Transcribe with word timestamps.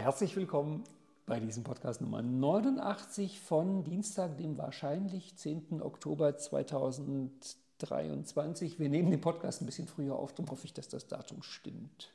Herzlich 0.00 0.34
willkommen 0.34 0.82
bei 1.26 1.38
diesem 1.40 1.62
Podcast 1.62 2.00
Nummer 2.00 2.22
89 2.22 3.38
von 3.38 3.84
Dienstag, 3.84 4.38
dem 4.38 4.56
wahrscheinlich 4.56 5.36
10. 5.36 5.82
Oktober 5.82 6.38
2023. 6.38 8.78
Wir 8.78 8.88
nehmen 8.88 9.10
den 9.10 9.20
Podcast 9.20 9.60
ein 9.60 9.66
bisschen 9.66 9.86
früher 9.86 10.16
auf, 10.16 10.32
darum 10.32 10.50
hoffe 10.50 10.64
ich, 10.64 10.72
dass 10.72 10.88
das 10.88 11.06
Datum 11.06 11.42
stimmt. 11.42 12.14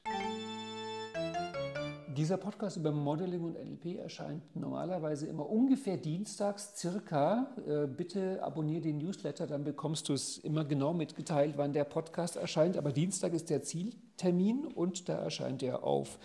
Dieser 2.18 2.38
Podcast 2.38 2.78
über 2.78 2.92
Modeling 2.92 3.44
und 3.44 3.54
NLP 3.54 4.00
erscheint 4.00 4.42
normalerweise 4.56 5.28
immer 5.28 5.48
ungefähr 5.48 5.98
dienstags 5.98 6.76
circa. 6.76 7.54
Äh, 7.68 7.86
bitte 7.86 8.42
abonniere 8.42 8.82
den 8.82 8.98
Newsletter, 8.98 9.46
dann 9.46 9.64
bekommst 9.64 10.10
du 10.10 10.14
es 10.14 10.40
immer 10.40 10.66
genau 10.66 10.96
mitgeteilt, 10.96 11.54
wann 11.58 11.72
der 11.72 11.84
Podcast 11.84 12.36
erscheint. 12.36 12.78
Aber 12.78 12.92
Dienstag 12.92 13.34
ist 13.34 13.52
der 13.52 13.62
Zieltermin 13.62 14.66
und 14.66 15.08
da 15.08 15.20
erscheint 15.20 15.62
er 15.62 15.84
auf 15.84 16.18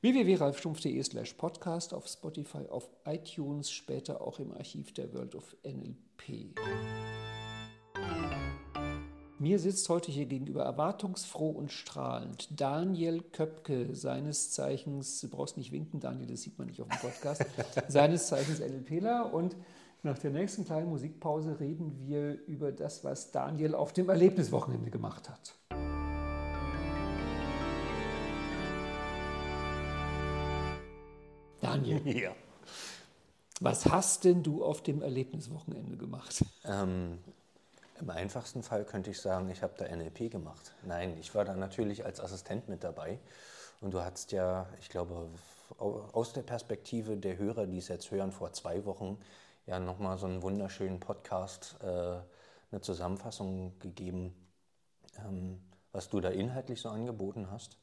www.ralfstumpf.de 0.00 1.02
slash 1.02 1.34
podcast, 1.34 1.92
auf 1.92 2.06
Spotify, 2.06 2.68
auf 2.68 2.88
iTunes, 3.04 3.70
später 3.70 4.20
auch 4.20 4.38
im 4.38 4.52
Archiv 4.52 4.94
der 4.94 5.12
World 5.12 5.34
of 5.34 5.56
NLP. 5.64 6.54
Mir 9.40 9.58
sitzt 9.58 9.88
heute 9.88 10.10
hier 10.10 10.26
gegenüber 10.26 10.64
erwartungsfroh 10.64 11.50
und 11.50 11.72
strahlend 11.72 12.48
Daniel 12.60 13.22
Köpke, 13.22 13.94
seines 13.94 14.50
Zeichens, 14.50 15.20
du 15.20 15.28
brauchst 15.28 15.56
nicht 15.56 15.72
winken, 15.72 16.00
Daniel, 16.00 16.26
das 16.26 16.42
sieht 16.42 16.58
man 16.58 16.68
nicht 16.68 16.80
auf 16.80 16.88
dem 16.88 16.98
Podcast, 16.98 17.44
seines 17.88 18.28
Zeichens 18.28 18.60
NLPler. 18.60 19.32
Und 19.32 19.56
nach 20.02 20.18
der 20.18 20.30
nächsten 20.30 20.64
kleinen 20.64 20.88
Musikpause 20.88 21.58
reden 21.58 21.98
wir 21.98 22.40
über 22.46 22.70
das, 22.70 23.02
was 23.02 23.32
Daniel 23.32 23.74
auf 23.74 23.92
dem 23.92 24.08
Erlebniswochenende 24.08 24.90
gemacht 24.90 25.28
hat. 25.28 25.54
Daniel. 31.78 32.16
Ja. 32.22 32.34
Was 33.60 33.86
hast 33.86 34.24
denn 34.24 34.44
du 34.44 34.64
auf 34.64 34.82
dem 34.82 35.02
Erlebniswochenende 35.02 35.96
gemacht? 35.96 36.44
Ähm, 36.64 37.18
im 38.00 38.10
einfachsten 38.10 38.62
Fall 38.62 38.84
könnte 38.84 39.10
ich 39.10 39.20
sagen, 39.20 39.50
ich 39.50 39.62
habe 39.62 39.74
da 39.76 39.84
NLP 39.84 40.30
gemacht. 40.30 40.74
Nein, 40.84 41.16
ich 41.18 41.34
war 41.34 41.44
da 41.44 41.54
natürlich 41.54 42.04
als 42.04 42.20
Assistent 42.20 42.68
mit 42.68 42.84
dabei. 42.84 43.18
Und 43.80 43.92
du 43.92 44.00
hattest 44.00 44.30
ja, 44.30 44.68
ich 44.80 44.88
glaube, 44.88 45.28
aus 45.78 46.32
der 46.32 46.42
Perspektive 46.42 47.16
der 47.16 47.36
Hörer, 47.36 47.66
die 47.66 47.78
es 47.78 47.88
jetzt 47.88 48.10
hören, 48.12 48.30
vor 48.30 48.52
zwei 48.52 48.84
Wochen 48.84 49.18
ja 49.66 49.80
nochmal 49.80 50.18
so 50.18 50.26
einen 50.26 50.42
wunderschönen 50.42 51.00
Podcast, 51.00 51.76
äh, 51.82 51.86
eine 52.70 52.80
Zusammenfassung 52.80 53.78
gegeben, 53.80 54.34
ähm, 55.18 55.60
was 55.92 56.08
du 56.08 56.20
da 56.20 56.30
inhaltlich 56.30 56.80
so 56.80 56.88
angeboten 56.90 57.50
hast. 57.50 57.76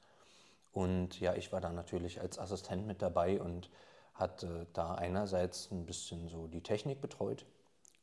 Und 0.71 1.19
ja, 1.19 1.35
ich 1.35 1.51
war 1.51 1.61
da 1.61 1.71
natürlich 1.71 2.19
als 2.19 2.39
Assistent 2.39 2.85
mit 2.85 3.01
dabei 3.01 3.39
und 3.39 3.69
hatte 4.15 4.67
da 4.73 4.95
einerseits 4.95 5.69
ein 5.71 5.85
bisschen 5.85 6.27
so 6.27 6.47
die 6.47 6.61
Technik 6.61 7.01
betreut 7.01 7.45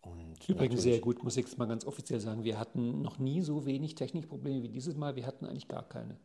und 0.02 0.48
Übrigens 0.48 0.82
sehr 0.82 0.98
gut, 0.98 1.22
muss 1.22 1.36
ich 1.36 1.46
jetzt 1.46 1.58
mal 1.58 1.68
ganz 1.68 1.84
offiziell 1.84 2.20
sagen. 2.20 2.42
Wir 2.42 2.58
hatten 2.58 3.02
noch 3.02 3.18
nie 3.18 3.42
so 3.42 3.66
wenig 3.66 3.94
Technikprobleme 3.94 4.62
wie 4.62 4.68
dieses 4.68 4.96
Mal. 4.96 5.14
Wir 5.14 5.26
hatten 5.26 5.46
eigentlich 5.46 5.68
gar 5.68 5.88
keine. 5.88 6.16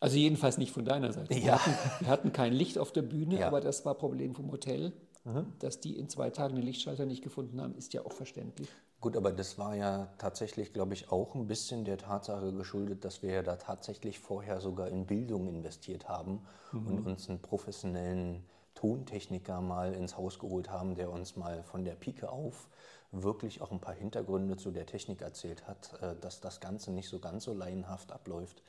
Also 0.00 0.16
jedenfalls 0.16 0.56
nicht 0.56 0.72
von 0.72 0.86
deiner 0.86 1.12
Seite. 1.12 1.34
Ja. 1.34 1.40
Wir, 1.40 1.52
hatten, 1.54 2.00
wir, 2.00 2.08
hatten, 2.08 2.32
kein 2.32 2.54
Licht 2.54 2.78
auf 2.78 2.92
der 2.92 3.02
Bühne, 3.02 3.40
ja. 3.40 3.46
aber 3.46 3.60
das 3.60 3.84
war 3.84 3.94
Problem 3.94 4.34
vom 4.34 4.50
Hotel. 4.50 4.92
Mhm. 5.24 5.52
Dass 5.58 5.80
die 5.80 5.98
in 5.98 6.08
zwei 6.08 6.30
Tagen 6.30 6.56
den 6.56 6.64
Lichtschalter 6.64 7.04
nicht 7.04 7.22
gefunden 7.22 7.60
haben, 7.60 7.74
ist 7.74 7.92
ja 7.92 8.06
auch 8.06 8.12
verständlich. 8.12 8.68
Gut, 9.02 9.18
aber 9.18 9.32
das 9.32 9.58
war 9.58 9.76
ja 9.76 10.08
tatsächlich, 10.16 10.72
glaube 10.72 10.94
ich, 10.94 11.12
auch 11.12 11.34
ein 11.34 11.46
bisschen 11.46 11.84
der 11.84 11.98
Tatsache 11.98 12.54
geschuldet, 12.54 13.04
dass 13.04 13.22
wir 13.22 13.32
ja 13.32 13.42
da 13.42 13.56
tatsächlich 13.56 14.18
vorher 14.18 14.62
sogar 14.62 14.88
in 14.88 15.04
Bildung 15.04 15.46
investiert 15.46 16.08
haben 16.08 16.40
mhm. 16.72 16.86
und 16.86 17.06
uns 17.06 17.28
einen 17.28 17.40
professionellen 17.40 18.44
Tontechniker 18.74 19.60
mal 19.60 19.94
ins 19.94 20.16
Haus 20.16 20.38
geholt 20.38 20.70
haben, 20.70 20.94
der 20.94 21.10
uns 21.10 21.36
mal 21.36 21.62
von 21.62 21.84
der 21.84 21.94
Pike 21.94 22.30
auf 22.30 22.68
wirklich 23.12 23.60
auch 23.60 23.70
ein 23.70 23.80
paar 23.80 23.94
Hintergründe 23.94 24.56
zu 24.56 24.70
der 24.70 24.86
Technik 24.86 25.22
erzählt 25.22 25.66
hat, 25.66 26.00
äh, 26.00 26.14
dass 26.20 26.40
das 26.40 26.60
Ganze 26.60 26.92
nicht 26.92 27.08
so 27.08 27.18
ganz 27.18 27.44
so 27.44 27.52
laienhaft 27.52 28.12
abläuft. 28.12 28.62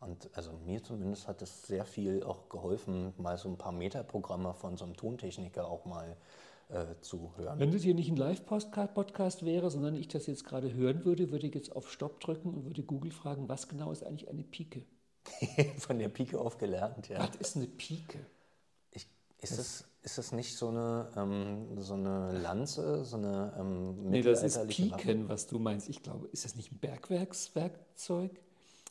Und 0.00 0.30
also 0.34 0.52
mir 0.52 0.82
zumindest 0.82 1.26
hat 1.26 1.42
es 1.42 1.66
sehr 1.66 1.84
viel 1.84 2.22
auch 2.22 2.48
geholfen, 2.48 3.12
mal 3.16 3.36
so 3.36 3.48
ein 3.48 3.58
paar 3.58 3.72
Metaprogramme 3.72 4.54
von 4.54 4.76
so 4.76 4.84
einem 4.84 4.96
Tontechniker 4.96 5.66
auch 5.66 5.84
mal 5.86 6.16
äh, 6.68 6.94
zu 7.00 7.32
hören. 7.36 7.58
Wenn 7.58 7.72
das 7.72 7.82
hier 7.82 7.94
nicht 7.94 8.08
ein 8.08 8.16
Live-Podcast 8.16 9.44
wäre, 9.44 9.70
sondern 9.70 9.96
ich 9.96 10.06
das 10.06 10.26
jetzt 10.26 10.44
gerade 10.44 10.72
hören 10.72 11.04
würde, 11.04 11.32
würde 11.32 11.48
ich 11.48 11.54
jetzt 11.54 11.74
auf 11.74 11.90
Stopp 11.90 12.20
drücken 12.20 12.54
und 12.54 12.64
würde 12.64 12.84
Google 12.84 13.10
fragen, 13.10 13.48
was 13.48 13.66
genau 13.66 13.90
ist 13.90 14.04
eigentlich 14.04 14.28
eine 14.28 14.44
Pike? 14.44 14.84
von 15.78 15.98
der 15.98 16.08
Pike 16.08 16.38
auf 16.38 16.58
gelernt, 16.58 17.08
ja. 17.08 17.18
Was 17.18 17.34
ist 17.36 17.56
eine 17.56 17.66
Pike? 17.66 18.20
Ist 19.40 19.58
das, 19.58 19.84
ist 20.02 20.18
das 20.18 20.32
nicht 20.32 20.56
so 20.56 20.68
eine, 20.68 21.08
ähm, 21.16 21.80
so 21.80 21.94
eine 21.94 22.32
Lanze, 22.38 23.04
so 23.04 23.16
eine 23.16 23.52
ähm, 23.58 24.10
Nee, 24.10 24.22
das 24.22 24.42
ist 24.42 24.66
Piken, 24.68 24.92
Waffe? 24.92 25.28
was 25.28 25.46
du 25.46 25.58
meinst. 25.58 25.88
Ich 25.88 26.02
glaube, 26.02 26.28
ist 26.32 26.44
das 26.44 26.56
nicht 26.56 26.72
ein 26.72 26.78
Bergwerkswerkzeug? 26.78 28.32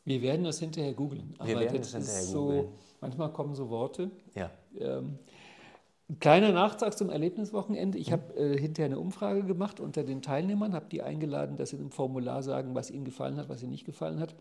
Wir 0.05 0.21
werden 0.21 0.45
das 0.45 0.59
hinterher 0.59 0.93
googeln. 0.93 1.35
Wir 1.43 1.59
werden 1.59 1.81
das, 1.81 1.91
das 1.91 2.05
hinterher 2.05 2.33
googeln. 2.33 2.61
So, 2.61 2.73
manchmal 3.01 3.33
kommen 3.33 3.55
so 3.55 3.69
Worte. 3.69 4.09
Ja. 4.35 4.51
Ähm, 4.79 5.19
kleiner 6.21 6.53
Nachtrag 6.53 6.97
zum 6.97 7.09
Erlebniswochenende. 7.09 7.97
Ich 7.97 8.07
mhm. 8.07 8.13
habe 8.13 8.33
äh, 8.35 8.57
hinterher 8.57 8.85
eine 8.85 8.99
Umfrage 8.99 9.43
gemacht 9.43 9.81
unter 9.81 10.03
den 10.03 10.21
Teilnehmern, 10.21 10.73
habe 10.73 10.85
die 10.89 11.01
eingeladen, 11.01 11.57
dass 11.57 11.71
sie 11.71 11.75
im 11.75 11.91
Formular 11.91 12.41
sagen, 12.41 12.73
was 12.73 12.89
ihnen 12.89 13.03
gefallen 13.03 13.35
hat, 13.35 13.49
was 13.49 13.61
ihnen 13.61 13.71
nicht 13.71 13.85
gefallen 13.85 14.21
hat. 14.21 14.33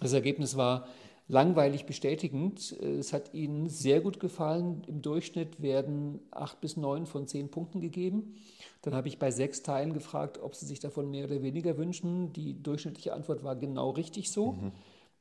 Das 0.00 0.14
Ergebnis 0.14 0.56
war 0.56 0.86
langweilig 1.28 1.86
bestätigend. 1.86 2.72
Es 2.72 3.12
hat 3.12 3.34
Ihnen 3.34 3.68
sehr 3.68 4.00
gut 4.00 4.20
gefallen. 4.20 4.82
Im 4.86 5.02
Durchschnitt 5.02 5.60
werden 5.60 6.20
acht 6.30 6.60
bis 6.60 6.76
neun 6.76 7.06
von 7.06 7.26
zehn 7.26 7.50
Punkten 7.50 7.80
gegeben. 7.80 8.34
Dann 8.82 8.94
habe 8.94 9.08
ich 9.08 9.18
bei 9.18 9.30
sechs 9.30 9.62
Teilen 9.62 9.92
gefragt, 9.92 10.38
ob 10.40 10.54
Sie 10.54 10.66
sich 10.66 10.78
davon 10.78 11.10
mehr 11.10 11.24
oder 11.24 11.42
weniger 11.42 11.76
wünschen. 11.76 12.32
Die 12.32 12.62
durchschnittliche 12.62 13.12
Antwort 13.12 13.42
war 13.42 13.56
genau 13.56 13.90
richtig 13.90 14.30
so. 14.30 14.52
Mhm. 14.52 14.72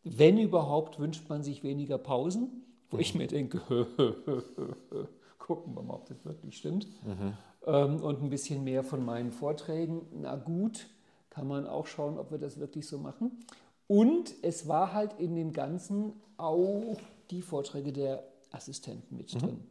Wenn 0.03 0.37
überhaupt, 0.37 0.99
wünscht 0.99 1.27
man 1.29 1.41
sich 1.41 1.63
weniger 1.63 1.97
Pausen, 1.97 2.63
wo 2.91 2.97
mhm. 2.97 3.01
ich 3.01 3.15
mir 3.15 3.27
denke, 3.27 3.59
gucken 5.39 5.75
wir 5.75 5.81
mal, 5.81 5.95
ob 5.95 6.05
das 6.05 6.23
wirklich 6.23 6.57
stimmt. 6.57 6.87
Mhm. 7.03 7.33
Ähm, 7.65 8.01
und 8.01 8.21
ein 8.21 8.29
bisschen 8.29 8.63
mehr 8.63 8.83
von 8.83 9.03
meinen 9.03 9.31
Vorträgen. 9.31 10.01
Na 10.13 10.35
gut, 10.35 10.87
kann 11.31 11.47
man 11.47 11.65
auch 11.65 11.87
schauen, 11.87 12.19
ob 12.19 12.29
wir 12.29 12.37
das 12.37 12.59
wirklich 12.59 12.87
so 12.87 12.99
machen. 12.99 13.31
Und 13.87 14.33
es 14.41 14.67
war 14.67 14.93
halt 14.93 15.19
in 15.19 15.35
dem 15.35 15.53
Ganzen 15.53 16.13
auch 16.37 16.97
die 17.29 17.41
Vorträge 17.41 17.93
der 17.93 18.23
Assistenten 18.51 19.17
mit 19.17 19.33
mhm. 19.33 19.39
drin. 19.39 19.63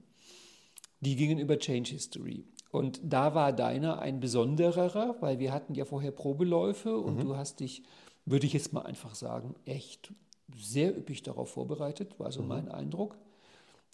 Die 1.00 1.16
gingen 1.16 1.38
über 1.38 1.58
Change 1.58 1.91
History. 1.91 2.44
Und 2.70 3.00
da 3.04 3.34
war 3.34 3.52
deiner 3.52 4.00
ein 4.00 4.20
besonderer, 4.20 5.16
weil 5.20 5.38
wir 5.38 5.52
hatten 5.52 5.75
ja 5.75 5.84
vorher 5.84 6.10
Probeläufe 6.10 6.98
und 6.98 7.16
mhm. 7.16 7.20
du 7.20 7.36
hast 7.36 7.60
dich, 7.60 7.82
würde 8.25 8.47
ich 8.47 8.52
jetzt 8.52 8.72
mal 8.72 8.82
einfach 8.82 9.14
sagen, 9.14 9.54
echt 9.64 10.12
sehr 10.56 10.96
üppig 10.96 11.22
darauf 11.22 11.50
vorbereitet, 11.50 12.19
war 12.19 12.32
so 12.32 12.42
mhm. 12.42 12.48
mein 12.48 12.69
Eindruck. 12.69 13.16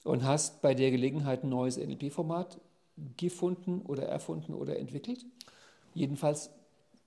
Und 0.03 0.25
hast 0.25 0.63
bei 0.63 0.75
der 0.75 0.91
Gelegenheit 0.91 1.45
ein 1.45 1.51
neues 1.51 1.77
NLP-Format 1.77 2.59
gefunden 3.19 3.83
oder 3.83 4.05
erfunden 4.05 4.55
oder 4.55 4.79
entwickelt. 4.79 5.27
Jedenfalls, 5.93 6.51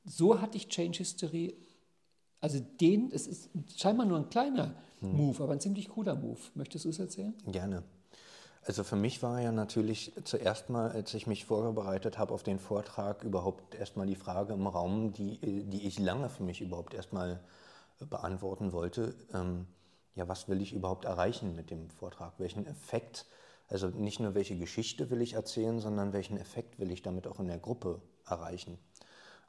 so 0.06 0.42
hatte 0.42 0.58
ich 0.58 0.68
Change 0.68 1.00
History 1.00 1.56
also 2.44 2.60
den, 2.60 3.10
es 3.14 3.26
ist 3.26 3.50
scheinbar 3.78 4.06
nur 4.06 4.18
ein 4.18 4.30
kleiner 4.30 4.76
hm. 5.00 5.16
Move, 5.16 5.42
aber 5.42 5.54
ein 5.54 5.62
ziemlich 5.62 5.88
cooler 5.88 6.14
Move. 6.14 6.40
Möchtest 6.56 6.84
du 6.84 6.90
es 6.90 7.00
erzählen? 7.00 7.34
Gerne. 7.48 7.84
Also 8.66 8.84
für 8.84 8.98
mich 8.98 9.24
war 9.24 9.40
ja 9.42 9.54
natürlich 9.54 10.12
zuerst 10.26 10.70
mal, 10.70 10.92
als 10.92 11.14
ich 11.14 11.26
mich 11.26 11.46
vorbereitet 11.46 12.18
habe 12.18 12.34
auf 12.34 12.44
den 12.44 12.60
Vortrag, 12.60 13.24
überhaupt 13.24 13.76
erstmal 13.76 14.08
die 14.08 14.16
Frage 14.16 14.54
im 14.54 14.68
Raum, 14.68 15.14
die, 15.14 15.40
die 15.42 15.88
ich 15.88 16.00
lange 16.00 16.28
für 16.28 16.44
mich 16.44 16.60
überhaupt 16.60 16.94
erstmal 16.94 17.40
beantworten 18.10 18.74
wollte. 18.74 19.16
Ähm, 19.34 19.66
ja, 20.16 20.28
was 20.28 20.50
will 20.50 20.62
ich 20.62 20.74
überhaupt 20.74 21.06
erreichen 21.06 21.56
mit 21.56 21.72
dem 21.72 21.90
Vortrag? 21.92 22.34
Welchen 22.40 22.66
Effekt, 22.66 23.26
also 23.70 23.88
nicht 23.88 24.20
nur 24.20 24.36
welche 24.36 24.58
Geschichte 24.58 25.10
will 25.10 25.22
ich 25.22 25.34
erzählen, 25.34 25.80
sondern 25.80 26.12
welchen 26.12 26.38
Effekt 26.38 26.78
will 26.78 26.92
ich 26.92 27.02
damit 27.02 27.26
auch 27.26 27.40
in 27.40 27.48
der 27.48 27.60
Gruppe 27.60 28.02
erreichen? 28.26 28.78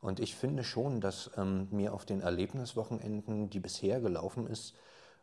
Und 0.05 0.21
ich 0.21 0.35
finde 0.35 0.65
schon, 0.65 1.01
dass 1.01 1.31
ähm, 1.39 1.67
mir 1.71 1.95
auf 1.95 2.05
den 2.05 2.21
Erlebniswochenenden, 2.21 3.49
die 3.49 3.59
bisher 3.59 4.03
gelaufen 4.03 4.47
ist, 4.47 4.75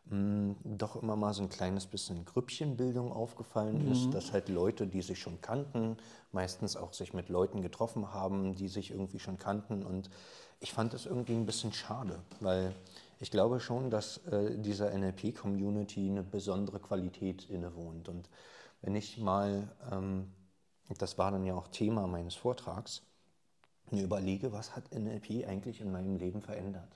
mh, 0.06 0.16
mm, 0.16 0.56
doch 0.64 1.00
immer 1.00 1.14
mal 1.14 1.32
so 1.34 1.44
ein 1.44 1.48
kleines 1.48 1.86
bisschen 1.86 2.24
Grüppchenbildung 2.24 3.12
aufgefallen 3.12 3.84
mhm. 3.84 3.92
ist, 3.92 4.10
dass 4.12 4.32
halt 4.32 4.48
Leute, 4.48 4.88
die 4.88 5.00
sich 5.00 5.20
schon 5.20 5.40
kannten, 5.40 5.98
meistens 6.32 6.76
auch 6.76 6.94
sich 6.94 7.14
mit 7.14 7.28
Leuten 7.28 7.62
getroffen 7.62 8.12
haben, 8.12 8.56
die 8.56 8.66
sich 8.66 8.90
irgendwie 8.90 9.20
schon 9.20 9.38
kannten. 9.38 9.84
Und 9.84 10.10
ich 10.58 10.72
fand 10.72 10.94
das 10.94 11.06
irgendwie 11.06 11.34
ein 11.34 11.46
bisschen 11.46 11.72
schade, 11.72 12.18
weil 12.40 12.74
ich 13.20 13.30
glaube 13.30 13.60
schon, 13.60 13.88
dass 13.88 14.26
äh, 14.26 14.58
dieser 14.58 14.90
NLP-Community 14.98 16.10
eine 16.10 16.24
besondere 16.24 16.80
Qualität 16.80 17.48
innewohnt. 17.48 18.08
Und 18.08 18.28
wenn 18.80 18.96
ich 18.96 19.16
mal, 19.18 19.68
ähm, 19.92 20.32
das 20.98 21.18
war 21.18 21.30
dann 21.30 21.44
ja 21.44 21.54
auch 21.54 21.68
Thema 21.68 22.08
meines 22.08 22.34
Vortrags, 22.34 23.02
mir 23.92 24.02
überlege, 24.04 24.52
was 24.52 24.74
hat 24.76 24.84
NLP 24.94 25.46
eigentlich 25.46 25.80
in 25.80 25.92
meinem 25.92 26.16
Leben 26.16 26.40
verändert. 26.42 26.88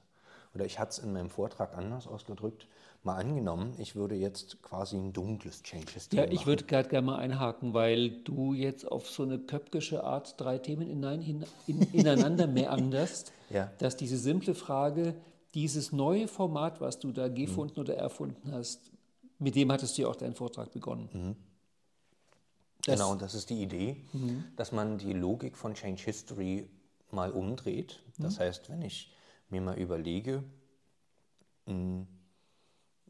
Oder 0.54 0.64
ich 0.64 0.78
hatte 0.78 0.92
es 0.92 0.98
in 0.98 1.12
meinem 1.12 1.28
Vortrag 1.30 1.76
anders 1.76 2.06
ausgedrückt. 2.06 2.66
mal 3.02 3.16
angenommen, 3.16 3.74
ich 3.78 3.94
würde 3.94 4.14
jetzt 4.16 4.62
quasi 4.62 4.96
ein 4.96 5.12
dunkles 5.12 5.62
Change 5.62 5.92
History 5.92 6.22
Ja, 6.22 6.30
ich 6.32 6.46
würde 6.46 6.64
gerade 6.64 6.88
gerne 6.88 7.06
mal 7.06 7.18
einhaken, 7.18 7.72
weil 7.74 8.10
du 8.22 8.52
jetzt 8.54 8.90
auf 8.90 9.08
so 9.08 9.22
eine 9.22 9.38
köpkische 9.38 10.02
Art 10.02 10.40
drei 10.40 10.58
Themen 10.58 10.88
inein, 10.90 11.22
in, 11.22 11.44
in, 11.68 11.82
ineinander 11.92 12.46
meanderst, 12.48 13.32
Ja. 13.50 13.70
dass 13.78 13.96
diese 13.96 14.16
simple 14.16 14.54
Frage, 14.54 15.14
dieses 15.54 15.92
neue 15.92 16.26
Format, 16.26 16.80
was 16.80 16.98
du 16.98 17.12
da 17.12 17.28
gefunden 17.28 17.78
oder 17.78 17.96
erfunden 17.96 18.50
hast, 18.50 18.90
mit 19.38 19.54
dem 19.54 19.70
hattest 19.70 19.96
du 19.98 20.02
ja 20.02 20.08
auch 20.08 20.16
deinen 20.16 20.34
Vortrag 20.34 20.72
begonnen. 20.72 21.08
Das- 21.12 21.20
Mhm. 21.22 21.36
Genau, 22.86 23.12
und 23.12 23.20
das 23.22 23.34
ist 23.34 23.50
die 23.50 23.62
Idee, 23.62 23.96
dass 24.56 24.70
man 24.72 24.98
die 24.98 25.12
Logik 25.12 25.56
von 25.56 25.74
Change 25.74 26.02
History 26.04 26.68
mal 27.10 27.32
umdreht. 27.32 28.02
Das 28.18 28.40
heißt, 28.40 28.70
wenn 28.70 28.82
ich 28.82 29.14
mir 29.48 29.60
mal 29.60 29.78
überlege, 29.78 30.42
mh, 31.66 32.06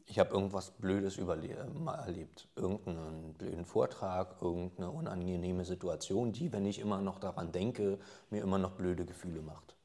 ich 0.05 0.19
habe 0.19 0.33
irgendwas 0.33 0.71
Blödes 0.71 1.17
überle 1.17 1.65
mal 1.73 1.95
erlebt, 1.95 2.47
irgendeinen 2.55 3.33
blöden 3.33 3.65
Vortrag, 3.65 4.41
irgendeine 4.41 4.89
unangenehme 4.89 5.65
Situation, 5.65 6.31
die, 6.31 6.53
wenn 6.53 6.65
ich 6.65 6.79
immer 6.79 7.01
noch 7.01 7.19
daran 7.19 7.51
denke, 7.51 7.99
mir 8.29 8.41
immer 8.41 8.57
noch 8.57 8.71
blöde 8.71 9.05
Gefühle 9.05 9.41
macht. 9.41 9.75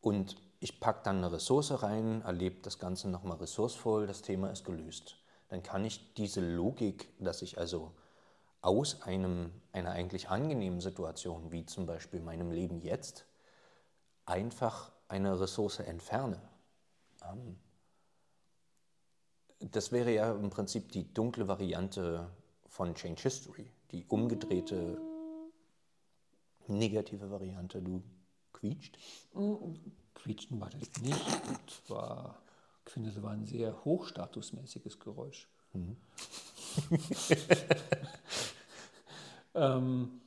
Und 0.00 0.36
ich 0.60 0.78
packe 0.78 1.00
dann 1.02 1.18
eine 1.18 1.32
Ressource 1.32 1.82
rein, 1.82 2.22
erlebe 2.22 2.60
das 2.62 2.78
Ganze 2.78 3.10
nochmal 3.10 3.38
ressourcevoll, 3.38 4.06
das 4.06 4.22
Thema 4.22 4.50
ist 4.50 4.64
gelöst. 4.64 5.16
Dann 5.48 5.64
kann 5.64 5.84
ich 5.84 6.14
diese 6.14 6.40
Logik, 6.40 7.08
dass 7.18 7.42
ich 7.42 7.58
also 7.58 7.92
aus 8.66 9.02
einem, 9.02 9.52
einer 9.72 9.92
eigentlich 9.92 10.28
angenehmen 10.28 10.80
Situation, 10.80 11.52
wie 11.52 11.64
zum 11.64 11.86
Beispiel 11.86 12.20
meinem 12.20 12.50
Leben 12.50 12.80
jetzt, 12.80 13.24
einfach 14.24 14.90
eine 15.06 15.40
Ressource 15.40 15.78
entferne. 15.78 16.42
Ähm, 17.22 17.56
das 19.60 19.92
wäre 19.92 20.12
ja 20.12 20.32
im 20.32 20.50
Prinzip 20.50 20.90
die 20.90 21.14
dunkle 21.14 21.46
Variante 21.46 22.28
von 22.66 22.96
Change 22.96 23.22
History, 23.22 23.70
die 23.92 24.04
umgedrehte 24.06 25.00
negative 26.66 27.30
Variante. 27.30 27.80
Du 27.80 28.02
quietscht. 28.52 28.98
Quietschen 30.14 30.60
war 30.60 30.70
das 30.70 31.02
nicht. 31.02 31.24
Das 31.66 31.88
war, 31.88 32.42
ich 32.84 32.92
finde, 32.92 33.10
das 33.10 33.22
war 33.22 33.30
ein 33.30 33.46
sehr 33.46 33.84
hochstatusmäßiges 33.84 34.98
Geräusch. 34.98 35.46
ähm, 39.56 40.20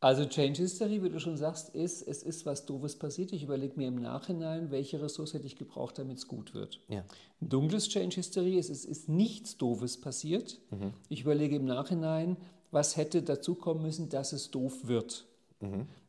also 0.00 0.24
Change 0.24 0.62
History, 0.62 1.00
wie 1.02 1.10
du 1.10 1.20
schon 1.20 1.36
sagst, 1.36 1.68
ist, 1.76 2.02
es 2.02 2.24
ist 2.24 2.44
was 2.44 2.66
Doofes 2.66 2.98
passiert. 2.98 3.32
Ich 3.32 3.44
überlege 3.44 3.74
mir 3.76 3.86
im 3.86 4.00
Nachhinein, 4.02 4.72
welche 4.72 5.00
Ressource 5.00 5.32
hätte 5.32 5.46
ich 5.46 5.54
gebraucht, 5.54 5.96
damit 5.98 6.18
es 6.18 6.26
gut 6.26 6.54
wird. 6.54 6.80
Ja. 6.88 7.04
Ein 7.40 7.48
dunkles 7.48 7.88
Change 7.88 8.16
History 8.16 8.58
ist, 8.58 8.68
es 8.68 8.84
ist 8.84 9.08
nichts 9.08 9.56
Doofes 9.58 10.00
passiert. 10.00 10.60
Ich 11.08 11.20
überlege 11.20 11.54
im 11.54 11.66
Nachhinein, 11.66 12.36
was 12.72 12.96
hätte 12.96 13.22
dazu 13.22 13.54
kommen 13.54 13.82
müssen, 13.82 14.08
dass 14.08 14.32
es 14.32 14.50
doof 14.50 14.88
wird. 14.88 15.26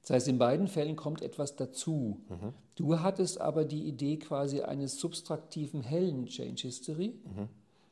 Das 0.01 0.09
heißt, 0.09 0.27
in 0.27 0.39
beiden 0.39 0.67
Fällen 0.67 0.95
kommt 0.95 1.21
etwas 1.21 1.55
dazu. 1.55 2.19
Du 2.73 2.99
hattest 2.99 3.39
aber 3.39 3.63
die 3.63 3.83
Idee 3.87 4.17
quasi 4.17 4.61
eines 4.61 4.99
subtraktiven, 4.99 5.81
hellen 5.81 6.25
Change 6.25 6.63
History, 6.63 7.13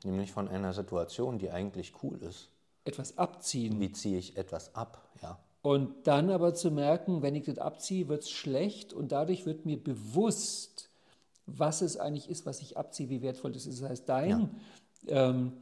Nämlich 0.03 0.31
von 0.31 0.47
einer 0.47 0.73
Situation, 0.73 1.37
die 1.37 1.51
eigentlich 1.51 1.93
cool 2.01 2.17
ist. 2.23 2.49
Etwas 2.85 3.17
abziehen. 3.17 3.79
Wie 3.79 3.91
ziehe 3.91 4.17
ich 4.17 4.37
etwas 4.37 4.75
ab? 4.75 5.09
Ja. 5.21 5.39
Und 5.61 6.07
dann 6.07 6.29
aber 6.29 6.53
zu 6.53 6.71
merken, 6.71 7.21
wenn 7.21 7.35
ich 7.35 7.45
das 7.45 7.59
abziehe, 7.59 8.07
wird 8.07 8.23
es 8.23 8.31
schlecht 8.31 8.93
und 8.93 9.11
dadurch 9.11 9.45
wird 9.45 9.65
mir 9.65 9.77
bewusst, 9.81 10.89
was 11.45 11.81
es 11.81 11.97
eigentlich 11.97 12.29
ist, 12.29 12.45
was 12.45 12.61
ich 12.61 12.77
abziehe, 12.77 13.09
wie 13.09 13.21
wertvoll 13.21 13.51
das 13.51 13.67
ist. 13.67 13.81
Das 13.81 13.89
heißt, 13.89 14.09
dein, 14.09 14.49
ähm, 15.07 15.53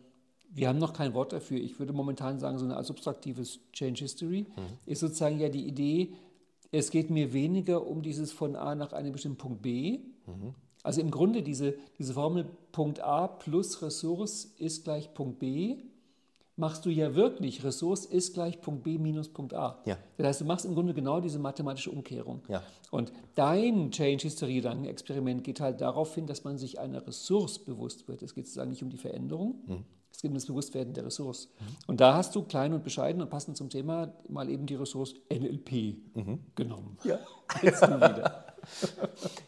wir 0.51 0.69
haben 0.69 0.80
noch 0.80 0.94
kein 0.94 1.13
Wort 1.13 1.33
dafür, 1.33 1.60
ich 1.60 1.80
würde 1.80 1.94
momentan 1.94 2.39
sagen, 2.39 2.57
so 2.57 2.66
eine 2.66 2.81
subtraktives 2.83 3.60
Change 3.74 4.00
History, 4.00 4.45
ist 4.86 5.01
sozusagen 5.01 5.39
ja 5.39 5.50
die 5.50 5.68
Idee, 5.68 6.13
es 6.71 6.92
geht 6.92 7.10
mir 7.10 7.33
weniger 7.33 7.86
um 7.86 8.01
dieses 8.01 8.31
von 8.31 8.56
A 8.56 8.75
nach 8.75 8.94
einem 8.94 9.12
bestimmten 9.12 9.38
Punkt 9.38 9.62
B. 9.62 10.00
Also 10.83 11.01
im 11.01 11.12
Grunde 11.12 11.44
diese, 11.44 11.75
diese 11.98 12.13
Formel 12.13 12.45
Punkt 12.71 13.01
A 13.01 13.27
plus 13.27 13.81
Ressource 13.81 14.45
ist 14.57 14.86
gleich 14.86 15.13
Punkt 15.13 15.39
B, 15.39 15.77
machst 16.60 16.86
du 16.86 16.90
ja 16.90 17.16
wirklich, 17.16 17.64
Ressource 17.64 18.06
ist 18.06 18.34
gleich 18.34 18.62
Punkt 18.62 18.84
B 18.84 18.98
minus 18.98 19.30
Punkt 19.30 19.54
A. 19.54 19.82
Ja. 19.86 19.98
Das 20.18 20.28
heißt, 20.28 20.42
du 20.42 20.46
machst 20.46 20.66
im 20.66 20.76
Grunde 20.76 20.94
genau 20.94 21.22
diese 21.22 21.40
mathematische 21.40 21.90
Umkehrung. 21.90 22.42
Ja. 22.48 22.62
Und 22.92 23.12
dein 23.36 23.92
Change 23.92 24.24
History 24.24 24.56
Gedankenexperiment 24.56 25.44
geht 25.44 25.60
halt 25.60 25.82
darauf 25.82 26.14
hin, 26.14 26.28
dass 26.28 26.44
man 26.44 26.58
sich 26.58 26.80
einer 26.80 27.06
Ressource 27.08 27.60
bewusst 27.60 28.08
wird. 28.08 28.22
Es 28.22 28.36
geht 28.36 28.46
sozusagen 28.46 28.70
nicht 28.70 28.84
um 28.84 28.90
die 28.90 28.98
Veränderung, 28.98 29.86
es 30.12 30.22
geht 30.22 30.32
um 30.32 30.36
das 30.36 30.48
Bewusstwerden 30.48 30.94
der 30.94 31.06
Ressource. 31.06 31.50
Und 31.88 32.02
da 32.02 32.16
hast 32.16 32.36
du 32.36 32.44
klein 32.44 32.74
und 32.74 32.84
bescheiden 32.84 33.22
und 33.22 33.30
passend 33.30 33.56
zum 33.56 33.70
Thema 33.70 34.14
mal 34.28 34.50
eben 34.50 34.66
die 34.66 34.76
Ressource 34.76 35.16
NLP 35.32 35.96
genommen. 36.56 36.98
Ja. 37.04 37.20
Jetzt 37.62 37.82
du 37.82 37.96
wieder. 37.96 38.46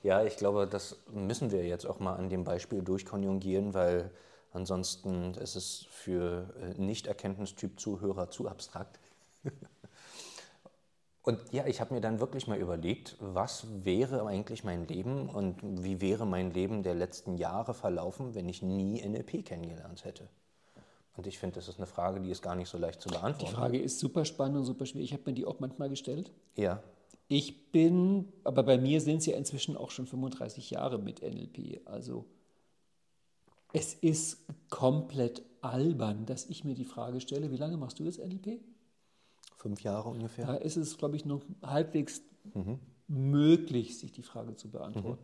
Ja, 0.02 0.24
ich 0.24 0.38
glaube, 0.38 0.68
das 0.68 0.98
müssen 1.14 1.52
wir 1.52 1.66
jetzt 1.66 1.86
auch 1.86 2.00
mal 2.00 2.16
an 2.16 2.30
dem 2.30 2.46
Beispiel 2.46 2.82
durchkonjugieren, 2.82 3.74
weil 3.74 4.10
ansonsten 4.52 5.34
ist 5.36 5.56
es 5.56 5.86
für 5.90 6.54
äh, 6.62 6.82
Nicht-Erkenntnistyp-Zuhörer 6.82 8.30
zu 8.30 8.48
abstrakt. 8.48 9.00
Und 11.24 11.38
ja, 11.52 11.68
ich 11.68 11.80
habe 11.82 11.94
mir 11.94 12.02
dann 12.02 12.20
wirklich 12.20 12.48
mal 12.48 12.58
überlegt, 12.58 13.16
was 13.20 13.68
wäre 13.86 14.26
eigentlich 14.26 14.64
mein 14.64 14.88
Leben 14.88 15.30
und 15.30 15.84
wie 15.84 16.02
wäre 16.02 16.26
mein 16.26 16.52
Leben 16.52 16.82
der 16.82 16.96
letzten 16.96 17.38
Jahre 17.38 17.76
verlaufen, 17.76 18.34
wenn 18.34 18.50
ich 18.50 18.64
nie 18.64 19.08
NLP 19.08 19.46
kennengelernt 19.46 20.04
hätte. 20.04 20.28
Und 21.16 21.28
ich 21.28 21.38
finde, 21.38 21.56
das 21.58 21.68
ist 21.68 21.78
eine 21.78 21.86
Frage, 21.86 22.22
die 22.22 22.32
ist 22.32 22.42
gar 22.42 22.56
nicht 22.56 22.70
so 22.70 22.80
leicht 22.80 23.02
zu 23.02 23.10
Die 23.10 23.14
beantworten. 23.16 23.54
Frage 23.54 23.80
ist 23.80 24.00
super 24.00 24.26
spannend 24.26 24.58
und 24.58 24.66
super 24.66 24.88
schwer. 24.88 25.04
Ich 25.04 25.14
habe 25.14 25.22
mir 25.28 25.34
die 25.34 25.46
auch 25.46 25.60
manchmal 25.60 25.90
gestellt. 25.90 26.32
Ja, 26.56 26.82
Ich 27.28 27.72
bin, 27.72 28.34
aber 28.44 28.64
bei 28.64 28.80
mir 28.80 29.00
sind 29.00 29.18
es 29.18 29.28
ja 29.28 29.38
inzwischen 29.38 29.78
auch 29.78 29.92
schon 29.92 30.08
35 30.08 30.72
Jahre 30.72 30.98
mit 30.98 31.22
NLP. 31.22 31.82
Also 31.86 32.26
es 33.74 33.94
ist 33.94 34.44
komplett 34.70 35.44
albern, 35.62 36.26
dass 36.26 36.46
ich 36.48 36.64
mir 36.64 36.76
die 36.76 36.86
Frage 36.86 37.22
stelle, 37.22 37.52
wie 37.52 37.58
lange 37.58 37.78
machst 37.78 38.00
du 38.00 38.04
jetzt 38.04 38.20
NLP? 38.20 38.60
fünf 39.62 39.82
Jahre 39.84 40.10
ungefähr. 40.10 40.48
Da 40.48 40.56
ist 40.56 40.76
es, 40.76 40.98
glaube 40.98 41.16
ich, 41.16 41.26
noch 41.26 41.42
halbwegs 41.62 42.22
möglich, 43.08 44.00
sich 44.00 44.12
die 44.12 44.24
Frage 44.24 44.56
zu 44.56 44.70
beantworten. 44.70 45.24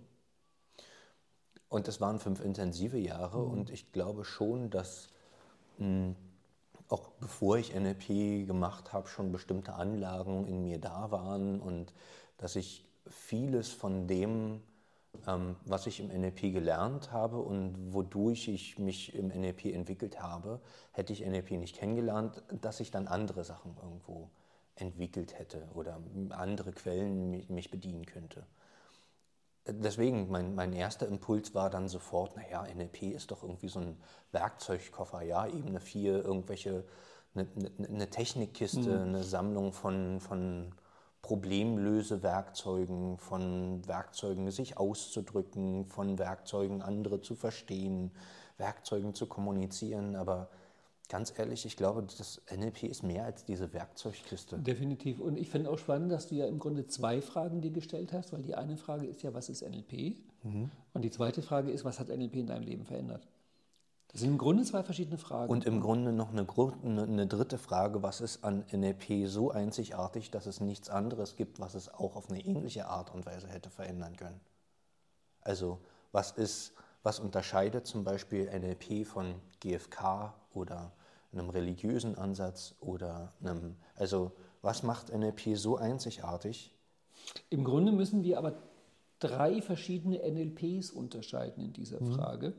Und 1.70 1.88
es 1.88 2.00
waren 2.00 2.20
fünf 2.20 2.40
intensive 2.40 2.98
Jahre 2.98 3.44
und 3.44 3.70
ich 3.72 3.92
glaube 3.92 4.24
schon, 4.24 4.70
dass 4.70 5.10
mh, 5.80 6.16
auch 6.88 7.10
bevor 7.20 7.58
ich 7.58 7.74
NLP 7.76 8.48
gemacht 8.48 8.94
habe, 8.94 9.08
schon 9.08 9.32
bestimmte 9.32 9.74
Anlagen 9.74 10.46
in 10.48 10.64
mir 10.64 10.80
da 10.80 11.12
waren 11.12 11.60
und 11.60 11.94
dass 12.38 12.56
ich 12.56 12.86
vieles 13.08 13.70
von 13.70 14.08
dem, 14.08 14.62
was 15.66 15.88
ich 15.88 16.00
im 16.00 16.08
NLP 16.08 16.54
gelernt 16.54 17.12
habe 17.12 17.40
und 17.40 17.94
wodurch 17.94 18.48
ich 18.48 18.80
mich 18.80 19.14
im 19.14 19.28
NLP 19.28 19.66
entwickelt 19.66 20.22
habe, 20.22 20.62
hätte 20.94 21.12
ich 21.12 21.26
NLP 21.26 21.52
nicht 21.52 21.76
kennengelernt, 21.76 22.44
dass 22.62 22.80
ich 22.80 22.92
dann 22.92 23.08
andere 23.08 23.44
Sachen 23.44 23.76
irgendwo 23.82 24.30
entwickelt 24.76 25.38
hätte 25.38 25.68
oder 25.74 26.00
andere 26.30 26.72
Quellen 26.72 27.46
mich, 27.50 27.70
bedienen 27.72 28.06
könnte. 28.06 28.46
Deswegen, 29.66 30.30
mein, 30.30 30.56
mein 30.56 30.72
erster 30.72 31.08
Impuls 31.08 31.54
war 31.54 31.70
dann 31.70 31.90
sofort, 31.90 32.38
naja, 32.38 32.66
NLP 32.74 33.14
ist 33.14 33.32
doch 33.32 33.44
irgendwie 33.44 33.68
so 33.68 33.80
ein 33.80 33.98
Werkzeugkoffer, 34.32 35.24
ja, 35.24 35.46
Ebene 35.46 35.82
4, 35.82 36.24
irgendwelche, 36.24 36.86
eine, 37.36 37.48
eine, 37.78 37.88
eine 37.90 38.10
Technikkiste, 38.10 39.02
eine 39.02 39.26
Sammlung 39.26 39.74
von, 39.74 40.22
von 40.22 40.74
Problemlösewerkzeugen, 41.22 43.18
von 43.18 43.86
Werkzeugen, 43.88 44.50
sich 44.52 44.78
auszudrücken, 44.78 45.86
von 45.86 46.18
Werkzeugen, 46.20 46.82
andere 46.82 47.22
zu 47.22 47.36
verstehen, 47.36 48.12
Werkzeugen 48.58 49.14
zu 49.14 49.28
kommunizieren. 49.28 50.16
Aber 50.16 50.50
ganz 51.10 51.34
ehrlich, 51.38 51.66
ich 51.66 51.76
glaube, 51.76 52.04
das 52.04 52.42
NLP 52.56 52.84
ist 52.84 53.04
mehr 53.04 53.26
als 53.26 53.46
diese 53.46 53.74
Werkzeugkiste. 53.74 54.58
Definitiv. 54.60 55.20
Und 55.20 55.38
ich 55.38 55.50
finde 55.50 55.70
auch 55.70 55.78
spannend, 55.78 56.12
dass 56.12 56.28
du 56.30 56.36
ja 56.36 56.46
im 56.46 56.60
Grunde 56.60 56.88
zwei 56.88 57.22
Fragen 57.22 57.62
dir 57.62 57.72
gestellt 57.72 58.14
hast, 58.14 58.34
weil 58.34 58.44
die 58.44 58.56
eine 58.56 58.78
Frage 58.78 59.08
ist 59.08 59.22
ja, 59.24 59.34
was 59.34 59.50
ist 59.50 59.62
NLP? 59.62 60.16
Und 60.94 61.02
die 61.04 61.12
zweite 61.12 61.42
Frage 61.42 61.72
ist, 61.72 61.84
was 61.84 62.00
hat 62.00 62.08
NLP 62.08 62.36
in 62.38 62.48
deinem 62.48 62.64
Leben 62.64 62.86
verändert? 62.86 63.28
Das 64.18 64.24
sind 64.24 64.32
im 64.32 64.40
Grunde 64.40 64.64
zwei 64.64 64.82
verschiedene 64.82 65.20
Fragen. 65.20 65.52
Und 65.52 65.66
im 65.66 65.80
Grunde 65.80 66.12
noch 66.12 66.32
eine, 66.32 66.48
eine, 67.04 67.28
dritte 67.28 67.60
Frage, 67.60 68.02
was 68.02 68.20
ist 68.20 68.44
an 68.44 68.66
NLP 68.72 69.28
so 69.28 69.52
einzigartig, 69.52 70.32
dass 70.32 70.48
es 70.48 70.60
nichts 70.60 70.90
anderes 70.90 71.36
gibt, 71.36 71.60
was 71.60 71.76
es 71.76 71.94
auch 71.94 72.16
auf 72.16 72.28
eine 72.28 72.44
ähnliche 72.44 72.88
Art 72.88 73.14
und 73.14 73.28
Weise 73.28 73.48
hätte 73.48 73.70
verändern 73.70 74.16
können? 74.16 74.40
Also 75.42 75.78
was 76.14 76.32
ist, 76.32 76.74
was 77.04 77.20
unterscheidet 77.20 77.86
zum 77.86 78.04
Beispiel 78.04 78.50
NLP 78.50 79.06
von 79.06 79.36
GFK 79.60 80.34
oder 80.52 80.94
einem 81.32 81.52
religiösen 81.52 82.18
Ansatz 82.18 82.74
oder 82.80 83.34
einem, 83.40 83.76
also 83.94 84.32
was 84.64 84.82
macht 84.82 85.16
NLP 85.16 85.56
so 85.56 85.78
einzigartig? 85.78 86.74
Im 87.52 87.64
Grunde 87.64 87.92
müssen 87.92 88.24
wir 88.24 88.40
aber 88.40 88.54
drei 89.20 89.62
verschiedene 89.62 90.18
NLPs 90.28 90.90
unterscheiden 90.90 91.64
in 91.64 91.74
dieser 91.74 92.00
Frage. 92.00 92.56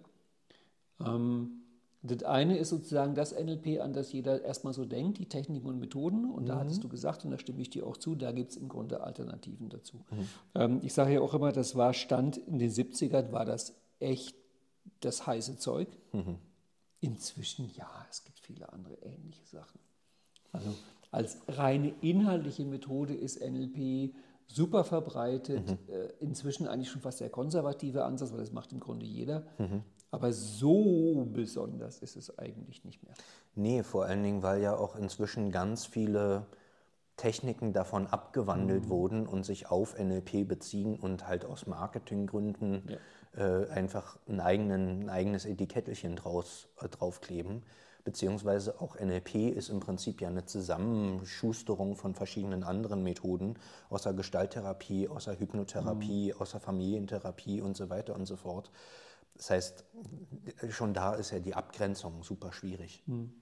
Ähm, 1.04 1.62
das 2.02 2.22
eine 2.22 2.58
ist 2.58 2.68
sozusagen 2.68 3.14
das 3.14 3.32
NLP, 3.32 3.80
an 3.80 3.92
das 3.92 4.12
jeder 4.12 4.42
erstmal 4.44 4.72
so 4.72 4.84
denkt, 4.84 5.18
die 5.18 5.26
Techniken 5.26 5.66
und 5.66 5.80
Methoden. 5.80 6.30
Und 6.30 6.44
mhm. 6.44 6.46
da 6.46 6.58
hattest 6.58 6.82
du 6.84 6.88
gesagt, 6.88 7.24
und 7.24 7.32
da 7.32 7.38
stimme 7.38 7.60
ich 7.60 7.70
dir 7.70 7.86
auch 7.86 7.96
zu, 7.96 8.14
da 8.14 8.32
gibt 8.32 8.52
es 8.52 8.56
im 8.56 8.68
Grunde 8.68 9.00
Alternativen 9.00 9.68
dazu. 9.68 10.04
Mhm. 10.10 10.28
Ähm, 10.54 10.80
ich 10.82 10.94
sage 10.94 11.14
ja 11.14 11.20
auch 11.20 11.34
immer, 11.34 11.52
das 11.52 11.74
war 11.74 11.94
Stand 11.94 12.36
in 12.36 12.58
den 12.58 12.70
70ern, 12.70 13.32
war 13.32 13.44
das 13.44 13.74
echt 13.98 14.36
das 15.00 15.26
heiße 15.26 15.58
Zeug. 15.58 15.88
Mhm. 16.12 16.38
Inzwischen 17.00 17.70
ja, 17.74 17.90
es 18.10 18.24
gibt 18.24 18.40
viele 18.40 18.72
andere 18.72 18.94
ähnliche 19.02 19.44
Sachen. 19.46 19.80
Also 20.52 20.74
als 21.10 21.38
reine 21.48 21.94
inhaltliche 22.00 22.64
Methode 22.64 23.14
ist 23.14 23.40
NLP 23.40 24.14
super 24.46 24.84
verbreitet. 24.84 25.70
Mhm. 25.70 25.92
Äh, 25.92 26.08
inzwischen 26.20 26.66
eigentlich 26.66 26.90
schon 26.90 27.02
fast 27.02 27.20
der 27.20 27.30
konservative 27.30 28.04
Ansatz, 28.04 28.32
weil 28.32 28.40
das 28.40 28.52
macht 28.52 28.72
im 28.72 28.80
Grunde 28.80 29.06
jeder. 29.06 29.46
Mhm. 29.58 29.82
Aber 30.10 30.32
so 30.32 31.28
besonders 31.32 31.98
ist 31.98 32.16
es 32.16 32.38
eigentlich 32.38 32.84
nicht 32.84 33.02
mehr. 33.02 33.14
Nee, 33.54 33.82
vor 33.82 34.04
allen 34.04 34.22
Dingen, 34.22 34.42
weil 34.42 34.62
ja 34.62 34.76
auch 34.76 34.96
inzwischen 34.96 35.50
ganz 35.50 35.84
viele 35.84 36.46
Techniken 37.16 37.72
davon 37.72 38.06
abgewandelt 38.06 38.86
mhm. 38.86 38.88
wurden 38.88 39.26
und 39.26 39.44
sich 39.44 39.70
auf 39.70 39.98
NLP 39.98 40.46
beziehen 40.46 40.98
und 40.98 41.26
halt 41.26 41.44
aus 41.44 41.66
Marketinggründen 41.66 42.88
ja. 43.36 43.62
äh, 43.62 43.68
einfach 43.70 44.18
ein, 44.28 44.40
eigenen, 44.40 45.02
ein 45.02 45.10
eigenes 45.10 45.44
Etikettelchen 45.44 46.16
draus, 46.16 46.68
äh, 46.80 46.88
draufkleben 46.88 47.64
beziehungsweise 48.08 48.80
auch 48.80 48.98
NLP 48.98 49.54
ist 49.54 49.68
im 49.68 49.80
Prinzip 49.80 50.22
ja 50.22 50.28
eine 50.28 50.46
Zusammenschusterung 50.46 51.94
von 51.94 52.14
verschiedenen 52.14 52.64
anderen 52.64 53.02
Methoden, 53.02 53.58
außer 53.90 54.14
Gestalttherapie, 54.14 55.08
außer 55.08 55.38
Hypnotherapie, 55.38 56.32
mhm. 56.32 56.40
außer 56.40 56.58
Familientherapie 56.58 57.60
und 57.60 57.76
so 57.76 57.90
weiter 57.90 58.14
und 58.14 58.24
so 58.24 58.36
fort. 58.36 58.70
Das 59.34 59.50
heißt, 59.50 59.84
schon 60.70 60.94
da 60.94 61.14
ist 61.14 61.30
ja 61.30 61.38
die 61.38 61.54
Abgrenzung 61.54 62.22
super 62.22 62.52
schwierig. 62.52 63.02
Mhm. 63.06 63.32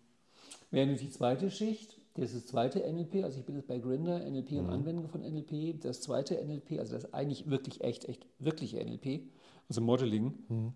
Während 0.71 1.01
die 1.01 1.11
zweite 1.11 1.51
Schicht, 1.51 2.01
das 2.15 2.33
ist 2.33 2.45
das 2.45 2.47
zweite 2.47 2.81
NLP, 2.81 3.25
also 3.25 3.39
ich 3.39 3.45
bin 3.45 3.57
jetzt 3.57 3.69
bei 3.69 3.79
Grinder, 3.79 4.19
NLP 4.19 4.53
mhm. 4.53 4.59
und 4.59 4.71
Anwendung 4.71 5.09
von 5.09 5.21
NLP, 5.21 5.81
das 5.81 6.01
zweite 6.01 6.35
NLP, 6.43 6.79
also 6.79 6.95
das 6.95 7.13
eigentlich 7.13 7.49
wirklich 7.49 7.83
echt, 7.83 8.07
echt 8.07 8.27
wirkliche 8.39 8.83
NLP, 8.85 9.31
also 9.69 9.81
Modeling, 9.81 10.35
mhm. 10.49 10.73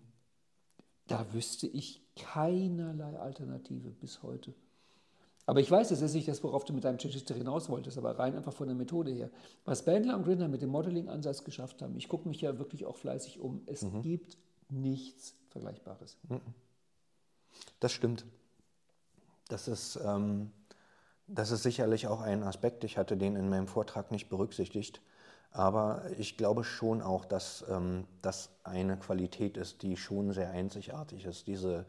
da 1.07 1.33
wüsste 1.33 1.67
ich 1.67 2.03
keinerlei 2.15 3.17
Alternative 3.17 3.89
bis 3.89 4.23
heute. 4.23 4.53
Aber 5.47 5.59
ich 5.59 5.71
weiß, 5.71 5.89
das 5.89 6.01
ist 6.01 6.13
nicht 6.13 6.27
das, 6.27 6.43
worauf 6.43 6.65
du 6.65 6.73
mit 6.73 6.83
deinem 6.83 6.99
Chichester 6.99 7.33
hinaus 7.33 7.69
wolltest, 7.69 7.97
aber 7.97 8.17
rein 8.17 8.35
einfach 8.35 8.53
von 8.53 8.67
der 8.67 8.75
Methode 8.75 9.11
her. 9.11 9.31
Was 9.65 9.83
Bandler 9.83 10.15
und 10.15 10.23
Grinder 10.23 10.47
mit 10.47 10.61
dem 10.61 10.69
Modeling-Ansatz 10.69 11.43
geschafft 11.43 11.81
haben, 11.81 11.95
ich 11.97 12.07
gucke 12.07 12.29
mich 12.29 12.41
ja 12.41 12.59
wirklich 12.59 12.85
auch 12.85 12.95
fleißig 12.95 13.39
um, 13.39 13.61
es 13.65 13.81
mhm. 13.81 14.01
gibt 14.03 14.37
nichts 14.71 15.35
Vergleichbares. 15.49 16.17
Mhm. 16.29 16.41
Das 17.79 17.91
stimmt. 17.91 18.25
Das 19.49 19.67
ist, 19.67 19.99
ähm, 20.03 20.51
das 21.27 21.51
ist 21.51 21.63
sicherlich 21.63 22.07
auch 22.07 22.21
ein 22.21 22.43
Aspekt, 22.43 22.83
ich 22.83 22.97
hatte 22.97 23.17
den 23.17 23.35
in 23.35 23.49
meinem 23.49 23.67
Vortrag 23.67 24.11
nicht 24.11 24.29
berücksichtigt. 24.29 25.01
Aber 25.51 26.05
ich 26.17 26.37
glaube 26.37 26.63
schon 26.63 27.01
auch, 27.01 27.25
dass 27.25 27.65
ähm, 27.69 28.07
das 28.21 28.49
eine 28.63 28.97
Qualität 28.97 29.57
ist, 29.57 29.81
die 29.81 29.97
schon 29.97 30.31
sehr 30.31 30.51
einzigartig 30.51 31.25
ist. 31.25 31.47
Diese, 31.47 31.85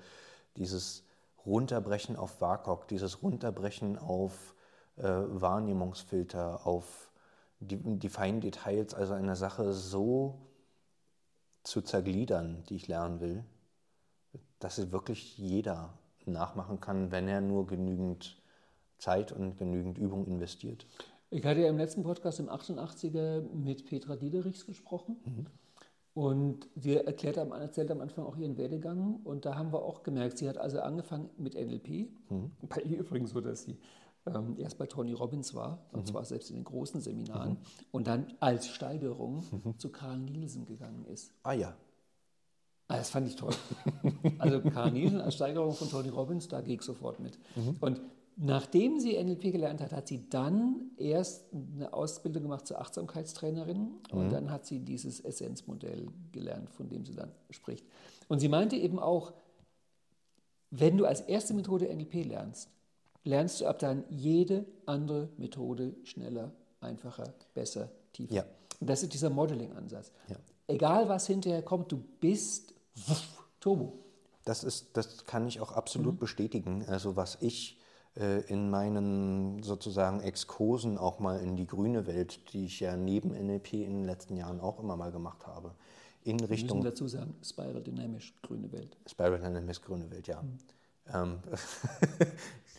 dieses 0.57 1.05
Runterbrechen 1.47 2.17
auf 2.17 2.41
WAKOK, 2.41 2.89
dieses 2.89 3.23
Runterbrechen 3.23 3.99
auf 3.99 4.55
äh, 4.97 5.05
Wahrnehmungsfilter, 5.05 6.67
auf 6.67 7.13
die, 7.61 7.77
die 7.77 8.09
feinen 8.09 8.41
Details, 8.41 8.95
also 8.95 9.15
eine 9.15 9.37
Sache 9.37 9.73
so 9.73 10.41
zu 11.63 11.83
zergliedern, 11.83 12.65
die 12.69 12.77
ich 12.77 12.89
lernen 12.89 13.21
will, 13.21 13.45
dass 14.59 14.77
sie 14.77 14.93
wirklich 14.93 15.39
jeder 15.39 15.99
nachmachen 16.27 16.81
kann, 16.81 17.11
wenn 17.11 17.29
er 17.29 17.41
nur 17.41 17.67
genügend 17.67 18.41
Zeit 18.99 19.33
und 19.33 19.57
genügend 19.57 19.99
Übung 19.99 20.27
investiert. 20.27 20.87
Ich 21.31 21.45
hatte 21.45 21.61
ja 21.61 21.69
im 21.69 21.79
letzten 21.79 22.03
Podcast 22.03 22.41
im 22.41 22.49
88er 22.49 23.41
mit 23.41 23.87
Petra 23.87 24.17
Diederichs 24.17 24.67
gesprochen. 24.67 25.17
Mhm. 25.25 25.47
Und 26.15 26.69
sie 26.77 26.97
erklärt 26.97 27.39
am, 27.39 27.53
erzählt 27.53 27.91
am 27.91 28.03
Anfang 28.03 28.27
auch 28.27 28.37
ihren 28.37 28.59
Werdegang. 28.59 29.21
Und 29.25 29.47
da 29.47 29.57
haben 29.57 29.73
wir 29.73 29.83
auch 29.83 30.03
gemerkt, 30.03 30.37
sie 30.39 30.49
hat 30.49 30.59
also 30.59 30.81
angefangen 30.81 31.31
mit 31.39 31.55
NLP. 31.55 32.11
Mhm. 32.29 32.53
Bei 32.69 32.83
ihr 32.83 33.01
übrigens 33.01 33.31
so, 33.31 33.41
dass 33.41 33.63
sie 33.63 33.79
ähm, 34.27 34.57
erst 34.59 34.79
bei 34.79 34.87
Tony 34.87 35.13
Robbins 35.13 35.55
war, 35.55 35.87
und 35.93 36.01
mhm. 36.01 36.07
zwar 36.07 36.25
selbst 36.25 36.51
in 36.51 36.57
den 36.57 36.65
großen 36.65 37.01
Seminaren, 37.01 37.53
mhm. 37.53 37.59
und 37.91 38.07
dann 38.07 38.33
als 38.41 38.69
Steigerung 38.69 39.45
mhm. 39.51 39.79
zu 39.79 39.91
Karl 39.91 40.19
Nielsen 40.19 40.65
gegangen 40.65 41.05
ist. 41.07 41.33
Ah 41.43 41.53
ja. 41.53 41.75
Ah, 42.89 42.97
das 42.97 43.11
fand 43.11 43.27
ich 43.27 43.37
toll. 43.37 43.55
also 44.39 44.61
Karl 44.61 44.91
Nielsen 44.91 45.21
als 45.21 45.35
Steigerung 45.35 45.73
von 45.73 45.89
Tony 45.89 46.09
Robbins, 46.09 46.49
da 46.49 46.61
gehe 46.61 46.75
ich 46.77 46.83
sofort 46.83 47.21
mit. 47.21 47.39
Mhm. 47.57 47.77
Und 47.81 48.01
Nachdem 48.37 48.99
sie 48.99 49.23
NLP 49.23 49.53
gelernt 49.53 49.81
hat, 49.83 49.93
hat 49.93 50.09
sie 50.09 50.29
dann 50.31 50.91
erst 50.97 51.53
eine 51.53 51.93
Ausbildung 51.93 52.45
gemacht 52.45 52.67
zur 52.67 52.81
Achtsamkeitstrainerin 52.81 54.01
und 54.11 54.27
mhm. 54.27 54.31
dann 54.31 54.51
hat 54.51 54.65
sie 54.65 54.79
dieses 54.81 55.21
Essenzmodell 55.21 56.09
gelernt, 56.33 56.71
von 56.71 56.89
dem 56.89 57.05
sie 57.05 57.15
dann 57.15 57.31
spricht. 57.51 57.87
Und 58.29 58.39
sie 58.39 58.49
meinte 58.49 58.77
eben 58.77 58.99
auch, 58.99 59.35
wenn 60.71 60.97
du 60.97 61.05
als 61.05 61.21
erste 61.21 61.53
Methode 61.53 61.95
NLP 61.95 62.25
lernst, 62.25 62.71
lernst 63.25 63.61
du 63.61 63.67
ab 63.67 63.79
dann 63.79 64.05
jede 64.09 64.67
andere 64.87 65.29
Methode 65.37 65.95
schneller, 66.05 66.53
einfacher, 66.81 67.33
besser, 67.55 67.91
tiefer. 68.13 68.35
Ja. 68.35 68.45
Und 68.81 68.91
das 68.91 69.03
ist 69.03 69.13
dieser 69.15 69.31
Modeling-Ansatz. 69.31 70.13
Ja. 70.29 70.37
Egal 70.67 71.09
was 71.09 71.27
hinterher 71.27 71.63
kommt, 71.63 71.93
du 71.93 72.03
bist 72.21 72.75
wuff, 73.07 73.47
Turbo. 73.61 73.99
Das, 74.45 74.65
ist, 74.65 74.97
das 74.97 75.25
kann 75.25 75.47
ich 75.47 75.61
auch 75.61 75.73
absolut 75.73 76.15
mhm. 76.15 76.19
bestätigen. 76.19 76.85
Also 76.89 77.15
was 77.15 77.39
ich 77.41 77.79
äh, 78.17 78.41
in 78.47 78.71
meinen 78.71 79.63
sozusagen 79.63 80.21
Exkursen 80.21 80.99
auch 80.99 81.21
mal 81.21 81.41
in 81.41 81.57
die 81.57 81.67
grüne 81.67 82.07
Welt, 82.07 82.53
die 82.53 82.67
ich 82.67 82.81
ja 82.81 82.97
neben 82.97 83.31
NLP 83.31 83.75
in 83.75 83.93
den 83.93 84.05
letzten 84.05 84.37
Jahren 84.37 84.61
auch 84.61 84.81
immer 84.81 84.97
mal 84.97 85.13
gemacht 85.13 85.47
habe. 85.47 85.75
In 86.25 86.39
Wir 86.41 86.51
Richtung. 86.51 86.79
müssen 86.79 86.91
dazu 86.91 87.09
sagen, 87.09 87.35
Spiral 87.43 87.83
Dynamics 87.83 88.33
grüne 88.43 88.71
Welt. 88.73 88.97
Spiral 89.07 89.41
Dynamics 89.41 89.81
grüne 89.83 90.11
Welt, 90.11 90.27
ja. 90.27 90.43
Mhm. 90.43 90.59
Ähm, 91.13 91.39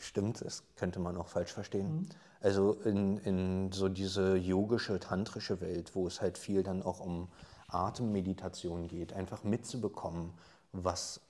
stimmt, 0.04 0.42
das 0.44 0.64
könnte 0.76 1.00
man 1.00 1.18
auch 1.18 1.28
falsch 1.28 1.54
verstehen. 1.54 1.96
Mhm. 1.96 2.10
Also 2.42 2.74
in, 2.74 3.18
in 3.20 3.72
so 3.72 3.90
diese 3.90 4.36
yogische, 4.36 5.00
tantrische 5.00 5.62
Welt, 5.62 5.96
wo 5.96 6.08
es 6.08 6.22
halt 6.22 6.38
viel 6.38 6.64
dann 6.64 6.84
auch 6.84 7.00
um 7.00 7.30
Atemmeditation 7.68 8.88
geht, 8.88 9.14
einfach 9.14 9.44
mitzubekommen, 9.44 10.34
was 10.72 11.22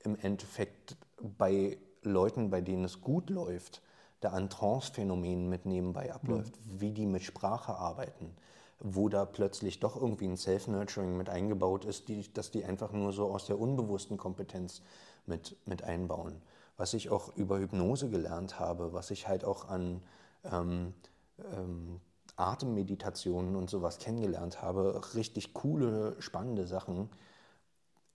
im 0.00 0.16
Endeffekt 0.16 0.96
bei 1.20 1.78
Leuten, 2.02 2.50
bei 2.50 2.60
denen 2.60 2.84
es 2.84 3.00
gut 3.00 3.30
läuft, 3.30 3.82
da 4.20 4.30
an 4.30 4.48
Trance-Phänomenen 4.48 5.48
mit 5.48 5.66
nebenbei 5.66 6.12
abläuft, 6.12 6.54
mhm. 6.56 6.80
wie 6.80 6.90
die 6.92 7.06
mit 7.06 7.22
Sprache 7.22 7.74
arbeiten, 7.74 8.34
wo 8.80 9.08
da 9.08 9.24
plötzlich 9.24 9.80
doch 9.80 9.96
irgendwie 9.96 10.26
ein 10.26 10.36
Self-Nurturing 10.36 11.16
mit 11.16 11.28
eingebaut 11.28 11.84
ist, 11.84 12.08
die, 12.08 12.32
dass 12.32 12.50
die 12.50 12.64
einfach 12.64 12.92
nur 12.92 13.12
so 13.12 13.30
aus 13.30 13.46
der 13.46 13.58
unbewussten 13.58 14.16
Kompetenz 14.16 14.82
mit, 15.26 15.56
mit 15.66 15.82
einbauen. 15.82 16.40
Was 16.76 16.94
ich 16.94 17.10
auch 17.10 17.36
über 17.36 17.58
Hypnose 17.58 18.10
gelernt 18.10 18.58
habe, 18.58 18.92
was 18.92 19.10
ich 19.10 19.28
halt 19.28 19.44
auch 19.44 19.68
an 19.68 20.02
ähm, 20.44 20.94
ähm, 21.38 22.00
Atemmeditationen 22.36 23.54
und 23.54 23.70
sowas 23.70 23.98
kennengelernt 23.98 24.60
habe, 24.60 25.00
richtig 25.14 25.54
coole, 25.54 26.20
spannende 26.20 26.66
Sachen. 26.66 27.10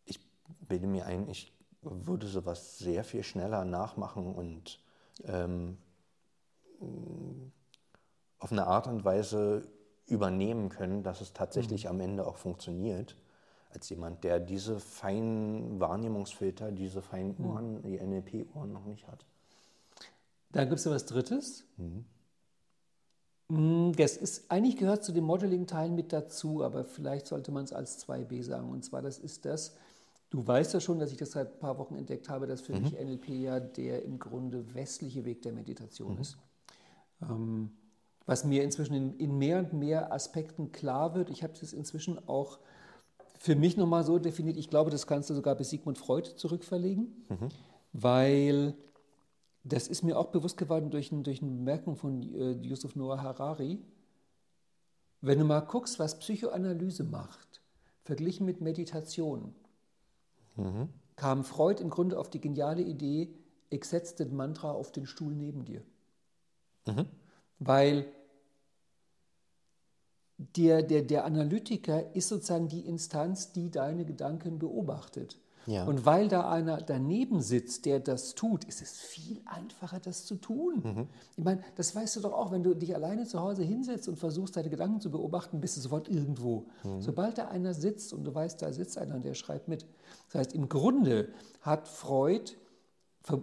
Ich 0.05 0.19
bilde 0.67 0.87
mir 0.87 1.05
ein, 1.05 1.29
ich 1.29 1.53
würde 1.81 2.27
sowas 2.27 2.77
sehr 2.77 3.03
viel 3.03 3.23
schneller 3.23 3.63
nachmachen 3.63 4.35
und 4.35 4.81
ähm, 5.23 5.77
auf 8.39 8.51
eine 8.51 8.67
Art 8.67 8.87
und 8.87 9.05
Weise 9.05 9.67
übernehmen 10.05 10.69
können, 10.69 11.03
dass 11.03 11.21
es 11.21 11.33
tatsächlich 11.33 11.85
mhm. 11.85 11.89
am 11.91 11.99
Ende 12.01 12.27
auch 12.27 12.37
funktioniert, 12.37 13.15
als 13.69 13.89
jemand, 13.89 14.23
der 14.23 14.39
diese 14.39 14.79
feinen 14.79 15.79
Wahrnehmungsfilter, 15.79 16.71
diese 16.71 17.01
feinen 17.01 17.35
mhm. 17.37 17.45
Ohren, 17.45 17.81
die 17.83 17.99
NLP-Ohren 17.99 18.71
noch 18.71 18.85
nicht 18.85 19.07
hat. 19.07 19.25
Dann 20.51 20.67
gibt 20.67 20.79
es 20.79 20.85
ja 20.85 20.91
was 20.91 21.05
Drittes. 21.05 21.65
Mhm. 21.77 22.05
Mm, 23.49 23.91
das 23.93 24.17
ist, 24.17 24.51
eigentlich 24.51 24.77
gehört 24.77 25.03
zu 25.03 25.11
dem 25.11 25.25
Modeling-Teil 25.25 25.89
mit 25.91 26.11
dazu, 26.11 26.63
aber 26.63 26.83
vielleicht 26.83 27.27
sollte 27.27 27.51
man 27.51 27.63
es 27.63 27.73
als 27.73 28.07
2b 28.07 28.43
sagen. 28.43 28.69
Und 28.69 28.83
zwar, 28.83 29.01
das 29.01 29.19
ist 29.19 29.45
das, 29.45 29.75
Du 30.29 30.45
weißt 30.45 30.75
ja 30.75 30.79
schon, 30.79 30.99
dass 30.99 31.11
ich 31.11 31.17
das 31.17 31.31
seit 31.31 31.53
ein 31.53 31.59
paar 31.59 31.77
Wochen 31.79 31.95
entdeckt 31.95 32.29
habe, 32.29 32.45
dass 32.45 32.61
für 32.61 32.73
mhm. 32.75 32.83
mich 32.83 32.93
NLP 32.93 33.29
ja 33.29 33.59
der 33.59 34.03
im 34.03 34.19
Grunde 34.19 34.75
westliche 34.75 35.25
Weg 35.25 35.41
der 35.41 35.53
Meditation 35.53 36.15
mhm. 36.15 36.21
ist. 36.21 36.37
Ähm, 37.21 37.71
was 38.25 38.43
mir 38.43 38.63
inzwischen 38.63 38.93
in, 38.93 39.17
in, 39.17 39.37
mehr 39.39 39.57
und 39.57 39.73
mehr 39.73 40.13
Aspekten 40.13 40.71
klar 40.71 41.15
wird. 41.15 41.31
Ich 41.31 41.41
habe 41.41 41.53
es 41.59 41.73
inzwischen 41.73 42.27
auch 42.27 42.59
für 43.39 43.55
mich 43.55 43.77
nochmal 43.77 44.03
so 44.03 44.19
definiert, 44.19 44.57
ich 44.57 44.69
glaube, 44.69 44.91
das 44.91 45.07
kannst 45.07 45.29
du 45.29 45.33
sogar 45.33 45.55
bis 45.55 45.69
Sigmund 45.69 45.97
Freud 45.97 46.29
zurückverlegen, 46.35 47.25
mhm. 47.29 47.49
weil 47.93 48.75
das 49.63 49.87
ist 49.87 50.03
mir 50.03 50.17
auch 50.17 50.27
bewusst 50.27 50.57
geworden 50.57 50.89
durch, 50.91 51.09
durch 51.09 51.41
eine 51.41 51.51
Bemerkung 51.51 51.95
von 51.95 52.21
äh, 52.21 52.51
Yusuf 52.61 52.95
Noah 52.95 53.21
Harari. 53.21 53.79
Wenn 55.21 55.39
du 55.39 55.45
mal 55.45 55.61
guckst, 55.61 55.99
was 55.99 56.19
Psychoanalyse 56.19 57.03
macht, 57.03 57.61
verglichen 58.03 58.45
mit 58.45 58.61
Meditation, 58.61 59.53
Mhm. 60.59 60.89
kam 61.15 61.43
Freud 61.43 61.81
im 61.81 61.89
Grunde 61.89 62.19
auf 62.19 62.29
die 62.29 62.41
geniale 62.41 62.81
Idee, 62.81 63.33
ich 63.69 63.85
setze 63.85 64.25
den 64.25 64.35
Mantra 64.35 64.71
auf 64.71 64.91
den 64.91 65.05
Stuhl 65.05 65.33
neben 65.33 65.65
dir. 65.65 65.83
Mhm. 66.87 67.05
Weil 67.59 68.11
der, 70.39 70.83
der, 70.83 71.01
der 71.01 71.25
Analytiker 71.25 72.15
ist 72.15 72.29
sozusagen 72.29 72.69
die 72.69 72.87
Instanz, 72.87 73.51
die 73.51 73.69
deine 73.69 74.05
Gedanken 74.05 74.57
beobachtet. 74.57 75.37
Ja. 75.65 75.83
Und 75.85 76.05
weil 76.05 76.29
da 76.29 76.49
einer 76.49 76.77
daneben 76.77 77.41
sitzt, 77.41 77.85
der 77.85 77.99
das 77.99 78.33
tut, 78.33 78.63
ist 78.63 78.81
es 78.81 78.93
viel 78.93 79.41
einfacher, 79.45 79.99
das 79.99 80.25
zu 80.25 80.35
tun. 80.35 80.81
Mhm. 80.83 81.07
Ich 81.35 81.43
meine, 81.43 81.61
das 81.75 81.93
weißt 81.93 82.15
du 82.15 82.21
doch 82.21 82.33
auch, 82.33 82.51
wenn 82.51 82.63
du 82.63 82.73
dich 82.73 82.95
alleine 82.95 83.25
zu 83.25 83.39
Hause 83.39 83.63
hinsetzt 83.63 84.07
und 84.07 84.17
versuchst, 84.17 84.55
deine 84.55 84.69
Gedanken 84.69 85.01
zu 85.01 85.11
beobachten, 85.11 85.59
bist 85.59 85.77
du 85.77 85.81
sofort 85.81 86.07
irgendwo. 86.07 86.65
Mhm. 86.83 87.01
Sobald 87.01 87.37
da 87.37 87.49
einer 87.49 87.73
sitzt 87.73 88.13
und 88.13 88.23
du 88.23 88.33
weißt, 88.33 88.61
da 88.61 88.71
sitzt 88.71 88.97
einer 88.97 89.15
und 89.15 89.25
der 89.25 89.35
schreibt 89.35 89.67
mit. 89.67 89.85
Das 90.27 90.39
heißt, 90.39 90.53
im 90.53 90.69
Grunde 90.69 91.29
hat 91.61 91.87
Freud, 91.87 92.53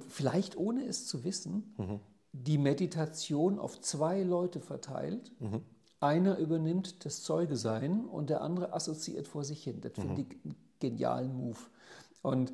vielleicht 0.08 0.56
ohne 0.56 0.84
es 0.84 1.06
zu 1.06 1.22
wissen, 1.22 1.74
mhm. 1.76 2.00
die 2.32 2.58
Meditation 2.58 3.58
auf 3.58 3.80
zwei 3.80 4.22
Leute 4.22 4.58
verteilt. 4.60 5.30
Einer 6.00 6.36
übernimmt 6.38 7.04
das 7.04 7.22
Zeugesein 7.22 8.04
und 8.04 8.30
der 8.30 8.42
andere 8.42 8.74
assoziiert 8.74 9.28
vor 9.28 9.44
sich 9.44 9.62
hin. 9.64 9.80
Das 9.80 9.92
finde 9.94 10.12
mhm. 10.12 10.26
ich 10.28 10.44
einen 10.44 10.56
genialen 10.78 11.34
Move. 11.34 11.58
Und 12.22 12.52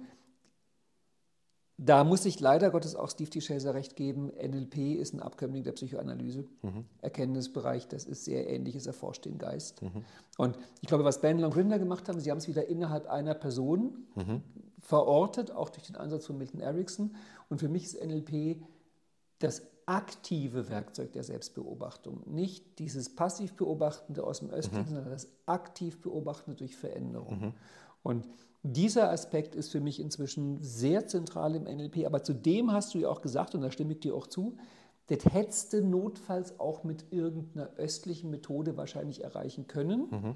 da 1.84 2.04
muss 2.04 2.24
ich 2.26 2.38
leider 2.38 2.70
Gottes 2.70 2.94
auch 2.94 3.10
Steve 3.10 3.30
T. 3.30 3.40
Chaser 3.40 3.74
recht 3.74 3.96
geben. 3.96 4.28
NLP 4.28 5.00
ist 5.00 5.14
ein 5.14 5.20
Abkömmling 5.20 5.64
der 5.64 5.72
Psychoanalyse. 5.72 6.44
Mhm. 6.62 6.84
Erkenntnisbereich, 7.00 7.88
das 7.88 8.04
ist 8.04 8.24
sehr 8.24 8.48
ähnliches 8.48 8.86
Erforscht 8.86 9.24
den 9.24 9.38
Geist. 9.38 9.82
Mhm. 9.82 10.04
Und 10.38 10.56
ich 10.80 10.88
glaube, 10.88 11.04
was 11.04 11.20
Bandler 11.20 11.48
und 11.48 11.54
Grinder 11.54 11.80
gemacht 11.80 12.08
haben, 12.08 12.20
sie 12.20 12.30
haben 12.30 12.38
es 12.38 12.46
wieder 12.46 12.68
innerhalb 12.68 13.08
einer 13.08 13.34
Person 13.34 14.06
mhm. 14.14 14.42
verortet, 14.78 15.50
auch 15.50 15.70
durch 15.70 15.86
den 15.86 15.96
Ansatz 15.96 16.26
von 16.26 16.38
Milton 16.38 16.60
Erickson. 16.60 17.16
Und 17.48 17.58
für 17.58 17.68
mich 17.68 17.84
ist 17.84 18.04
NLP 18.04 18.62
das 19.40 19.62
aktive 19.86 20.68
Werkzeug 20.68 21.12
der 21.12 21.24
Selbstbeobachtung. 21.24 22.22
Nicht 22.26 22.78
dieses 22.78 23.14
passiv 23.14 23.54
Beobachtende 23.54 24.24
aus 24.24 24.40
dem 24.40 24.50
Östlichen, 24.50 24.90
mhm. 24.90 24.94
sondern 24.94 25.10
das 25.10 25.28
aktiv 25.46 26.00
Beobachtende 26.00 26.56
durch 26.56 26.76
Veränderung. 26.76 27.40
Mhm. 27.40 27.52
Und 28.02 28.26
dieser 28.62 29.10
Aspekt 29.10 29.54
ist 29.54 29.70
für 29.70 29.80
mich 29.80 29.98
inzwischen 30.00 30.62
sehr 30.62 31.06
zentral 31.06 31.54
im 31.54 31.64
NLP. 31.64 32.06
Aber 32.06 32.22
zudem 32.22 32.72
hast 32.72 32.94
du 32.94 32.98
ja 32.98 33.08
auch 33.08 33.22
gesagt, 33.22 33.54
und 33.54 33.62
da 33.62 33.70
stimme 33.70 33.92
ich 33.92 34.00
dir 34.00 34.14
auch 34.14 34.26
zu, 34.26 34.56
das 35.08 35.24
hättest 35.24 35.72
du 35.72 35.84
notfalls 35.84 36.58
auch 36.60 36.84
mit 36.84 37.06
irgendeiner 37.10 37.70
östlichen 37.76 38.30
Methode 38.30 38.76
wahrscheinlich 38.76 39.24
erreichen 39.24 39.66
können. 39.66 40.08
Mhm. 40.10 40.34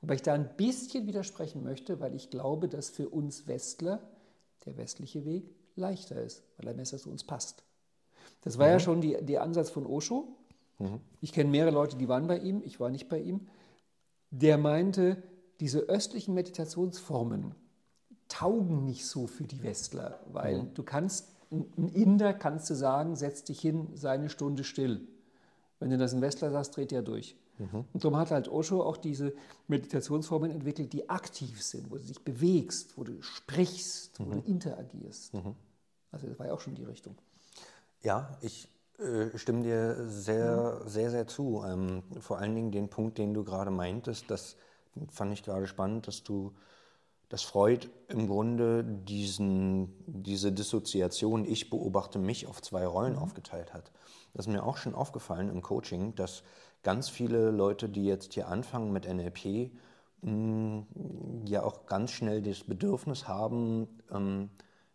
Wobei 0.00 0.14
ich 0.14 0.22
da 0.22 0.34
ein 0.34 0.56
bisschen 0.56 1.06
widersprechen 1.06 1.62
möchte, 1.62 2.00
weil 2.00 2.14
ich 2.14 2.30
glaube, 2.30 2.68
dass 2.68 2.90
für 2.90 3.08
uns 3.08 3.46
Westler 3.46 4.00
der 4.64 4.76
westliche 4.76 5.24
Weg 5.24 5.54
leichter 5.76 6.20
ist, 6.22 6.42
weil 6.56 6.68
er 6.68 6.74
besser 6.74 6.98
zu 6.98 7.10
uns 7.10 7.24
passt. 7.24 7.64
Das 8.48 8.56
war 8.56 8.68
mhm. 8.68 8.72
ja 8.72 8.80
schon 8.80 9.00
die, 9.02 9.14
der 9.20 9.42
Ansatz 9.42 9.68
von 9.68 9.84
Osho. 9.84 10.26
Mhm. 10.78 11.00
Ich 11.20 11.34
kenne 11.34 11.50
mehrere 11.50 11.70
Leute, 11.70 11.98
die 11.98 12.08
waren 12.08 12.26
bei 12.26 12.38
ihm, 12.38 12.62
ich 12.64 12.80
war 12.80 12.88
nicht 12.88 13.10
bei 13.10 13.20
ihm. 13.20 13.46
Der 14.30 14.56
meinte, 14.56 15.22
diese 15.60 15.80
östlichen 15.80 16.32
Meditationsformen 16.32 17.54
taugen 18.28 18.86
nicht 18.86 19.04
so 19.04 19.26
für 19.26 19.44
die 19.44 19.62
Westler, 19.62 20.18
weil 20.32 20.62
mhm. 20.62 20.72
du 20.72 20.82
kannst, 20.82 21.28
ein 21.50 21.90
Inder 21.92 22.32
kannst 22.32 22.70
du 22.70 22.74
sagen, 22.74 23.16
setz 23.16 23.44
dich 23.44 23.60
hin, 23.60 23.88
sei 23.92 24.12
eine 24.12 24.30
Stunde 24.30 24.64
still. 24.64 25.06
Wenn 25.78 25.90
du 25.90 25.98
das 25.98 26.14
ein 26.14 26.22
Westler 26.22 26.50
sagst, 26.50 26.74
dreht 26.74 26.90
er 26.90 27.02
durch. 27.02 27.36
Mhm. 27.58 27.84
Und 27.92 28.02
darum 28.02 28.16
hat 28.16 28.30
halt 28.30 28.48
Osho 28.48 28.82
auch 28.82 28.96
diese 28.96 29.34
Meditationsformen 29.66 30.50
entwickelt, 30.50 30.94
die 30.94 31.10
aktiv 31.10 31.62
sind, 31.62 31.90
wo 31.90 31.96
du 31.96 32.04
dich 32.04 32.24
bewegst, 32.24 32.96
wo 32.96 33.04
du 33.04 33.20
sprichst, 33.20 34.18
wo 34.20 34.24
mhm. 34.24 34.30
du 34.30 34.38
interagierst. 34.40 35.34
Mhm. 35.34 35.54
Also 36.12 36.28
das 36.28 36.38
war 36.38 36.46
ja 36.46 36.54
auch 36.54 36.60
schon 36.60 36.74
die 36.74 36.84
Richtung. 36.84 37.14
Ja, 38.02 38.36
ich 38.40 38.68
äh, 38.98 39.36
stimme 39.36 39.62
dir 39.62 40.08
sehr, 40.08 40.80
mhm. 40.82 40.88
sehr, 40.88 41.10
sehr 41.10 41.26
zu. 41.26 41.64
Ähm, 41.66 42.02
vor 42.20 42.38
allen 42.38 42.54
Dingen 42.54 42.70
den 42.70 42.88
Punkt, 42.88 43.18
den 43.18 43.34
du 43.34 43.44
gerade 43.44 43.70
meintest, 43.70 44.30
das 44.30 44.56
fand 45.10 45.32
ich 45.32 45.42
gerade 45.42 45.66
spannend, 45.66 46.06
dass 46.06 46.22
du, 46.22 46.54
dass 47.28 47.42
Freud 47.42 47.88
im 48.08 48.26
Grunde 48.26 48.84
diesen, 48.84 49.94
diese 50.06 50.52
Dissoziation, 50.52 51.44
ich 51.44 51.70
beobachte 51.70 52.18
mich 52.18 52.46
auf 52.46 52.62
zwei 52.62 52.86
Rollen 52.86 53.14
mhm. 53.14 53.20
aufgeteilt 53.20 53.74
hat. 53.74 53.92
Das 54.34 54.46
ist 54.46 54.52
mir 54.52 54.64
auch 54.64 54.76
schon 54.76 54.94
aufgefallen 54.94 55.48
im 55.48 55.62
Coaching, 55.62 56.14
dass 56.14 56.42
ganz 56.82 57.08
viele 57.08 57.50
Leute, 57.50 57.88
die 57.88 58.04
jetzt 58.04 58.34
hier 58.34 58.48
anfangen 58.48 58.92
mit 58.92 59.06
NLP, 59.06 59.72
mh, 60.22 60.86
ja 61.46 61.62
auch 61.62 61.86
ganz 61.86 62.12
schnell 62.12 62.42
das 62.42 62.64
Bedürfnis 62.64 63.26
haben, 63.26 63.88
ähm, 64.12 64.50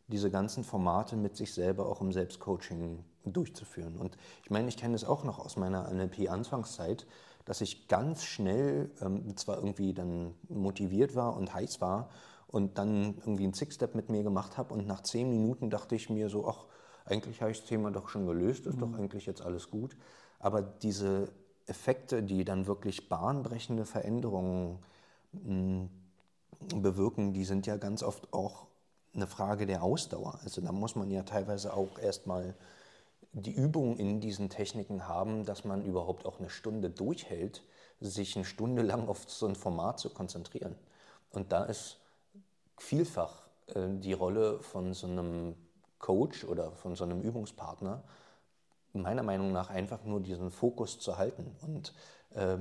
diese 0.08 0.30
ganzen 0.30 0.64
Formate 0.64 1.16
mit 1.16 1.36
sich 1.36 1.54
selber 1.54 1.88
auch 1.88 2.02
im 2.02 2.12
Selbstcoaching 2.12 3.04
durchzuführen. 3.26 3.98
Und 3.98 4.18
ich 4.44 4.50
meine, 4.50 4.68
ich 4.68 4.78
kenne 4.78 4.96
es 4.96 5.06
auch 5.06 5.24
noch 5.24 5.40
aus 5.40 5.56
meiner 5.56 5.90
NLP-Anfangszeit, 5.92 7.08
dass 7.46 7.62
ich 7.62 7.88
ganz 7.88 8.24
schnell 8.24 8.92
ähm, 9.02 9.36
zwar 9.38 9.58
irgendwie 9.58 9.94
dann 9.94 10.34
motiviert 10.50 11.16
war 11.16 11.36
und 11.36 11.54
heiß 11.54 11.82
war 11.82 12.10
und 12.48 12.78
dann 12.78 13.16
irgendwie 13.18 13.44
einen 13.44 13.54
Six-Step 13.54 13.96
mit 13.96 14.10
mir 14.10 14.24
gemacht 14.24 14.58
habe 14.58 14.74
und 14.74 14.88
nach 14.88 15.02
zehn 15.02 15.30
Minuten 15.30 15.70
dachte 15.70 15.96
ich 15.96 16.10
mir 16.10 16.30
so, 16.30 16.48
ach, 16.48 16.66
eigentlich 17.06 17.42
habe 17.42 17.52
ich 17.52 17.60
das 17.60 17.68
Thema 17.68 17.92
doch 17.92 18.10
schon 18.10 18.26
gelöst, 18.26 18.66
ist 18.66 18.76
mhm. 18.76 18.80
doch 18.82 18.94
eigentlich 18.98 19.26
jetzt 19.26 19.42
alles 19.42 19.70
gut. 19.70 19.98
Aber 20.40 20.62
diese 20.62 21.32
Effekte, 21.66 22.24
die 22.24 22.46
dann 22.46 22.68
wirklich 22.68 23.10
bahnbrechende 23.10 23.86
Veränderungen 23.86 24.80
mh, 25.32 25.90
hm, 26.72 26.82
bewirken, 26.82 27.34
die 27.34 27.46
sind 27.46 27.66
ja 27.66 27.78
ganz 27.78 28.04
oft 28.04 28.32
auch 28.34 28.68
eine 29.14 29.28
Frage 29.28 29.66
der 29.66 29.84
Ausdauer. 29.84 30.40
Also 30.44 30.62
da 30.62 30.72
muss 30.72 30.96
man 30.96 31.12
ja 31.12 31.24
teilweise 31.24 31.74
auch 31.74 32.00
erstmal 32.00 32.56
die 33.32 33.54
Übung 33.54 33.98
in 33.98 34.20
diesen 34.20 34.50
Techniken 34.50 35.08
haben, 35.08 35.46
dass 35.46 35.66
man 35.66 35.84
überhaupt 35.84 36.26
auch 36.26 36.40
eine 36.40 36.50
Stunde 36.50 36.90
durchhält, 36.90 37.64
sich 38.00 38.36
eine 38.36 38.46
Stunde 38.46 38.82
lang 38.82 39.08
auf 39.08 39.30
so 39.30 39.48
ein 39.48 39.56
Format 39.56 40.00
zu 40.00 40.10
konzentrieren. 40.10 40.76
Und 41.32 41.52
da 41.52 41.64
ist 41.64 42.00
vielfach 42.78 43.48
äh, 43.68 43.88
die 43.90 44.14
Rolle 44.14 44.60
von 44.60 44.94
so 44.94 45.08
einem 45.08 45.56
Coach 46.00 46.44
oder 46.44 46.72
von 46.74 46.96
so 46.96 47.04
einem 47.06 47.22
Übungspartner 47.22 48.04
meiner 48.94 49.24
Meinung 49.24 49.52
nach 49.52 49.70
einfach 49.70 50.04
nur 50.04 50.22
diesen 50.22 50.52
Fokus 50.52 51.00
zu 51.00 51.18
halten 51.18 51.56
und 51.62 51.94
äh, 52.36 52.58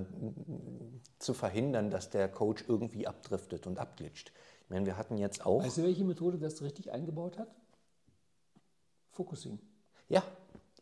zu 1.19 1.35
verhindern, 1.35 1.91
dass 1.91 2.09
der 2.09 2.29
Coach 2.29 2.65
irgendwie 2.67 3.07
abdriftet 3.07 3.67
und 3.67 3.79
abglitscht. 3.79 4.33
Meine, 4.73 4.87
wir 4.87 4.97
hatten 4.97 5.19
jetzt 5.19 5.45
auch. 5.45 5.63
Weißt 5.63 5.79
du, 5.79 5.83
welche 5.83 6.05
Methode 6.05 6.39
das 6.39 6.63
richtig 6.63 6.91
eingebaut 6.93 7.39
hat? 7.39 7.49
Focusing. 9.11 9.59
Ja, 10.09 10.25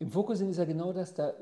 im 0.00 0.10
Focusing 0.10 0.48
ist 0.48 0.56
ja 0.56 0.64
genau 0.64 0.94
das, 0.94 1.12
da 1.12 1.34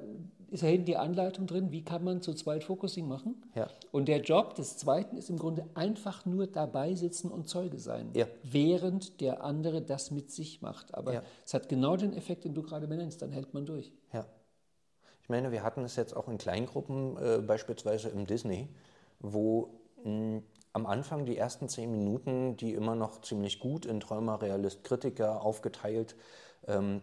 ist 0.50 0.64
ja 0.64 0.68
hinten 0.68 0.86
die 0.86 0.96
Anleitung 0.96 1.46
drin, 1.46 1.70
wie 1.70 1.84
kann 1.84 2.02
man 2.02 2.22
zu 2.22 2.34
zweit 2.34 2.64
Focusing 2.64 3.06
machen. 3.06 3.40
Ja. 3.54 3.68
Und 3.92 4.08
der 4.08 4.20
Job 4.20 4.56
des 4.56 4.76
Zweiten 4.76 5.16
ist 5.16 5.30
im 5.30 5.38
Grunde 5.38 5.64
einfach 5.74 6.26
nur 6.26 6.48
dabei 6.48 6.96
sitzen 6.96 7.30
und 7.30 7.48
Zeuge 7.48 7.78
sein, 7.78 8.10
ja. 8.14 8.26
während 8.42 9.20
der 9.20 9.44
andere 9.44 9.80
das 9.80 10.10
mit 10.10 10.32
sich 10.32 10.60
macht. 10.60 10.92
Aber 10.92 11.14
ja. 11.14 11.22
es 11.46 11.54
hat 11.54 11.68
genau 11.68 11.96
den 11.96 12.12
Effekt, 12.14 12.44
den 12.44 12.54
du 12.54 12.62
gerade 12.62 12.88
benennst, 12.88 13.22
dann 13.22 13.30
hält 13.30 13.54
man 13.54 13.64
durch. 13.64 13.92
Ja. 14.12 14.26
Ich 15.22 15.28
meine, 15.28 15.52
wir 15.52 15.62
hatten 15.62 15.84
es 15.84 15.94
jetzt 15.94 16.16
auch 16.16 16.28
in 16.28 16.38
Kleingruppen, 16.38 17.16
äh, 17.16 17.38
beispielsweise 17.38 18.08
im 18.08 18.26
Disney, 18.26 18.68
wo 19.20 19.68
mh, 20.02 20.42
am 20.72 20.86
Anfang 20.86 21.24
die 21.24 21.36
ersten 21.36 21.68
zehn 21.68 21.90
Minuten, 21.90 22.56
die 22.56 22.74
immer 22.74 22.94
noch 22.94 23.20
ziemlich 23.20 23.58
gut 23.58 23.86
in 23.86 24.00
Träumer, 24.00 24.40
Realist, 24.42 24.84
Kritiker 24.84 25.42
aufgeteilt 25.42 26.14
ähm, 26.66 27.02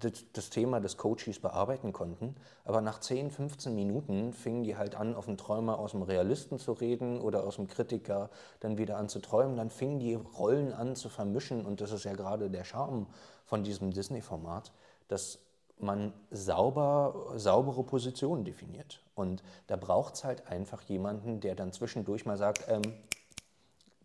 das, 0.00 0.24
das, 0.32 0.50
Thema 0.50 0.80
des 0.80 0.96
Coaches 0.96 1.38
bearbeiten 1.38 1.92
konnten. 1.92 2.34
Aber 2.64 2.80
nach 2.80 3.00
10, 3.00 3.30
15 3.30 3.74
Minuten 3.74 4.32
fingen 4.32 4.64
die 4.64 4.76
halt 4.76 4.94
an, 4.94 5.14
auf 5.14 5.26
den 5.26 5.36
Träumer 5.36 5.78
aus 5.78 5.92
dem 5.92 6.02
Realisten 6.02 6.58
zu 6.58 6.72
reden 6.72 7.20
oder 7.20 7.44
aus 7.44 7.56
dem 7.56 7.68
Kritiker 7.68 8.30
dann 8.60 8.78
wieder 8.78 8.96
an 8.96 9.08
zu 9.08 9.20
träumen. 9.20 9.56
Dann 9.56 9.70
fingen 9.70 10.00
die 10.00 10.14
Rollen 10.14 10.72
an 10.72 10.96
zu 10.96 11.08
vermischen 11.08 11.64
und 11.64 11.80
das 11.80 11.92
ist 11.92 12.04
ja 12.04 12.14
gerade 12.14 12.50
der 12.50 12.64
Charme 12.64 13.06
von 13.44 13.62
diesem 13.62 13.92
Disney-Format, 13.92 14.72
dass 15.06 15.38
man 15.82 16.12
sauber, 16.30 17.32
saubere 17.36 17.84
Positionen 17.84 18.44
definiert. 18.44 19.02
Und 19.14 19.42
da 19.66 19.76
braucht 19.76 20.14
es 20.14 20.24
halt 20.24 20.46
einfach 20.46 20.82
jemanden, 20.82 21.40
der 21.40 21.54
dann 21.54 21.72
zwischendurch 21.72 22.26
mal 22.26 22.36
sagt, 22.36 22.64
ähm, 22.68 22.82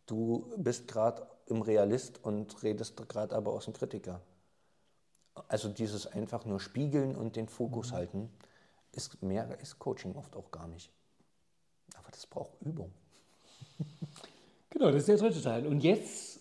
du 0.05 0.51
bist 0.57 0.87
gerade 0.87 1.27
im 1.47 1.61
Realist 1.61 2.23
und 2.23 2.63
redest 2.63 2.95
gerade 3.09 3.35
aber 3.35 3.53
aus 3.53 3.65
dem 3.65 3.73
Kritiker. 3.73 4.21
Also 5.47 5.69
dieses 5.69 6.07
einfach 6.07 6.45
nur 6.45 6.59
spiegeln 6.59 7.15
und 7.15 7.35
den 7.35 7.47
Fokus 7.47 7.91
mhm. 7.91 7.95
halten, 7.95 8.29
ist 8.91 9.21
mehr 9.23 9.59
ist 9.59 9.79
Coaching 9.79 10.15
oft 10.15 10.35
auch 10.35 10.51
gar 10.51 10.67
nicht. 10.67 10.91
Aber 11.95 12.11
das 12.11 12.27
braucht 12.27 12.53
Übung. 12.61 12.91
Genau, 14.73 14.87
das 14.87 15.01
ist 15.01 15.07
der 15.07 15.17
dritte 15.17 15.41
Teil. 15.41 15.67
Und 15.67 15.83
jetzt 15.83 16.39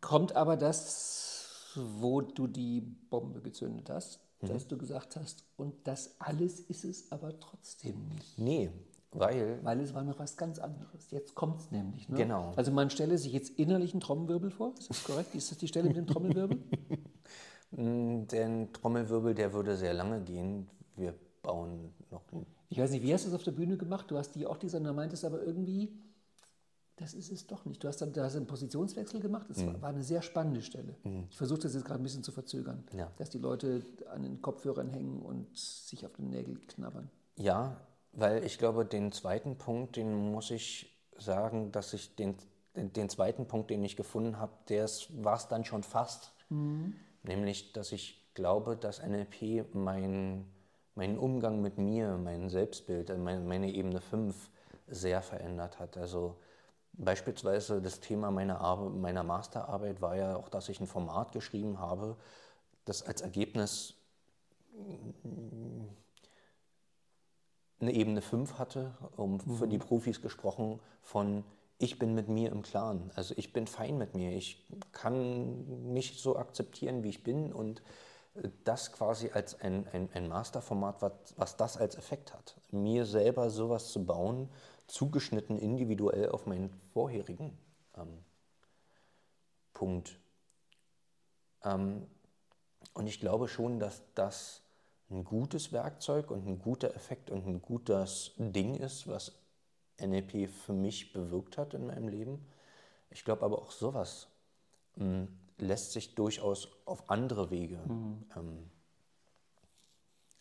kommt 0.00 0.34
aber 0.34 0.56
das, 0.56 1.29
wo 1.76 2.20
du 2.20 2.46
die 2.46 2.80
Bombe 2.80 3.40
gezündet 3.40 3.90
hast, 3.90 4.20
mhm. 4.40 4.48
dass 4.48 4.66
du 4.66 4.76
gesagt 4.76 5.16
hast, 5.16 5.44
und 5.56 5.74
das 5.84 6.16
alles 6.20 6.60
ist 6.60 6.84
es 6.84 7.12
aber 7.12 7.38
trotzdem 7.40 8.08
nicht. 8.08 8.38
Nee, 8.38 8.70
Weil, 9.12 9.58
Weil 9.64 9.80
es 9.80 9.92
war 9.92 10.04
noch 10.04 10.18
was 10.18 10.36
ganz 10.36 10.58
anderes. 10.58 11.10
Jetzt 11.10 11.34
kommt 11.34 11.60
es 11.60 11.70
nämlich. 11.70 12.08
Ne? 12.08 12.16
Genau. 12.16 12.52
Also 12.56 12.70
man 12.70 12.90
stelle 12.90 13.18
sich 13.18 13.32
jetzt 13.32 13.58
innerlich 13.58 13.92
einen 13.92 14.00
Trommelwirbel 14.00 14.50
vor. 14.50 14.72
Ist 14.78 14.88
das 14.88 15.02
korrekt? 15.02 15.34
Ist 15.34 15.50
das 15.50 15.58
die 15.58 15.68
Stelle 15.68 15.88
mit 15.88 15.96
dem 15.96 16.06
Trommelwirbel? 16.06 16.58
mh, 17.72 18.26
der 18.26 18.72
Trommelwirbel, 18.72 19.34
der 19.34 19.52
würde 19.52 19.76
sehr 19.76 19.94
lange 19.94 20.20
gehen. 20.22 20.68
Wir 20.96 21.14
bauen 21.42 21.92
noch 22.10 22.22
Ich 22.68 22.78
weiß 22.78 22.90
nicht, 22.90 23.02
wie 23.02 23.12
hast 23.12 23.24
du 23.24 23.28
es 23.28 23.34
auf 23.34 23.42
der 23.42 23.52
Bühne 23.52 23.76
gemacht? 23.76 24.10
Du 24.10 24.16
hast 24.16 24.32
die 24.34 24.46
auch 24.46 24.58
dieser, 24.58 24.80
da 24.80 24.92
meintest 24.92 25.24
aber 25.24 25.42
irgendwie, 25.42 25.92
das 27.00 27.14
ist 27.14 27.32
es 27.32 27.46
doch 27.46 27.64
nicht. 27.64 27.82
Du 27.82 27.88
hast 27.88 28.02
dann 28.02 28.12
da 28.12 28.26
einen 28.26 28.46
Positionswechsel 28.46 29.20
gemacht. 29.20 29.46
Es 29.50 29.64
war, 29.66 29.80
war 29.80 29.88
eine 29.88 30.02
sehr 30.02 30.22
spannende 30.22 30.62
Stelle. 30.62 30.94
Ich 31.30 31.36
versuche 31.36 31.60
das 31.60 31.74
jetzt 31.74 31.84
gerade 31.84 32.00
ein 32.00 32.02
bisschen 32.02 32.22
zu 32.22 32.30
verzögern, 32.32 32.84
Ja. 32.92 33.10
dass 33.16 33.30
die 33.30 33.38
Leute 33.38 33.82
an 34.12 34.22
den 34.22 34.42
Kopfhörern 34.42 34.88
hängen 34.88 35.20
und 35.22 35.56
sich 35.56 36.04
auf 36.06 36.12
den 36.14 36.28
Nägel 36.30 36.58
knabbern. 36.68 37.10
Ja, 37.36 37.80
weil 38.12 38.44
ich 38.44 38.58
glaube, 38.58 38.84
den 38.84 39.12
zweiten 39.12 39.56
Punkt, 39.56 39.96
den 39.96 40.30
muss 40.32 40.50
ich 40.50 40.94
sagen, 41.16 41.72
dass 41.72 41.92
ich 41.94 42.14
den, 42.16 42.34
den, 42.76 42.92
den 42.92 43.08
zweiten 43.08 43.46
Punkt, 43.46 43.70
den 43.70 43.82
ich 43.82 43.96
gefunden 43.96 44.38
habe, 44.38 44.52
der 44.68 44.88
war 45.10 45.36
es 45.36 45.48
dann 45.48 45.64
schon 45.64 45.82
fast. 45.82 46.32
Nämlich, 47.22 47.72
dass 47.72 47.92
ich 47.92 48.30
glaube, 48.34 48.76
dass 48.76 49.00
NLP 49.02 49.74
mein, 49.74 50.44
meinen 50.94 51.18
Umgang 51.18 51.60
mit 51.62 51.78
mir, 51.78 52.16
mein 52.18 52.48
Selbstbild, 52.48 53.10
äh, 53.10 53.16
mein, 53.16 53.46
meine 53.46 53.72
Ebene 53.72 54.00
5 54.00 54.50
sehr 54.88 55.22
verändert 55.22 55.78
hat. 55.78 55.96
Also 55.96 56.36
beispielsweise 56.92 57.80
das 57.80 58.00
Thema 58.00 58.30
meiner, 58.30 58.76
meiner 58.76 59.22
Masterarbeit 59.22 60.00
war 60.00 60.16
ja 60.16 60.36
auch, 60.36 60.48
dass 60.48 60.68
ich 60.68 60.80
ein 60.80 60.86
Format 60.86 61.32
geschrieben 61.32 61.78
habe, 61.78 62.16
das 62.84 63.02
als 63.02 63.20
Ergebnis 63.20 63.94
eine 67.80 67.92
Ebene 67.92 68.20
5 68.20 68.58
hatte, 68.58 68.94
um 69.16 69.40
für 69.40 69.68
die 69.68 69.78
Profis 69.78 70.20
gesprochen, 70.20 70.80
von 71.02 71.44
ich 71.78 71.98
bin 71.98 72.14
mit 72.14 72.28
mir 72.28 72.52
im 72.52 72.62
Klaren. 72.62 73.10
Also 73.14 73.34
ich 73.38 73.54
bin 73.54 73.66
fein 73.66 73.96
mit 73.96 74.14
mir. 74.14 74.32
Ich 74.32 74.66
kann 74.92 75.92
mich 75.92 76.20
so 76.20 76.36
akzeptieren, 76.36 77.02
wie 77.02 77.08
ich 77.08 77.22
bin 77.22 77.52
und 77.52 77.82
das 78.64 78.92
quasi 78.92 79.30
als 79.32 79.60
ein, 79.60 79.86
ein, 79.92 80.08
ein 80.12 80.28
Masterformat, 80.28 81.02
was, 81.02 81.12
was 81.36 81.56
das 81.56 81.76
als 81.76 81.96
Effekt 81.96 82.32
hat. 82.34 82.56
Mir 82.70 83.06
selber 83.06 83.50
sowas 83.50 83.90
zu 83.90 84.04
bauen, 84.04 84.48
zugeschnitten 84.90 85.58
individuell 85.58 86.28
auf 86.30 86.46
meinen 86.46 86.70
vorherigen 86.92 87.56
ähm, 87.96 88.24
Punkt. 89.72 90.18
Ähm, 91.62 92.06
und 92.94 93.06
ich 93.06 93.20
glaube 93.20 93.48
schon, 93.48 93.78
dass 93.78 94.02
das 94.14 94.62
ein 95.10 95.24
gutes 95.24 95.72
Werkzeug 95.72 96.30
und 96.30 96.46
ein 96.46 96.58
guter 96.58 96.94
Effekt 96.94 97.30
und 97.30 97.46
ein 97.46 97.62
gutes 97.62 98.32
Ding 98.36 98.74
ist, 98.76 99.06
was 99.06 99.32
NLP 100.00 100.48
für 100.48 100.72
mich 100.72 101.12
bewirkt 101.12 101.58
hat 101.58 101.74
in 101.74 101.86
meinem 101.86 102.08
Leben. 102.08 102.46
Ich 103.10 103.24
glaube 103.24 103.44
aber 103.44 103.58
auch 103.58 103.70
sowas 103.70 104.28
mh, 104.96 105.28
lässt 105.58 105.92
sich 105.92 106.14
durchaus 106.14 106.68
auf 106.84 107.10
andere 107.10 107.50
Wege 107.50 107.78
ähm, 108.36 108.70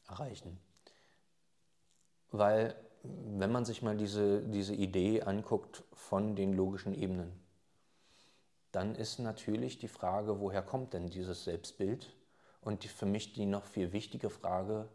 erreichen. 0.08 0.60
Weil 2.32 2.76
wenn 3.04 3.52
man 3.52 3.66
sich 3.66 3.82
mal 3.82 3.96
diese, 3.96 4.42
diese 4.42 4.74
Idee 4.74 5.22
anguckt 5.22 5.84
von 5.94 6.36
den 6.36 6.54
logischen 6.54 6.94
Ebenen, 6.94 7.32
dann 8.72 8.96
ist 8.96 9.20
natürlich 9.20 9.80
die 9.80 9.88
Frage, 9.88 10.40
woher 10.40 10.62
kommt 10.62 10.94
denn 10.94 11.10
dieses 11.10 11.44
Selbstbild? 11.44 12.16
Und 12.62 12.84
die, 12.84 12.88
für 12.88 13.06
mich 13.06 13.34
die 13.34 13.46
noch 13.46 13.66
viel 13.66 13.94
wichtige 13.94 14.30
Frage, 14.30 14.90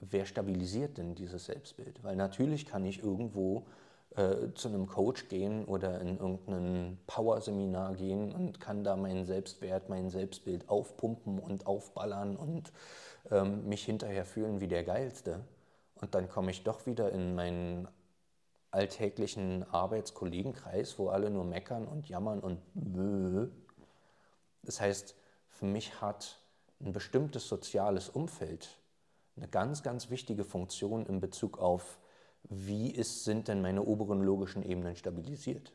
wer 0.00 0.24
stabilisiert 0.24 0.96
denn 0.96 1.14
dieses 1.14 1.46
Selbstbild? 1.46 2.02
Weil 2.04 2.16
natürlich 2.16 2.66
kann 2.66 2.86
ich 2.86 3.02
irgendwo 3.02 3.66
äh, 4.16 4.52
zu 4.54 4.68
einem 4.68 4.86
Coach 4.86 5.28
gehen 5.28 5.64
oder 5.64 6.00
in 6.00 6.18
irgendein 6.18 6.98
Power-Seminar 7.06 7.94
gehen 7.96 8.32
und 8.32 8.60
kann 8.60 8.84
da 8.84 8.96
meinen 8.96 9.26
Selbstwert, 9.26 9.88
mein 9.88 10.08
Selbstbild 10.08 10.68
aufpumpen 10.68 11.38
und 11.38 11.66
aufballern 11.66 12.36
und 12.36 12.72
ähm, 13.30 13.68
mich 13.68 13.84
hinterher 13.84 14.24
fühlen 14.24 14.60
wie 14.60 14.68
der 14.68 14.84
Geilste. 14.84 15.40
Und 16.00 16.14
dann 16.14 16.28
komme 16.28 16.50
ich 16.50 16.62
doch 16.62 16.86
wieder 16.86 17.12
in 17.12 17.34
meinen 17.34 17.88
alltäglichen 18.70 19.64
Arbeitskollegenkreis, 19.70 20.98
wo 20.98 21.08
alle 21.08 21.30
nur 21.30 21.44
meckern 21.44 21.86
und 21.86 22.08
jammern 22.08 22.40
und 22.40 22.60
bö. 22.74 23.48
Das 24.62 24.80
heißt, 24.80 25.14
für 25.48 25.66
mich 25.66 26.00
hat 26.00 26.38
ein 26.80 26.92
bestimmtes 26.92 27.48
soziales 27.48 28.08
Umfeld 28.08 28.78
eine 29.36 29.48
ganz, 29.48 29.82
ganz 29.82 30.10
wichtige 30.10 30.44
Funktion 30.44 31.06
in 31.06 31.20
Bezug 31.20 31.58
auf, 31.58 31.98
wie 32.42 32.90
ist, 32.90 33.24
sind 33.24 33.48
denn 33.48 33.62
meine 33.62 33.82
oberen 33.82 34.22
logischen 34.22 34.62
Ebenen 34.62 34.96
stabilisiert. 34.96 35.72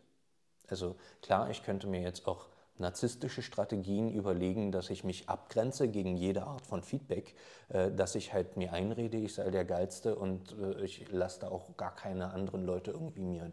Also 0.67 0.95
klar, 1.21 1.49
ich 1.49 1.63
könnte 1.63 1.87
mir 1.87 2.01
jetzt 2.01 2.27
auch 2.27 2.47
narzisstische 2.77 3.41
Strategien 3.41 4.09
überlegen, 4.11 4.71
dass 4.71 4.89
ich 4.89 5.03
mich 5.03 5.29
abgrenze 5.29 5.87
gegen 5.87 6.15
jede 6.17 6.43
Art 6.43 6.65
von 6.65 6.81
Feedback, 6.81 7.35
äh, 7.69 7.91
dass 7.91 8.15
ich 8.15 8.33
halt 8.33 8.57
mir 8.57 8.73
einrede, 8.73 9.17
ich 9.17 9.35
sei 9.35 9.49
der 9.51 9.65
Geilste 9.65 10.15
und 10.15 10.55
äh, 10.59 10.83
ich 10.83 11.11
lasse 11.11 11.41
da 11.41 11.49
auch 11.49 11.77
gar 11.77 11.95
keine 11.95 12.31
anderen 12.33 12.65
Leute 12.65 12.91
irgendwie 12.91 13.21
mir 13.21 13.51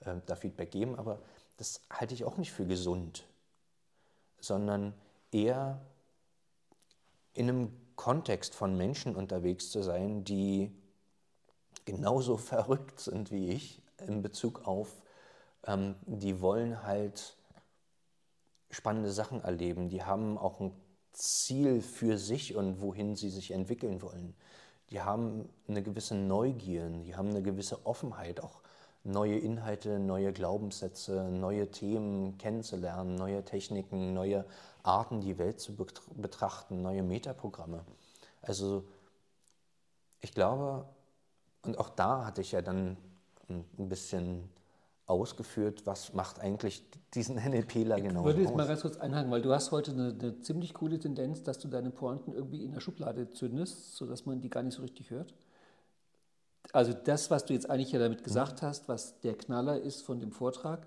äh, 0.00 0.14
da 0.26 0.36
Feedback 0.36 0.70
geben. 0.70 0.96
Aber 0.96 1.20
das 1.56 1.80
halte 1.90 2.14
ich 2.14 2.24
auch 2.24 2.36
nicht 2.36 2.52
für 2.52 2.66
gesund, 2.66 3.26
sondern 4.40 4.94
eher 5.32 5.80
in 7.34 7.48
einem 7.48 7.76
Kontext 7.96 8.54
von 8.54 8.76
Menschen 8.76 9.14
unterwegs 9.14 9.70
zu 9.70 9.82
sein, 9.82 10.24
die 10.24 10.72
genauso 11.84 12.36
verrückt 12.38 13.00
sind 13.00 13.30
wie 13.30 13.50
ich 13.50 13.82
in 14.06 14.22
Bezug 14.22 14.66
auf, 14.66 15.02
ähm, 15.66 15.96
die 16.06 16.40
wollen 16.40 16.82
halt 16.84 17.36
spannende 18.70 19.10
Sachen 19.10 19.42
erleben, 19.42 19.88
die 19.88 20.02
haben 20.02 20.38
auch 20.38 20.60
ein 20.60 20.72
Ziel 21.12 21.80
für 21.82 22.18
sich 22.18 22.54
und 22.54 22.80
wohin 22.80 23.16
sie 23.16 23.30
sich 23.30 23.50
entwickeln 23.50 24.00
wollen. 24.02 24.34
Die 24.90 25.00
haben 25.00 25.48
eine 25.68 25.82
gewisse 25.82 26.14
Neugier, 26.14 26.88
die 26.88 27.14
haben 27.14 27.30
eine 27.30 27.42
gewisse 27.42 27.84
Offenheit, 27.86 28.40
auch 28.40 28.60
neue 29.04 29.38
Inhalte, 29.38 29.98
neue 29.98 30.32
Glaubenssätze, 30.32 31.30
neue 31.30 31.70
Themen 31.70 32.38
kennenzulernen, 32.38 33.14
neue 33.14 33.44
Techniken, 33.44 34.14
neue 34.14 34.44
Arten, 34.82 35.20
die 35.20 35.38
Welt 35.38 35.60
zu 35.60 35.74
betrachten, 35.76 36.82
neue 36.82 37.02
Metaprogramme. 37.02 37.84
Also 38.42 38.84
ich 40.20 40.32
glaube, 40.32 40.86
und 41.62 41.78
auch 41.78 41.88
da 41.90 42.24
hatte 42.26 42.40
ich 42.40 42.52
ja 42.52 42.62
dann 42.62 42.96
ein 43.48 43.88
bisschen 43.88 44.48
ausgeführt, 45.10 45.86
was 45.86 46.14
macht 46.14 46.40
eigentlich 46.40 46.82
diesen 47.14 47.36
NLPler 47.36 48.00
genau 48.00 48.20
Ich 48.20 48.26
würde 48.26 48.42
jetzt 48.42 48.54
mal 48.56 48.66
ganz 48.66 48.80
kurz 48.82 48.96
einhaken, 48.96 49.30
weil 49.30 49.42
du 49.42 49.52
hast 49.52 49.72
heute 49.72 49.90
eine, 49.90 50.08
eine 50.18 50.40
ziemlich 50.40 50.72
coole 50.74 50.98
Tendenz, 50.98 51.42
dass 51.42 51.58
du 51.58 51.68
deine 51.68 51.90
Pointen 51.90 52.32
irgendwie 52.32 52.64
in 52.64 52.72
der 52.72 52.80
Schublade 52.80 53.28
zündest, 53.30 53.96
sodass 53.96 54.24
man 54.26 54.40
die 54.40 54.48
gar 54.48 54.62
nicht 54.62 54.74
so 54.74 54.82
richtig 54.82 55.10
hört. 55.10 55.34
Also 56.72 56.92
das, 56.92 57.30
was 57.30 57.44
du 57.44 57.52
jetzt 57.52 57.68
eigentlich 57.68 57.90
ja 57.90 57.98
damit 57.98 58.22
gesagt 58.22 58.62
hast, 58.62 58.88
was 58.88 59.20
der 59.20 59.34
Knaller 59.36 59.80
ist 59.80 60.02
von 60.02 60.20
dem 60.20 60.30
Vortrag, 60.30 60.86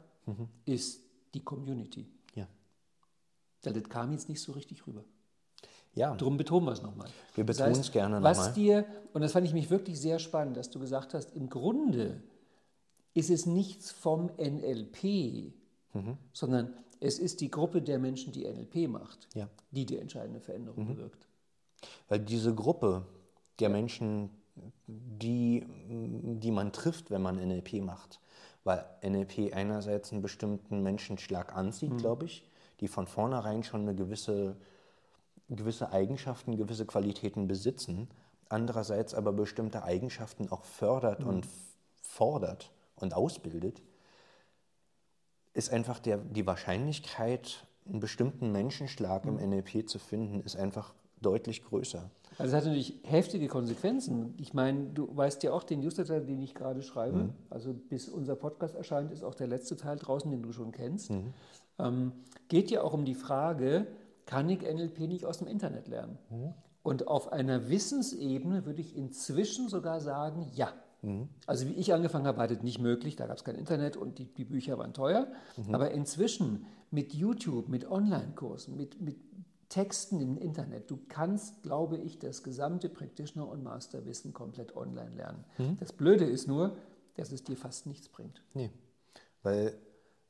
ist 0.65 1.01
die 1.33 1.43
Community. 1.43 2.07
Ja. 2.35 2.47
Das 3.63 3.73
kam 3.89 4.11
jetzt 4.13 4.29
nicht 4.29 4.41
so 4.41 4.53
richtig 4.53 4.87
rüber. 4.87 5.03
ja, 5.93 6.15
Darum 6.15 6.37
betonen 6.37 6.65
wir 6.67 6.71
es 6.71 6.81
nochmal. 6.81 7.09
Wir 7.35 7.43
Das 7.43 7.57
betonen 7.57 7.75
heißt, 7.75 7.85
es 7.87 7.91
gerne 7.91 8.23
Was 8.23 8.37
nochmal. 8.37 8.53
dir, 8.53 8.85
und 9.11 9.21
das 9.21 9.33
fand 9.33 9.45
ich 9.45 9.53
mich 9.53 9.69
wirklich 9.69 9.99
sehr 9.99 10.19
spannend, 10.19 10.55
dass 10.55 10.69
du 10.69 10.79
gesagt 10.79 11.13
hast, 11.13 11.35
im 11.35 11.49
Grunde 11.49 12.21
ist 13.13 13.29
es 13.29 13.45
nichts 13.45 13.91
vom 13.91 14.29
NLP, 14.37 15.53
Mhm. 15.93 16.17
sondern 16.33 16.73
es 16.99 17.19
ist 17.19 17.41
die 17.41 17.51
Gruppe 17.51 17.81
der 17.81 17.99
Menschen, 17.99 18.31
die 18.33 18.45
NLP 18.45 18.87
macht, 18.87 19.27
Ja. 19.35 19.47
die 19.71 19.85
die 19.85 19.97
entscheidende 19.99 20.39
Veränderung 20.39 20.83
Mhm. 20.85 20.95
bewirkt. 20.95 21.27
Weil 22.07 22.19
diese 22.19 22.55
Gruppe 22.55 23.05
der 23.59 23.69
Menschen, 23.69 24.29
die, 24.87 25.65
die 26.39 26.51
man 26.51 26.71
trifft, 26.71 27.11
wenn 27.11 27.21
man 27.21 27.37
NLP 27.37 27.81
macht, 27.81 28.19
weil 28.63 28.83
NLP 29.01 29.53
einerseits 29.53 30.11
einen 30.11 30.21
bestimmten 30.21 30.81
Menschenschlag 30.81 31.55
anzieht, 31.55 31.97
glaube 31.97 32.25
ich, 32.25 32.47
die 32.79 32.87
von 32.87 33.05
vornherein 33.07 33.63
schon 33.63 33.81
eine 33.81 33.93
gewisse, 33.95 34.55
gewisse 35.49 35.91
Eigenschaften, 35.91 36.55
gewisse 36.57 36.85
Qualitäten 36.85 37.47
besitzen, 37.47 38.07
andererseits 38.49 39.13
aber 39.13 39.33
bestimmte 39.33 39.83
Eigenschaften 39.83 40.49
auch 40.49 40.63
fördert 40.63 41.23
und 41.23 41.45
f- 41.45 41.51
fordert 42.01 42.71
und 43.03 43.13
ausbildet, 43.13 43.83
ist 45.53 45.71
einfach 45.71 45.99
der, 45.99 46.17
die 46.17 46.47
Wahrscheinlichkeit, 46.47 47.67
einen 47.87 47.99
bestimmten 47.99 48.51
Menschenschlag 48.51 49.25
im 49.25 49.35
NLP 49.35 49.87
zu 49.87 49.99
finden, 49.99 50.39
ist 50.39 50.55
einfach 50.55 50.93
deutlich 51.21 51.63
größer. 51.63 52.09
Also 52.37 52.49
es 52.49 52.53
hat 52.53 52.65
natürlich 52.65 52.99
heftige 53.03 53.47
Konsequenzen. 53.47 54.33
Ich 54.37 54.53
meine, 54.53 54.85
du 54.87 55.15
weißt 55.15 55.43
ja 55.43 55.53
auch 55.53 55.63
den 55.63 55.81
Newsletter, 55.81 56.19
den 56.19 56.41
ich 56.41 56.55
gerade 56.55 56.81
schreibe. 56.81 57.17
Mhm. 57.17 57.33
Also 57.49 57.73
bis 57.73 58.09
unser 58.09 58.35
Podcast 58.35 58.75
erscheint, 58.75 59.11
ist 59.11 59.23
auch 59.23 59.35
der 59.35 59.47
letzte 59.47 59.77
Teil 59.77 59.97
draußen, 59.97 60.31
den 60.31 60.41
du 60.41 60.51
schon 60.51 60.71
kennst. 60.71 61.11
Mhm. 61.11 61.33
Ähm, 61.77 62.11
geht 62.47 62.71
ja 62.71 62.81
auch 62.81 62.93
um 62.93 63.05
die 63.05 63.15
Frage, 63.15 63.87
kann 64.25 64.49
ich 64.49 64.61
NLP 64.61 65.01
nicht 65.01 65.25
aus 65.25 65.37
dem 65.37 65.47
Internet 65.47 65.87
lernen? 65.87 66.17
Mhm. 66.29 66.53
Und 66.81 67.07
auf 67.07 67.31
einer 67.31 67.69
Wissensebene 67.69 68.65
würde 68.65 68.81
ich 68.81 68.95
inzwischen 68.95 69.69
sogar 69.69 70.01
sagen, 70.01 70.49
ja. 70.53 70.73
Mhm. 71.03 71.29
Also 71.45 71.67
wie 71.67 71.73
ich 71.73 71.93
angefangen 71.93 72.25
habe, 72.25 72.37
war 72.39 72.47
das 72.47 72.63
nicht 72.63 72.79
möglich, 72.79 73.15
da 73.15 73.27
gab 73.27 73.37
es 73.37 73.43
kein 73.43 73.55
Internet 73.55 73.97
und 73.97 74.17
die, 74.17 74.25
die 74.25 74.45
Bücher 74.45 74.77
waren 74.77 74.93
teuer. 74.93 75.27
Mhm. 75.57 75.75
Aber 75.75 75.91
inzwischen 75.91 76.65
mit 76.89 77.13
YouTube, 77.13 77.69
mit 77.69 77.89
Online-Kursen, 77.89 78.75
mit, 78.75 78.99
mit 79.01 79.17
Texten 79.69 80.19
im 80.21 80.37
Internet, 80.37 80.89
du 80.89 80.99
kannst, 81.07 81.63
glaube 81.63 81.97
ich, 81.97 82.19
das 82.19 82.43
gesamte 82.43 82.89
Practitioner- 82.89 83.49
und 83.49 83.63
Masterwissen 83.63 84.33
komplett 84.33 84.75
online 84.75 85.15
lernen. 85.15 85.43
Mhm. 85.57 85.77
Das 85.79 85.91
Blöde 85.91 86.25
ist 86.25 86.47
nur, 86.47 86.75
dass 87.15 87.31
es 87.31 87.43
dir 87.43 87.57
fast 87.57 87.85
nichts 87.85 88.07
bringt. 88.07 88.41
Nee, 88.53 88.71
weil 89.43 89.77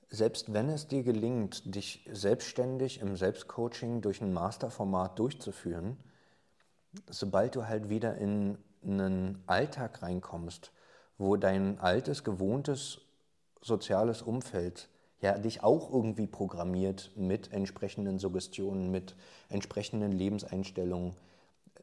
selbst 0.10 0.54
wenn 0.54 0.70
es 0.70 0.88
dir 0.88 1.04
gelingt, 1.04 1.76
dich 1.76 2.08
selbstständig 2.12 3.00
im 3.02 3.16
Selbstcoaching 3.16 4.02
durch 4.02 4.22
ein 4.22 4.32
Masterformat 4.32 5.18
durchzuführen, 5.18 5.98
sobald 7.10 7.56
du 7.56 7.68
halt 7.68 7.90
wieder 7.90 8.18
in 8.18 8.58
einen 8.86 9.42
Alltag 9.46 10.02
reinkommst, 10.02 10.72
wo 11.18 11.36
dein 11.36 11.80
altes, 11.80 12.24
gewohntes 12.24 13.02
soziales 13.62 14.22
Umfeld 14.22 14.90
ja 15.22 15.38
dich 15.38 15.64
auch 15.64 15.92
irgendwie 15.92 16.28
programmiert 16.28 17.12
mit 17.16 17.52
entsprechenden 17.54 18.20
Suggestionen, 18.20 18.92
mit 18.92 19.16
entsprechenden 19.50 20.12
Lebenseinstellungen. 20.12 21.16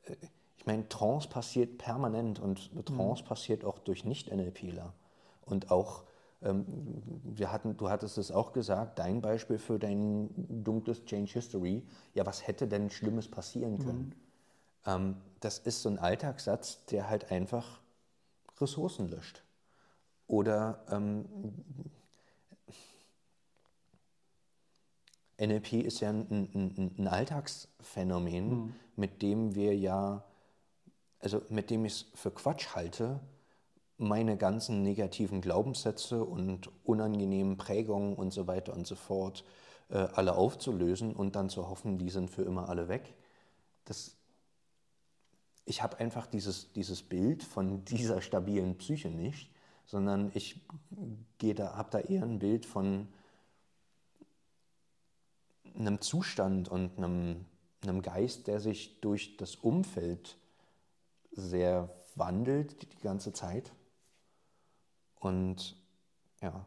Äh, 0.05 0.17
ich 0.59 0.67
meine, 0.67 0.87
Trance 0.91 1.27
passiert 1.27 1.79
permanent 1.79 2.39
und 2.39 2.71
Trance 2.85 3.23
mhm. 3.23 3.27
passiert 3.27 3.65
auch 3.65 3.79
durch 3.79 4.05
Nicht-NLPler. 4.05 4.93
Und 5.41 5.71
auch, 5.71 6.05
ähm, 6.43 6.67
wir 7.25 7.51
hatten, 7.51 7.79
du 7.79 7.89
hattest 7.89 8.19
es 8.19 8.31
auch 8.31 8.53
gesagt, 8.53 8.99
dein 8.99 9.23
Beispiel 9.23 9.57
für 9.57 9.79
dein 9.79 10.29
dunkles 10.37 11.07
Change 11.07 11.33
History, 11.33 11.83
ja, 12.13 12.27
was 12.27 12.47
hätte 12.47 12.69
denn 12.69 12.91
Schlimmes 12.91 13.27
passieren 13.27 13.79
können? 13.79 14.09
Mhm. 14.09 14.30
Ähm, 14.87 15.17
das 15.41 15.59
ist 15.59 15.83
so 15.83 15.89
ein 15.89 15.99
Alltagssatz, 15.99 16.85
der 16.87 17.09
halt 17.09 17.31
einfach 17.31 17.81
Ressourcen 18.61 19.09
löscht. 19.09 19.43
Oder 20.27 20.85
ähm, 20.91 21.25
NLP 25.41 25.73
ist 25.73 26.01
ja 26.01 26.11
ein, 26.11 26.27
ein, 26.31 26.95
ein 26.99 27.09
Alltagsphänomen, 27.09 28.49
mhm. 28.49 28.75
mit 28.97 29.23
dem 29.23 29.55
wir 29.55 29.77
ja, 29.77 30.23
also 31.19 31.43
mit 31.49 31.71
dem 31.71 31.85
ich 31.85 31.93
es 31.93 32.07
für 32.15 32.31
Quatsch 32.31 32.75
halte, 32.75 33.21
meine 33.97 34.37
ganzen 34.37 34.83
negativen 34.83 35.41
Glaubenssätze 35.41 36.25
und 36.25 36.71
unangenehmen 36.85 37.57
Prägungen 37.57 38.15
und 38.15 38.33
so 38.33 38.47
weiter 38.47 38.73
und 38.73 38.87
so 38.87 38.95
fort 38.95 39.45
äh, 39.91 39.99
alle 39.99 40.37
aufzulösen 40.37 41.15
und 41.15 41.37
dann 41.37 41.51
zu 41.51 41.69
hoffen, 41.69 41.99
die 41.99 42.11
sind 42.11 42.31
für 42.31 42.43
immer 42.43 42.69
alle 42.69 42.89
weg. 42.89 43.15
Das 43.85 44.17
ich 45.65 45.83
habe 45.83 45.99
einfach 45.99 46.27
dieses, 46.27 46.73
dieses 46.73 47.03
Bild 47.03 47.43
von 47.43 47.85
dieser 47.87 48.21
stabilen 48.23 48.77
Psyche 48.79 49.11
nicht, 49.11 49.51
sondern 49.87 50.31
ich 50.35 50.61
da, 51.39 51.77
habe 51.77 51.91
da 51.91 52.01
eher 52.01 52.23
ein 52.23 52.39
Bild 52.39 52.67
von 52.67 53.09
einem 55.77 56.01
Zustand 56.01 56.69
und 56.69 56.97
einem, 56.99 57.45
einem 57.83 58.03
Geist, 58.03 58.47
der 58.47 58.61
sich 58.61 59.01
durch 59.01 59.37
das 59.37 59.57
Umfeld 59.57 60.37
sehr 61.33 61.89
wandelt 62.15 62.83
die 62.83 63.03
ganze 63.03 63.33
Zeit. 63.33 63.73
Und 65.19 65.77
ja. 66.41 66.67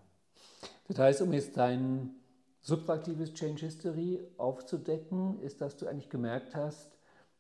Das 0.87 0.99
heißt, 0.99 1.21
um 1.21 1.33
jetzt 1.33 1.57
dein 1.57 2.15
subtraktives 2.61 3.33
Change 3.33 3.65
History 3.65 4.19
aufzudecken, 4.37 5.39
ist, 5.41 5.61
dass 5.61 5.77
du 5.77 5.87
eigentlich 5.87 6.09
gemerkt 6.09 6.55
hast, 6.55 6.92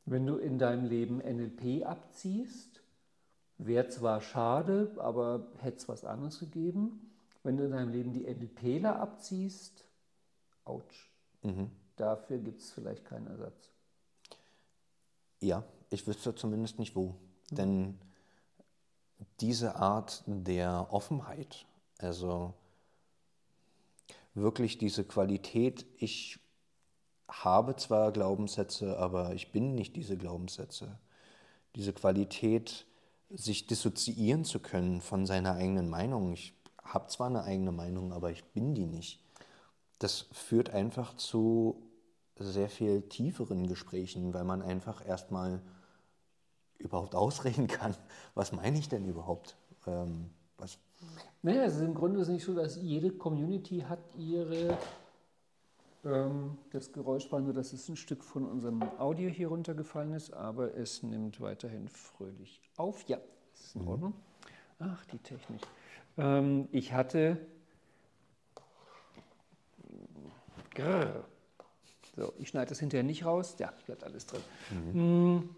wenn 0.05 0.25
du 0.25 0.37
in 0.37 0.59
deinem 0.59 0.85
Leben 0.85 1.17
NLP 1.17 1.85
abziehst, 1.85 2.81
wäre 3.57 3.87
zwar 3.87 4.21
schade, 4.21 4.93
aber 4.97 5.47
hätte 5.59 5.77
es 5.77 5.87
was 5.87 6.03
anderes 6.03 6.39
gegeben. 6.39 7.11
Wenn 7.43 7.57
du 7.57 7.65
in 7.65 7.71
deinem 7.71 7.91
Leben 7.91 8.13
die 8.13 8.23
NLPler 8.23 8.99
abziehst, 8.99 9.85
ouch. 10.65 10.81
Mhm. 11.41 11.69
Dafür 11.95 12.39
gibt 12.39 12.61
es 12.61 12.71
vielleicht 12.71 13.05
keinen 13.05 13.27
Ersatz. 13.27 13.69
Ja, 15.41 15.63
ich 15.89 16.07
wüsste 16.07 16.33
zumindest 16.35 16.79
nicht 16.79 16.95
wo. 16.95 17.15
Mhm. 17.51 17.55
Denn 17.55 17.99
diese 19.39 19.75
Art 19.75 20.23
der 20.25 20.87
Offenheit, 20.91 21.65
also 21.97 22.53
wirklich 24.33 24.77
diese 24.77 25.03
Qualität, 25.03 25.85
ich 25.97 26.39
habe 27.41 27.75
zwar 27.75 28.11
Glaubenssätze, 28.11 28.97
aber 28.97 29.33
ich 29.33 29.51
bin 29.51 29.75
nicht 29.75 29.95
diese 29.95 30.17
Glaubenssätze. 30.17 30.99
Diese 31.75 31.93
Qualität, 31.93 32.85
sich 33.35 33.65
dissoziieren 33.65 34.45
zu 34.45 34.59
können 34.59 35.01
von 35.01 35.25
seiner 35.25 35.55
eigenen 35.55 35.89
Meinung. 35.89 36.33
Ich 36.33 36.53
habe 36.83 37.07
zwar 37.07 37.27
eine 37.27 37.43
eigene 37.43 37.71
Meinung, 37.71 38.13
aber 38.13 38.29
ich 38.29 38.43
bin 38.45 38.75
die 38.75 38.85
nicht. 38.85 39.19
Das 39.97 40.27
führt 40.31 40.69
einfach 40.69 41.15
zu 41.15 41.81
sehr 42.37 42.69
viel 42.69 43.01
tieferen 43.03 43.67
Gesprächen, 43.67 44.33
weil 44.33 44.43
man 44.43 44.61
einfach 44.61 45.05
erstmal 45.05 45.61
überhaupt 46.77 47.15
ausreden 47.15 47.67
kann, 47.67 47.95
was 48.35 48.51
meine 48.51 48.77
ich 48.77 48.89
denn 48.89 49.05
überhaupt? 49.05 49.55
Ähm, 49.87 50.29
was? 50.57 50.77
Naja, 51.41 51.63
es 51.63 51.75
ist 51.75 51.81
im 51.81 51.93
Grunde 51.93 52.19
nicht 52.31 52.45
so, 52.45 52.53
dass 52.53 52.75
jede 52.75 53.11
Community 53.11 53.79
hat 53.87 53.99
ihre 54.15 54.77
das 56.03 56.91
Geräusch 56.91 57.31
war 57.31 57.39
nur, 57.39 57.53
dass 57.53 57.71
es 57.71 57.87
ein 57.87 57.95
Stück 57.95 58.23
von 58.25 58.45
unserem 58.45 58.83
Audio 58.99 59.29
hier 59.29 59.47
runtergefallen 59.47 60.13
ist, 60.13 60.33
aber 60.33 60.75
es 60.75 61.01
nimmt 61.01 61.39
weiterhin 61.39 61.87
fröhlich 61.87 62.61
auf. 62.75 63.07
Ja, 63.07 63.19
ist 63.53 63.75
in 63.75 63.83
mhm. 63.83 63.87
Ordnung. 63.87 64.13
Ach, 64.79 65.05
die 65.05 65.17
Technik. 65.19 65.61
Ähm, 66.17 66.67
ich 66.71 66.91
hatte. 66.91 67.37
Grrr. 70.75 71.23
So, 72.15 72.33
ich 72.37 72.49
schneide 72.49 72.69
das 72.69 72.79
hinterher 72.79 73.03
nicht 73.03 73.25
raus. 73.25 73.55
Ja, 73.59 73.73
bleibt 73.85 74.03
alles 74.03 74.25
drin. 74.25 74.41
Mhm. 74.93 75.35
Mm, 75.35 75.49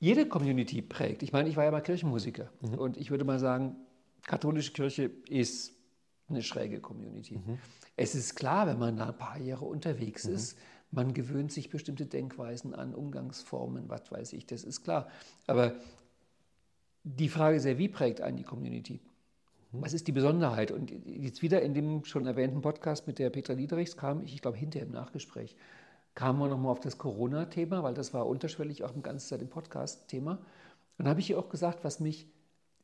jede 0.00 0.26
Community 0.26 0.80
prägt. 0.80 1.22
Ich 1.22 1.32
meine, 1.32 1.48
ich 1.48 1.56
war 1.56 1.64
ja 1.64 1.70
mal 1.70 1.82
Kirchenmusiker 1.82 2.50
mhm. 2.62 2.74
und 2.74 2.96
ich 2.96 3.10
würde 3.10 3.24
mal 3.24 3.38
sagen, 3.38 3.76
katholische 4.22 4.72
Kirche 4.72 5.10
ist 5.28 5.74
eine 6.32 6.42
schräge 6.42 6.80
Community. 6.80 7.36
Mhm. 7.36 7.58
Es 7.96 8.14
ist 8.14 8.34
klar, 8.34 8.66
wenn 8.66 8.78
man 8.78 8.96
da 8.96 9.08
ein 9.08 9.16
paar 9.16 9.38
Jahre 9.38 9.64
unterwegs 9.64 10.26
mhm. 10.26 10.34
ist, 10.34 10.58
man 10.90 11.14
gewöhnt 11.14 11.52
sich 11.52 11.70
bestimmte 11.70 12.06
Denkweisen 12.06 12.74
an, 12.74 12.94
Umgangsformen, 12.94 13.88
was 13.88 14.10
weiß 14.10 14.34
ich, 14.34 14.46
das 14.46 14.64
ist 14.64 14.82
klar. 14.82 15.08
Aber 15.46 15.74
die 17.04 17.28
Frage 17.28 17.56
ist 17.56 17.64
ja, 17.64 17.78
wie 17.78 17.88
prägt 17.88 18.20
einen 18.20 18.36
die 18.36 18.42
Community? 18.42 19.00
Was 19.72 19.94
ist 19.94 20.06
die 20.06 20.12
Besonderheit? 20.12 20.70
Und 20.70 20.92
jetzt 21.06 21.40
wieder 21.40 21.62
in 21.62 21.72
dem 21.72 22.04
schon 22.04 22.26
erwähnten 22.26 22.60
Podcast 22.60 23.06
mit 23.06 23.18
der 23.18 23.30
Petra 23.30 23.54
Liedrichs 23.54 23.96
kam 23.96 24.22
ich, 24.22 24.34
ich 24.34 24.42
glaube, 24.42 24.58
hinterher 24.58 24.86
im 24.86 24.92
Nachgespräch, 24.92 25.56
kamen 26.14 26.38
wir 26.40 26.48
nochmal 26.48 26.72
auf 26.72 26.80
das 26.80 26.98
Corona-Thema, 26.98 27.82
weil 27.82 27.94
das 27.94 28.12
war 28.12 28.26
unterschwellig 28.26 28.84
auch 28.84 28.90
die 28.90 29.00
ganze 29.00 29.28
Zeit 29.28 29.40
im 29.40 29.48
Podcast-Thema. 29.48 30.38
Und 30.98 31.08
habe 31.08 31.20
ich 31.20 31.30
ihr 31.30 31.38
auch 31.38 31.48
gesagt, 31.48 31.84
was 31.84 32.00
mich 32.00 32.28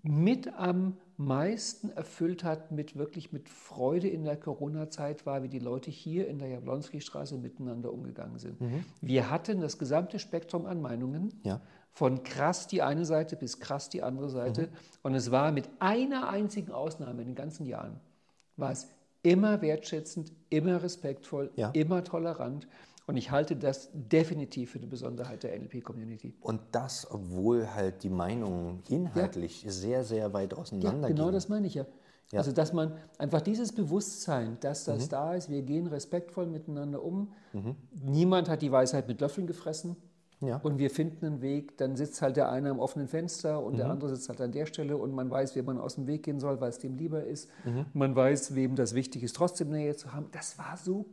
mit 0.03 0.55
am 0.55 0.97
meisten 1.17 1.91
erfüllt 1.91 2.45
hat, 2.45 2.71
mit 2.71 2.97
wirklich 2.97 3.33
mit 3.33 3.49
Freude 3.49 4.09
in 4.09 4.25
der 4.25 4.37
Corona-Zeit 4.37 5.27
war, 5.27 5.43
wie 5.43 5.49
die 5.49 5.59
Leute 5.59 5.91
hier 5.91 6.29
in 6.29 6.39
der 6.39 6.49
Jablonski-Straße 6.49 7.37
miteinander 7.37 7.93
umgegangen 7.93 8.39
sind. 8.39 8.61
Mhm. 8.61 8.85
Wir 9.01 9.29
hatten 9.29 9.61
das 9.61 9.79
gesamte 9.79 10.21
Spektrum 10.21 10.67
an 10.67 10.81
Meinungen, 10.81 11.35
ja. 11.43 11.61
von 11.91 12.23
krass 12.23 12.69
die 12.69 12.83
eine 12.83 13.05
Seite 13.05 13.35
bis 13.35 13.59
krass 13.59 13.89
die 13.89 14.05
andere 14.05 14.31
Seite. 14.31 14.63
Mhm. 14.63 14.69
Und 15.03 15.15
es 15.17 15.33
war 15.33 15.51
mit 15.51 15.69
einer 15.81 16.29
einzigen 16.29 16.71
Ausnahme 16.71 17.23
in 17.23 17.29
den 17.29 17.35
ganzen 17.35 17.67
Jahren, 17.67 17.99
war 18.57 18.71
es 18.71 18.87
immer 19.23 19.61
wertschätzend, 19.61 20.33
immer 20.51 20.83
respektvoll, 20.83 21.51
ja. 21.57 21.71
immer 21.71 22.05
tolerant. 22.05 22.69
Und 23.09 23.17
ich 23.17 23.31
halte 23.31 23.57
das 23.57 23.89
definitiv 23.95 24.73
für 24.73 24.79
eine 24.79 24.87
Besonderheit 24.87 25.43
der 25.43 25.59
NLP-Community. 25.59 26.35
Und 26.43 26.61
das, 26.73 27.11
obwohl 27.11 27.67
halt 27.75 28.03
die 28.03 28.11
Meinungen 28.11 28.83
inhaltlich 28.91 29.63
ja. 29.63 29.71
sehr, 29.71 30.05
sehr 30.05 30.35
weit 30.35 30.53
auseinander 30.53 31.09
ja, 31.09 31.15
genau 31.15 31.31
das 31.31 31.49
meine 31.49 31.67
ich 31.67 31.75
ja. 31.75 31.87
ja. 32.33 32.39
Also, 32.41 32.53
dass 32.53 32.75
man 32.75 32.93
einfach 33.17 33.41
dieses 33.41 33.73
Bewusstsein, 33.73 34.59
dass 34.61 34.85
das 34.85 35.07
mhm. 35.07 35.09
da 35.09 35.35
ist, 35.35 35.49
wir 35.49 35.63
gehen 35.63 35.87
respektvoll 35.87 36.49
miteinander 36.49 37.03
um. 37.03 37.33
Mhm. 37.55 37.77
Niemand 38.05 38.51
hat 38.51 38.61
die 38.61 38.71
Weisheit 38.71 39.09
mit 39.09 39.23
Löffeln 39.23 39.47
gefressen. 39.47 39.97
Ja. 40.41 40.59
Und 40.59 40.79
wir 40.79 40.91
finden 40.91 41.25
einen 41.25 41.41
Weg, 41.41 41.79
dann 41.79 41.97
sitzt 41.97 42.21
halt 42.21 42.37
der 42.37 42.51
eine 42.51 42.69
am 42.69 42.79
offenen 42.79 43.09
Fenster 43.09 43.65
und 43.65 43.73
mhm. 43.73 43.77
der 43.79 43.91
andere 43.91 44.11
sitzt 44.11 44.29
halt 44.29 44.43
an 44.43 44.53
der 44.53 44.67
Stelle 44.67 44.99
und 44.99 45.15
man 45.15 45.31
weiß, 45.31 45.57
wie 45.57 45.63
man 45.63 45.79
aus 45.79 45.95
dem 45.95 46.07
Weg 46.07 46.25
gehen 46.25 46.41
soll, 46.41 46.61
weil 46.61 46.69
es 46.69 46.79
dem 46.79 46.95
lieber 46.95 47.25
ist. 47.25 47.49
Mhm. 47.65 47.87
Man 47.95 48.15
weiß, 48.15 48.55
wem 48.55 48.77
das 48.77 48.95
wichtig 48.95 49.23
ist, 49.23 49.35
trotzdem 49.35 49.71
Nähe 49.71 49.97
zu 49.97 50.13
haben. 50.13 50.27
Das 50.31 50.59
war 50.59 50.77
so 50.77 51.07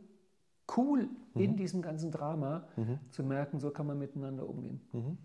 cool 0.76 1.08
mhm. 1.34 1.40
in 1.40 1.56
diesem 1.56 1.82
ganzen 1.82 2.10
Drama 2.10 2.66
mhm. 2.76 2.98
zu 3.10 3.22
merken, 3.22 3.60
so 3.60 3.70
kann 3.70 3.86
man 3.86 3.98
miteinander 3.98 4.48
umgehen. 4.48 4.80
Mhm. 4.92 5.18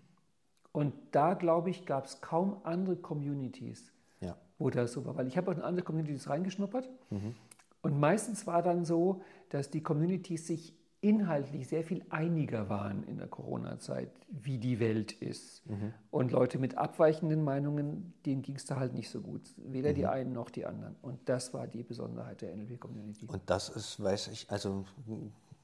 Und 0.71 0.93
da, 1.11 1.33
glaube 1.33 1.69
ich, 1.69 1.85
gab 1.85 2.05
es 2.05 2.21
kaum 2.21 2.57
andere 2.63 2.95
Communities, 2.95 3.91
ja. 4.21 4.37
wo 4.57 4.69
das 4.69 4.93
so 4.93 5.05
war. 5.05 5.15
Weil 5.17 5.27
ich 5.27 5.37
habe 5.37 5.51
auch 5.51 5.55
in 5.55 5.61
andere 5.61 5.83
Communities 5.83 6.29
reingeschnuppert. 6.29 6.89
Mhm. 7.09 7.35
Und 7.81 7.99
meistens 7.99 8.47
war 8.47 8.61
dann 8.61 8.85
so, 8.85 9.21
dass 9.49 9.69
die 9.69 9.81
Communities 9.81 10.47
sich 10.47 10.77
inhaltlich 11.01 11.67
sehr 11.67 11.83
viel 11.83 12.05
einiger 12.09 12.69
waren 12.69 13.03
in 13.03 13.17
der 13.17 13.27
Corona-Zeit, 13.27 14.11
wie 14.29 14.59
die 14.59 14.79
Welt 14.79 15.11
ist. 15.11 15.67
Mhm. 15.67 15.93
Und 16.11 16.31
Leute 16.31 16.59
mit 16.59 16.77
abweichenden 16.77 17.43
Meinungen, 17.43 18.13
denen 18.25 18.43
ging 18.43 18.55
es 18.55 18.65
da 18.65 18.75
halt 18.77 18.93
nicht 18.93 19.09
so 19.09 19.19
gut. 19.19 19.41
Weder 19.57 19.89
mhm. 19.91 19.95
die 19.95 20.05
einen 20.05 20.31
noch 20.31 20.51
die 20.51 20.65
anderen. 20.65 20.95
Und 21.01 21.27
das 21.27 21.55
war 21.55 21.67
die 21.67 21.83
Besonderheit 21.83 22.41
der 22.41 22.55
NLP-Community. 22.55 23.25
Und 23.25 23.41
das 23.47 23.69
ist, 23.69 24.01
weiß 24.01 24.27
ich, 24.27 24.51
also 24.51 24.85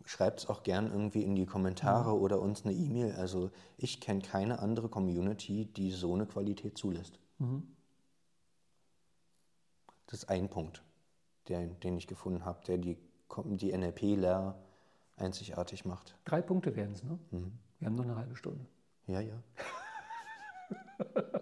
schreibt 0.05 0.39
es 0.39 0.49
auch 0.49 0.63
gern 0.63 0.87
irgendwie 0.87 1.23
in 1.23 1.35
die 1.35 1.45
Kommentare 1.45 2.15
mhm. 2.15 2.21
oder 2.21 2.41
uns 2.41 2.65
eine 2.65 2.73
E-Mail. 2.73 3.13
Also 3.13 3.51
ich 3.77 4.01
kenne 4.01 4.21
keine 4.21 4.59
andere 4.59 4.89
Community, 4.89 5.65
die 5.65 5.91
so 5.91 6.15
eine 6.15 6.25
Qualität 6.25 6.79
zulässt. 6.79 7.19
Mhm. 7.37 7.75
Das 10.07 10.23
ist 10.23 10.29
ein 10.29 10.49
Punkt, 10.49 10.81
der, 11.47 11.67
den 11.67 11.95
ich 11.97 12.07
gefunden 12.07 12.43
habe, 12.43 12.65
der 12.65 12.79
die, 12.79 12.97
die 13.45 13.77
NLP-Lehre 13.77 14.55
einzigartig 15.17 15.85
macht. 15.85 16.15
Drei 16.25 16.41
Punkte 16.41 16.75
werden 16.75 16.93
es, 16.93 17.03
ne? 17.03 17.19
Mhm. 17.31 17.51
Wir 17.79 17.87
haben 17.87 17.95
noch 17.95 18.05
eine 18.05 18.15
halbe 18.15 18.35
Stunde. 18.35 18.65
Ja, 19.07 19.19
ja. 19.19 19.43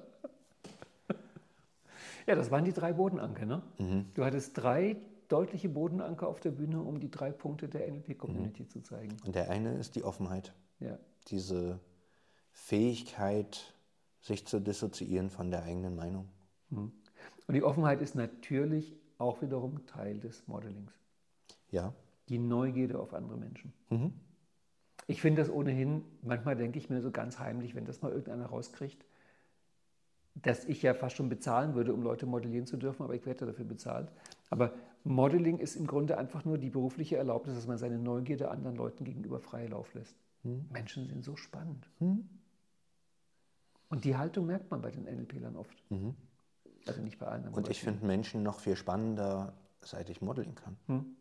ja, 2.27 2.35
das 2.35 2.51
waren 2.51 2.65
die 2.65 2.73
drei 2.73 2.93
Bodenanker, 2.93 3.45
ne? 3.45 3.61
Mhm. 3.77 4.05
Du 4.13 4.23
hattest 4.23 4.57
drei 4.57 4.97
deutliche 5.27 5.69
Bodenanker 5.69 6.27
auf 6.27 6.39
der 6.39 6.51
Bühne, 6.51 6.81
um 6.81 6.99
die 6.99 7.09
drei 7.09 7.31
Punkte 7.31 7.67
der 7.67 7.91
NLP-Community 7.91 8.63
mhm. 8.63 8.69
zu 8.69 8.81
zeigen. 8.81 9.17
Und 9.25 9.35
der 9.35 9.49
eine 9.49 9.73
ist 9.75 9.95
die 9.95 10.03
Offenheit. 10.03 10.53
Ja. 10.79 10.97
Diese 11.27 11.79
Fähigkeit, 12.51 13.73
sich 14.21 14.45
zu 14.47 14.59
dissoziieren 14.59 15.29
von 15.29 15.51
der 15.51 15.63
eigenen 15.63 15.95
Meinung. 15.95 16.29
Mhm. 16.69 16.91
Und 17.47 17.53
die 17.53 17.63
Offenheit 17.63 18.01
ist 18.01 18.15
natürlich 18.15 18.95
auch 19.17 19.41
wiederum 19.41 19.85
Teil 19.85 20.19
des 20.19 20.47
Modellings. 20.47 20.91
Ja. 21.69 21.93
Die 22.29 22.39
Neugierde 22.39 22.99
auf 22.99 23.13
andere 23.13 23.37
Menschen. 23.37 23.73
Mhm. 23.89 24.13
Ich 25.07 25.21
finde 25.21 25.41
das 25.41 25.51
ohnehin, 25.51 26.03
manchmal 26.21 26.55
denke 26.55 26.79
ich 26.79 26.89
mir 26.89 27.01
so 27.01 27.11
ganz 27.11 27.39
heimlich, 27.39 27.75
wenn 27.75 27.85
das 27.85 28.01
mal 28.01 28.11
irgendeiner 28.11 28.47
rauskriegt, 28.47 29.05
dass 30.35 30.65
ich 30.65 30.81
ja 30.81 30.93
fast 30.93 31.15
schon 31.15 31.29
bezahlen 31.29 31.75
würde, 31.75 31.93
um 31.93 32.01
Leute 32.01 32.25
modellieren 32.25 32.65
zu 32.65 32.77
dürfen, 32.77 33.03
aber 33.03 33.13
ich 33.13 33.25
werde 33.25 33.45
dafür 33.45 33.65
bezahlt. 33.65 34.11
Aber 34.49 34.73
Modeling 35.03 35.59
ist 35.59 35.75
im 35.75 35.87
Grunde 35.87 36.17
einfach 36.17 36.43
nur 36.43 36.57
die 36.57 36.69
berufliche 36.69 37.17
Erlaubnis, 37.17 37.55
dass 37.55 37.67
man 37.67 37.77
seine 37.77 37.99
Neugierde 37.99 38.49
anderen 38.49 38.75
Leuten 38.75 39.05
gegenüber 39.05 39.39
freien 39.39 39.71
Lauf 39.71 39.93
lässt. 39.93 40.17
Hm. 40.43 40.65
Menschen 40.71 41.07
sind 41.07 41.23
so 41.23 41.35
spannend. 41.35 41.89
Hm. 41.99 42.27
Und 43.89 44.03
die 44.03 44.17
Haltung 44.17 44.47
merkt 44.47 44.71
man 44.71 44.81
bei 44.81 44.91
den 44.91 45.03
NLP-Lern 45.03 45.55
oft. 45.55 45.83
Mhm. 45.89 46.15
Also 46.87 47.01
nicht 47.01 47.19
bei 47.19 47.27
allen. 47.27 47.47
Und 47.49 47.69
ich 47.69 47.81
finde 47.81 48.05
Menschen 48.05 48.43
noch 48.43 48.59
viel 48.59 48.75
spannender, 48.75 49.53
seit 49.81 50.09
ich 50.09 50.21
modeln 50.21 50.55
kann. 50.55 50.77
Hm. 50.87 51.15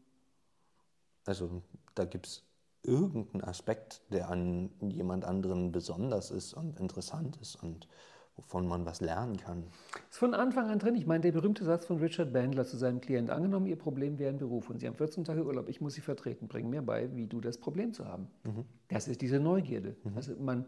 Also 1.27 1.63
da 1.95 2.05
gibt 2.05 2.27
es 2.27 2.43
irgendeinen 2.83 3.45
Aspekt, 3.45 4.03
der 4.11 4.29
an 4.29 4.71
jemand 4.81 5.25
anderen 5.25 5.73
besonders 5.73 6.31
ist 6.31 6.55
und 6.55 6.79
interessant 6.79 7.39
ist 7.41 7.57
und 7.63 7.89
wovon 8.37 8.67
man 8.67 8.85
was 8.85 9.01
lernen 9.01 9.37
kann. 9.37 9.65
Ist 10.11 10.19
von 10.19 10.35
Anfang 10.35 10.69
an 10.69 10.79
drin. 10.79 10.97
Ich 10.97 11.07
meine, 11.07 11.21
der 11.21 11.33
berühmte 11.33 11.65
Satz 11.65 11.87
von 11.87 11.99
Richard 11.99 12.33
Bandler 12.33 12.65
zu 12.65 12.77
seinem 12.77 13.01
Klient, 13.01 13.31
angenommen, 13.31 13.67
Ihr 13.67 13.77
Problem 13.77 14.19
wäre 14.19 14.31
ein 14.31 14.39
Beruf 14.39 14.71
und 14.71 14.81
Sie 14.81 14.87
haben 14.87 14.97
14 14.97 15.25
Tage 15.25 15.45
Urlaub, 15.45 15.69
ich 15.69 15.81
muss 15.81 15.95
Sie 15.95 16.01
vertreten, 16.01 16.49
bringen 16.49 16.69
mir 16.69 16.83
bei, 16.83 17.15
wie 17.15 17.27
du 17.27 17.41
das 17.41 17.59
Problem 17.59 17.93
zu 17.93 18.07
haben. 18.07 18.29
Mhm. 18.43 18.65
Das 18.89 19.09
ist 19.09 19.21
diese 19.21 19.39
Neugierde. 19.39 19.97
Mhm. 20.03 20.17
Also 20.17 20.35
man 20.37 20.67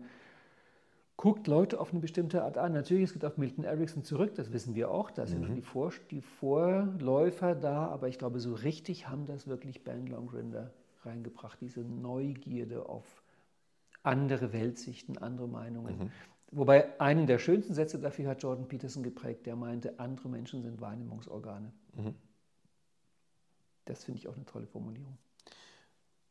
guckt 1.16 1.46
Leute 1.46 1.80
auf 1.80 1.92
eine 1.92 2.00
bestimmte 2.00 2.44
Art 2.44 2.58
an. 2.58 2.72
Natürlich, 2.72 3.04
es 3.04 3.12
geht 3.14 3.24
auf 3.24 3.38
Milton 3.38 3.64
Erickson 3.64 4.04
zurück, 4.04 4.34
das 4.34 4.52
wissen 4.52 4.74
wir 4.74 4.90
auch, 4.90 5.10
da 5.10 5.26
sind 5.26 5.48
mhm. 5.48 5.54
die, 5.54 5.62
Vor 5.62 5.92
die 6.10 6.20
Vorläufer 6.20 7.54
da, 7.54 7.86
aber 7.88 8.08
ich 8.08 8.18
glaube, 8.18 8.40
so 8.40 8.54
richtig 8.54 9.08
haben 9.08 9.24
das 9.24 9.46
wirklich 9.46 9.82
Bandler 9.82 10.18
und 10.18 10.28
Grinder 10.28 10.72
reingebracht, 11.04 11.58
diese 11.60 11.80
Neugierde 11.80 12.88
auf 12.88 13.22
andere 14.02 14.52
Weltsichten, 14.52 15.18
andere 15.18 15.48
Meinungen. 15.48 15.98
Mhm. 15.98 16.10
Wobei 16.52 17.00
einen 17.00 17.26
der 17.26 17.38
schönsten 17.38 17.74
Sätze 17.74 17.98
dafür 17.98 18.30
hat 18.30 18.42
Jordan 18.42 18.68
Peterson 18.68 19.02
geprägt, 19.02 19.46
der 19.46 19.56
meinte, 19.56 19.98
andere 19.98 20.28
Menschen 20.28 20.62
sind 20.62 20.80
Wahrnehmungsorgane. 20.80 21.72
Mhm. 21.94 22.14
Das 23.84 24.04
finde 24.04 24.20
ich 24.20 24.28
auch 24.28 24.36
eine 24.36 24.44
tolle 24.44 24.66
Formulierung. 24.66 25.18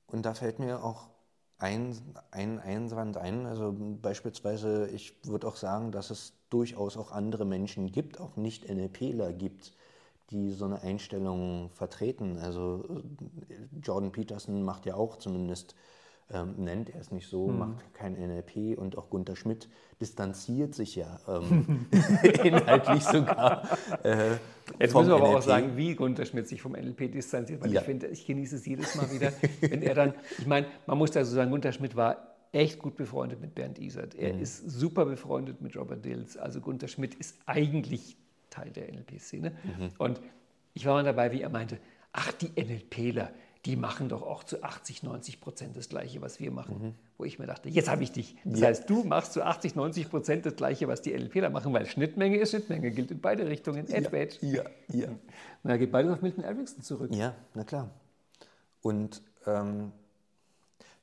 Und 0.07 0.25
da 0.25 0.33
fällt 0.33 0.59
mir 0.59 0.83
auch 0.83 1.09
ein, 1.57 1.95
ein 2.31 2.59
Einwand 2.59 3.17
ein. 3.17 3.45
Also 3.45 3.73
beispielsweise, 4.01 4.87
ich 4.89 5.17
würde 5.25 5.47
auch 5.47 5.55
sagen, 5.55 5.91
dass 5.91 6.09
es 6.09 6.33
durchaus 6.49 6.97
auch 6.97 7.11
andere 7.11 7.45
Menschen 7.45 7.91
gibt, 7.91 8.19
auch 8.19 8.35
nicht 8.35 8.69
NLPler 8.69 9.33
gibt, 9.33 9.73
die 10.31 10.51
so 10.51 10.65
eine 10.65 10.81
Einstellung 10.81 11.69
vertreten. 11.71 12.37
Also 12.39 12.83
Jordan 13.81 14.11
Peterson 14.11 14.63
macht 14.63 14.85
ja 14.85 14.95
auch 14.95 15.17
zumindest 15.17 15.75
ähm, 16.31 16.55
nennt 16.57 16.89
er 16.89 16.99
es 16.99 17.11
nicht 17.11 17.27
so, 17.27 17.47
hm. 17.47 17.59
macht 17.59 17.93
kein 17.93 18.13
NLP 18.13 18.77
und 18.77 18.97
auch 18.97 19.09
Gunter 19.09 19.35
Schmidt 19.35 19.69
distanziert 20.01 20.73
sich 20.73 20.95
ja 20.95 21.19
ähm, 21.27 21.85
inhaltlich 22.43 23.03
sogar. 23.03 23.77
Äh, 24.03 24.37
Jetzt 24.79 24.95
müssen 24.95 25.09
wir 25.09 25.15
aber 25.15 25.27
NLP. 25.27 25.37
auch 25.37 25.41
sagen, 25.41 25.77
wie 25.77 25.95
Gunter 25.95 26.25
Schmidt 26.25 26.47
sich 26.47 26.61
vom 26.61 26.71
NLP 26.71 27.11
distanziert, 27.11 27.61
weil 27.61 27.71
ja. 27.71 27.81
ich 27.81 27.85
finde, 27.85 28.07
ich 28.07 28.25
genieße 28.25 28.55
es 28.55 28.65
jedes 28.65 28.95
Mal 28.95 29.11
wieder, 29.11 29.31
wenn 29.61 29.83
er 29.83 29.93
dann, 29.93 30.13
ich 30.39 30.47
meine, 30.47 30.67
man 30.87 30.97
muss 30.97 31.11
da 31.11 31.23
so 31.23 31.35
sagen, 31.35 31.51
Gunter 31.51 31.71
Schmidt 31.71 31.95
war 31.95 32.35
echt 32.51 32.79
gut 32.79 32.95
befreundet 32.95 33.41
mit 33.41 33.53
Bernd 33.53 33.77
Isert. 33.79 34.15
Er 34.15 34.33
mhm. 34.33 34.41
ist 34.41 34.69
super 34.69 35.05
befreundet 35.05 35.61
mit 35.61 35.77
Robert 35.77 36.03
Dills. 36.03 36.37
Also 36.37 36.61
Gunter 36.61 36.87
Schmidt 36.87 37.13
ist 37.15 37.37
eigentlich 37.45 38.17
Teil 38.49 38.71
der 38.71 38.91
NLP-Szene. 38.91 39.51
Mhm. 39.51 39.89
Und 39.97 40.21
ich 40.73 40.85
war 40.85 40.93
mal 40.93 41.03
dabei, 41.03 41.31
wie 41.31 41.41
er 41.41 41.49
meinte, 41.49 41.77
ach, 42.13 42.31
die 42.31 42.49
NLPler, 42.59 43.31
die 43.65 43.75
machen 43.75 44.09
doch 44.09 44.21
auch 44.21 44.43
zu 44.43 44.63
80, 44.63 45.03
90 45.03 45.41
Prozent 45.41 45.75
das 45.75 45.89
Gleiche, 45.89 46.21
was 46.21 46.39
wir 46.39 46.51
machen. 46.51 46.77
Mhm. 46.79 46.95
Wo 47.17 47.25
ich 47.25 47.39
mir 47.39 47.47
dachte, 47.47 47.67
jetzt 47.69 47.89
habe 47.89 48.03
ich 48.03 48.11
dich. 48.11 48.35
Das 48.45 48.59
ja. 48.59 48.67
heißt, 48.67 48.89
du 48.89 49.03
machst 49.03 49.33
zu 49.33 49.43
80, 49.43 49.75
90 49.75 50.09
Prozent 50.09 50.45
das 50.45 50.55
Gleiche, 50.55 50.87
was 50.87 51.01
die 51.01 51.13
NLPler 51.13 51.49
machen, 51.49 51.73
weil 51.73 51.85
Schnittmenge 51.87 52.37
ist 52.37 52.51
Schnittmenge, 52.51 52.91
gilt 52.91 53.11
in 53.11 53.19
beide 53.19 53.47
Richtungen. 53.47 53.87
Ja, 54.41 54.63
ja, 54.63 54.63
ja. 54.89 55.07
Na, 55.63 55.71
da 55.71 55.77
geht 55.77 55.91
beides 55.91 56.11
auf 56.11 56.21
Milton 56.21 56.43
Erickson 56.43 56.83
zurück. 56.83 57.13
Ja, 57.13 57.33
na 57.55 57.63
klar. 57.63 57.89
Und 58.81 59.23
ähm, 59.47 59.91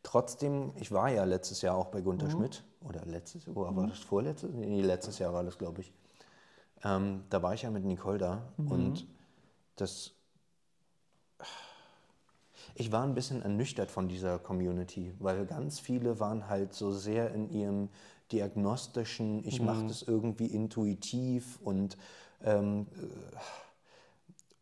trotzdem, 0.05 0.73
ich 0.79 0.93
war 0.93 1.11
ja 1.11 1.25
letztes 1.25 1.63
Jahr 1.63 1.77
auch 1.77 1.87
bei 1.87 2.01
Gunter 2.01 2.27
mhm. 2.27 2.31
Schmidt. 2.31 2.65
Oder 2.89 3.05
letztes 3.07 3.47
Jahr, 3.47 3.57
mhm. 3.57 3.77
war 3.77 3.87
das 3.87 3.99
vorletztes? 3.99 4.51
Nee, 4.53 4.83
letztes 4.83 5.19
Jahr 5.19 5.33
war 5.33 5.43
das, 5.43 5.59
glaube 5.59 5.81
ich. 5.81 5.93
Ähm, 6.85 7.25
da 7.31 7.43
war 7.43 7.55
ich 7.55 7.63
ja 7.63 7.71
mit 7.71 7.85
Nicole 7.85 8.19
da. 8.19 8.53
Mhm. 8.57 8.71
Und 8.71 9.07
das 9.77 10.13
ich 12.75 12.93
war 12.93 13.05
ein 13.05 13.15
bisschen 13.15 13.43
ernüchtert 13.43 13.91
von 13.91 14.09
dieser 14.09 14.39
Community, 14.39 15.15
weil 15.19 15.47
ganz 15.47 15.81
viele 15.81 16.21
waren 16.21 16.49
halt 16.49 16.75
so 16.75 16.93
sehr 16.93 17.33
in 17.33 17.51
ihrem 17.51 17.89
diagnostischen, 18.31 19.47
ich 19.47 19.61
mhm. 19.61 19.67
mache 19.67 19.87
das 19.87 20.03
irgendwie 20.03 20.47
intuitiv 20.47 21.59
und 21.63 21.97
ähm, 22.43 22.87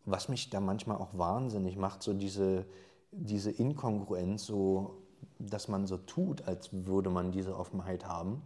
was 0.05 0.29
mich 0.29 0.51
da 0.51 0.61
manchmal 0.61 0.97
auch 0.97 1.17
wahnsinnig 1.17 1.77
macht, 1.77 2.03
so 2.03 2.13
diese, 2.13 2.67
diese 3.13 3.51
Inkongruenz, 3.51 4.45
so 4.45 5.03
dass 5.39 5.69
man 5.69 5.87
so 5.87 5.97
tut, 5.97 6.43
als 6.43 6.71
würde 6.73 7.11
man 7.11 7.33
diese 7.33 7.57
Offenheit 7.57 8.07
haben. 8.07 8.43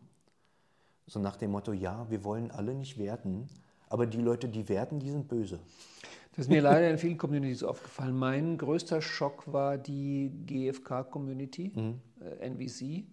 So 1.07 1.21
nach 1.21 1.37
dem 1.37 1.51
Motto, 1.51 1.73
ja, 1.73 2.07
wir 2.11 2.25
wollen 2.25 2.51
alle 2.51 2.75
nicht 2.75 2.99
werten, 2.99 3.49
aber 3.89 4.07
die 4.07 4.21
Leute, 4.21 4.49
die 4.49 4.69
werten, 4.69 5.01
die 5.01 5.11
sind 5.11 5.29
böse. 5.29 5.59
Das 6.37 6.47
ist 6.47 6.51
mir 6.51 6.63
leider 6.63 6.91
in 6.91 6.99
vielen 6.99 7.17
Communities 7.17 7.63
aufgefallen. 7.63 8.17
Mein 8.17 8.59
größter 8.59 9.01
Schock 9.01 9.53
war 9.53 9.79
die 9.79 10.33
GFK-Community, 10.47 11.73
mhm. 11.75 12.01
äh, 12.21 12.49
NVC, 12.49 13.05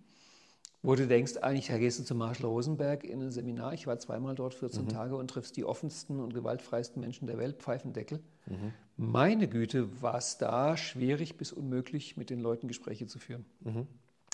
wo 0.81 0.95
du 0.95 1.05
denkst, 1.05 1.38
eigentlich 1.38 1.67
da 1.67 1.77
gehst 1.77 1.99
du 1.99 2.03
zu 2.03 2.15
Marshall 2.15 2.47
Rosenberg 2.47 3.03
in 3.03 3.21
ein 3.21 3.31
Seminar. 3.31 3.73
Ich 3.73 3.86
war 3.86 3.99
zweimal 3.99 4.34
dort, 4.34 4.55
14 4.55 4.86
mhm. 4.86 4.89
Tage, 4.89 5.15
und 5.15 5.29
triffst 5.29 5.55
die 5.55 5.63
offensten 5.63 6.19
und 6.19 6.34
gewaltfreisten 6.34 6.99
Menschen 6.99 7.27
der 7.27 7.38
Welt, 7.38 7.57
Pfeifendeckel. 7.62 8.23
Mhm. 8.47 8.73
Meine 8.97 9.47
Güte, 9.47 10.01
war 10.01 10.15
es 10.15 10.39
da 10.39 10.75
schwierig 10.77 11.38
bis 11.38 11.51
unmöglich, 11.51 12.17
mit 12.17 12.31
den 12.31 12.39
Leuten 12.39 12.67
Gespräche 12.67 13.05
zu 13.05 13.19
führen. 13.19 13.45
Mhm. 13.60 13.86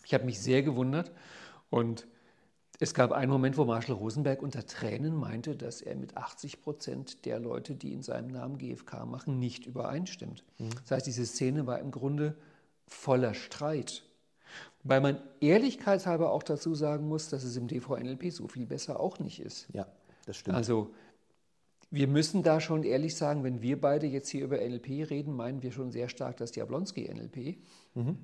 Ich 0.05 0.13
habe 0.13 0.23
mich 0.23 0.39
sehr 0.39 0.63
gewundert 0.63 1.11
und 1.69 2.07
es 2.79 2.93
gab 2.93 3.11
einen 3.11 3.31
Moment, 3.31 3.57
wo 3.57 3.65
Marshall 3.65 3.95
Rosenberg 3.95 4.41
unter 4.43 4.65
Tränen 4.65 5.15
meinte, 5.15 5.55
dass 5.55 5.81
er 5.81 5.95
mit 5.95 6.15
80 6.15 6.61
Prozent 6.61 7.25
der 7.25 7.39
Leute, 7.39 7.73
die 7.73 7.91
in 7.91 8.03
seinem 8.03 8.27
Namen 8.27 8.57
GFK 8.59 9.05
machen, 9.05 9.39
nicht 9.39 9.65
übereinstimmt. 9.65 10.43
Mhm. 10.59 10.69
Das 10.81 10.91
heißt, 10.91 11.07
diese 11.07 11.25
Szene 11.25 11.65
war 11.65 11.79
im 11.79 11.89
Grunde 11.89 12.35
voller 12.85 13.33
Streit. 13.33 14.03
Weil 14.83 15.01
man 15.01 15.19
ehrlichkeitshalber 15.41 16.31
auch 16.31 16.43
dazu 16.43 16.75
sagen 16.75 17.07
muss, 17.07 17.29
dass 17.29 17.43
es 17.43 17.57
im 17.57 17.67
DVNLP 17.67 18.31
so 18.31 18.47
viel 18.47 18.65
besser 18.65 18.99
auch 18.99 19.19
nicht 19.19 19.39
ist. 19.39 19.67
Ja, 19.73 19.87
das 20.25 20.37
stimmt. 20.37 20.55
Also 20.55 20.91
wir 21.89 22.07
müssen 22.07 22.43
da 22.43 22.59
schon 22.59 22.83
ehrlich 22.83 23.15
sagen, 23.15 23.43
wenn 23.43 23.61
wir 23.61 23.79
beide 23.79 24.07
jetzt 24.07 24.29
hier 24.29 24.43
über 24.43 24.57
NLP 24.57 25.09
reden, 25.09 25.35
meinen 25.35 25.63
wir 25.63 25.71
schon 25.71 25.91
sehr 25.91 26.09
stark 26.09 26.37
das 26.37 26.53
Jablonski-NLP. 26.55 27.57
Mhm. 27.97 28.17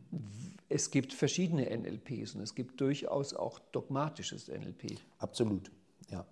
Es 0.69 0.91
gibt 0.91 1.13
verschiedene 1.13 1.65
NLPs 1.65 2.35
und 2.35 2.41
es 2.41 2.55
gibt 2.55 2.79
durchaus 2.79 3.33
auch 3.33 3.59
dogmatisches 3.71 4.47
NLP. 4.47 4.97
Absolut, 5.17 5.71
ja. 6.09 6.25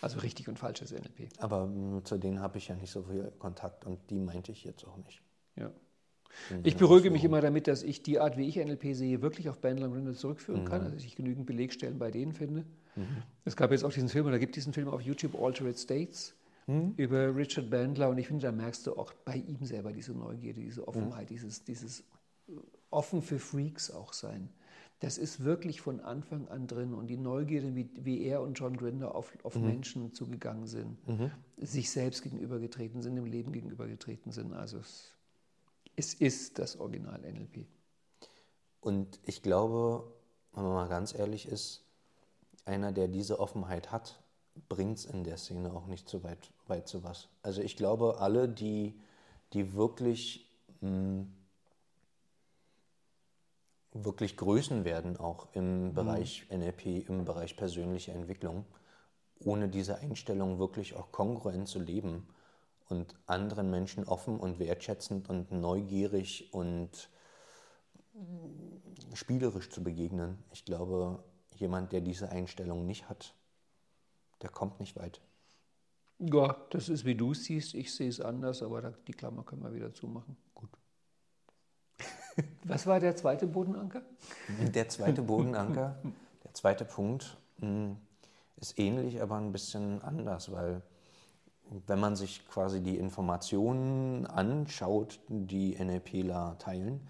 Also 0.00 0.20
richtig 0.20 0.48
und 0.48 0.58
falsches 0.58 0.92
NLP. 0.92 1.28
Aber 1.38 1.70
zu 2.04 2.18
denen 2.18 2.40
habe 2.40 2.58
ich 2.58 2.68
ja 2.68 2.76
nicht 2.76 2.90
so 2.90 3.02
viel 3.02 3.32
Kontakt 3.38 3.84
und 3.84 3.98
die 4.10 4.20
meinte 4.20 4.52
ich 4.52 4.64
jetzt 4.64 4.86
auch 4.86 4.96
nicht. 4.98 5.22
Ja. 5.56 5.72
Ich 6.64 6.76
beruhige 6.76 7.10
mich 7.10 7.24
immer 7.24 7.40
damit, 7.40 7.66
dass 7.66 7.82
ich 7.82 8.02
die 8.02 8.20
Art, 8.20 8.36
wie 8.36 8.46
ich 8.46 8.56
NLP 8.56 8.94
sehe, 8.94 9.22
wirklich 9.22 9.48
auf 9.48 9.58
Bandler 9.58 9.86
und 9.86 9.94
Rindel 9.94 10.14
zurückführen 10.14 10.62
mhm. 10.62 10.66
kann, 10.66 10.82
also 10.82 10.96
ich 10.96 11.16
genügend 11.16 11.46
Belegstellen 11.46 11.98
bei 11.98 12.10
denen 12.10 12.34
finde. 12.34 12.66
Mhm. 12.94 13.22
Es 13.44 13.56
gab 13.56 13.70
jetzt 13.70 13.84
auch 13.84 13.92
diesen 13.92 14.10
Film, 14.10 14.26
oder 14.26 14.38
gibt 14.38 14.54
diesen 14.54 14.72
Film 14.72 14.88
auf 14.88 15.00
YouTube, 15.00 15.34
Altered 15.34 15.78
States, 15.78 16.35
mhm. 16.66 16.94
über 16.96 17.34
Richard 17.34 17.70
Bandler 17.70 18.08
und 18.08 18.18
ich 18.18 18.26
finde, 18.26 18.42
da 18.42 18.52
merkst 18.52 18.86
du 18.86 18.96
auch 18.96 19.12
bei 19.24 19.36
ihm 19.36 19.64
selber 19.64 19.92
diese 19.92 20.12
Neugierde, 20.12 20.60
diese 20.60 20.86
Offenheit, 20.86 21.30
dieses, 21.30 21.64
dieses 21.64 22.04
offen 22.90 23.22
für 23.22 23.38
Freaks 23.38 23.90
auch 23.90 24.12
sein. 24.12 24.50
Das 25.00 25.18
ist 25.18 25.44
wirklich 25.44 25.82
von 25.82 26.00
Anfang 26.00 26.48
an 26.48 26.66
drin 26.66 26.94
und 26.94 27.08
die 27.08 27.18
Neugierde, 27.18 27.74
wie, 27.74 27.90
wie 27.96 28.22
er 28.22 28.40
und 28.40 28.54
John 28.54 28.76
Grinder 28.76 29.14
auf, 29.14 29.36
auf 29.42 29.54
mhm. 29.56 29.66
Menschen 29.66 30.14
zugegangen 30.14 30.66
sind, 30.66 31.06
mhm. 31.06 31.30
sich 31.58 31.90
selbst 31.90 32.22
gegenübergetreten 32.22 33.02
sind, 33.02 33.16
dem 33.16 33.26
Leben 33.26 33.52
gegenübergetreten 33.52 34.32
sind. 34.32 34.54
Also 34.54 34.78
es, 34.78 35.14
es 35.96 36.14
ist 36.14 36.58
das 36.58 36.78
Original 36.78 37.20
NLP. 37.20 37.66
Und 38.80 39.20
ich 39.24 39.42
glaube, 39.42 40.10
wenn 40.52 40.62
man 40.62 40.72
mal 40.72 40.88
ganz 40.88 41.14
ehrlich 41.14 41.46
ist, 41.46 41.84
einer, 42.64 42.92
der 42.92 43.08
diese 43.08 43.38
Offenheit 43.38 43.92
hat, 43.92 44.22
bringt 44.68 44.98
es 44.98 45.04
in 45.04 45.24
der 45.24 45.36
Szene 45.36 45.72
auch 45.72 45.86
nicht 45.86 46.08
so 46.08 46.22
weit, 46.22 46.50
weit 46.66 46.88
zu 46.88 47.04
was. 47.04 47.28
Also 47.42 47.62
ich 47.62 47.76
glaube, 47.76 48.18
alle, 48.20 48.48
die, 48.48 49.00
die 49.52 49.74
wirklich 49.74 50.50
mh, 50.80 50.88
hm, 50.88 51.32
wirklich 54.04 54.36
Größen 54.36 54.84
werden, 54.84 55.16
auch 55.16 55.48
im 55.52 55.88
mhm. 55.88 55.94
Bereich 55.94 56.46
NLP, 56.50 57.08
im 57.08 57.24
Bereich 57.24 57.56
persönliche 57.56 58.12
Entwicklung, 58.12 58.64
ohne 59.38 59.68
diese 59.68 59.98
Einstellung 59.98 60.58
wirklich 60.58 60.94
auch 60.94 61.12
kongruent 61.12 61.68
zu 61.68 61.78
leben 61.78 62.28
und 62.88 63.14
anderen 63.26 63.70
Menschen 63.70 64.04
offen 64.04 64.38
und 64.38 64.58
wertschätzend 64.58 65.28
und 65.28 65.50
neugierig 65.52 66.52
und 66.52 67.10
spielerisch 69.14 69.70
zu 69.70 69.82
begegnen. 69.82 70.38
Ich 70.52 70.64
glaube, 70.64 71.22
jemand, 71.56 71.92
der 71.92 72.00
diese 72.00 72.30
Einstellung 72.30 72.86
nicht 72.86 73.08
hat, 73.08 73.34
der 74.42 74.50
kommt 74.50 74.80
nicht 74.80 74.96
weit. 74.96 75.20
Ja, 76.18 76.56
das 76.70 76.88
ist 76.88 77.04
wie 77.04 77.14
du 77.14 77.32
es 77.32 77.44
siehst. 77.44 77.74
Ich 77.74 77.94
sehe 77.94 78.08
es 78.08 78.20
anders, 78.20 78.62
aber 78.62 78.80
die 79.06 79.12
Klammer 79.12 79.42
können 79.42 79.62
wir 79.62 79.74
wieder 79.74 79.92
zumachen. 79.92 80.36
Gut. 80.54 80.70
Was 82.64 82.86
war 82.86 83.00
der 83.00 83.16
zweite 83.16 83.46
Bodenanker? 83.46 84.02
Der 84.74 84.88
zweite 84.88 85.22
Bodenanker, 85.22 85.96
der 86.44 86.54
zweite 86.54 86.84
Punkt 86.84 87.36
hm, 87.58 87.96
ist 88.56 88.78
ähnlich, 88.78 89.20
aber 89.20 89.36
ein 89.36 89.52
bisschen 89.52 90.00
anders, 90.02 90.50
weil 90.52 90.82
wenn 91.86 91.98
man 91.98 92.16
sich 92.16 92.46
quasi 92.48 92.80
die 92.80 92.96
Informationen 92.96 94.26
anschaut, 94.26 95.20
die 95.28 95.76
NLPler 95.76 96.56
teilen, 96.58 97.06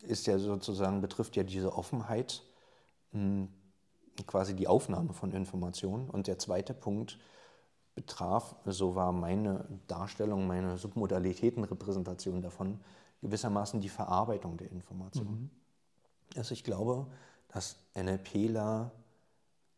ist 0.00 0.26
ja 0.26 0.38
sozusagen, 0.38 1.00
betrifft 1.00 1.36
ja 1.36 1.42
diese 1.42 1.74
Offenheit 1.74 2.44
hm, 3.12 3.48
quasi 4.26 4.54
die 4.54 4.68
Aufnahme 4.68 5.12
von 5.12 5.32
Informationen. 5.32 6.08
Und 6.10 6.26
der 6.26 6.38
zweite 6.38 6.74
Punkt 6.74 7.18
betraf, 7.94 8.54
so 8.64 8.94
war 8.94 9.12
meine 9.12 9.66
Darstellung, 9.86 10.46
meine 10.46 10.78
Submodalitätenrepräsentation 10.78 12.42
davon, 12.42 12.80
gewissermaßen 13.22 13.80
die 13.80 13.88
Verarbeitung 13.88 14.56
der 14.56 14.70
Informationen. 14.70 15.42
Mhm. 15.42 15.50
Also 16.36 16.52
ich 16.52 16.62
glaube, 16.62 17.06
dass 17.48 17.76
NLPler 17.94 18.92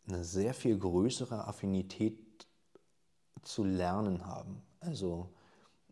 eine 0.09 0.25
sehr 0.25 0.55
viel 0.55 0.79
größere 0.79 1.47
Affinität 1.47 2.47
zu 3.43 3.65
lernen 3.65 4.27
haben. 4.27 4.63
Also 4.81 5.29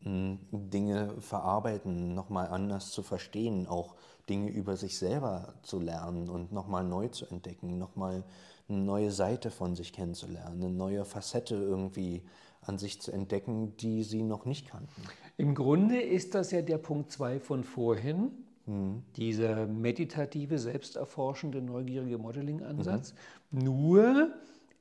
Dinge 0.05 1.15
verarbeiten, 1.21 2.15
nochmal 2.15 2.49
anders 2.49 2.91
zu 2.91 3.03
verstehen, 3.03 3.67
auch 3.67 3.95
Dinge 4.29 4.51
über 4.51 4.77
sich 4.77 4.99
selber 4.99 5.55
zu 5.63 5.81
lernen 5.81 6.29
und 6.29 6.53
nochmal 6.53 6.85
neu 6.85 7.09
zu 7.09 7.27
entdecken, 7.27 7.79
nochmal 7.79 8.25
eine 8.69 8.79
neue 8.79 9.11
Seite 9.11 9.51
von 9.51 9.75
sich 9.75 9.93
kennenzulernen, 9.93 10.63
eine 10.63 10.73
neue 10.73 11.05
Facette 11.05 11.55
irgendwie 11.55 12.23
an 12.63 12.79
sich 12.79 13.01
zu 13.01 13.13
entdecken, 13.13 13.77
die 13.79 14.03
sie 14.03 14.23
noch 14.23 14.45
nicht 14.45 14.69
kannten. 14.69 15.03
Im 15.37 15.55
Grunde 15.55 16.01
ist 16.01 16.35
das 16.35 16.51
ja 16.51 16.63
der 16.63 16.79
Punkt 16.79 17.11
2 17.11 17.41
von 17.41 17.65
vorhin, 17.65 18.33
hm. 18.67 19.03
dieser 19.17 19.67
meditative, 19.67 20.59
selbsterforschende, 20.59 21.63
neugierige 21.63 22.19
Modeling-Ansatz. 22.19 23.15
Mhm. 23.51 23.59
Nur 23.61 24.33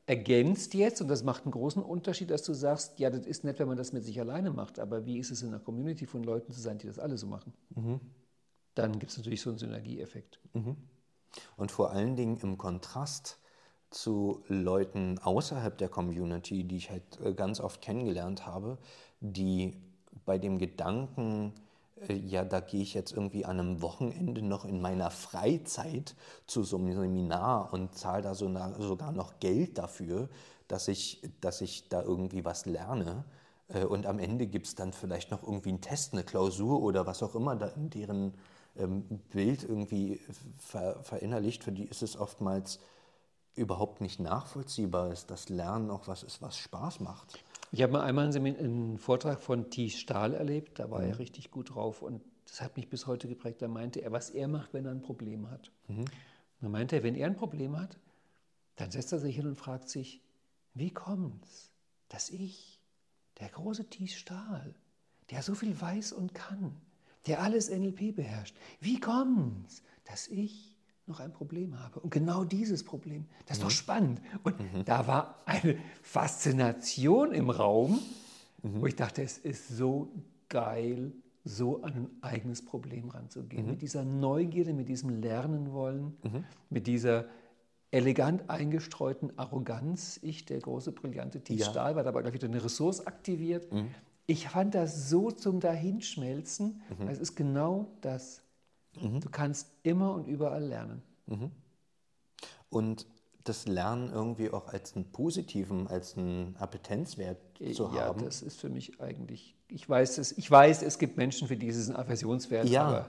ergänzt 0.08 0.74
jetzt, 0.74 1.02
und 1.02 1.10
das 1.10 1.24
macht 1.24 1.44
einen 1.44 1.52
großen 1.52 1.84
Unterschied, 1.84 2.32
dass 2.32 2.42
du 2.44 2.54
sagst, 2.54 2.98
ja, 2.98 3.10
das 3.10 3.26
ist 3.26 3.44
nett, 3.44 3.60
wenn 3.60 3.68
man 3.68 3.78
das 3.78 3.92
mit 3.92 4.06
sich 4.06 4.20
alleine 4.20 4.52
macht, 4.52 4.80
aber 4.80 5.06
wie 5.06 5.20
ist 5.20 5.32
es 5.32 5.44
in 5.44 5.50
einer 5.50 5.60
Community 5.60 6.08
von 6.08 6.24
Leuten 6.24 6.52
zu 6.54 6.62
sein, 6.62 6.78
die 6.78 6.88
das 6.88 6.98
alle 6.98 7.18
so 7.18 7.28
machen? 7.28 7.54
Mhm. 7.76 8.00
Dann 8.74 9.00
gibt 9.00 9.12
es 9.12 9.18
natürlich 9.18 9.42
so 9.42 9.50
einen 9.50 9.60
Synergieeffekt. 9.60 10.40
Mhm. 10.54 10.78
Und 11.58 11.72
vor 11.72 11.92
allen 11.92 12.16
Dingen 12.16 12.38
im 12.38 12.58
Kontrast 12.58 13.40
zu 13.90 14.44
Leuten 14.48 15.20
außerhalb 15.20 15.78
der 15.78 15.90
Community, 15.90 16.64
die 16.64 16.78
ich 16.78 16.90
halt 16.90 17.04
äh, 17.22 17.34
ganz 17.34 17.60
oft 17.60 17.82
kennengelernt 17.82 18.46
habe, 18.46 18.78
die 19.20 19.76
bei 20.26 20.38
dem 20.38 20.58
Gedanken, 20.58 21.54
ja, 22.10 22.46
da 22.46 22.60
gehe 22.60 22.82
ich 22.82 22.94
jetzt 22.94 23.12
irgendwie 23.12 23.46
an 23.46 23.60
einem 23.60 23.82
Wochenende 23.82 24.42
noch 24.42 24.66
in 24.66 24.82
meiner 24.82 25.12
Freizeit 25.12 26.16
zu 26.46 26.64
so 26.64 26.78
einem 26.78 26.94
Seminar 26.94 27.74
und 27.74 27.96
zahle 27.96 28.24
da 28.24 28.36
so 28.36 28.52
sogar 28.80 29.12
noch 29.12 29.40
Geld 29.40 29.78
dafür, 29.78 30.30
dass 30.68 30.88
ich, 30.88 31.22
dass 31.42 31.62
ich 31.62 31.90
da 31.90 32.02
irgendwie 32.02 32.46
was 32.46 32.66
lerne. 32.66 33.26
Äh, 33.70 33.86
und 33.86 34.06
am 34.06 34.20
Ende 34.20 34.48
gibt 34.48 34.68
es 34.68 34.76
dann 34.76 34.94
vielleicht 34.94 35.32
noch 35.32 35.44
irgendwie 35.44 35.70
einen 35.70 35.82
Test, 35.82 36.14
eine 36.14 36.24
Klausur 36.24 36.82
oder 36.82 37.06
was 37.06 37.24
auch 37.24 37.36
immer 37.36 37.56
da 37.56 37.68
in 37.68 37.90
deren 37.90 38.34
ähm, 38.78 39.04
Bild 39.32 39.64
irgendwie 39.64 40.20
ver 40.58 41.02
verinnerlicht. 41.04 41.64
Für 41.64 41.72
die 41.72 41.86
ist 41.86 42.04
es 42.04 42.18
oftmals 42.18 42.80
überhaupt 43.56 44.02
nicht 44.02 44.20
nachvollziehbar, 44.20 45.10
dass 45.10 45.26
das 45.26 45.50
Lernen 45.50 45.90
auch 45.90 46.08
was 46.08 46.24
ist, 46.24 46.42
was 46.42 46.58
Spaß 46.58 47.00
macht. 47.00 47.40
Ich 47.72 47.82
habe 47.82 47.94
mal 47.94 48.02
einmal 48.02 48.34
einen, 48.36 48.98
Vortrag 48.98 49.42
von 49.42 49.70
Thies 49.70 50.00
Stahl 50.00 50.34
erlebt, 50.34 50.80
da 50.80 50.90
war 50.90 51.02
mhm. 51.02 51.10
er 51.10 51.20
richtig 51.20 51.52
gut 51.52 51.76
drauf 51.76 52.02
und 52.02 52.22
das 52.46 52.62
hat 52.62 52.78
mich 52.78 52.90
bis 52.90 53.08
heute 53.08 53.28
geprägt. 53.28 53.62
Da 53.62 53.68
meinte 53.68 54.02
er, 54.02 54.12
was 54.12 54.30
er 54.30 54.48
macht, 54.48 54.74
wenn 54.74 54.86
er 54.86 54.92
ein 54.92 55.02
Problem 55.02 55.50
hat. 55.50 55.72
Mhm. 55.88 56.06
Dann 56.62 56.72
meinte 56.72 56.96
er, 56.96 57.04
wenn 57.04 57.16
er 57.16 57.28
ein 57.28 57.36
Problem 57.36 57.78
hat, 57.78 57.98
dann 58.78 58.92
setzt 58.92 59.12
er 59.12 59.20
sich 59.20 59.36
hin 59.36 59.48
und 59.48 59.56
fragt 59.56 59.90
sich, 59.90 60.22
wie 60.74 60.92
kommt 60.92 61.46
es, 61.46 61.72
dass 62.10 62.30
ich, 62.30 62.80
der 63.40 63.50
große 63.50 63.90
Thies 63.90 64.16
Stahl, 64.16 64.74
der 65.30 65.44
so 65.44 65.54
viel 65.56 65.80
weiß 65.80 66.14
und 66.14 66.34
kann, 66.34 66.82
der 67.28 67.42
alles 67.42 67.70
NLP 67.70 68.16
beherrscht, 68.16 68.56
wie 68.80 69.00
kommt 69.00 69.68
es, 69.68 69.84
dass 70.06 70.28
ich 70.28 70.77
noch 71.08 71.20
ein 71.20 71.32
Problem 71.32 71.80
habe. 71.80 72.00
Und 72.00 72.10
genau 72.10 72.44
dieses 72.44 72.84
Problem, 72.84 73.26
das 73.46 73.58
ist 73.58 73.64
mhm. 73.64 73.68
doch 73.68 73.72
spannend. 73.72 74.22
Und 74.44 74.60
mhm. 74.60 74.86
da 74.86 75.08
war 75.08 75.36
eine 75.46 75.78
Faszination 76.02 77.32
im 77.32 77.50
Raum, 77.50 78.00
mhm. 78.64 78.82
wo 78.82 78.86
ich 78.86 78.96
dachte, 78.96 79.22
es 79.22 79.38
ist 79.38 79.70
so 79.70 80.12
geil, 80.50 81.12
so 81.44 81.82
an 81.82 81.94
ein 81.94 82.10
eigenes 82.22 82.64
Problem 82.64 83.10
ranzugehen. 83.10 83.66
Mhm. 83.66 83.72
Mit 83.72 83.82
dieser 83.82 84.04
Neugierde, 84.04 84.74
mit 84.74 84.90
diesem 84.90 85.22
Lernen 85.22 85.72
wollen, 85.72 86.18
mhm. 86.24 86.44
mit 86.70 86.88
dieser 86.88 87.26
elegant 87.92 88.50
eingestreuten 88.50 89.38
Arroganz. 89.40 90.20
Ich, 90.22 90.46
der 90.46 90.60
große, 90.60 90.92
brillante 90.92 91.42
Tief 91.42 91.60
ja. 91.60 91.96
War 91.96 92.04
dabei 92.04 92.22
gleich 92.22 92.34
wieder 92.34 92.48
eine 92.48 92.64
Ressource 92.64 93.08
aktiviert. 93.08 93.72
Mhm. 93.72 93.90
Ich 94.26 94.50
fand 94.50 94.76
das 94.76 95.10
so 95.10 95.32
zum 95.32 95.62
Dahinschmelzen, 95.62 96.82
es 97.08 97.18
ist 97.18 97.38
genau 97.38 97.88
das. 98.02 98.42
Mhm. 99.02 99.20
Du 99.20 99.30
kannst 99.30 99.70
immer 99.84 100.14
und 100.14 100.28
überall 100.28 100.64
lernen. 100.64 101.02
Mhm. 101.26 101.52
Und 102.70 103.06
das 103.44 103.66
Lernen 103.66 104.12
irgendwie 104.12 104.50
auch 104.50 104.68
als 104.68 104.96
einen 104.96 105.06
positiven, 105.12 105.88
als 105.88 106.18
einen 106.18 106.56
Appetenzwert 106.58 107.38
zu 107.74 107.84
ja, 107.84 108.08
haben. 108.08 108.20
Ja, 108.20 108.26
das 108.26 108.42
ist 108.42 108.60
für 108.60 108.70
mich 108.70 109.00
eigentlich, 109.00 109.56
ich 109.70 109.88
weiß, 109.88 110.18
es, 110.18 110.38
ich 110.38 110.50
weiß, 110.50 110.82
es 110.84 111.00
gibt 111.00 111.18
Menschen, 111.18 111.48
für 111.48 111.56
die 111.56 111.68
ist 111.68 111.78
es 111.78 111.90
ein 111.90 111.96
Aversionswert. 111.96 112.68
Ja, 112.68 113.08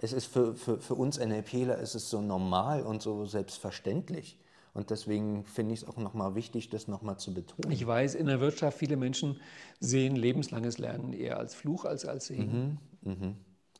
es 0.00 0.12
ist 0.12 0.26
für, 0.26 0.54
für, 0.54 0.78
für 0.78 0.94
uns 0.94 1.18
NLPler 1.18 1.78
ist 1.78 1.94
es 1.94 2.10
so 2.10 2.20
normal 2.20 2.82
und 2.82 3.02
so 3.02 3.24
selbstverständlich. 3.24 4.38
Und 4.74 4.90
deswegen 4.90 5.44
finde 5.44 5.74
ich 5.74 5.82
es 5.82 5.88
auch 5.88 5.96
nochmal 5.96 6.34
wichtig, 6.34 6.68
das 6.68 6.86
nochmal 6.86 7.18
zu 7.18 7.34
betonen. 7.34 7.72
Ich 7.72 7.84
weiß, 7.84 8.14
in 8.14 8.26
der 8.26 8.40
Wirtschaft, 8.40 8.78
viele 8.78 8.96
Menschen 8.96 9.40
sehen 9.80 10.14
lebenslanges 10.14 10.78
Lernen 10.78 11.12
eher 11.12 11.38
als 11.38 11.54
Fluch 11.54 11.84
als 11.84 12.04
als 12.04 12.26
Segen. 12.26 12.78
Mhm, 13.02 13.10
mh. 13.10 13.34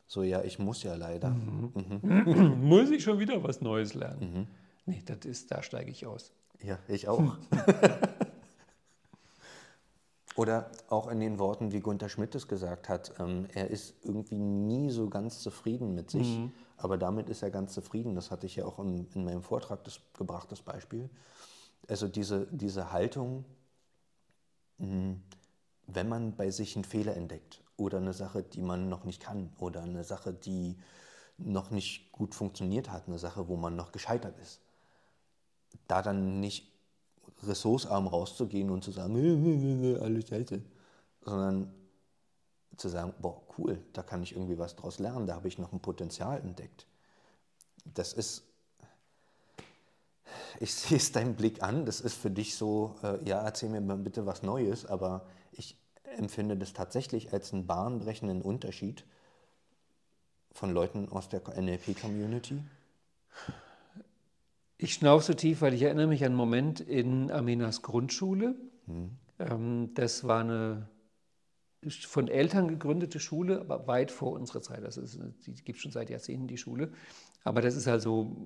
So, 0.08 0.22
ja, 0.22 0.42
ich 0.42 0.58
muss 0.58 0.82
ja 0.82 0.94
leider. 0.94 1.28
Mhm. 1.28 2.00
Mhm. 2.02 2.64
muss 2.66 2.90
ich 2.90 3.02
schon 3.02 3.18
wieder 3.18 3.44
was 3.44 3.60
Neues 3.60 3.92
lernen? 3.92 4.20
Mhm. 4.32 4.46
Nee, 4.86 5.02
das 5.04 5.26
ist, 5.26 5.50
da 5.50 5.62
steige 5.62 5.90
ich 5.90 6.06
aus. 6.06 6.32
Ja, 6.62 6.78
ich 6.88 7.08
auch. 7.08 7.36
Oder 10.34 10.70
auch 10.88 11.08
in 11.08 11.20
den 11.20 11.38
Worten, 11.38 11.72
wie 11.72 11.80
Gunther 11.80 12.08
Schmidt 12.08 12.34
es 12.34 12.48
gesagt 12.48 12.88
hat, 12.88 13.12
ähm, 13.18 13.48
er 13.52 13.68
ist 13.68 13.96
irgendwie 14.02 14.38
nie 14.38 14.88
so 14.88 15.10
ganz 15.10 15.40
zufrieden 15.40 15.94
mit 15.94 16.10
sich, 16.10 16.38
mhm. 16.38 16.52
aber 16.78 16.96
damit 16.96 17.28
ist 17.28 17.42
er 17.42 17.50
ganz 17.50 17.74
zufrieden. 17.74 18.14
Das 18.14 18.30
hatte 18.30 18.46
ich 18.46 18.56
ja 18.56 18.64
auch 18.64 18.78
in, 18.78 19.08
in 19.14 19.24
meinem 19.24 19.42
Vortrag 19.42 19.84
das, 19.84 20.00
gebracht, 20.16 20.50
das 20.50 20.62
Beispiel. 20.62 21.10
Also 21.86 22.08
diese, 22.08 22.46
diese 22.50 22.92
Haltung, 22.92 23.44
mh, 24.78 25.16
wenn 25.86 26.08
man 26.08 26.34
bei 26.34 26.50
sich 26.50 26.76
einen 26.76 26.84
Fehler 26.84 27.14
entdeckt 27.14 27.62
oder 27.78 27.98
eine 27.98 28.12
Sache, 28.12 28.42
die 28.42 28.60
man 28.60 28.88
noch 28.88 29.04
nicht 29.04 29.22
kann 29.22 29.50
oder 29.58 29.82
eine 29.82 30.04
Sache, 30.04 30.34
die 30.34 30.76
noch 31.38 31.70
nicht 31.70 32.10
gut 32.12 32.34
funktioniert 32.34 32.90
hat, 32.90 33.06
eine 33.06 33.18
Sache, 33.18 33.48
wo 33.48 33.56
man 33.56 33.76
noch 33.76 33.92
gescheitert 33.92 34.36
ist. 34.40 34.60
Da 35.86 36.02
dann 36.02 36.40
nicht 36.40 36.72
ressourcearm 37.44 38.08
rauszugehen 38.08 38.70
und 38.70 38.82
zu 38.82 38.90
sagen, 38.90 39.96
alles 40.02 40.28
scheiße, 40.28 40.60
sondern 41.22 41.72
zu 42.76 42.88
sagen, 42.88 43.14
boah, 43.20 43.42
cool, 43.56 43.80
da 43.92 44.02
kann 44.02 44.22
ich 44.22 44.32
irgendwie 44.32 44.58
was 44.58 44.76
draus 44.76 44.98
lernen, 44.98 45.26
da 45.26 45.34
habe 45.34 45.48
ich 45.48 45.58
noch 45.58 45.72
ein 45.72 45.80
Potenzial 45.80 46.40
entdeckt. 46.40 46.86
Das 47.84 48.12
ist, 48.12 48.42
ich 50.58 50.74
sehe 50.74 50.98
es 50.98 51.12
deinem 51.12 51.36
Blick 51.36 51.62
an, 51.62 51.86
das 51.86 52.00
ist 52.00 52.14
für 52.14 52.30
dich 52.30 52.56
so, 52.56 52.96
äh, 53.02 53.22
ja, 53.28 53.40
erzähl 53.42 53.68
mir 53.68 53.80
mal 53.80 53.96
bitte 53.96 54.26
was 54.26 54.42
Neues, 54.42 54.84
aber 54.84 55.26
empfinde 56.18 56.56
das 56.56 56.72
tatsächlich 56.72 57.32
als 57.32 57.52
einen 57.52 57.66
bahnbrechenden 57.66 58.42
Unterschied 58.42 59.04
von 60.52 60.72
Leuten 60.72 61.08
aus 61.08 61.28
der 61.28 61.40
NLP-Community. 61.40 62.62
Ich 64.76 64.94
schnaufe 64.94 65.24
so 65.24 65.34
tief, 65.34 65.60
weil 65.60 65.74
ich 65.74 65.82
erinnere 65.82 66.06
mich 66.06 66.22
an 66.22 66.28
einen 66.28 66.36
Moment 66.36 66.80
in 66.80 67.30
Aminas 67.30 67.82
Grundschule. 67.82 68.54
Hm. 68.86 69.94
Das 69.94 70.24
war 70.24 70.40
eine 70.40 70.88
von 72.00 72.26
Eltern 72.26 72.66
gegründete 72.66 73.20
Schule, 73.20 73.60
aber 73.60 73.86
weit 73.86 74.10
vor 74.10 74.32
unserer 74.32 74.62
Zeit. 74.62 74.84
Also 74.84 75.00
es 75.00 75.16
gibt 75.64 75.78
schon 75.78 75.92
seit 75.92 76.10
Jahrzehnten 76.10 76.48
die 76.48 76.58
Schule. 76.58 76.92
Aber 77.44 77.60
das 77.60 77.76
ist 77.76 77.86
also 77.86 78.36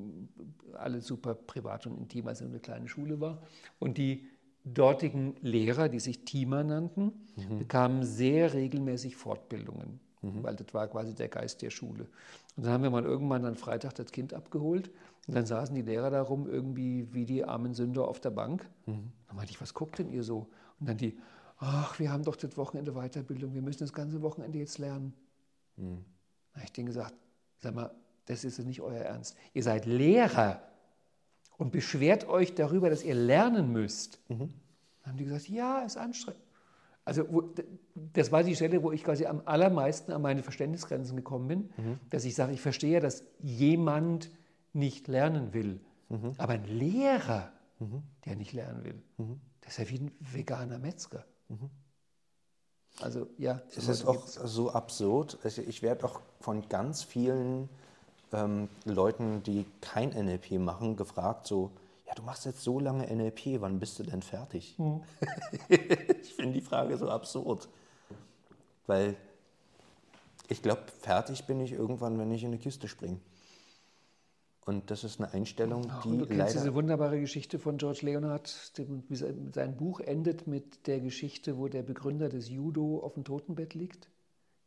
alles 0.75 1.07
super 1.07 1.35
privat 1.35 1.87
und 1.87 1.97
intim, 1.97 2.29
als 2.29 2.43
es 2.43 2.49
eine 2.49 2.61
kleine 2.61 2.89
Schule 2.89 3.21
war. 3.21 3.43
Und 3.79 3.97
die 3.97 4.29
dortigen 4.65 5.35
Lehrer, 5.41 5.89
die 5.89 6.01
sich 6.01 6.25
Teamer 6.25 6.65
nannten, 6.65 7.13
mhm. 7.37 7.59
bekamen 7.59 8.05
sehr 8.05 8.55
regelmäßig 8.55 9.17
Fortbildungen, 9.17 10.01
mhm. 10.21 10.43
weil 10.43 10.57
das 10.57 10.73
war 10.73 10.89
quasi 10.89 11.15
der 11.15 11.29
Geist 11.29 11.63
der 11.63 11.71
Schule. 11.71 12.09
Und 12.57 12.65
dann 12.65 12.73
haben 12.73 12.83
wir 12.83 12.91
mal 12.91 13.05
irgendwann 13.05 13.45
am 13.45 13.57
Freitag 13.57 13.95
das 13.95 14.13
Kind 14.13 14.35
abgeholt 14.35 14.91
und 15.27 15.35
dann 15.35 15.47
saßen 15.47 15.75
die 15.75 15.83
Lehrer 15.83 16.11
da 16.11 16.23
rum 16.23 16.49
irgendwie 16.49 17.13
wie 17.13 17.25
die 17.25 17.45
armen 17.45 17.75
Sünder 17.75 18.07
auf 18.07 18.21
der 18.21 18.31
Bank. 18.31 18.69
Mhm. 18.87 19.13
Dann 19.27 19.37
meinte 19.37 19.53
ich, 19.53 19.61
was 19.61 19.75
guckt 19.75 19.99
denn 19.99 20.11
ihr 20.11 20.23
so? 20.23 20.49
Und 20.79 20.89
dann 20.89 20.97
die, 20.97 21.19
ach, 21.59 21.99
wir 21.99 22.13
haben 22.13 22.25
doch 22.25 22.37
das 22.37 22.57
Wochenende 22.57 22.93
Weiterbildung, 22.93 23.55
wir 23.55 23.63
müssen 23.63 23.81
das 23.81 23.93
ganze 23.93 24.23
Wochenende 24.23 24.59
jetzt 24.59 24.79
lernen. 24.79 25.15
Mhm. 25.77 26.05
Da 26.53 26.57
habe 26.57 26.65
ich 26.67 26.73
denen 26.73 26.87
gesagt, 26.87 27.15
sag 27.59 27.75
mal, 27.75 27.91
das 28.27 28.45
ist 28.45 28.59
nicht 28.61 28.81
euer 28.81 29.01
Ernst. 29.01 29.37
Ihr 29.53 29.63
seid 29.63 29.87
Lehrer 29.87 30.63
und 31.63 31.71
beschwert 31.71 32.29
euch 32.29 32.55
darüber, 32.55 32.91
dass 32.91 33.05
ihr 33.05 33.15
lernen 33.15 33.73
müsst. 33.73 34.19
Mhm. 34.29 34.39
Dann 34.39 35.13
haben 35.13 35.17
die 35.17 35.25
gesagt, 35.25 35.49
ja, 35.49 35.81
ist 35.81 35.97
anstrengend. 35.97 36.43
Also 37.05 37.25
wo, 37.33 37.43
das 37.95 38.31
war 38.31 38.43
die 38.43 38.55
Stelle, 38.55 38.83
wo 38.83 38.93
ich 38.93 39.03
quasi 39.03 39.27
am 39.27 39.43
allermeisten 39.45 40.13
an 40.13 40.23
meine 40.23 40.43
Verständnisgrenzen 40.43 41.17
gekommen 41.17 41.49
bin, 41.49 41.59
mhm. 41.77 42.01
dass 42.11 42.25
ich 42.25 42.35
sage, 42.35 42.53
ich 42.53 42.61
verstehe, 42.61 43.01
dass 43.01 43.25
jemand 43.41 44.31
nicht 44.73 45.09
lernen 45.09 45.53
will. 45.53 45.81
Mhm. 46.09 46.33
Aber 46.39 46.53
ein 46.53 46.65
Lehrer, 46.65 47.53
mhm. 47.79 48.03
der 48.25 48.37
nicht 48.37 48.53
lernen 48.53 48.85
will, 48.85 49.03
mhm. 49.19 49.41
das 49.61 49.73
ist 49.73 49.79
ja 49.79 49.91
wie 49.91 50.05
ein 50.05 50.13
veganer 50.21 50.79
Metzger. 50.79 51.25
Mhm. 51.49 51.71
Also 53.01 53.29
ja. 53.39 53.63
Es 53.75 53.89
ist 53.89 54.05
auch 54.05 54.27
so 54.27 54.71
absurd. 54.71 55.39
Also 55.43 55.63
ich 55.63 55.83
werde 55.83 56.05
auch 56.05 56.21
von 56.41 56.69
ganz 56.69 57.03
vielen 57.03 57.69
ähm, 58.33 58.69
Leuten, 58.85 59.43
die 59.43 59.67
kein 59.81 60.11
NLP 60.11 60.53
machen, 60.53 60.97
gefragt 60.97 61.47
so, 61.47 61.71
ja, 62.07 62.15
du 62.15 62.23
machst 62.23 62.45
jetzt 62.45 62.63
so 62.63 62.79
lange 62.79 63.07
NLP, 63.07 63.61
wann 63.61 63.79
bist 63.79 63.99
du 63.99 64.03
denn 64.03 64.23
fertig? 64.23 64.79
Mhm. 64.79 65.03
ich 65.69 66.35
finde 66.35 66.53
die 66.53 66.61
Frage 66.61 66.97
so 66.97 67.09
absurd. 67.09 67.69
Weil 68.87 69.17
ich 70.49 70.61
glaube, 70.61 70.83
fertig 71.01 71.47
bin 71.47 71.61
ich 71.61 71.73
irgendwann, 71.73 72.19
wenn 72.19 72.31
ich 72.31 72.43
in 72.43 72.49
eine 72.49 72.59
Kiste 72.59 72.89
springe. 72.89 73.19
Und 74.65 74.91
das 74.91 75.03
ist 75.03 75.21
eine 75.21 75.33
Einstellung, 75.33 75.91
die 76.05 76.09
oh, 76.09 76.17
du 76.19 76.27
kennst 76.27 76.39
leider 76.39 76.53
diese 76.53 76.75
wunderbare 76.75 77.19
Geschichte 77.19 77.59
von 77.59 77.79
George 77.79 78.01
Leonard. 78.03 78.73
Sein 79.11 79.77
Buch 79.77 80.01
endet 80.01 80.47
mit 80.47 80.87
der 80.87 81.01
Geschichte, 81.01 81.59
wo 81.59 81.67
der 81.67 81.83
Begründer 81.83 82.29
des 82.29 82.49
Judo 82.49 83.01
auf 83.01 83.15
dem 83.15 83.25
Totenbett 83.25 83.75
liegt. 83.75 84.09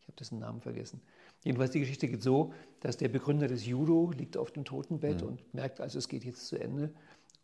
Ich 0.05 0.09
habe 0.09 0.17
dessen 0.17 0.37
Namen 0.37 0.61
vergessen. 0.61 1.01
Jedenfalls 1.43 1.71
die 1.71 1.79
Geschichte 1.79 2.07
geht 2.07 2.21
so, 2.21 2.53
dass 2.79 2.97
der 2.97 3.09
Begründer 3.09 3.47
des 3.47 3.65
Judo 3.65 4.11
liegt 4.11 4.37
auf 4.37 4.51
dem 4.51 4.63
Totenbett 4.63 5.21
mhm. 5.21 5.27
und 5.29 5.53
merkt, 5.53 5.81
also 5.81 5.97
es 5.97 6.07
geht 6.07 6.23
jetzt 6.23 6.45
zu 6.45 6.57
Ende. 6.57 6.93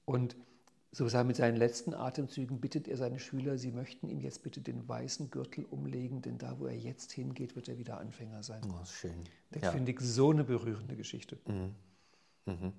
Und 0.05 0.35
sozusagen 0.91 1.27
mit 1.27 1.37
seinen 1.37 1.57
letzten 1.57 1.95
Atemzügen 1.95 2.59
bittet 2.59 2.87
er 2.87 2.97
seine 2.97 3.17
Schüler, 3.17 3.57
sie 3.57 3.71
möchten 3.71 4.09
ihm 4.09 4.19
jetzt 4.19 4.43
bitte 4.43 4.61
den 4.61 4.87
weißen 4.87 5.31
Gürtel 5.31 5.65
umlegen, 5.65 6.21
denn 6.21 6.37
da, 6.37 6.59
wo 6.59 6.67
er 6.67 6.77
jetzt 6.77 7.11
hingeht, 7.13 7.55
wird 7.55 7.67
er 7.67 7.79
wieder 7.79 7.99
Anfänger 7.99 8.43
sein. 8.43 8.61
Oh, 8.69 8.85
schön. 8.85 9.23
Das 9.49 9.63
ja. 9.63 9.71
finde 9.71 9.91
ich 9.91 9.99
so 10.01 10.29
eine 10.29 10.43
berührende 10.43 10.95
Geschichte. 10.95 11.39
Mhm. 11.47 11.75
Mhm. 12.45 12.73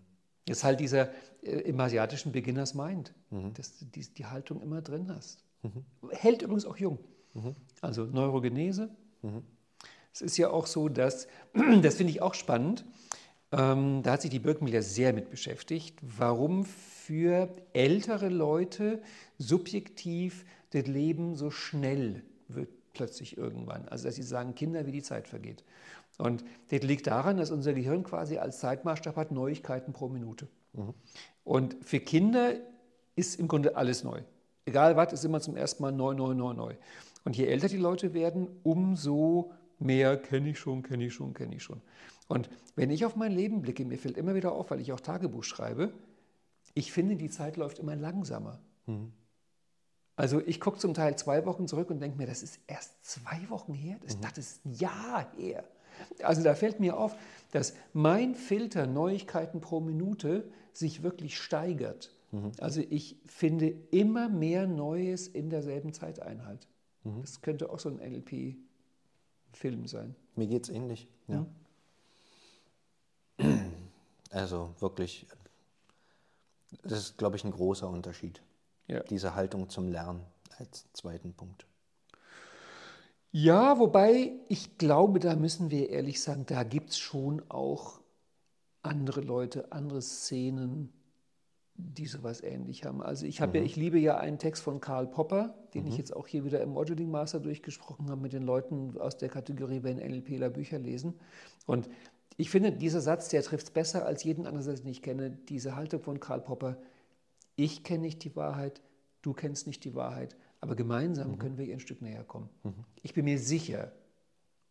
Das 0.46 0.58
ist 0.58 0.64
halt 0.64 0.78
dieser 0.78 1.10
äh, 1.42 1.60
im 1.62 1.80
asiatischen 1.80 2.30
Beginners 2.30 2.74
Mind, 2.74 3.14
mhm. 3.30 3.52
dass 3.54 3.78
du 3.78 3.86
die, 3.86 4.06
die, 4.12 4.26
Haltung 4.26 4.60
immer 4.60 4.82
drin 4.82 5.12
hast. 5.12 5.44
Mhm. 5.62 5.84
Hält 6.10 6.42
übrigens 6.42 6.66
auch 6.66 6.76
jung. 6.76 6.98
Mhm. 7.34 7.56
Also 7.80 8.04
Neurogenese. 8.04 8.90
Es 10.12 10.20
ist 10.20 10.36
ja 10.36 10.50
auch 10.50 10.66
so, 10.66 10.88
dass, 10.88 11.26
das 11.82 11.96
finde 11.96 12.12
ich 12.12 12.22
auch 12.22 12.34
spannend, 12.34 12.84
ähm, 13.52 14.02
da 14.02 14.12
hat 14.12 14.22
sich 14.22 14.30
die 14.30 14.38
Birkenmüller 14.38 14.82
sehr 14.82 15.12
mit 15.12 15.30
beschäftigt, 15.30 15.98
warum 16.00 16.64
für 16.64 17.48
ältere 17.72 18.28
Leute 18.28 19.02
subjektiv 19.38 20.44
das 20.70 20.86
Leben 20.86 21.36
so 21.36 21.50
schnell 21.50 22.22
wird 22.48 22.70
plötzlich 22.94 23.36
irgendwann. 23.36 23.88
Also 23.88 24.04
dass 24.04 24.14
sie 24.14 24.22
sagen, 24.22 24.54
Kinder, 24.54 24.86
wie 24.86 24.92
die 24.92 25.02
Zeit 25.02 25.28
vergeht. 25.28 25.64
Und 26.18 26.44
das 26.70 26.82
liegt 26.82 27.06
daran, 27.06 27.36
dass 27.36 27.50
unser 27.50 27.72
Gehirn 27.72 28.04
quasi 28.04 28.38
als 28.38 28.60
Zeitmaßstab 28.60 29.16
hat 29.16 29.32
Neuigkeiten 29.32 29.92
pro 29.92 30.08
Minute. 30.08 30.48
Mhm. 30.72 30.94
Und 31.44 31.76
für 31.82 32.00
Kinder 32.00 32.54
ist 33.16 33.38
im 33.38 33.48
Grunde 33.48 33.76
alles 33.76 34.04
neu. 34.04 34.22
Egal 34.64 34.96
was, 34.96 35.12
ist 35.12 35.24
immer 35.24 35.40
zum 35.40 35.56
ersten 35.56 35.82
Mal 35.82 35.92
neu, 35.92 36.14
neu, 36.14 36.34
neu, 36.34 36.52
neu. 36.52 36.74
Und 37.24 37.36
je 37.36 37.46
älter 37.46 37.68
die 37.68 37.76
Leute 37.76 38.14
werden, 38.14 38.48
umso 38.62 39.52
mehr 39.84 40.16
kenne 40.16 40.50
ich 40.50 40.58
schon, 40.58 40.82
kenne 40.82 41.06
ich 41.06 41.14
schon, 41.14 41.34
kenne 41.34 41.54
ich 41.56 41.62
schon. 41.62 41.80
Und 42.28 42.48
wenn 42.76 42.90
ich 42.90 43.04
auf 43.04 43.16
mein 43.16 43.32
Leben 43.32 43.62
blicke, 43.62 43.84
mir 43.84 43.98
fällt 43.98 44.16
immer 44.16 44.34
wieder 44.34 44.52
auf, 44.52 44.70
weil 44.70 44.80
ich 44.80 44.92
auch 44.92 45.00
Tagebuch 45.00 45.44
schreibe, 45.44 45.92
ich 46.74 46.92
finde, 46.92 47.16
die 47.16 47.28
Zeit 47.28 47.56
läuft 47.56 47.78
immer 47.78 47.96
langsamer. 47.96 48.60
Mhm. 48.86 49.12
Also 50.16 50.40
ich 50.46 50.60
gucke 50.60 50.78
zum 50.78 50.94
Teil 50.94 51.16
zwei 51.16 51.44
Wochen 51.46 51.66
zurück 51.66 51.90
und 51.90 52.00
denke 52.00 52.18
mir, 52.18 52.26
das 52.26 52.42
ist 52.42 52.60
erst 52.66 53.04
zwei 53.04 53.48
Wochen 53.48 53.74
her, 53.74 53.96
das, 54.02 54.16
mhm. 54.16 54.20
das 54.22 54.38
ist 54.38 54.64
ein 54.64 54.74
Jahr 54.74 55.26
her. 55.36 55.64
Also 56.22 56.42
da 56.42 56.54
fällt 56.54 56.80
mir 56.80 56.96
auf, 56.96 57.14
dass 57.50 57.74
mein 57.92 58.34
Filter 58.34 58.86
Neuigkeiten 58.86 59.60
pro 59.60 59.80
Minute 59.80 60.50
sich 60.72 61.02
wirklich 61.02 61.38
steigert. 61.38 62.14
Mhm. 62.30 62.52
Also 62.60 62.82
ich 62.88 63.20
finde 63.26 63.74
immer 63.90 64.28
mehr 64.28 64.66
Neues 64.66 65.28
in 65.28 65.50
derselben 65.50 65.92
Zeiteinheit. 65.92 66.66
Mhm. 67.04 67.20
Das 67.20 67.42
könnte 67.42 67.70
auch 67.70 67.78
so 67.78 67.88
ein 67.88 67.98
NLP-Film 69.52 69.86
sein. 69.86 70.14
Mir 70.36 70.46
geht 70.46 70.64
es 70.64 70.68
ähnlich. 70.70 71.08
Ja. 71.28 71.46
Also 74.30 74.74
wirklich, 74.78 75.26
das 76.84 77.00
ist, 77.00 77.18
glaube 77.18 77.36
ich, 77.36 77.44
ein 77.44 77.50
großer 77.50 77.86
Unterschied. 77.86 78.40
Ja. 78.86 79.02
Diese 79.02 79.34
Haltung 79.34 79.68
zum 79.68 79.88
Lernen 79.88 80.24
als 80.56 80.90
zweiten 80.94 81.34
Punkt. 81.34 81.66
Ja, 83.30 83.78
wobei 83.78 84.32
ich 84.48 84.78
glaube, 84.78 85.20
da 85.20 85.36
müssen 85.36 85.70
wir 85.70 85.90
ehrlich 85.90 86.22
sagen, 86.22 86.46
da 86.46 86.62
gibt 86.62 86.90
es 86.92 86.98
schon 86.98 87.42
auch 87.50 88.00
andere 88.82 89.20
Leute, 89.20 89.70
andere 89.70 90.00
Szenen, 90.00 90.94
die 91.74 92.06
sowas 92.06 92.42
ähnlich 92.42 92.84
haben. 92.84 93.02
Also 93.02 93.26
ich, 93.26 93.40
mhm. 93.40 93.54
ja, 93.54 93.62
ich 93.62 93.76
liebe 93.76 93.98
ja 93.98 94.18
einen 94.18 94.38
Text 94.38 94.62
von 94.62 94.80
Karl 94.80 95.06
Popper, 95.06 95.54
den 95.74 95.84
mhm. 95.84 95.88
ich 95.88 95.96
jetzt 95.96 96.14
auch 96.14 96.26
hier 96.26 96.44
wieder 96.44 96.60
im 96.60 96.70
Modeling 96.70 97.10
Master 97.10 97.40
durchgesprochen 97.40 98.10
habe 98.10 98.20
mit 98.20 98.32
den 98.32 98.42
Leuten 98.42 98.98
aus 98.98 99.16
der 99.16 99.28
Kategorie, 99.28 99.82
wenn 99.82 99.96
NLPler 99.96 100.50
Bücher 100.50 100.78
lesen. 100.78 101.14
Und 101.66 101.88
ich 102.36 102.50
finde, 102.50 102.72
dieser 102.72 103.00
Satz, 103.00 103.28
der 103.28 103.42
trifft 103.42 103.66
es 103.66 103.70
besser 103.70 104.06
als 104.06 104.24
jeden 104.24 104.46
anderen 104.46 104.64
Satz, 104.64 104.82
den 104.82 104.90
ich 104.90 105.02
kenne. 105.02 105.30
Diese 105.30 105.76
Haltung 105.76 106.00
von 106.00 106.20
Karl 106.20 106.40
Popper, 106.40 106.78
ich 107.56 107.84
kenne 107.84 108.02
nicht 108.02 108.24
die 108.24 108.34
Wahrheit, 108.36 108.82
du 109.22 109.32
kennst 109.32 109.66
nicht 109.66 109.84
die 109.84 109.94
Wahrheit, 109.94 110.36
aber 110.60 110.74
gemeinsam 110.74 111.32
mhm. 111.32 111.38
können 111.38 111.58
wir 111.58 111.66
ihr 111.66 111.74
ein 111.74 111.80
Stück 111.80 112.02
näher 112.02 112.24
kommen. 112.24 112.48
Mhm. 112.62 112.84
Ich 113.02 113.14
bin 113.14 113.24
mir 113.24 113.38
sicher, 113.38 113.92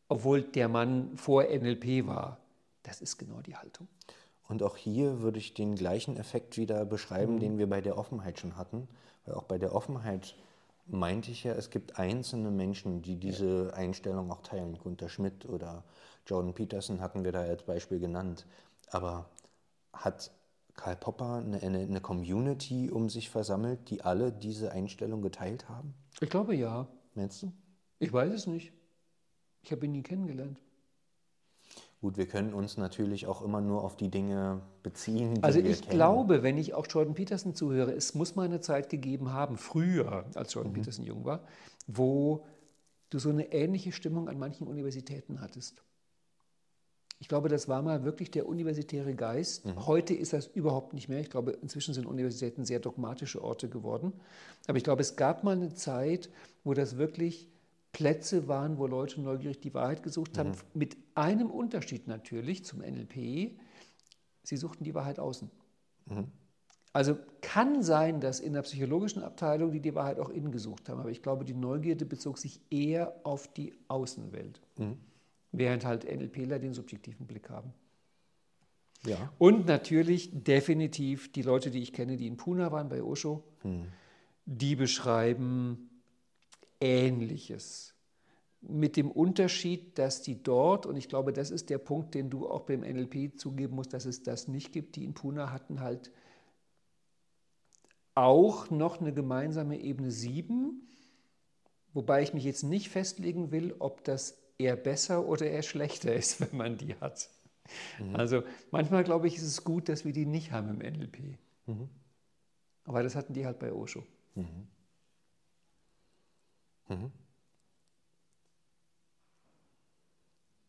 obwohl 0.07 0.41
der 0.41 0.67
Mann 0.67 1.15
vor 1.15 1.43
NLP 1.43 2.05
war, 2.05 2.39
das 2.83 3.01
ist 3.01 3.17
genau 3.17 3.41
die 3.41 3.55
Haltung. 3.55 3.87
Und 4.51 4.63
auch 4.63 4.75
hier 4.75 5.21
würde 5.21 5.39
ich 5.39 5.53
den 5.53 5.75
gleichen 5.75 6.17
Effekt 6.17 6.57
wieder 6.57 6.83
beschreiben, 6.83 7.35
mhm. 7.35 7.39
den 7.39 7.57
wir 7.57 7.69
bei 7.69 7.79
der 7.79 7.97
Offenheit 7.97 8.37
schon 8.37 8.57
hatten. 8.57 8.89
Weil 9.25 9.35
auch 9.35 9.43
bei 9.43 9.57
der 9.57 9.73
Offenheit 9.73 10.35
meinte 10.87 11.31
ich 11.31 11.45
ja, 11.45 11.53
es 11.53 11.69
gibt 11.69 11.97
einzelne 11.97 12.51
Menschen, 12.51 13.01
die 13.01 13.15
diese 13.15 13.67
ja. 13.67 13.73
Einstellung 13.73 14.29
auch 14.29 14.41
teilen. 14.41 14.77
Gunter 14.77 15.07
Schmidt 15.07 15.45
oder 15.45 15.85
Jordan 16.27 16.53
Peterson 16.53 16.99
hatten 16.99 17.23
wir 17.23 17.31
da 17.31 17.39
als 17.43 17.63
Beispiel 17.63 17.99
genannt. 17.99 18.45
Aber 18.89 19.29
hat 19.93 20.31
Karl 20.75 20.97
Popper 20.97 21.35
eine, 21.35 21.61
eine, 21.61 22.01
Community 22.01 22.91
um 22.91 23.09
sich 23.09 23.29
versammelt, 23.29 23.89
die 23.89 24.01
alle 24.01 24.33
diese 24.33 24.73
Einstellung 24.73 25.21
geteilt 25.21 25.69
haben? 25.69 25.93
Ich 26.19 26.29
glaube 26.29 26.55
ja. 26.57 26.87
Meinst 27.15 27.41
du? 27.41 27.53
Ich 27.99 28.11
weiß 28.11 28.33
es 28.33 28.47
nicht. 28.47 28.73
Ich 29.63 29.71
habe 29.71 29.85
ihn 29.85 29.93
nie 29.93 30.03
kennengelernt. 30.03 30.59
Gut, 32.01 32.17
wir 32.17 32.27
können 32.27 32.55
uns 32.55 32.77
natürlich 32.77 33.27
auch 33.27 33.43
immer 33.43 33.61
nur 33.61 33.83
auf 33.83 33.95
die 33.95 34.09
Dinge 34.09 34.61
beziehen. 34.81 35.35
Die 35.35 35.43
also 35.43 35.63
wir 35.63 35.69
ich 35.69 35.81
kennen. 35.81 35.91
glaube, 35.93 36.41
wenn 36.41 36.57
ich 36.57 36.73
auch 36.73 36.87
Jordan 36.89 37.13
Peterson 37.13 37.53
zuhöre, 37.53 37.91
es 37.91 38.15
muss 38.15 38.35
mal 38.35 38.45
eine 38.45 38.59
Zeit 38.59 38.89
gegeben 38.89 39.31
haben, 39.31 39.55
früher, 39.55 40.25
als 40.33 40.55
Jordan 40.55 40.71
mhm. 40.71 40.77
Peterson 40.77 41.05
jung 41.05 41.25
war, 41.25 41.43
wo 41.85 42.43
du 43.11 43.19
so 43.19 43.29
eine 43.29 43.53
ähnliche 43.53 43.91
Stimmung 43.91 44.29
an 44.29 44.39
manchen 44.39 44.65
Universitäten 44.65 45.41
hattest. 45.41 45.83
Ich 47.19 47.27
glaube, 47.27 47.49
das 47.49 47.67
war 47.67 47.83
mal 47.83 48.03
wirklich 48.03 48.31
der 48.31 48.47
universitäre 48.47 49.13
Geist. 49.13 49.67
Mhm. 49.67 49.85
Heute 49.85 50.15
ist 50.15 50.33
das 50.33 50.47
überhaupt 50.47 50.93
nicht 50.93 51.07
mehr. 51.07 51.19
Ich 51.19 51.29
glaube, 51.29 51.51
inzwischen 51.51 51.93
sind 51.93 52.07
Universitäten 52.07 52.65
sehr 52.65 52.79
dogmatische 52.79 53.43
Orte 53.43 53.69
geworden. 53.69 54.11
Aber 54.65 54.79
ich 54.79 54.83
glaube, 54.83 55.01
es 55.01 55.17
gab 55.17 55.43
mal 55.43 55.55
eine 55.55 55.75
Zeit, 55.75 56.31
wo 56.63 56.73
das 56.73 56.97
wirklich 56.97 57.50
Plätze 57.91 58.47
waren, 58.47 58.77
wo 58.77 58.87
Leute 58.87 59.21
neugierig 59.21 59.59
die 59.59 59.73
Wahrheit 59.73 60.03
gesucht 60.03 60.37
haben, 60.37 60.51
mhm. 60.51 60.55
mit 60.73 60.97
einem 61.15 61.49
Unterschied 61.49 62.07
natürlich 62.07 62.63
zum 62.65 62.79
NLP. 62.79 63.57
Sie 64.43 64.57
suchten 64.57 64.83
die 64.83 64.95
Wahrheit 64.95 65.19
außen. 65.19 65.51
Mhm. 66.05 66.27
Also 66.93 67.17
kann 67.41 67.83
sein, 67.83 68.19
dass 68.19 68.39
in 68.39 68.53
der 68.53 68.63
psychologischen 68.63 69.23
Abteilung 69.23 69.71
die 69.71 69.79
die 69.79 69.95
Wahrheit 69.95 70.19
auch 70.19 70.29
innen 70.29 70.51
gesucht 70.51 70.89
haben, 70.89 70.99
aber 70.99 71.09
ich 71.09 71.21
glaube, 71.21 71.45
die 71.45 71.53
Neugierde 71.53 72.05
bezog 72.05 72.37
sich 72.37 72.59
eher 72.69 73.15
auf 73.23 73.47
die 73.53 73.73
Außenwelt. 73.87 74.61
Mhm 74.77 74.97
während 75.51 75.85
halt 75.85 76.03
NLPler 76.05 76.59
den 76.59 76.73
subjektiven 76.73 77.27
Blick 77.27 77.49
haben. 77.49 77.73
Ja. 79.05 79.31
Und 79.37 79.65
natürlich 79.65 80.29
definitiv 80.31 81.31
die 81.31 81.41
Leute, 81.41 81.71
die 81.71 81.81
ich 81.81 81.93
kenne, 81.93 82.17
die 82.17 82.27
in 82.27 82.37
Pune 82.37 82.71
waren 82.71 82.87
bei 82.87 83.01
Osho, 83.01 83.43
hm. 83.61 83.87
die 84.45 84.75
beschreiben 84.75 85.89
Ähnliches. 86.81 87.93
Mit 88.61 88.95
dem 88.95 89.09
Unterschied, 89.09 89.97
dass 89.97 90.21
die 90.21 90.43
dort, 90.43 90.85
und 90.85 90.95
ich 90.95 91.09
glaube, 91.09 91.33
das 91.33 91.49
ist 91.49 91.69
der 91.69 91.79
Punkt, 91.79 92.13
den 92.13 92.29
du 92.29 92.47
auch 92.47 92.61
beim 92.61 92.81
NLP 92.81 93.39
zugeben 93.39 93.75
musst, 93.75 93.93
dass 93.93 94.05
es 94.05 94.21
das 94.23 94.47
nicht 94.47 94.71
gibt, 94.71 94.95
die 94.95 95.03
in 95.03 95.13
Pune 95.13 95.51
hatten 95.51 95.79
halt 95.79 96.11
auch 98.13 98.69
noch 98.69 98.99
eine 98.99 99.13
gemeinsame 99.13 99.79
Ebene 99.79 100.11
7, 100.11 100.87
wobei 101.93 102.21
ich 102.21 102.33
mich 102.33 102.43
jetzt 102.43 102.63
nicht 102.63 102.89
festlegen 102.89 103.51
will, 103.51 103.75
ob 103.79 104.03
das 104.03 104.37
eher 104.57 104.75
besser 104.75 105.27
oder 105.27 105.47
eher 105.47 105.63
schlechter 105.63 106.13
ist, 106.15 106.41
wenn 106.41 106.55
man 106.55 106.77
die 106.77 106.95
hat. 106.95 107.29
Mhm. 107.99 108.15
Also 108.15 108.43
manchmal 108.71 109.03
glaube 109.03 109.27
ich, 109.27 109.37
ist 109.37 109.43
es 109.43 109.63
gut, 109.63 109.89
dass 109.89 110.05
wir 110.05 110.13
die 110.13 110.25
nicht 110.25 110.51
haben 110.51 110.69
im 110.69 110.79
NLP. 110.79 111.37
Mhm. 111.67 111.89
Aber 112.83 113.03
das 113.03 113.15
hatten 113.15 113.33
die 113.33 113.45
halt 113.45 113.59
bei 113.59 113.71
Osho. 113.71 114.03
Mhm. 114.35 114.67
Mhm. 116.87 117.11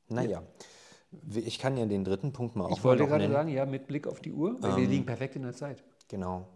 Naja, 0.09 0.43
ich 1.35 1.59
kann 1.59 1.77
ja 1.77 1.87
den 1.87 2.05
dritten 2.05 2.33
Punkt 2.33 2.57
mal 2.57 2.67
auch 2.67 2.77
Ich 2.77 2.85
wollte 2.85 3.07
gerade 3.07 3.23
nennen. 3.23 3.33
sagen, 3.33 3.49
ja, 3.49 3.67
mit 3.67 3.87
Blick 3.87 4.07
auf 4.07 4.21
die 4.21 4.33
Uhr, 4.33 4.57
weil 4.63 4.73
ähm, 4.73 4.77
wir 4.77 4.89
liegen 4.89 5.07
perfekt 5.07 5.37
in 5.37 5.43
der 5.43 5.55
Zeit. 5.55 5.83
Genau. 6.09 6.49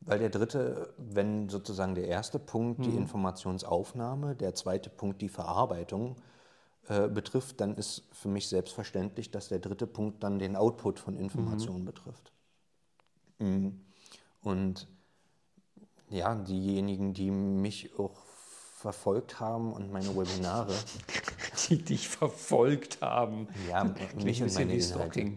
Weil 0.00 0.18
der 0.18 0.30
dritte, 0.30 0.94
wenn 0.96 1.50
sozusagen 1.50 1.94
der 1.94 2.06
erste 2.06 2.38
Punkt 2.38 2.84
die 2.84 2.90
mhm. 2.90 2.98
Informationsaufnahme, 2.98 4.34
der 4.34 4.54
zweite 4.54 4.88
Punkt 4.88 5.20
die 5.20 5.28
Verarbeitung 5.28 6.16
äh, 6.88 7.08
betrifft, 7.08 7.60
dann 7.60 7.76
ist 7.76 8.08
für 8.12 8.28
mich 8.28 8.48
selbstverständlich, 8.48 9.30
dass 9.30 9.48
der 9.48 9.58
dritte 9.58 9.86
Punkt 9.86 10.22
dann 10.22 10.38
den 10.38 10.56
Output 10.56 10.98
von 10.98 11.18
Informationen 11.18 11.82
mhm. 11.82 11.86
betrifft. 11.86 12.32
Mhm. 13.38 13.84
Und 14.40 14.88
ja, 16.08 16.34
diejenigen, 16.34 17.12
die 17.12 17.30
mich 17.30 17.98
auch 17.98 18.29
verfolgt 18.80 19.40
haben 19.40 19.74
und 19.74 19.92
meine 19.92 20.16
Webinare. 20.16 20.74
Die 21.68 21.76
dich 21.76 22.08
verfolgt 22.08 23.02
haben. 23.02 23.46
Ja, 23.68 23.84
mich 24.24 24.42
und 24.42 24.54
meine 24.54 24.72
Inhalte. 24.72 25.32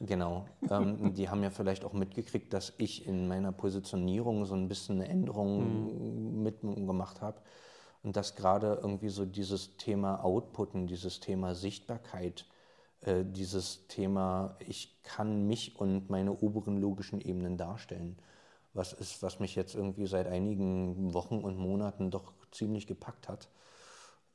Genau. 0.00 0.46
Ähm, 0.70 1.14
die 1.14 1.30
haben 1.30 1.42
ja 1.42 1.48
vielleicht 1.48 1.86
auch 1.86 1.94
mitgekriegt, 1.94 2.52
dass 2.52 2.74
ich 2.76 3.06
in 3.06 3.28
meiner 3.28 3.50
Positionierung 3.50 4.44
so 4.44 4.54
ein 4.54 4.68
bisschen 4.68 4.96
eine 4.96 5.08
Änderung 5.08 6.34
mhm. 6.34 6.42
mitgemacht 6.42 7.22
habe. 7.22 7.40
Und 8.02 8.14
dass 8.14 8.36
gerade 8.36 8.78
irgendwie 8.82 9.08
so 9.08 9.24
dieses 9.24 9.78
Thema 9.78 10.22
Outputten, 10.22 10.86
dieses 10.86 11.20
Thema 11.20 11.54
Sichtbarkeit, 11.54 12.44
äh, 13.00 13.24
dieses 13.24 13.86
Thema, 13.88 14.54
ich 14.60 15.02
kann 15.02 15.46
mich 15.46 15.80
und 15.80 16.10
meine 16.10 16.32
oberen 16.40 16.76
logischen 16.76 17.22
Ebenen 17.22 17.56
darstellen, 17.56 18.18
was 18.74 18.92
ist, 18.92 19.22
was 19.22 19.40
mich 19.40 19.54
jetzt 19.54 19.74
irgendwie 19.74 20.06
seit 20.06 20.26
einigen 20.26 21.14
Wochen 21.14 21.38
und 21.38 21.56
Monaten 21.56 22.10
doch 22.10 22.35
ziemlich 22.56 22.86
gepackt 22.86 23.28
hat. 23.28 23.48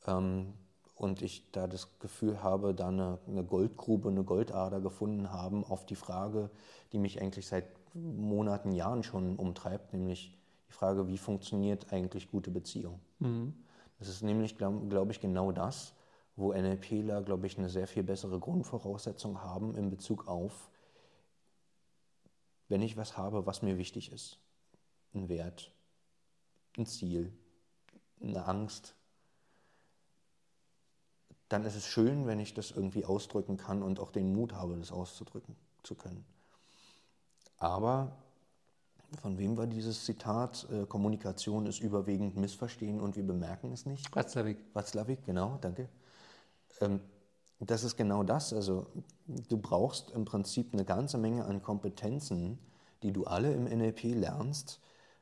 Ähm, 0.08 0.54
und 0.96 1.24
ich 1.24 1.52
da 1.52 1.66
das 1.66 1.98
Gefühl 2.00 2.44
habe, 2.44 2.76
da 2.76 2.90
eine, 2.90 3.18
eine, 3.28 3.44
Goldgrube, 3.44 4.10
eine 4.10 4.24
Goldader 4.24 4.82
gefunden 4.82 5.32
haben 5.32 5.64
auf 5.64 5.86
die 5.86 5.96
Frage, 5.96 6.52
die 6.92 7.00
mich 7.00 7.20
eigentlich 7.20 7.48
seit 7.48 7.66
Monaten, 7.96 8.72
Jahren 8.72 9.04
schon 9.04 9.36
umtreibt, 9.38 9.94
nämlich 9.94 10.38
die 10.68 10.74
Frage, 10.74 11.08
wie 11.08 11.18
funktioniert 11.18 11.92
eigentlich 11.92 12.30
gute 12.30 12.52
Beziehung? 12.52 13.00
Mhm. 13.20 13.54
Das 13.98 14.10
ist 14.10 14.22
nämlich, 14.22 14.58
glaube 14.58 14.88
glaub 14.88 15.10
ich, 15.10 15.20
genau 15.20 15.52
das, 15.52 15.94
wo 16.36 16.54
NLPler, 16.54 17.22
glaube 17.22 17.48
ich, 17.48 17.58
eine 17.58 17.70
sehr 17.70 17.88
viel 17.88 18.04
bessere 18.04 18.40
Grundvoraussetzung 18.40 19.42
haben 19.42 19.76
in 19.76 19.90
Bezug 19.90 20.28
auf, 20.28 20.70
wenn 22.68 22.82
ich 22.82 22.96
was 22.96 23.18
habe, 23.18 23.46
was 23.46 23.62
mir 23.62 23.78
wichtig 23.78 24.12
ist. 24.12 24.38
Ein 25.14 25.30
Wert, 25.30 25.74
ein 26.78 26.86
Ziel, 26.86 27.34
eine 28.22 28.46
Angst, 28.46 28.96
dann 31.50 31.66
ist 31.66 31.76
es 31.76 31.86
schön, 31.86 32.28
wenn 32.28 32.40
ich 32.40 32.54
das 32.54 32.72
irgendwie 32.72 33.06
ausdrücken 33.06 33.58
kann 33.58 33.84
und 33.84 34.00
auch 34.00 34.12
den 34.12 34.34
Mut 34.34 34.54
habe, 34.54 34.78
das 34.78 34.92
auszudrücken 34.92 35.56
zu 35.84 35.96
können. 35.96 36.24
Aber 37.58 38.16
von 39.22 39.38
wem 39.38 39.58
war 39.58 39.68
dieses 39.68 40.06
Zitat? 40.06 40.68
Äh, 40.72 40.86
Kommunikation 40.86 41.66
ist 41.66 41.80
überwiegend 41.80 42.38
Missverstehen 42.38 43.02
und 43.02 43.18
wir 43.18 43.28
bemerken 43.28 43.72
es 43.74 43.86
nicht. 43.86 44.16
Watzlawick. 44.16 44.58
Watzlawick, 44.74 45.26
genau, 45.26 45.58
danke. 45.60 45.90
Ähm, 46.80 47.02
das 47.60 47.84
ist 47.84 47.98
genau 47.98 48.24
das. 48.24 48.54
Also 48.54 48.88
du 49.28 49.58
brauchst 49.58 50.12
im 50.12 50.26
Prinzip 50.26 50.74
eine 50.74 50.86
ganze 50.86 51.18
Menge 51.18 51.46
an 51.46 51.62
Kompetenzen, 51.62 52.58
die 53.04 53.12
du 53.12 53.26
alle 53.26 53.54
im 53.54 53.66
NLP 53.66 54.16
lernst, 54.16 54.80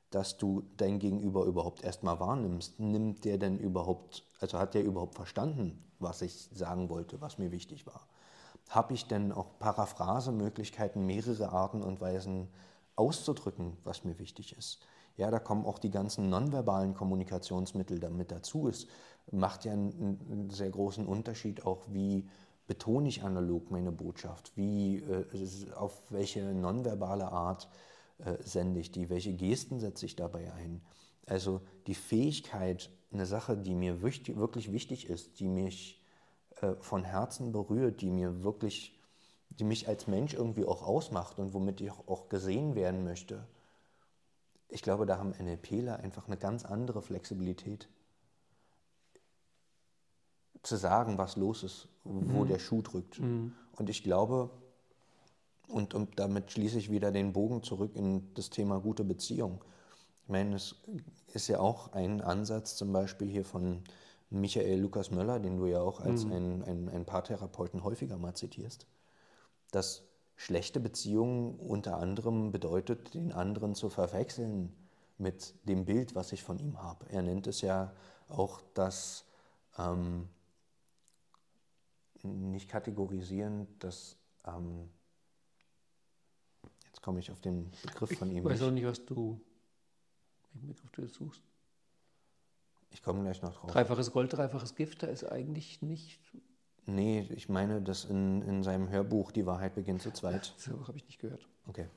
dass 0.10 0.38
du 0.38 0.64
dein 0.78 1.00
Gegenüber 1.00 1.46
überhaupt 1.46 1.84
erstmal 1.84 2.20
wahrnimmst. 2.20 2.80
Nimmt 2.80 3.26
der 3.26 3.38
denn 3.38 3.58
überhaupt, 3.58 4.24
also 4.40 4.58
hat 4.58 4.74
der 4.74 4.84
überhaupt 4.84 5.16
verstanden, 5.16 5.84
was 6.00 6.22
ich 6.22 6.50
sagen 6.54 6.90
wollte, 6.90 7.22
was 7.22 7.38
mir 7.38 7.52
wichtig 7.52 7.86
war? 7.86 8.08
Habe 8.70 8.94
ich 8.94 9.08
denn 9.08 9.32
auch 9.32 9.60
Paraphrasemöglichkeiten, 9.60 11.06
mehrere 11.06 11.50
Arten 11.50 11.84
und 11.84 12.02
Weisen, 12.02 12.50
auszudrücken, 13.00 13.78
was 13.84 14.04
mir 14.04 14.20
wichtig 14.20 14.58
ist. 14.58 14.80
Ja, 15.16 15.32
da 15.32 15.40
kommen 15.40 15.66
auch 15.66 15.80
die 15.80 15.90
ganzen 15.90 16.30
nonverbalen 16.30 16.94
Kommunikationsmittel 16.94 18.00
damit 18.00 18.32
dazu. 18.32 18.68
Es 18.68 18.88
macht 19.32 19.66
ja 19.66 19.74
einen, 19.74 20.50
sehr 20.52 20.70
großen 20.70 21.06
Unterschied 21.06 21.66
auch, 21.66 21.86
wie 21.90 22.30
betone 22.68 23.10
ich 23.10 23.24
analog 23.24 23.72
meine 23.72 23.92
Botschaft, 23.92 24.56
wie, 24.56 24.98
äh, 24.98 25.74
auf 25.74 26.04
welche 26.10 26.54
nonverbale 26.54 27.32
Art 27.32 27.68
sende 28.42 28.80
ich 28.80 28.92
die, 28.92 29.10
welche 29.10 29.34
Gesten 29.34 29.80
setze 29.80 30.06
ich 30.06 30.16
dabei 30.16 30.52
ein. 30.54 30.82
Also 31.26 31.62
die 31.88 31.96
Fähigkeit, 31.96 32.90
eine 33.12 33.26
Sache, 33.26 33.58
die 33.58 33.76
mir 33.76 34.02
wichtig, 34.02 34.38
wirklich 34.38 34.72
wichtig 34.72 35.10
ist, 35.10 35.40
die 35.40 35.48
mich 35.48 36.04
äh, 36.62 36.74
von 36.82 37.04
Herzen 37.04 37.52
berührt, 37.52 38.02
die 38.02 38.12
mir 38.12 38.44
wirklich 38.44 39.00
die 39.50 39.64
mich 39.64 39.88
als 39.88 40.08
Mensch 40.08 40.34
irgendwie 40.34 40.66
auch 40.66 40.84
ausmacht 40.84 41.40
und 41.40 41.54
womit 41.54 41.82
ich 41.82 41.92
auch 41.92 42.30
gesehen 42.30 42.76
werden 42.76 43.04
möchte. 43.04 43.48
Ich 44.70 44.82
glaube, 44.82 45.06
da 45.06 45.18
haben 45.18 45.32
NLPler 45.32 46.00
einfach 46.00 46.28
eine 46.28 46.38
ganz 46.38 46.66
andere 46.66 47.02
Flexibilität 47.02 47.90
zu 50.62 50.76
sagen, 50.76 51.18
was 51.18 51.36
los 51.36 51.64
ist, 51.64 51.88
wo 52.04 52.44
mhm. 52.44 52.48
der 52.48 52.60
Schuh 52.60 52.82
drückt. 52.82 53.20
Mhm. 53.20 53.54
Und 53.72 53.90
ich 53.90 54.04
glaube, 54.04 54.50
und, 55.70 55.94
und 55.94 56.20
damit 56.20 56.52
schließe 56.52 56.78
ich 56.78 56.92
wieder 56.92 57.12
den 57.12 57.34
Bogen 57.34 57.64
zurück 57.64 57.96
in 57.96 58.34
das 58.34 58.50
Thema 58.50 58.80
gute 58.80 59.04
Beziehung. 59.04 59.64
Ich 60.24 60.30
meine, 60.30 60.56
es 60.56 60.76
ist 61.34 61.48
ja 61.48 61.60
auch 61.60 61.94
ein 61.94 62.22
Ansatz 62.22 62.76
zum 62.76 62.92
Beispiel 62.92 63.30
hier 63.30 63.46
von 63.46 63.84
Michael 64.30 64.80
Lukas 64.80 65.10
Möller, 65.10 65.40
den 65.40 65.58
du 65.58 65.66
ja 65.66 65.82
auch 65.82 66.02
als 66.02 66.26
mhm. 66.26 66.32
ein, 66.32 66.64
ein, 66.64 66.90
ein 66.90 67.06
Paartherapeuten 67.06 67.84
häufiger 67.84 68.18
mal 68.18 68.36
zitierst 68.36 68.86
dass 69.72 70.04
schlechte 70.36 70.80
Beziehungen 70.80 71.60
unter 71.60 71.98
anderem 71.98 72.52
bedeutet, 72.52 73.14
den 73.14 73.32
anderen 73.32 73.76
zu 73.76 73.90
verwechseln 73.90 74.74
mit 75.18 75.54
dem 75.68 75.86
Bild, 75.86 76.16
was 76.16 76.32
ich 76.32 76.44
von 76.44 76.60
ihm 76.60 76.82
habe. 76.82 77.06
Er 77.10 77.22
nennt 77.22 77.48
es 77.48 77.62
ja 77.62 77.94
auch 78.30 78.62
das 78.74 79.26
ähm, 79.78 80.30
nicht 82.24 82.70
kategorisieren, 82.70 83.68
das 83.80 84.18
ähm, 84.46 84.90
jetzt 87.00 87.06
komme 87.06 87.20
ich 87.20 87.32
auf 87.32 87.40
den 87.40 87.72
Begriff 87.82 88.18
von 88.18 88.30
ihm. 88.30 88.40
Ich 88.40 88.44
weiß 88.52 88.62
auch 88.64 88.72
nicht, 88.72 88.86
was 88.86 89.06
du, 89.06 89.40
welchen 90.54 90.68
Begriff 90.68 90.92
du 90.92 91.02
jetzt 91.04 91.16
suchst. 91.16 91.42
Ich 92.92 93.02
komme 93.02 93.22
gleich 93.24 93.42
noch 93.42 93.54
drauf. 93.56 93.72
Dreifaches 93.72 94.12
Gold, 94.12 94.34
dreifaches 94.34 94.76
Gift, 94.76 95.04
da 95.04 95.08
ist 95.08 95.24
eigentlich 95.24 95.82
nicht. 95.82 96.20
Nee, 96.86 97.22
ich 97.30 97.48
meine, 97.48 97.82
dass 97.82 98.04
in, 98.06 98.42
in 98.42 98.64
seinem 98.64 98.90
Hörbuch 98.90 99.32
Die 99.32 99.46
Wahrheit 99.46 99.76
beginnt 99.76 100.02
zu 100.02 100.12
zweit. 100.12 100.54
So 100.58 100.88
habe 100.88 100.98
ich 100.98 101.06
nicht 101.06 101.20
gehört. 101.20 101.48
Okay. 101.68 101.88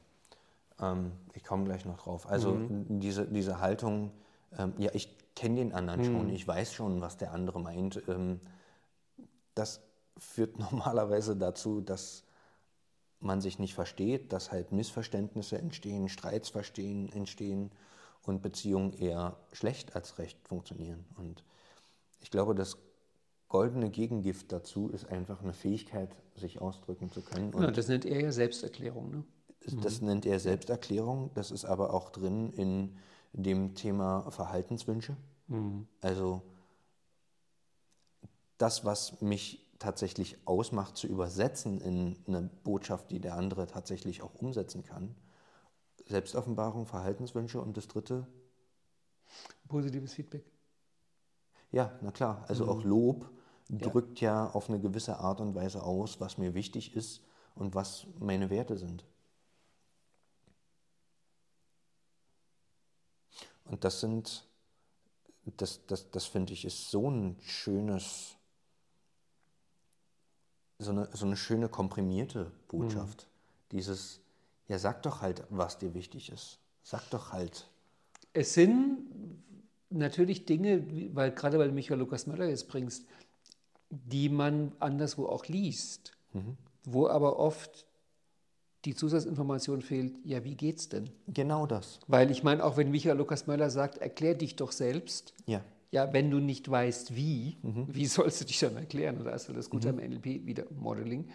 Ähm, 0.79 1.13
ich 1.33 1.43
komme 1.45 1.65
gleich 1.65 1.85
noch 1.85 1.99
drauf. 1.99 2.29
Also 2.29 2.55
Mhm. 2.55 3.01
diese, 3.01 3.27
diese 3.27 3.59
Haltung, 3.61 4.13
ähm, 4.59 4.75
ja, 4.79 4.91
ich 4.95 5.09
kenne 5.35 5.57
den 5.57 5.73
anderen 5.73 6.01
Mhm. 6.01 6.05
schon, 6.05 6.29
ich 6.29 6.47
weiß 6.47 6.75
schon, 6.75 7.01
was 7.01 7.17
der 7.17 7.33
andere 7.33 7.59
meint. 7.59 8.03
Ähm, 8.07 8.39
das 9.55 9.81
führt 10.19 10.59
normalerweise 10.59 11.37
dazu, 11.37 11.81
dass 11.81 12.25
man 13.23 13.41
sich 13.41 13.59
nicht 13.59 13.75
versteht, 13.75 14.33
dass 14.33 14.51
halt 14.53 14.73
Missverständnisse 14.73 15.59
entstehen, 15.59 16.09
Streits 16.09 16.49
verstehen, 16.49 17.11
entstehen 17.13 17.71
und 18.23 18.43
Beziehungen 18.43 18.93
eher 18.93 19.37
schlecht 19.53 19.97
als 19.97 20.19
recht 20.19 20.39
funktionieren. 20.47 21.05
Und 21.17 21.45
ich 22.21 22.31
glaube, 22.31 22.55
das 22.55 22.79
goldene 23.49 23.91
Gegengift 23.91 24.53
dazu 24.53 24.89
ist 24.89 25.07
einfach 25.07 25.43
eine 25.43 25.53
Fähigkeit, 25.53 26.17
sich 26.37 26.61
ausdrücken 26.61 27.11
zu 27.11 27.21
können. 27.21 27.53
Und 27.53 27.63
Ja, 27.63 27.71
das 27.71 27.89
nennt 27.89 28.05
er 28.05 28.21
ja 28.21 28.33
Selbsterklärung. 28.33 29.11
Ne? 29.11 29.25
das 29.81 30.01
nennt 30.01 30.27
er 30.27 30.41
Selbsterklärung. 30.41 31.31
Das 31.35 31.51
ist 31.51 31.65
aber 31.65 31.95
auch 31.95 32.11
drin 32.11 32.53
in 32.53 32.97
dem 33.33 33.75
Thema 33.75 34.31
Verhaltenswünsche. 34.31 35.17
Also 36.01 36.43
das, 38.59 38.85
was 38.85 39.21
mich 39.21 39.61
tatsächlich 39.83 40.47
ausmacht, 40.47 40.97
zu 40.97 41.07
übersetzen 41.07 41.81
in 41.81 42.17
eine 42.27 42.49
Botschaft, 42.65 43.11
die 43.11 43.21
der 43.21 43.37
andere 43.37 43.67
tatsächlich 43.67 44.23
auch 44.23 44.35
umsetzen 44.35 44.85
kann. 44.85 45.15
Selbstoffenbarung, 46.07 46.87
Verhaltenswünsche 46.87 47.61
und 47.61 47.77
das 47.77 47.89
dritte, 47.89 48.27
Positives 49.69 50.15
Feedback. 50.15 50.45
ja, 51.71 51.99
na 52.03 52.11
klar, 52.11 52.45
also 52.49 52.69
auch 52.69 52.85
Lob 52.85 53.31
drückt 53.71 54.21
ja 54.21 54.51
auf 54.51 54.69
eine 54.69 54.81
gewisse 54.81 55.19
Art 55.19 55.41
und 55.41 55.55
Weise 55.55 55.83
aus, 55.83 56.21
was 56.21 56.37
mir 56.37 56.55
wichtig 56.55 56.95
ist 56.95 57.23
und 57.55 57.75
was 57.75 58.07
meine 58.19 58.51
Werte 58.51 58.77
sind. 58.77 59.05
Und 63.65 63.85
das 63.85 64.01
sind, 64.01 64.47
das, 65.57 65.87
das, 65.87 66.11
das 66.11 66.27
finde 66.27 66.53
ich, 66.53 66.67
ist 66.67 66.91
so 66.91 67.11
ein 67.11 67.39
schönes, 67.41 68.37
so 70.83 70.91
eine, 70.91 71.09
so 71.13 71.27
eine 71.27 71.37
schöne 71.37 71.69
komprimierte 71.69 72.51
Botschaft. 72.69 73.27
Dieses, 73.71 74.21
ja, 74.69 74.79
sag 74.79 75.03
doch 75.03 75.23
halt, 75.23 75.45
was 75.51 75.79
dir 75.79 75.95
wichtig 75.95 76.31
ist. 76.31 76.59
Sag 76.83 77.09
doch 77.11 77.33
halt. 77.33 77.69
Es 78.33 78.55
sind 78.55 78.99
natürlich 79.91 80.47
Dinge, 80.47 80.85
weil 81.15 81.33
gerade 81.33 81.59
weil 81.59 81.69
du 81.69 81.75
Michael 81.75 82.01
Lukas 82.01 82.27
Möller 82.27 82.49
jetzt 82.49 82.69
bringst, 82.69 83.07
die 83.91 84.29
man 84.29 84.73
anderswo 84.81 85.27
auch 85.27 85.47
liest, 85.47 86.13
wo 86.85 87.09
aber 87.09 87.39
oft 87.39 87.87
die 88.85 88.95
Zusatzinformation 88.95 89.81
fehlt, 89.81 90.15
ja, 90.25 90.43
wie 90.45 90.57
geht's 90.57 90.89
denn? 90.89 91.11
Genau 91.29 91.67
das. 91.67 92.01
Weil 92.09 92.31
ich 92.31 92.43
meine, 92.43 92.65
auch 92.65 92.77
wenn 92.77 92.91
Michael 92.91 93.17
Lukas 93.17 93.47
Möller 93.47 93.71
sagt, 93.71 93.99
erklär 93.99 94.35
dich 94.35 94.57
doch 94.57 94.73
selbst, 94.73 95.35
Ja. 95.47 95.63
Ja, 95.93 96.13
wenn 96.13 96.31
du 96.31 96.39
nicht 96.39 96.69
weißt, 96.71 97.15
wie, 97.15 97.59
wie 97.63 98.07
sollst 98.07 98.41
du 98.41 98.47
dich 98.47 98.59
dann 98.59 98.77
erklären? 98.77 99.19
Und 99.19 99.25
da 99.27 99.31
ist 99.33 99.47
halt 99.47 99.59
das 99.59 99.71
Gute 99.71 99.91
am 99.91 99.97
NLP, 99.97 100.47
wieder 100.47 100.65
Modeling, 100.75 101.29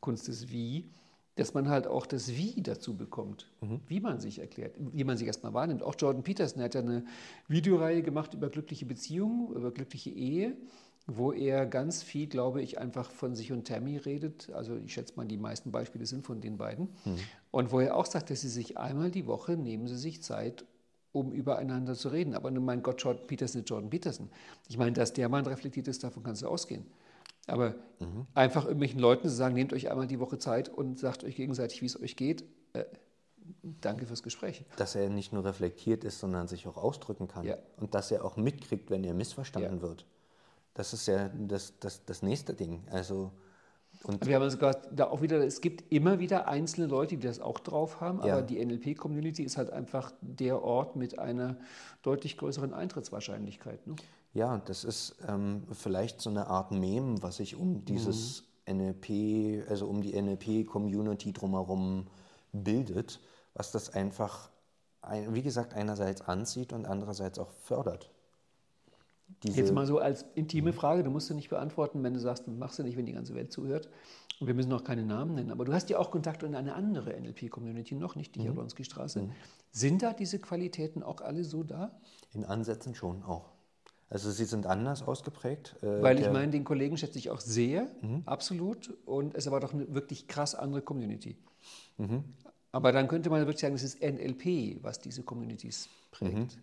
Kunst 0.00 0.28
des 0.28 0.50
Wie, 0.50 0.90
dass 1.34 1.54
man 1.54 1.68
halt 1.68 1.88
auch 1.88 2.06
das 2.06 2.28
Wie 2.28 2.62
dazu 2.62 2.96
bekommt, 2.96 3.50
wie 3.88 4.00
man 4.00 4.20
sich 4.20 4.38
erklärt, 4.38 4.76
wie 4.78 5.04
man 5.04 5.16
sich 5.18 5.26
erstmal 5.26 5.52
wahrnimmt. 5.54 5.82
Auch 5.82 5.96
Jordan 5.98 6.22
Peterson 6.22 6.62
hat 6.62 6.74
ja 6.74 6.80
eine 6.80 7.04
Videoreihe 7.48 8.02
gemacht 8.02 8.32
über 8.32 8.48
glückliche 8.48 8.86
Beziehungen, 8.86 9.52
über 9.54 9.72
glückliche 9.72 10.10
Ehe, 10.10 10.56
wo 11.08 11.32
er 11.32 11.66
ganz 11.66 12.02
viel, 12.04 12.28
glaube 12.28 12.62
ich, 12.62 12.78
einfach 12.78 13.10
von 13.10 13.34
sich 13.34 13.52
und 13.52 13.66
Tammy 13.66 13.96
redet. 13.96 14.50
Also 14.54 14.76
ich 14.76 14.94
schätze 14.94 15.14
mal, 15.16 15.26
die 15.26 15.36
meisten 15.36 15.72
Beispiele 15.72 16.06
sind 16.06 16.24
von 16.24 16.40
den 16.40 16.56
beiden. 16.58 16.90
Und 17.50 17.72
wo 17.72 17.80
er 17.80 17.96
auch 17.96 18.06
sagt, 18.06 18.30
dass 18.30 18.40
sie 18.40 18.48
sich 18.48 18.78
einmal 18.78 19.10
die 19.10 19.26
Woche 19.26 19.56
nehmen 19.56 19.88
sie 19.88 19.98
sich 19.98 20.22
Zeit, 20.22 20.64
um 21.18 21.32
übereinander 21.32 21.94
zu 21.94 22.08
reden. 22.08 22.34
Aber 22.34 22.50
nun, 22.50 22.64
mein 22.64 22.82
Gott, 22.82 23.02
Jordan 23.02 23.26
Peterson 23.26 23.62
ist 23.62 23.70
Jordan 23.70 23.90
Peterson. 23.90 24.28
Ich 24.68 24.76
meine, 24.78 24.92
dass 24.92 25.12
der 25.12 25.28
Mann 25.28 25.46
reflektiert 25.46 25.88
ist, 25.88 26.04
davon 26.04 26.22
kannst 26.22 26.42
du 26.42 26.48
ausgehen. 26.48 26.86
Aber 27.46 27.74
einfach 28.34 28.64
irgendwelchen 28.64 28.98
Leuten 29.00 29.28
zu 29.28 29.34
sagen, 29.34 29.54
nehmt 29.54 29.72
euch 29.72 29.88
einmal 29.90 30.06
die 30.06 30.18
Woche 30.20 30.38
Zeit 30.38 30.68
und 30.68 30.98
sagt 30.98 31.22
euch 31.24 31.36
gegenseitig, 31.36 31.80
wie 31.80 31.86
es 31.86 32.00
euch 32.00 32.16
geht, 32.16 32.44
äh, 32.72 32.84
danke 33.80 34.04
fürs 34.06 34.22
Gespräch. 34.24 34.64
dass 34.76 34.94
er 34.96 35.08
nicht 35.08 35.32
nur 35.32 35.44
reflektiert 35.44 36.02
ist, 36.04 36.18
sondern 36.18 36.48
sich 36.48 36.66
auch 36.66 36.76
ausdrücken 36.76 37.28
kann. 37.28 37.44
Ja. 37.46 37.56
Und 37.76 37.94
dass 37.94 38.10
er 38.10 38.24
auch 38.24 38.36
mitkriegt, 38.36 38.90
wenn 38.90 39.04
er 39.04 39.14
missverstanden 39.14 39.76
Ja. 39.76 39.82
wird. 39.82 40.06
Das 40.74 40.92
ist 40.92 41.06
ja 41.06 41.30
das, 41.38 41.74
das, 41.80 42.04
das 42.04 42.22
nächste 42.22 42.52
Ding. 42.52 42.82
Also, 42.90 43.30
und 44.08 44.24
Wir 44.26 44.36
haben 44.36 44.48
sogar 44.50 44.74
da 44.92 45.08
auch 45.08 45.20
wieder, 45.22 45.44
es 45.44 45.60
gibt 45.60 45.92
immer 45.92 46.18
wieder 46.18 46.48
einzelne 46.48 46.86
Leute, 46.86 47.16
die 47.16 47.26
das 47.26 47.40
auch 47.40 47.58
drauf 47.58 48.00
haben, 48.00 48.20
Ja. 48.24 48.34
aber 48.34 48.42
die 48.42 48.64
NLP-Community 48.64 49.42
ist 49.42 49.56
halt 49.56 49.70
einfach 49.70 50.12
der 50.20 50.62
Ort 50.62 50.96
mit 50.96 51.18
einer 51.18 51.56
deutlich 52.02 52.36
größeren 52.36 52.72
Eintrittswahrscheinlichkeit. 52.72 53.86
Ne? 53.86 53.96
ja, 54.32 54.58
das 54.66 54.84
ist 54.84 55.16
ähm, 55.26 55.62
vielleicht 55.72 56.20
so 56.20 56.28
eine 56.30 56.46
Art 56.48 56.70
Meme, 56.70 57.22
was 57.22 57.36
sich 57.38 57.56
um 57.56 57.84
dieses 57.84 58.44
NLP, 58.68 59.68
also 59.68 59.86
um 59.86 60.02
die 60.02 60.20
NLP-Community 60.20 61.32
drumherum 61.32 62.06
bildet, 62.52 63.20
was 63.54 63.72
das 63.72 63.94
einfach, 63.94 64.50
ein, 65.00 65.34
wie 65.34 65.42
gesagt, 65.42 65.74
einerseits 65.74 66.20
anzieht 66.22 66.72
und 66.72 66.84
andererseits 66.84 67.38
auch 67.38 67.50
fördert. 67.50 68.10
Diese, 69.42 69.56
Jetzt 69.60 69.72
mal 69.72 69.86
so 69.86 69.98
als 69.98 70.24
intime 70.34 70.72
Frage, 70.72 71.02
du 71.02 71.10
musst 71.10 71.26
sie 71.28 71.34
nicht 71.34 71.50
beantworten, 71.50 72.02
wenn 72.02 72.14
du 72.14 72.20
sagst, 72.20 72.46
du 72.46 72.50
machst 72.52 72.76
sie 72.76 72.84
nicht, 72.84 72.96
wenn 72.96 73.06
die 73.06 73.12
ganze 73.12 73.34
Welt 73.34 73.52
zuhört. 73.52 73.88
Und 74.40 74.46
wir 74.46 74.54
müssen 74.54 74.72
auch 74.72 74.84
keine 74.84 75.04
Namen 75.04 75.34
nennen, 75.34 75.50
aber 75.50 75.64
du 75.64 75.72
hast 75.72 75.88
ja 75.90 75.98
auch 75.98 76.10
Kontakt 76.10 76.42
in 76.42 76.54
eine 76.54 76.74
andere 76.74 77.18
NLP-Community 77.18 77.94
noch, 77.94 78.16
nicht 78.16 78.34
die 78.34 78.42
Jablonski-Straße. 78.42 79.28
Sind 79.72 80.02
da 80.02 80.12
diese 80.12 80.38
Qualitäten 80.38 81.02
auch 81.02 81.20
alle 81.20 81.44
so 81.44 81.62
da? 81.62 81.98
in 82.34 82.44
Ansätzen 82.44 82.94
schon 82.94 83.22
auch. 83.22 83.50
Also 84.08 84.30
sie 84.30 84.44
sind 84.44 84.66
anders 84.66 85.02
ausgeprägt. 85.02 85.76
äh, 85.82 86.00
Weil 86.02 86.20
ich 86.20 86.30
meine, 86.30 86.52
den 86.52 86.64
Kollegen 86.64 86.96
schätze 86.96 87.18
ich 87.18 87.30
auch 87.30 87.40
sehr, 87.40 87.88
absolut. 88.26 88.94
Und 89.06 89.34
es 89.34 89.50
war 89.50 89.60
doch 89.60 89.72
eine 89.74 89.92
wirklich 89.94 90.28
krass 90.28 90.54
andere 90.54 90.82
Community. 90.82 91.36
Aber 92.72 92.92
dann 92.92 93.08
könnte 93.08 93.30
man 93.30 93.40
wirklich 93.40 93.60
sagen, 93.60 93.74
es 93.74 93.82
ist 93.82 94.02
NLP, 94.02 94.82
was 94.82 95.00
diese 95.00 95.22
Communities 95.22 95.88
prägt. 96.18 96.58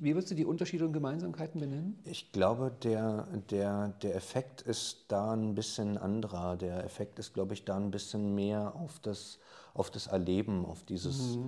Wie 0.00 0.14
würdest 0.14 0.30
du 0.30 0.34
die 0.34 0.44
Unterschiede 0.44 0.84
und 0.84 0.92
Gemeinsamkeiten 0.92 1.60
benennen? 1.60 1.98
Ich 2.04 2.32
glaube, 2.32 2.72
der, 2.82 3.26
der, 3.50 3.88
der 4.02 4.14
Effekt 4.14 4.62
ist 4.62 5.04
da 5.08 5.32
ein 5.32 5.54
bisschen 5.54 5.98
anderer. 5.98 6.56
Der 6.56 6.84
Effekt 6.84 7.18
ist, 7.18 7.34
glaube 7.34 7.54
ich, 7.54 7.64
da 7.64 7.76
ein 7.76 7.90
bisschen 7.90 8.34
mehr 8.34 8.74
auf 8.76 8.98
das, 9.00 9.38
auf 9.74 9.90
das 9.90 10.06
Erleben, 10.08 10.64
auf 10.64 10.84
dieses 10.84 11.38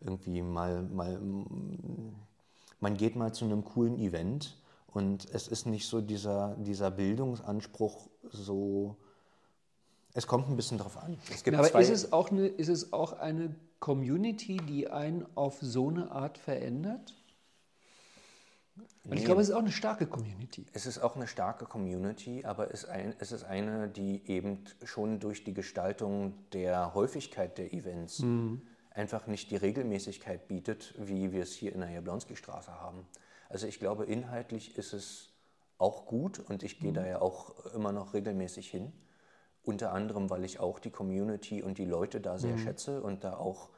irgendwie 0.00 0.42
mal, 0.42 0.82
mal, 0.82 1.20
man 2.80 2.96
geht 2.96 3.16
mal 3.16 3.32
zu 3.32 3.44
einem 3.44 3.64
coolen 3.64 3.98
Event 3.98 4.56
und 4.86 5.28
es 5.32 5.48
ist 5.48 5.66
nicht 5.66 5.86
so 5.86 6.00
dieser, 6.00 6.56
dieser 6.56 6.90
Bildungsanspruch 6.90 8.08
so, 8.30 8.96
es 10.14 10.26
kommt 10.26 10.48
ein 10.48 10.56
bisschen 10.56 10.78
drauf 10.78 10.96
an. 10.96 11.18
Es 11.32 11.44
gibt 11.44 11.56
Aber 11.56 11.68
zwei, 11.68 11.82
ist 11.82 11.90
es, 11.90 12.12
auch 12.12 12.30
eine, 12.30 12.46
ist 12.46 12.68
es 12.68 12.92
auch 12.92 13.12
eine 13.12 13.54
Community, 13.80 14.58
die 14.58 14.88
einen 14.88 15.26
auf 15.34 15.58
so 15.60 15.88
eine 15.88 16.10
Art 16.12 16.38
verändert? 16.38 17.14
Und 19.04 19.14
ich 19.14 19.20
Nee. 19.20 19.24
glaube, 19.24 19.40
es 19.40 19.48
ist 19.48 19.54
auch 19.54 19.60
eine 19.60 19.72
starke 19.72 20.06
Community. 20.06 20.66
Es 20.72 20.86
ist 20.86 20.98
auch 20.98 21.16
eine 21.16 21.26
starke 21.26 21.64
Community, 21.64 22.44
aber 22.44 22.72
es, 22.72 22.84
ein, 22.84 23.14
es 23.18 23.32
ist 23.32 23.44
eine, 23.44 23.88
die 23.88 24.22
eben 24.28 24.64
schon 24.84 25.18
durch 25.18 25.42
die 25.42 25.54
Gestaltung 25.54 26.34
der 26.52 26.94
Häufigkeit 26.94 27.58
der 27.58 27.72
Events 27.72 28.22
einfach 28.90 29.26
nicht 29.26 29.50
die 29.50 29.56
Regelmäßigkeit 29.56 30.46
bietet, 30.48 30.94
wie 30.98 31.32
wir 31.32 31.42
es 31.42 31.54
hier 31.54 31.72
in 31.72 31.80
der 31.80 31.90
Jablonski-Straße 31.90 32.72
haben. 32.80 33.06
Also 33.48 33.66
ich 33.66 33.78
glaube, 33.78 34.04
inhaltlich 34.04 34.76
ist 34.76 34.92
es 34.92 35.30
auch 35.78 36.06
gut 36.06 36.38
und 36.38 36.62
ich 36.62 36.78
gehe 36.78 36.92
da 36.92 37.06
ja 37.06 37.20
auch 37.20 37.66
immer 37.74 37.92
noch 37.92 38.12
regelmäßig 38.12 38.70
hin. 38.70 38.92
Unter 39.62 39.92
anderem, 39.92 40.30
weil 40.30 40.44
ich 40.44 40.58
auch 40.58 40.78
die 40.78 40.90
Community 40.90 41.62
und 41.62 41.78
die 41.78 41.84
Leute 41.84 42.20
da 42.20 42.38
sehr 42.38 42.56
schätze 42.58 43.02
und 43.02 43.24
da 43.24 43.36
auch 43.36 43.68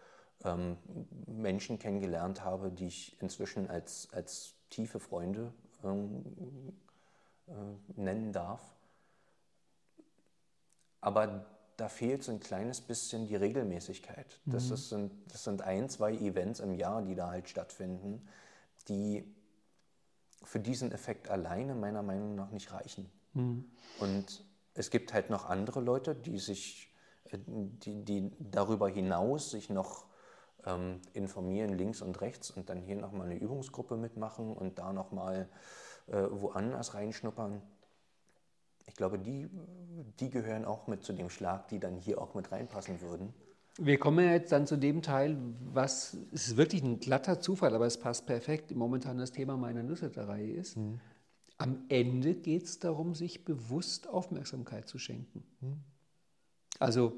ähm, 0.45 0.77
Menschen 1.27 1.79
kennengelernt 1.79 2.45
habe, 2.45 2.71
die 2.71 2.87
ich 2.87 3.21
inzwischen 3.21 3.69
als, 3.69 4.09
als 4.13 4.55
tiefe 4.71 5.01
Freunde 5.01 5.53
ähm, 5.85 6.73
äh, 7.49 7.53
nennen 8.01 8.33
darf. 8.33 8.63
Aber 11.01 11.47
da 11.77 11.89
fehlt 11.89 12.23
so 12.23 12.31
ein 12.31 12.41
kleines 12.41 12.81
bisschen 12.81 13.27
die 13.27 13.35
Regelmäßigkeit. 13.35 14.41
Das, 14.47 14.71
ist, 14.71 14.89
sind, 14.89 15.13
das 15.33 15.43
sind 15.43 15.63
ein, 15.63 15.89
zwei 15.89 16.13
Events 16.13 16.61
im 16.61 16.75
Jahr, 16.75 17.03
die 17.03 17.15
da 17.15 17.31
halt 17.31 17.49
stattfinden, 17.49 18.29
die 18.89 19.25
für 20.45 20.61
diesen 20.61 20.93
Effekt 20.93 21.29
alleine 21.29 21.75
meiner 21.75 22.03
Meinung 22.03 22.35
nach 22.35 22.51
nicht 22.51 22.73
reichen. 22.73 23.11
Und 24.01 24.45
es 24.75 24.91
gibt 24.91 25.13
halt 25.13 25.31
noch 25.31 25.47
andere 25.49 25.81
Leute, 25.81 26.15
die 26.15 26.39
sich, 26.39 26.93
äh, 27.31 27.39
die, 27.47 28.05
die 28.05 28.33
darüber 28.39 28.89
hinaus 28.89 29.51
sich 29.51 29.71
noch 29.71 30.07
ähm, 30.65 31.01
informieren 31.13 31.77
links 31.77 32.03
und 32.03 32.21
rechts 32.21 32.51
und 32.51 32.69
dann 32.69 32.81
hier 32.81 32.97
nochmal 32.97 33.27
eine 33.27 33.39
Übungsgruppe 33.39 33.97
mitmachen 33.97 34.53
und 34.53 34.79
da 34.79 34.93
nochmal 34.93 35.49
äh, 36.09 36.23
woanders 36.31 36.95
reinschnuppern. 36.95 37.63
Ich 38.87 38.95
glaube, 38.95 39.19
die, 39.19 39.49
die 40.21 40.31
gehören 40.31 40.65
auch 40.65 40.87
mit 40.87 41.05
zu 41.05 41.13
dem 41.13 41.31
Schlag, 41.31 41.69
die 41.69 41.79
dann 41.79 41.97
hier 41.97 42.21
auch 42.21 42.35
mit 42.35 42.51
reinpassen 42.51 43.01
würden. 43.01 43.33
Wir 43.79 43.99
kommen 43.99 44.25
ja 44.25 44.33
jetzt 44.33 44.53
dann 44.53 44.67
zu 44.67 44.77
dem 44.77 45.01
Teil, 45.01 45.39
was 45.73 46.17
es 46.33 46.49
ist 46.49 46.57
wirklich 46.57 46.83
ein 46.83 47.01
glatter 47.01 47.41
Zufall, 47.41 47.75
aber 47.75 47.87
es 47.87 47.99
passt 47.99 48.27
perfekt. 48.27 48.75
Momentan 48.75 49.17
das 49.17 49.33
Thema 49.33 49.57
meiner 49.57 49.83
Newsletter-Reihe 49.83 50.53
ist. 50.53 50.77
Mhm. 50.77 51.01
Am 51.59 51.85
Ende 51.89 52.35
geht 52.35 52.65
es 52.65 52.79
darum, 52.79 53.15
sich 53.15 53.45
bewusst 53.45 54.09
Aufmerksamkeit 54.09 54.89
zu 54.89 54.99
schenken. 54.99 55.45
Mhm. 55.61 55.81
Also 56.79 57.13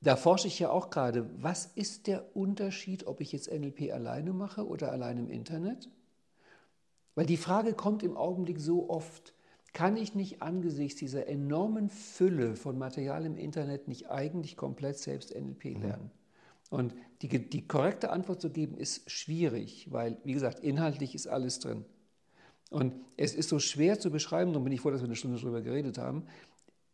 da 0.00 0.16
forsche 0.16 0.48
ich 0.48 0.58
ja 0.58 0.70
auch 0.70 0.90
gerade, 0.90 1.28
was 1.42 1.66
ist 1.66 2.06
der 2.06 2.34
Unterschied, 2.34 3.06
ob 3.06 3.20
ich 3.20 3.32
jetzt 3.32 3.50
NLP 3.50 3.92
alleine 3.92 4.32
mache 4.32 4.66
oder 4.66 4.92
allein 4.92 5.18
im 5.18 5.28
Internet? 5.28 5.88
Weil 7.14 7.26
die 7.26 7.36
Frage 7.36 7.74
kommt 7.74 8.02
im 8.02 8.16
Augenblick 8.16 8.60
so 8.60 8.88
oft, 8.88 9.34
kann 9.72 9.96
ich 9.96 10.14
nicht 10.14 10.42
angesichts 10.42 10.98
dieser 10.98 11.28
enormen 11.28 11.90
Fülle 11.90 12.56
von 12.56 12.78
Material 12.78 13.26
im 13.26 13.36
Internet 13.36 13.88
nicht 13.88 14.10
eigentlich 14.10 14.56
komplett 14.56 14.98
selbst 14.98 15.34
NLP 15.34 15.64
mhm. 15.76 15.82
lernen? 15.82 16.10
Mhm. 16.70 16.78
Und 16.78 16.94
die, 17.22 17.28
die 17.28 17.66
korrekte 17.66 18.10
Antwort 18.10 18.40
zu 18.40 18.50
geben 18.50 18.78
ist 18.78 19.10
schwierig, 19.10 19.88
weil, 19.90 20.16
wie 20.24 20.32
gesagt, 20.32 20.60
inhaltlich 20.60 21.14
ist 21.14 21.26
alles 21.26 21.58
drin. 21.58 21.84
Und 22.70 22.94
es 23.16 23.34
ist 23.34 23.48
so 23.48 23.58
schwer 23.58 23.98
zu 23.98 24.10
beschreiben, 24.10 24.52
darum 24.52 24.64
bin 24.64 24.72
ich 24.72 24.80
froh, 24.80 24.90
dass 24.90 25.00
wir 25.00 25.06
eine 25.06 25.16
Stunde 25.16 25.38
darüber 25.38 25.60
geredet 25.60 25.98
haben, 25.98 26.24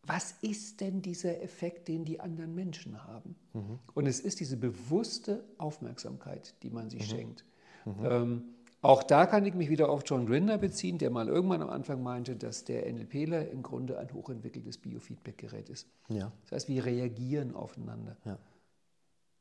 was 0.03 0.37
ist 0.41 0.81
denn 0.81 1.03
dieser 1.03 1.43
Effekt, 1.43 1.89
den 1.89 2.05
die 2.05 2.21
anderen 2.21 2.55
Menschen 2.55 3.05
haben? 3.05 3.37
Mhm. 3.53 3.79
Und 3.93 4.07
es 4.07 4.21
ist 4.21 4.41
diese 4.41 4.57
bewusste 4.57 5.45
Aufmerksamkeit, 5.59 6.55
die 6.63 6.71
man 6.71 6.91
sich 6.91 7.03
mhm. 7.03 7.17
schenkt. 7.17 7.45
Mhm. 7.85 7.95
Ähm, 8.05 8.45
auch 8.83 9.03
da 9.03 9.27
kann 9.27 9.45
ich 9.47 9.55
mich 9.55 9.69
wieder 9.69 9.89
auf 9.89 10.03
John 10.07 10.27
Grinder 10.27 10.59
beziehen, 10.59 10.99
der 10.99 11.11
mal 11.11 11.29
irgendwann 11.29 11.61
am 11.61 11.71
Anfang 11.71 12.03
meinte, 12.03 12.37
dass 12.37 12.65
der 12.65 12.91
NLPler 12.91 13.51
im 13.51 13.63
Grunde 13.63 13.99
ein 13.99 14.13
hochentwickeltes 14.13 14.79
Biofeedback-Gerät 14.79 15.69
ist. 15.69 15.89
Ja. 16.09 16.31
Das 16.43 16.53
heißt, 16.53 16.69
wir 16.69 16.85
reagieren 16.85 17.55
aufeinander. 17.55 18.17
Ja. 18.25 18.39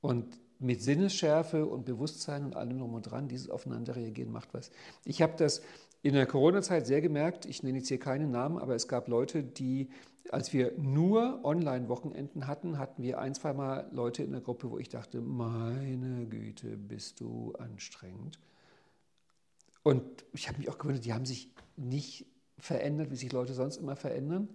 Und 0.01 0.39
mit 0.59 0.81
Sinnesschärfe 0.81 1.65
und 1.65 1.85
Bewusstsein 1.85 2.45
und 2.45 2.55
allem 2.55 2.79
drum 2.79 2.93
und 2.93 3.03
dran, 3.03 3.27
dieses 3.27 3.49
Aufeinander 3.49 3.95
reagieren 3.95 4.31
macht 4.31 4.53
was. 4.53 4.71
Ich 5.03 5.21
habe 5.21 5.33
das 5.37 5.61
in 6.05 6.13
der 6.13 6.27
Corona-Zeit 6.27 6.85
sehr 6.85 7.01
gemerkt, 7.01 7.47
ich 7.47 7.63
nenne 7.63 7.79
jetzt 7.79 7.87
hier 7.87 7.97
keine 7.97 8.27
Namen, 8.27 8.59
aber 8.59 8.75
es 8.75 8.87
gab 8.87 9.07
Leute, 9.07 9.41
die, 9.41 9.89
als 10.29 10.53
wir 10.53 10.71
nur 10.77 11.43
Online-Wochenenden 11.43 12.45
hatten, 12.45 12.77
hatten 12.77 13.01
wir 13.01 13.17
ein, 13.17 13.33
zweimal 13.33 13.89
Leute 13.91 14.21
in 14.21 14.31
der 14.31 14.41
Gruppe, 14.41 14.69
wo 14.69 14.77
ich 14.77 14.87
dachte, 14.87 15.19
meine 15.19 16.27
Güte, 16.27 16.77
bist 16.77 17.21
du 17.21 17.53
anstrengend. 17.57 18.37
Und 19.81 20.03
ich 20.33 20.47
habe 20.47 20.59
mich 20.59 20.69
auch 20.69 20.77
gewundert, 20.77 21.05
die 21.05 21.13
haben 21.13 21.25
sich 21.25 21.49
nicht 21.75 22.27
verändert, 22.59 23.09
wie 23.09 23.15
sich 23.15 23.31
Leute 23.31 23.55
sonst 23.55 23.77
immer 23.77 23.95
verändern. 23.95 24.49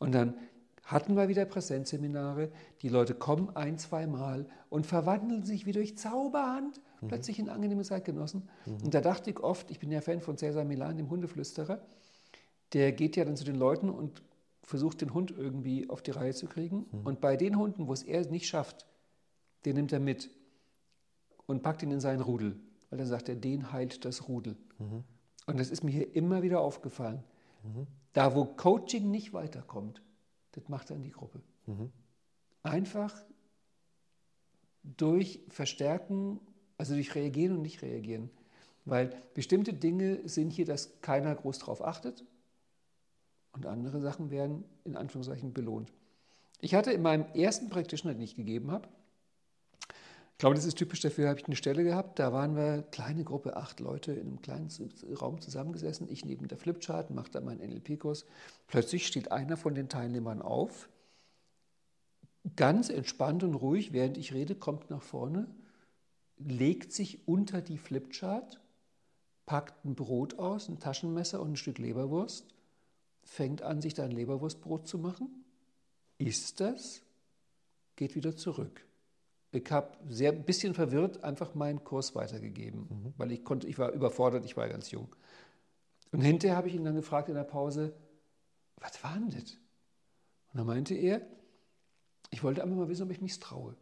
Und 0.00 0.14
dann 0.14 0.34
hatten 0.84 1.16
wir 1.16 1.28
wieder 1.28 1.46
Präsenzseminare. 1.46 2.50
Die 2.82 2.90
Leute 2.90 3.14
kommen 3.14 3.56
ein, 3.56 3.78
zweimal 3.78 4.46
und 4.68 4.84
verwandeln 4.86 5.44
sich 5.44 5.64
wie 5.64 5.72
durch 5.72 5.96
Zauberhand. 5.96 6.78
Plötzlich 7.08 7.38
in 7.38 7.48
angenehme 7.48 7.82
Zeitgenossen. 7.82 8.48
Mhm. 8.66 8.84
Und 8.84 8.94
da 8.94 9.00
dachte 9.00 9.30
ich 9.30 9.40
oft, 9.40 9.70
ich 9.70 9.78
bin 9.78 9.90
ja 9.90 10.00
Fan 10.00 10.20
von 10.20 10.36
Cesar 10.36 10.64
Milan, 10.64 10.96
dem 10.96 11.10
Hundeflüsterer, 11.10 11.80
der 12.72 12.92
geht 12.92 13.16
ja 13.16 13.24
dann 13.24 13.36
zu 13.36 13.44
den 13.44 13.56
Leuten 13.56 13.90
und 13.90 14.22
versucht 14.62 15.00
den 15.00 15.12
Hund 15.14 15.30
irgendwie 15.30 15.88
auf 15.90 16.02
die 16.02 16.12
Reihe 16.12 16.34
zu 16.34 16.46
kriegen. 16.46 16.86
Mhm. 16.90 17.06
Und 17.06 17.20
bei 17.20 17.36
den 17.36 17.56
Hunden, 17.56 17.88
wo 17.88 17.92
es 17.92 18.02
er 18.02 18.24
nicht 18.30 18.46
schafft, 18.46 18.86
den 19.64 19.76
nimmt 19.76 19.92
er 19.92 20.00
mit 20.00 20.30
und 21.46 21.62
packt 21.62 21.82
ihn 21.82 21.90
in 21.90 22.00
seinen 22.00 22.20
Rudel. 22.20 22.60
Weil 22.90 22.98
dann 22.98 23.08
sagt 23.08 23.28
er, 23.28 23.36
den 23.36 23.72
heilt 23.72 24.04
das 24.04 24.28
Rudel. 24.28 24.56
Mhm. 24.78 25.04
Und 25.46 25.58
das 25.58 25.70
ist 25.70 25.82
mir 25.82 25.90
hier 25.90 26.14
immer 26.14 26.42
wieder 26.42 26.60
aufgefallen. 26.60 27.24
Mhm. 27.62 27.86
Da, 28.12 28.34
wo 28.34 28.44
Coaching 28.44 29.10
nicht 29.10 29.32
weiterkommt, 29.32 30.02
das 30.52 30.68
macht 30.68 30.90
dann 30.90 31.02
die 31.02 31.12
Gruppe. 31.12 31.40
Mhm. 31.66 31.90
Einfach 32.62 33.14
durch 34.82 35.40
Verstärken, 35.48 36.40
also 36.80 36.94
durch 36.94 37.14
Reagieren 37.14 37.56
und 37.56 37.62
nicht 37.62 37.82
reagieren. 37.82 38.30
Weil 38.86 39.14
bestimmte 39.34 39.74
Dinge 39.74 40.26
sind 40.26 40.50
hier, 40.50 40.64
dass 40.64 41.00
keiner 41.02 41.34
groß 41.34 41.58
drauf 41.58 41.84
achtet 41.84 42.24
und 43.52 43.66
andere 43.66 44.00
Sachen 44.00 44.30
werden 44.30 44.64
in 44.84 44.96
Anführungszeichen 44.96 45.52
belohnt. 45.52 45.92
Ich 46.62 46.74
hatte 46.74 46.90
in 46.90 47.02
meinem 47.02 47.26
ersten 47.34 47.68
Practitioner, 47.68 48.14
den 48.14 48.22
ich 48.22 48.34
gegeben 48.34 48.70
habe, 48.70 48.88
ich 50.32 50.42
glaube, 50.42 50.56
das 50.56 50.64
ist 50.64 50.78
typisch 50.78 51.00
dafür, 51.00 51.28
habe 51.28 51.38
ich 51.38 51.44
eine 51.44 51.54
Stelle 51.54 51.84
gehabt, 51.84 52.18
da 52.18 52.32
waren 52.32 52.56
wir, 52.56 52.82
kleine 52.90 53.24
Gruppe, 53.24 53.58
acht 53.58 53.78
Leute 53.78 54.12
in 54.12 54.26
einem 54.26 54.40
kleinen 54.40 54.70
Raum 55.20 55.38
zusammengesessen, 55.38 56.08
ich 56.10 56.24
neben 56.24 56.48
der 56.48 56.56
Flipchart, 56.56 57.10
mache 57.10 57.30
da 57.30 57.42
meinen 57.42 57.60
NLP-Kurs. 57.60 58.24
Plötzlich 58.66 59.06
steht 59.06 59.32
einer 59.32 59.58
von 59.58 59.74
den 59.74 59.90
Teilnehmern 59.90 60.40
auf, 60.40 60.88
ganz 62.56 62.88
entspannt 62.88 63.44
und 63.44 63.54
ruhig, 63.54 63.92
während 63.92 64.16
ich 64.16 64.32
rede, 64.32 64.54
kommt 64.54 64.88
nach 64.88 65.02
vorne, 65.02 65.46
legt 66.44 66.92
sich 66.92 67.26
unter 67.26 67.62
die 67.62 67.78
Flipchart, 67.78 68.60
packt 69.46 69.84
ein 69.84 69.94
Brot 69.94 70.38
aus, 70.38 70.68
ein 70.68 70.78
Taschenmesser 70.78 71.40
und 71.40 71.52
ein 71.52 71.56
Stück 71.56 71.78
Leberwurst, 71.78 72.46
fängt 73.22 73.62
an, 73.62 73.80
sich 73.80 73.94
da 73.94 74.04
ein 74.04 74.10
Leberwurstbrot 74.10 74.86
zu 74.86 74.98
machen, 74.98 75.44
isst 76.18 76.60
das, 76.60 77.02
geht 77.96 78.14
wieder 78.14 78.36
zurück 78.36 78.84
ich 79.52 79.70
habe 79.70 79.96
sehr 80.08 80.32
ein 80.32 80.44
bisschen 80.44 80.74
verwirrt 80.74 81.24
einfach 81.24 81.54
meinen 81.54 81.82
Kurs 81.82 82.14
weitergegeben, 82.14 82.86
mhm. 82.88 83.14
weil 83.16 83.32
ich 83.32 83.44
konnte, 83.44 83.66
ich 83.66 83.78
war 83.78 83.90
überfordert, 83.92 84.44
ich 84.44 84.56
war 84.56 84.68
ganz 84.68 84.90
jung. 84.90 85.08
Und 86.12 86.20
hinterher 86.20 86.56
habe 86.56 86.68
ich 86.68 86.74
ihn 86.74 86.84
dann 86.84 86.94
gefragt 86.94 87.28
in 87.28 87.34
der 87.34 87.44
Pause, 87.44 87.94
was 88.76 89.02
war 89.02 89.14
denn 89.14 89.30
das? 89.30 89.52
Und 90.52 90.58
dann 90.58 90.66
meinte 90.66 90.94
er, 90.94 91.22
ich 92.30 92.42
wollte 92.42 92.62
einfach 92.62 92.76
mal 92.76 92.88
wissen, 92.88 93.04
ob 93.04 93.10
ich 93.10 93.20
mich 93.20 93.38
traue. 93.38 93.76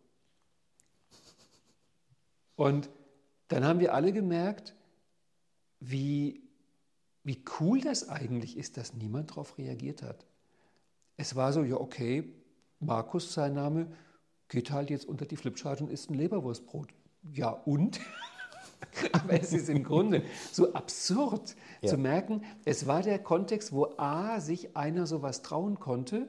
Und 2.58 2.90
dann 3.46 3.64
haben 3.64 3.78
wir 3.78 3.94
alle 3.94 4.12
gemerkt, 4.12 4.74
wie, 5.78 6.42
wie 7.22 7.44
cool 7.60 7.80
das 7.80 8.08
eigentlich 8.08 8.56
ist, 8.56 8.76
dass 8.76 8.94
niemand 8.94 9.30
darauf 9.30 9.58
reagiert 9.58 10.02
hat. 10.02 10.26
Es 11.16 11.36
war 11.36 11.52
so, 11.52 11.62
ja, 11.62 11.76
okay, 11.76 12.34
Markus, 12.80 13.32
sein 13.32 13.54
Name, 13.54 13.92
geht 14.48 14.72
halt 14.72 14.90
jetzt 14.90 15.06
unter 15.06 15.24
die 15.24 15.36
Flipchart 15.36 15.80
und 15.82 15.88
isst 15.88 16.10
ein 16.10 16.14
Leberwurstbrot. 16.14 16.88
Ja, 17.32 17.50
und? 17.50 18.00
Aber 19.12 19.40
es 19.40 19.52
ist 19.52 19.68
im 19.68 19.84
Grunde 19.84 20.24
so 20.50 20.72
absurd 20.72 21.54
ja. 21.80 21.90
zu 21.90 21.96
merken, 21.96 22.42
es 22.64 22.88
war 22.88 23.02
der 23.02 23.20
Kontext, 23.20 23.72
wo 23.72 23.94
A, 23.98 24.40
sich 24.40 24.76
einer 24.76 25.06
sowas 25.06 25.42
trauen 25.42 25.78
konnte 25.78 26.26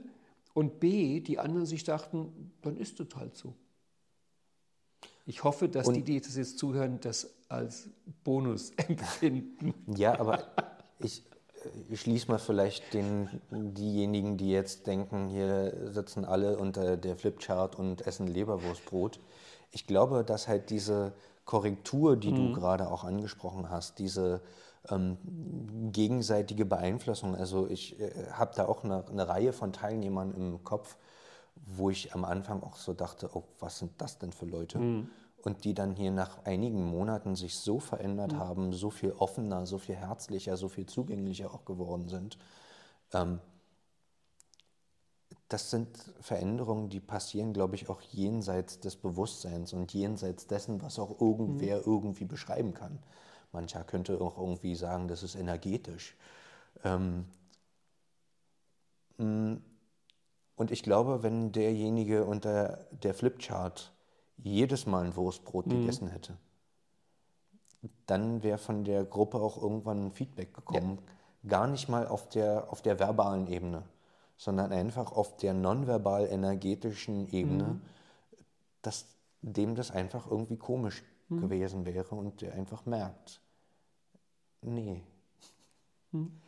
und 0.54 0.80
B, 0.80 1.22
die 1.22 1.40
anderen 1.40 1.66
sich 1.66 1.86
dachten, 1.86 2.52
dann 2.62 2.78
ist 2.78 3.00
es 3.00 3.16
halt 3.16 3.36
so. 3.36 3.56
Ich 5.30 5.44
hoffe, 5.44 5.70
dass 5.70 5.88
und 5.88 5.94
die, 5.94 6.04
die 6.04 6.22
das 6.22 6.36
jetzt 6.36 6.58
zuhören, 6.58 7.00
das 7.02 7.30
als 7.50 7.88
Bonus 8.24 8.72
empfinden. 8.78 9.76
Ja, 9.96 10.20
aber 10.20 10.48
ich, 10.98 11.24
ich 11.88 12.02
schließe 12.02 12.32
mal 12.32 12.40
vielleicht 12.40 12.96
den, 12.96 13.30
diejenigen, 13.52 14.38
die 14.38 14.50
jetzt 14.50 14.88
denken, 14.88 15.28
hier 15.28 15.92
sitzen 15.92 16.26
alle 16.26 16.58
unter 16.58 16.98
der 16.98 17.16
Flipchart 17.16 17.78
und 17.78 18.08
essen 18.08 18.26
Leberwurstbrot. 18.26 19.20
Ich 19.70 19.86
glaube, 19.86 20.24
dass 20.24 20.48
halt 20.48 20.72
diese 20.72 21.14
Korrektur, 21.46 22.18
die 22.18 22.32
mhm. 22.32 22.36
du 22.36 22.54
gerade 22.54 22.90
auch 22.90 23.04
angesprochen 23.04 23.70
hast, 23.70 24.00
diese 24.00 24.42
ähm, 24.90 25.20
gegenseitige 25.92 26.66
Beeinflussung, 26.66 27.36
also 27.36 27.68
ich 27.68 28.00
äh, 28.00 28.32
habe 28.32 28.56
da 28.56 28.66
auch 28.66 28.84
eine, 28.84 29.08
eine, 29.08 29.28
Reihe 29.28 29.54
von 29.54 29.74
Teilnehmern 29.74 30.34
im 30.34 30.64
Kopf, 30.64 30.98
wo 31.56 31.92
ich 31.92 32.16
am 32.16 32.26
Anfang 32.26 32.64
auch 32.64 32.78
so 32.78 32.94
dachte, 32.96 33.30
oh, 33.32 33.44
was 33.60 33.78
sind 33.78 33.92
das 34.00 34.18
denn 34.18 34.32
für 34.32 34.48
Leute? 34.48 34.80
Mhm 34.80 35.10
und 35.44 35.64
die 35.64 35.74
dann 35.74 35.96
hier 35.96 36.12
nach 36.12 36.46
einigen 36.46 36.84
Monaten 36.86 37.36
sich 37.36 37.58
so 37.58 37.80
verändert 37.80 38.34
mhm. 38.34 38.40
haben, 38.40 38.74
so 38.74 38.90
viel 38.90 39.12
offener, 39.14 39.66
so 39.66 39.78
viel 39.78 39.96
herzlicher, 39.96 40.58
so 40.58 40.70
viel 40.70 40.86
zugänglicher 40.86 41.54
auch 41.54 41.66
geworden 41.66 42.10
sind. 42.10 42.38
Ähm, 43.14 43.40
das 45.48 45.72
sind 45.72 45.98
Veränderungen, 46.22 46.90
die 46.90 47.00
passieren, 47.00 47.54
glaube 47.54 47.76
ich, 47.76 47.90
auch 47.90 48.02
jenseits 48.02 48.80
des 48.80 48.96
Bewusstseins 48.96 49.74
und 49.74 49.94
jenseits 49.94 50.46
dessen, 50.46 50.82
was 50.82 51.00
auch 51.00 51.20
irgendwer 51.20 51.78
mhm. 51.78 51.84
irgendwie 51.86 52.26
beschreiben 52.26 52.74
kann. 52.74 53.00
Mancher 53.52 53.84
könnte 53.84 54.22
auch 54.22 54.38
irgendwie 54.38 54.76
sagen, 54.76 55.08
das 55.08 55.24
ist 55.24 55.36
energetisch. 55.36 56.16
Ähm, 56.84 57.26
mm, 59.18 59.56
und 60.56 60.72
ich 60.72 60.84
glaube, 60.84 61.24
wenn 61.24 61.52
derjenige 61.52 62.26
unter 62.26 62.86
der 62.92 63.16
Flipchart 63.16 63.92
jedes 64.44 64.86
Mal 64.86 65.06
ein 65.06 65.16
Wurstbrot 65.16 65.68
mhm. 65.68 65.82
gegessen 65.82 66.08
hätte, 66.08 66.38
dann 68.06 68.44
wäre 68.44 68.58
von 68.58 68.84
der 68.84 69.04
Gruppe 69.04 69.40
auch 69.40 69.62
irgendwann 69.62 70.08
ein 70.08 70.12
Feedback 70.12 70.54
gekommen. 70.54 71.00
Ja. 71.44 71.50
Gar 71.50 71.68
nicht 71.68 71.88
mal 71.88 72.08
auf 72.08 72.28
der, 72.30 72.72
auf 72.72 72.82
der 72.82 73.00
verbalen 73.00 73.48
Ebene, 73.48 73.84
sondern 74.36 74.72
einfach 74.72 75.12
auf 75.12 75.38
der 75.38 75.54
nonverbal-energetischen 75.54 77.32
Ebene, 77.32 77.64
mhm. 77.64 77.82
dass 78.82 79.06
dem 79.42 79.76
das 79.76 79.92
einfach 79.92 80.30
irgendwie 80.30 80.58
komisch 80.58 81.04
mhm. 81.30 81.42
gewesen 81.42 81.86
wäre 81.86 82.16
und 82.16 82.42
der 82.42 82.54
einfach 82.54 82.86
merkt, 82.86 83.42
nee. 84.62 85.02
Mhm. 86.12 86.42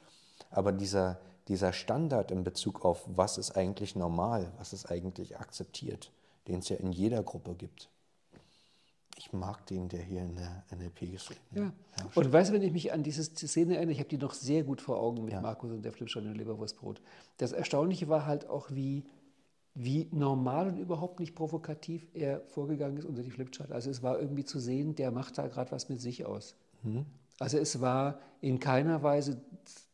Aber 0.49 0.73
dieser, 0.73 1.19
dieser 1.47 1.71
Standard 1.71 2.31
in 2.31 2.43
Bezug 2.43 2.83
auf, 2.83 3.03
was 3.07 3.37
ist 3.37 3.51
eigentlich 3.51 3.95
normal, 3.95 4.51
was 4.57 4.73
ist 4.73 4.91
eigentlich 4.91 5.39
akzeptiert, 5.39 6.11
den 6.47 6.59
es 6.59 6.69
ja 6.69 6.77
in 6.77 6.91
jeder 6.91 7.23
Gruppe 7.23 7.55
gibt. 7.55 7.89
Ich 9.17 9.33
mag 9.33 9.65
den, 9.67 9.87
der 9.87 10.01
hier 10.01 10.21
in 10.21 10.35
der 10.35 10.63
NLP 10.75 11.03
ist. 11.03 11.29
Ja. 11.53 11.71
Und 12.15 12.33
weißt 12.33 12.49
du, 12.49 12.55
wenn 12.55 12.63
ich 12.63 12.71
mich 12.71 12.91
an 12.91 13.03
diese 13.03 13.23
Szene 13.23 13.75
erinnere, 13.75 13.93
ich 13.93 13.99
habe 13.99 14.09
die 14.09 14.17
noch 14.17 14.33
sehr 14.33 14.63
gut 14.63 14.81
vor 14.81 14.99
Augen 14.99 15.23
mit 15.23 15.33
ja. 15.33 15.41
Markus 15.41 15.71
und 15.71 15.83
der 15.83 15.91
Flipschon 15.91 16.25
und 16.25 16.35
Leberwurstbrot. 16.35 17.01
Das 17.37 17.51
Erstaunliche 17.51 18.09
war 18.09 18.25
halt 18.25 18.49
auch, 18.49 18.71
wie, 18.71 19.03
wie 19.75 20.07
normal 20.11 20.69
und 20.69 20.77
überhaupt 20.77 21.19
nicht 21.19 21.35
provokativ 21.35 22.07
er 22.13 22.41
vorgegangen 22.47 22.97
ist 22.97 23.05
unter 23.05 23.21
die 23.21 23.29
Flipchart. 23.29 23.71
Also 23.71 23.91
es 23.91 24.01
war 24.01 24.19
irgendwie 24.19 24.43
zu 24.43 24.59
sehen, 24.59 24.95
der 24.95 25.11
macht 25.11 25.37
da 25.37 25.47
gerade 25.47 25.71
was 25.71 25.87
mit 25.87 26.01
sich 26.01 26.25
aus. 26.25 26.55
Mhm. 26.81 27.05
Also 27.37 27.57
es 27.57 27.79
war 27.79 28.19
in 28.39 28.59
keiner 28.59 29.03
Weise, 29.03 29.41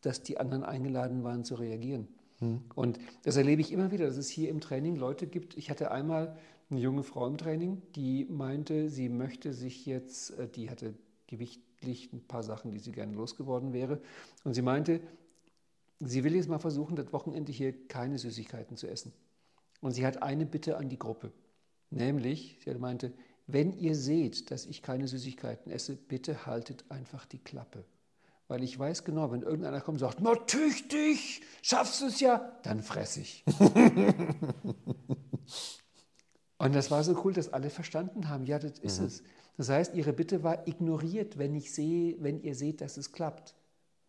dass 0.02 0.24
die 0.24 0.38
anderen 0.38 0.64
eingeladen 0.64 1.24
waren 1.24 1.44
zu 1.44 1.56
reagieren. 1.56 2.08
Mhm. 2.40 2.62
Und 2.76 3.00
das 3.24 3.38
erlebe 3.38 3.62
ich 3.62 3.72
immer 3.72 3.92
wieder, 3.92 4.06
dass 4.08 4.18
es 4.18 4.30
hier 4.30 4.50
im 4.50 4.62
Training 4.62 4.96
Leute 4.96 5.28
gibt. 5.28 5.58
Ich 5.58 5.70
hatte 5.70 5.92
einmal 5.92 6.38
eine 6.70 6.80
junge 6.80 7.04
Frau 7.04 7.28
im 7.28 7.38
Training, 7.38 7.82
die 7.96 8.26
meinte, 8.26 8.90
sie 8.90 9.10
möchte 9.10 9.54
sich 9.54 9.86
jetzt, 9.86 10.38
äh, 10.38 10.48
die 10.48 10.70
hatte 10.70 10.94
gewichtlich 11.28 12.12
ein 12.14 12.26
paar 12.28 12.44
Sachen, 12.44 12.72
die 12.72 12.80
sie 12.80 12.92
gerne 12.92 13.14
losgeworden 13.14 13.74
wäre. 13.74 14.02
Und 14.44 14.54
sie 14.54 14.62
meinte, 14.62 15.02
sie 16.00 16.24
will 16.24 16.36
jetzt 16.36 16.50
mal 16.50 16.60
versuchen, 16.60 16.96
das 16.96 17.14
Wochenende 17.14 17.52
hier 17.52 17.88
keine 17.88 18.18
Süßigkeiten 18.18 18.78
zu 18.78 18.88
essen. 18.88 19.14
Und 19.82 19.92
sie 19.92 20.06
hat 20.06 20.24
eine 20.24 20.46
Bitte 20.46 20.78
an 20.78 20.90
die 20.90 21.00
Gruppe. 21.00 21.32
Nämlich, 21.90 22.60
sie 22.64 22.74
meinte, 22.76 23.14
wenn 23.46 23.78
ihr 23.78 23.96
seht, 23.96 24.52
dass 24.52 24.66
ich 24.66 24.82
keine 24.82 25.08
Süßigkeiten 25.08 25.72
esse, 25.72 25.96
bitte 25.96 26.46
haltet 26.46 26.84
einfach 26.90 27.26
die 27.26 27.40
Klappe. 27.40 27.86
Weil 28.48 28.64
ich 28.64 28.80
weiß 28.80 29.04
genau, 29.04 29.32
wenn 29.32 29.42
irgendeiner 29.42 29.82
kommt 29.82 29.96
und 29.96 30.00
sagt, 30.00 30.20
na 30.22 30.36
tüchtig, 30.36 31.42
schaffst 31.62 32.02
du 32.02 32.06
es 32.06 32.20
ja, 32.22 32.58
dann 32.64 32.82
fress 32.82 33.18
ich. 33.18 33.44
und 36.58 36.74
das 36.74 36.90
war 36.90 37.04
so 37.04 37.22
cool, 37.26 37.34
dass 37.34 37.52
alle 37.52 37.70
verstanden 37.70 38.30
haben, 38.30 38.46
ja, 38.46 38.58
das 38.58 38.80
ist 38.80 39.02
mhm. 39.02 39.08
es. 39.08 39.24
Das 39.58 39.70
heißt, 39.70 39.96
ihre 39.96 40.14
Bitte 40.14 40.44
war 40.44 40.68
ignoriert, 40.68 41.38
wenn 41.38 41.56
ich 41.56 41.74
sehe, 41.74 42.16
wenn 42.20 42.42
ihr 42.42 42.56
seht, 42.56 42.80
dass 42.80 42.96
es 42.96 43.12
klappt. 43.12 43.56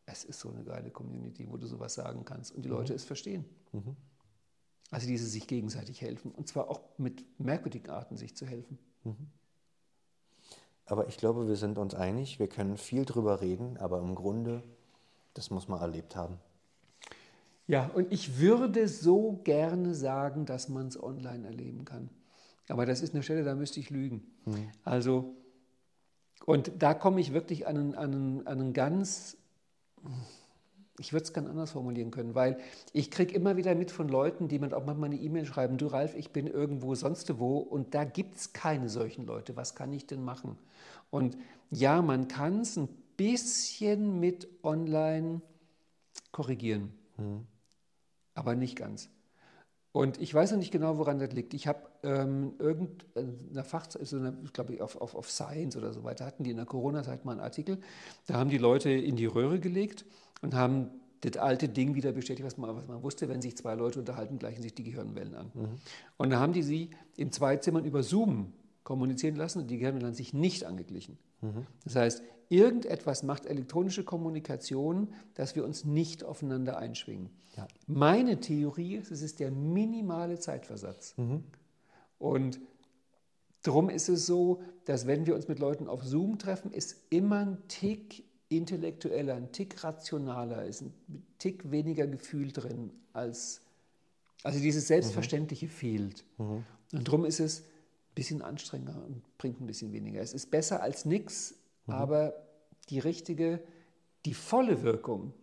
Es 0.06 0.24
ist 0.24 0.38
so 0.40 0.50
eine 0.50 0.62
geile 0.62 0.90
Community, 0.90 1.50
wo 1.50 1.56
du 1.56 1.66
sowas 1.66 1.94
sagen 1.94 2.24
kannst 2.24 2.54
und 2.54 2.64
die 2.64 2.68
mhm. 2.68 2.76
Leute 2.76 2.94
es 2.94 3.04
verstehen. 3.04 3.44
Mhm. 3.72 3.96
Also 4.90 5.06
diese 5.06 5.26
sich 5.26 5.46
gegenseitig 5.46 6.00
helfen 6.00 6.30
und 6.30 6.48
zwar 6.48 6.70
auch 6.70 6.80
mit 6.96 7.24
merkwürdigen 7.40 7.90
Arten 7.90 8.16
sich 8.16 8.36
zu 8.36 8.46
helfen. 8.46 8.78
Mhm. 9.04 9.30
Aber 10.88 11.06
ich 11.08 11.18
glaube, 11.18 11.46
wir 11.46 11.56
sind 11.56 11.78
uns 11.78 11.94
einig, 11.94 12.38
wir 12.38 12.48
können 12.48 12.78
viel 12.78 13.04
drüber 13.04 13.40
reden, 13.42 13.76
aber 13.76 13.98
im 14.00 14.14
Grunde, 14.14 14.62
das 15.34 15.50
muss 15.50 15.68
man 15.68 15.80
erlebt 15.80 16.16
haben. 16.16 16.38
Ja, 17.66 17.90
und 17.94 18.10
ich 18.10 18.38
würde 18.38 18.88
so 18.88 19.40
gerne 19.44 19.94
sagen, 19.94 20.46
dass 20.46 20.70
man 20.70 20.88
es 20.88 21.00
online 21.00 21.46
erleben 21.46 21.84
kann. 21.84 22.08
Aber 22.68 22.86
das 22.86 23.02
ist 23.02 23.14
eine 23.14 23.22
Stelle, 23.22 23.44
da 23.44 23.54
müsste 23.54 23.80
ich 23.80 23.90
lügen. 23.90 24.22
Mhm. 24.46 24.70
Also, 24.84 25.36
und 26.46 26.72
da 26.78 26.94
komme 26.94 27.20
ich 27.20 27.34
wirklich 27.34 27.66
an 27.66 27.76
einen, 27.76 27.94
an 27.94 28.14
einen, 28.14 28.46
an 28.46 28.60
einen 28.60 28.72
ganz 28.72 29.36
ich 30.98 31.12
würde 31.12 31.24
es 31.24 31.32
ganz 31.32 31.48
anders 31.48 31.70
formulieren 31.70 32.10
können, 32.10 32.34
weil 32.34 32.58
ich 32.92 33.10
kriege 33.10 33.34
immer 33.34 33.56
wieder 33.56 33.74
mit 33.74 33.90
von 33.90 34.08
Leuten, 34.08 34.48
die 34.48 34.58
mir 34.58 34.76
auch 34.76 34.84
manchmal 34.84 35.10
eine 35.10 35.20
E-Mail 35.20 35.46
schreiben, 35.46 35.78
du 35.78 35.86
Ralf, 35.86 36.14
ich 36.14 36.30
bin 36.30 36.46
irgendwo 36.46 36.94
sonst 36.94 37.38
wo 37.38 37.58
und 37.58 37.94
da 37.94 38.04
gibt 38.04 38.36
es 38.36 38.52
keine 38.52 38.88
solchen 38.88 39.26
Leute, 39.26 39.56
was 39.56 39.74
kann 39.74 39.92
ich 39.92 40.06
denn 40.06 40.24
machen? 40.24 40.58
Und 41.10 41.36
ja, 41.70 42.02
man 42.02 42.28
kann 42.28 42.60
es 42.60 42.76
ein 42.76 42.88
bisschen 43.16 44.20
mit 44.20 44.48
online 44.62 45.40
korrigieren, 46.32 46.92
mhm. 47.16 47.46
aber 48.34 48.54
nicht 48.54 48.76
ganz. 48.76 49.08
Und 49.92 50.20
ich 50.20 50.32
weiß 50.32 50.52
noch 50.52 50.58
nicht 50.58 50.70
genau, 50.70 50.98
woran 50.98 51.18
das 51.18 51.32
liegt. 51.32 51.54
Ich 51.54 51.66
habe 51.66 51.80
ähm, 52.02 52.54
irgendeiner 52.58 53.64
Fach, 53.64 53.86
also 53.98 54.22
ich 54.44 54.52
glaube 54.52 54.82
auf, 54.82 55.00
auf, 55.00 55.14
auf 55.14 55.30
Science 55.30 55.76
oder 55.76 55.92
so 55.92 56.04
weiter, 56.04 56.26
hatten 56.26 56.44
die 56.44 56.50
in 56.50 56.56
der 56.56 56.66
Corona-Zeit 56.66 57.24
mal 57.24 57.32
einen 57.32 57.40
Artikel. 57.40 57.80
Da 58.26 58.34
haben 58.34 58.50
die 58.50 58.58
Leute 58.58 58.90
in 58.90 59.16
die 59.16 59.26
Röhre 59.26 59.58
gelegt 59.58 60.04
und 60.42 60.54
haben 60.54 60.90
das 61.20 61.36
alte 61.36 61.68
Ding 61.68 61.94
wieder 61.94 62.12
bestätigt, 62.12 62.46
was 62.46 62.56
man, 62.58 62.76
was 62.76 62.86
man 62.86 63.02
wusste, 63.02 63.28
wenn 63.28 63.42
sich 63.42 63.56
zwei 63.56 63.74
Leute 63.74 63.98
unterhalten, 63.98 64.38
gleichen 64.38 64.62
sich 64.62 64.74
die 64.74 64.84
Gehirnwellen 64.84 65.34
an. 65.34 65.50
Mhm. 65.54 65.68
Und 66.16 66.30
da 66.30 66.38
haben 66.38 66.52
die 66.52 66.62
sie 66.62 66.90
in 67.16 67.32
zwei 67.32 67.56
Zimmern 67.56 67.84
über 67.84 68.02
Zoom 68.02 68.52
kommunizieren 68.84 69.36
lassen 69.36 69.60
und 69.60 69.70
die 69.70 69.78
Gehirnwellen 69.78 70.06
haben 70.06 70.14
sich 70.14 70.32
nicht 70.32 70.64
angeglichen. 70.64 71.18
Mhm. 71.40 71.66
Das 71.84 71.96
heißt, 71.96 72.22
irgendetwas 72.48 73.22
macht 73.22 73.46
elektronische 73.46 74.04
Kommunikation, 74.04 75.08
dass 75.34 75.56
wir 75.56 75.64
uns 75.64 75.84
nicht 75.84 76.24
aufeinander 76.24 76.78
einschwingen. 76.78 77.30
Ja. 77.56 77.66
Meine 77.86 78.40
Theorie 78.40 78.96
ist, 78.96 79.10
es 79.10 79.22
ist 79.22 79.40
der 79.40 79.50
minimale 79.50 80.38
Zeitversatz. 80.38 81.14
Mhm. 81.16 81.44
Und 82.18 82.60
darum 83.62 83.90
ist 83.90 84.08
es 84.08 84.26
so, 84.26 84.62
dass 84.84 85.06
wenn 85.06 85.26
wir 85.26 85.34
uns 85.34 85.48
mit 85.48 85.58
Leuten 85.58 85.88
auf 85.88 86.04
Zoom 86.04 86.38
treffen, 86.38 86.70
ist 86.70 86.96
immer 87.10 87.40
ein 87.40 87.58
Tick 87.68 88.24
intellektueller, 88.48 89.34
ein 89.34 89.52
Tick 89.52 89.82
rationaler, 89.84 90.64
ist 90.64 90.82
ein 90.82 90.92
Tick 91.38 91.70
weniger 91.70 92.06
Gefühl 92.06 92.52
drin 92.52 92.90
als, 93.12 93.60
also 94.42 94.58
dieses 94.58 94.88
Selbstverständliche 94.88 95.66
mhm. 95.66 95.70
fehlt. 95.70 96.24
Mhm. 96.38 96.64
Und 96.92 97.08
darum 97.08 97.24
ist 97.24 97.40
es 97.40 97.60
ein 97.60 98.14
bisschen 98.14 98.42
anstrengender 98.42 99.04
und 99.04 99.22
bringt 99.36 99.60
ein 99.60 99.66
bisschen 99.66 99.92
weniger. 99.92 100.20
Es 100.20 100.32
ist 100.32 100.50
besser 100.50 100.82
als 100.82 101.04
nichts, 101.04 101.54
mhm. 101.86 101.94
aber 101.94 102.34
die 102.88 102.98
richtige, 102.98 103.62
die 104.24 104.34
volle 104.34 104.82
Wirkung, 104.82 105.34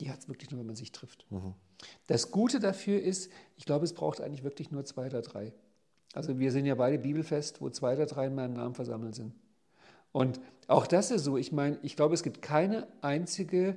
die 0.00 0.10
hat 0.10 0.20
es 0.20 0.28
wirklich 0.28 0.50
nur, 0.50 0.60
wenn 0.60 0.66
man 0.66 0.76
sich 0.76 0.92
trifft. 0.92 1.26
Mhm. 1.30 1.54
Das 2.06 2.30
Gute 2.30 2.60
dafür 2.60 3.00
ist, 3.00 3.30
ich 3.56 3.64
glaube, 3.64 3.84
es 3.84 3.92
braucht 3.92 4.20
eigentlich 4.20 4.44
wirklich 4.44 4.70
nur 4.70 4.84
zwei 4.84 5.06
oder 5.06 5.22
drei. 5.22 5.52
Also 6.14 6.38
wir 6.38 6.52
sind 6.52 6.64
ja 6.64 6.74
beide 6.74 6.98
bibelfest, 6.98 7.60
wo 7.60 7.68
zwei 7.68 7.94
oder 7.94 8.06
drei 8.06 8.26
in 8.26 8.34
meinem 8.34 8.54
Namen 8.54 8.74
versammelt 8.74 9.14
sind. 9.14 9.34
Und 10.12 10.40
auch 10.68 10.86
das 10.86 11.10
ist 11.10 11.24
so. 11.24 11.36
Ich 11.36 11.52
meine, 11.52 11.78
ich 11.82 11.96
glaube, 11.96 12.14
es 12.14 12.22
gibt 12.22 12.42
keine 12.42 12.86
einzige 13.00 13.76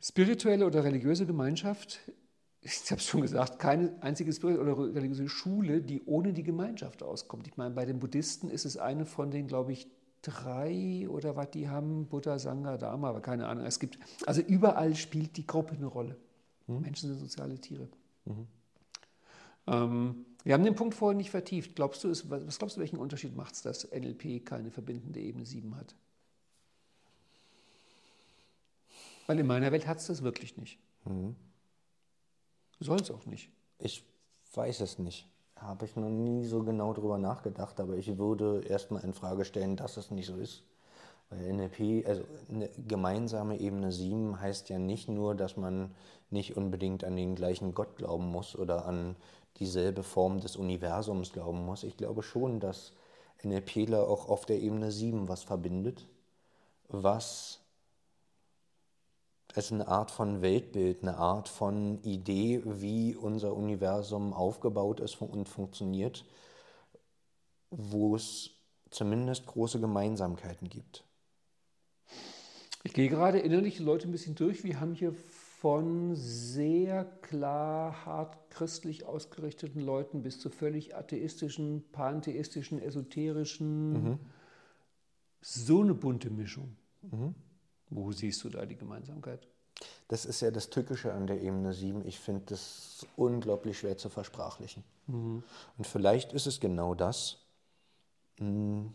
spirituelle 0.00 0.66
oder 0.66 0.84
religiöse 0.84 1.26
Gemeinschaft, 1.26 2.00
ich 2.62 2.90
habe 2.90 3.00
es 3.00 3.06
schon 3.06 3.22
gesagt, 3.22 3.58
keine 3.58 3.94
einzige 4.02 4.32
spirituelle 4.32 4.74
oder 4.74 4.94
religiöse 4.94 5.28
Schule, 5.28 5.80
die 5.80 6.02
ohne 6.04 6.32
die 6.32 6.42
Gemeinschaft 6.42 7.02
auskommt. 7.02 7.46
Ich 7.46 7.56
meine, 7.56 7.74
bei 7.74 7.84
den 7.84 7.98
Buddhisten 7.98 8.50
ist 8.50 8.64
es 8.64 8.76
eine 8.76 9.06
von 9.06 9.30
den, 9.30 9.46
glaube 9.46 9.72
ich, 9.72 9.88
drei 10.22 11.08
oder 11.08 11.36
was 11.36 11.50
die 11.50 11.68
haben, 11.68 12.06
Buddha, 12.06 12.38
Sangha, 12.38 12.76
Dharma, 12.76 13.08
aber 13.08 13.20
keine 13.22 13.46
Ahnung. 13.46 13.64
Es 13.64 13.80
gibt, 13.80 13.98
also 14.26 14.42
überall 14.42 14.94
spielt 14.94 15.36
die 15.36 15.46
Gruppe 15.46 15.74
eine 15.74 15.86
Rolle. 15.86 16.16
Mhm. 16.66 16.80
Menschen 16.80 17.08
sind 17.08 17.18
soziale 17.18 17.58
Tiere. 17.58 17.88
Mhm. 18.26 18.46
Ähm, 19.66 20.26
wir 20.44 20.54
haben 20.54 20.64
den 20.64 20.74
Punkt 20.74 20.94
vorhin 20.94 21.18
nicht 21.18 21.30
vertieft. 21.30 21.76
Glaubst 21.76 22.04
du, 22.04 22.08
was 22.10 22.58
glaubst 22.58 22.76
du, 22.76 22.80
welchen 22.80 22.98
Unterschied 22.98 23.36
macht 23.36 23.54
es, 23.54 23.62
dass 23.62 23.90
NLP 23.90 24.44
keine 24.44 24.70
verbindende 24.70 25.20
Ebene 25.20 25.44
7 25.44 25.76
hat? 25.76 25.94
Weil 29.26 29.38
in 29.38 29.46
meiner 29.46 29.70
Welt 29.70 29.86
hat 29.86 29.98
es 29.98 30.06
das 30.06 30.22
wirklich 30.22 30.56
nicht. 30.56 30.78
Mhm. 31.04 31.36
Soll 32.80 33.00
es 33.00 33.10
auch 33.10 33.26
nicht. 33.26 33.50
Ich 33.78 34.04
weiß 34.54 34.80
es 34.80 34.98
nicht. 34.98 35.28
Habe 35.56 35.84
ich 35.84 35.94
noch 35.94 36.08
nie 36.08 36.44
so 36.46 36.62
genau 36.62 36.94
drüber 36.94 37.18
nachgedacht, 37.18 37.78
aber 37.78 37.96
ich 37.96 38.16
würde 38.16 38.62
erstmal 38.66 39.04
in 39.04 39.12
Frage 39.12 39.44
stellen, 39.44 39.76
dass 39.76 39.98
es 39.98 40.10
nicht 40.10 40.26
so 40.26 40.36
ist. 40.36 40.64
Weil 41.30 41.52
NLP, 41.52 42.06
also 42.06 42.24
eine 42.48 42.68
gemeinsame 42.88 43.58
Ebene 43.58 43.92
7 43.92 44.40
heißt 44.40 44.68
ja 44.68 44.78
nicht 44.78 45.08
nur, 45.08 45.34
dass 45.34 45.56
man 45.56 45.94
nicht 46.28 46.56
unbedingt 46.56 47.04
an 47.04 47.16
den 47.16 47.36
gleichen 47.36 47.72
Gott 47.72 47.96
glauben 47.96 48.30
muss 48.30 48.56
oder 48.56 48.86
an 48.86 49.16
dieselbe 49.58 50.02
Form 50.02 50.40
des 50.40 50.56
Universums 50.56 51.32
glauben 51.32 51.64
muss. 51.64 51.84
Ich 51.84 51.96
glaube 51.96 52.22
schon, 52.22 52.60
dass 52.60 52.92
NLPler 53.42 54.08
auch 54.08 54.28
auf 54.28 54.44
der 54.44 54.60
Ebene 54.60 54.90
7 54.90 55.28
was 55.28 55.42
verbindet, 55.42 56.06
was 56.88 57.60
es 59.54 59.72
eine 59.72 59.88
Art 59.88 60.10
von 60.10 60.42
Weltbild, 60.42 61.02
eine 61.02 61.16
Art 61.16 61.48
von 61.48 62.02
Idee, 62.02 62.62
wie 62.64 63.16
unser 63.16 63.54
Universum 63.54 64.32
aufgebaut 64.32 65.00
ist 65.00 65.20
und 65.20 65.48
funktioniert, 65.48 66.24
wo 67.70 68.16
es 68.16 68.50
zumindest 68.90 69.46
große 69.46 69.80
Gemeinsamkeiten 69.80 70.68
gibt. 70.68 71.04
Ich 72.82 72.94
gehe 72.94 73.08
gerade 73.08 73.38
innerlich 73.38 73.76
die 73.76 73.82
Leute 73.82 74.08
ein 74.08 74.12
bisschen 74.12 74.34
durch. 74.34 74.64
Wir 74.64 74.80
haben 74.80 74.94
hier 74.94 75.14
von 75.60 76.14
sehr 76.16 77.04
klar 77.04 78.06
hart 78.06 78.50
christlich 78.50 79.04
ausgerichteten 79.04 79.82
Leuten 79.82 80.22
bis 80.22 80.40
zu 80.40 80.48
völlig 80.48 80.96
atheistischen, 80.96 81.84
pantheistischen, 81.92 82.80
esoterischen. 82.80 83.92
Mhm. 83.92 84.18
So 85.42 85.82
eine 85.82 85.94
bunte 85.94 86.30
Mischung. 86.30 86.76
Mhm. 87.02 87.34
Wo 87.90 88.12
siehst 88.12 88.42
du 88.44 88.48
da 88.48 88.64
die 88.64 88.76
Gemeinsamkeit? 88.76 89.46
Das 90.08 90.24
ist 90.24 90.40
ja 90.40 90.50
das 90.50 90.70
Tückische 90.70 91.12
an 91.12 91.26
der 91.26 91.40
Ebene 91.42 91.72
7. 91.72 92.06
Ich 92.06 92.18
finde 92.18 92.42
das 92.46 93.06
unglaublich 93.16 93.78
schwer 93.78 93.98
zu 93.98 94.08
versprachlichen. 94.08 94.82
Mhm. 95.06 95.42
Und 95.76 95.86
vielleicht 95.86 96.32
ist 96.32 96.46
es 96.46 96.60
genau 96.60 96.94
das, 96.94 97.38
hm, 98.38 98.92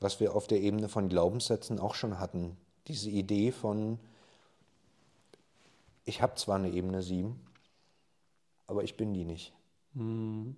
was 0.00 0.20
wir 0.20 0.34
auf 0.34 0.46
der 0.46 0.60
Ebene 0.60 0.88
von 0.88 1.08
Glaubenssätzen 1.08 1.78
auch 1.78 1.94
schon 1.94 2.18
hatten. 2.18 2.56
Diese 2.86 3.10
Idee 3.10 3.52
von, 3.52 3.98
ich 6.04 6.22
habe 6.22 6.36
zwar 6.36 6.56
eine 6.56 6.70
Ebene 6.70 7.02
7, 7.02 7.38
aber 8.66 8.84
ich 8.84 8.96
bin 8.96 9.12
die 9.12 9.24
nicht. 9.24 9.52
Mhm. 9.94 10.56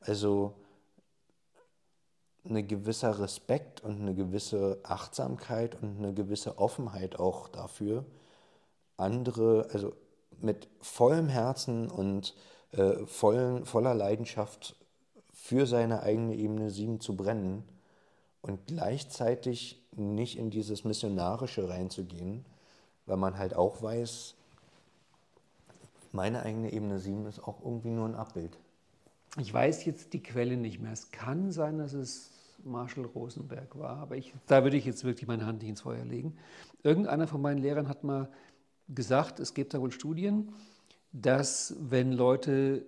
Also 0.00 0.54
ein 2.44 2.66
gewisser 2.66 3.18
Respekt 3.18 3.82
und 3.82 4.00
eine 4.00 4.14
gewisse 4.14 4.80
Achtsamkeit 4.82 5.80
und 5.82 5.98
eine 5.98 6.14
gewisse 6.14 6.58
Offenheit 6.58 7.18
auch 7.18 7.48
dafür, 7.48 8.04
andere, 8.96 9.68
also 9.72 9.94
mit 10.40 10.68
vollem 10.80 11.28
Herzen 11.28 11.90
und 11.90 12.34
äh, 12.72 13.06
vollen, 13.06 13.64
voller 13.64 13.94
Leidenschaft 13.94 14.76
für 15.32 15.66
seine 15.66 16.02
eigene 16.02 16.34
Ebene 16.34 16.70
7 16.70 17.00
zu 17.00 17.16
brennen 17.16 17.64
und 18.42 18.66
gleichzeitig 18.66 19.82
nicht 19.96 20.38
in 20.38 20.50
dieses 20.50 20.84
Missionarische 20.84 21.68
reinzugehen, 21.68 22.44
weil 23.06 23.16
man 23.16 23.38
halt 23.38 23.54
auch 23.54 23.82
weiß, 23.82 24.34
meine 26.12 26.42
eigene 26.42 26.72
Ebene 26.72 26.98
7 26.98 27.26
ist 27.26 27.40
auch 27.40 27.60
irgendwie 27.62 27.90
nur 27.90 28.08
ein 28.08 28.14
Abbild. 28.14 28.56
Ich 29.38 29.52
weiß 29.52 29.84
jetzt 29.84 30.12
die 30.14 30.22
Quelle 30.22 30.56
nicht 30.56 30.80
mehr. 30.80 30.92
Es 30.92 31.10
kann 31.10 31.52
sein, 31.52 31.78
dass 31.78 31.92
es 31.92 32.30
Marshall 32.64 33.04
Rosenberg 33.04 33.78
war, 33.78 33.98
aber 33.98 34.16
ich, 34.16 34.34
da 34.46 34.64
würde 34.64 34.76
ich 34.76 34.84
jetzt 34.84 35.04
wirklich 35.04 35.28
meine 35.28 35.46
Hand 35.46 35.60
nicht 35.60 35.70
ins 35.70 35.80
Feuer 35.82 36.04
legen. 36.04 36.36
Irgendeiner 36.82 37.26
von 37.26 37.40
meinen 37.40 37.58
Lehrern 37.58 37.88
hat 37.88 38.04
mal 38.04 38.30
gesagt, 38.88 39.38
es 39.38 39.54
gibt 39.54 39.74
da 39.74 39.80
wohl 39.80 39.92
Studien, 39.92 40.52
dass 41.12 41.76
wenn 41.78 42.12
Leute 42.12 42.84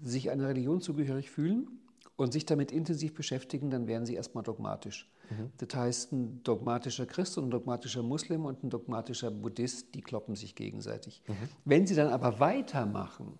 sich 0.00 0.30
einer 0.30 0.48
Religion 0.48 0.80
zugehörig 0.80 1.30
fühlen 1.30 1.80
und 2.18 2.32
sich 2.32 2.44
damit 2.44 2.72
intensiv 2.72 3.14
beschäftigen, 3.14 3.70
dann 3.70 3.86
werden 3.86 4.04
sie 4.04 4.16
erstmal 4.16 4.42
dogmatisch. 4.42 5.08
Mhm. 5.30 5.52
Das 5.56 5.78
heißt, 5.78 6.12
ein 6.12 6.42
dogmatischer 6.42 7.06
Christ 7.06 7.38
und 7.38 7.44
ein 7.44 7.50
dogmatischer 7.52 8.02
Muslim 8.02 8.44
und 8.44 8.64
ein 8.64 8.70
dogmatischer 8.70 9.30
Buddhist, 9.30 9.94
die 9.94 10.00
kloppen 10.00 10.34
sich 10.34 10.56
gegenseitig. 10.56 11.22
Mhm. 11.28 11.48
Wenn 11.64 11.86
sie 11.86 11.94
dann 11.94 12.08
aber 12.08 12.40
weitermachen, 12.40 13.38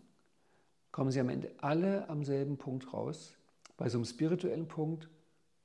kommen 0.92 1.10
sie 1.10 1.18
am 1.18 1.28
Ende 1.28 1.50
alle 1.58 2.08
am 2.08 2.24
selben 2.24 2.56
Punkt 2.56 2.92
raus, 2.92 3.34
bei 3.76 3.88
so 3.88 3.98
einem 3.98 4.04
spirituellen 4.04 4.68
Punkt, 4.68 5.10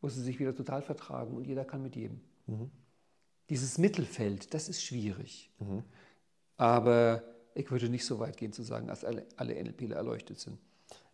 wo 0.01 0.09
sie 0.09 0.22
sich 0.22 0.39
wieder 0.39 0.55
total 0.55 0.82
vertragen 0.82 1.38
und 1.38 1.45
jeder 1.45 1.66
kann 1.66 1.84
mit 1.84 1.95
jedem. 1.95 2.20
Mhm. 2.47 2.72
Dieses 3.51 3.78
Mittelfeld, 3.78 4.55
das 4.55 4.70
ist 4.70 4.82
schwierig. 4.84 5.51
Mhm. 5.59 5.84
Aber 6.57 7.22
ich 7.53 7.70
würde 7.70 7.89
nicht 7.89 8.05
so 8.05 8.18
weit 8.18 8.38
gehen 8.38 8.53
zu 8.53 8.64
sagen, 8.64 8.88
dass 8.88 9.05
alle, 9.05 9.28
alle 9.38 9.53
NLPler 9.53 9.97
erleuchtet 9.97 10.39
sind. 10.39 10.57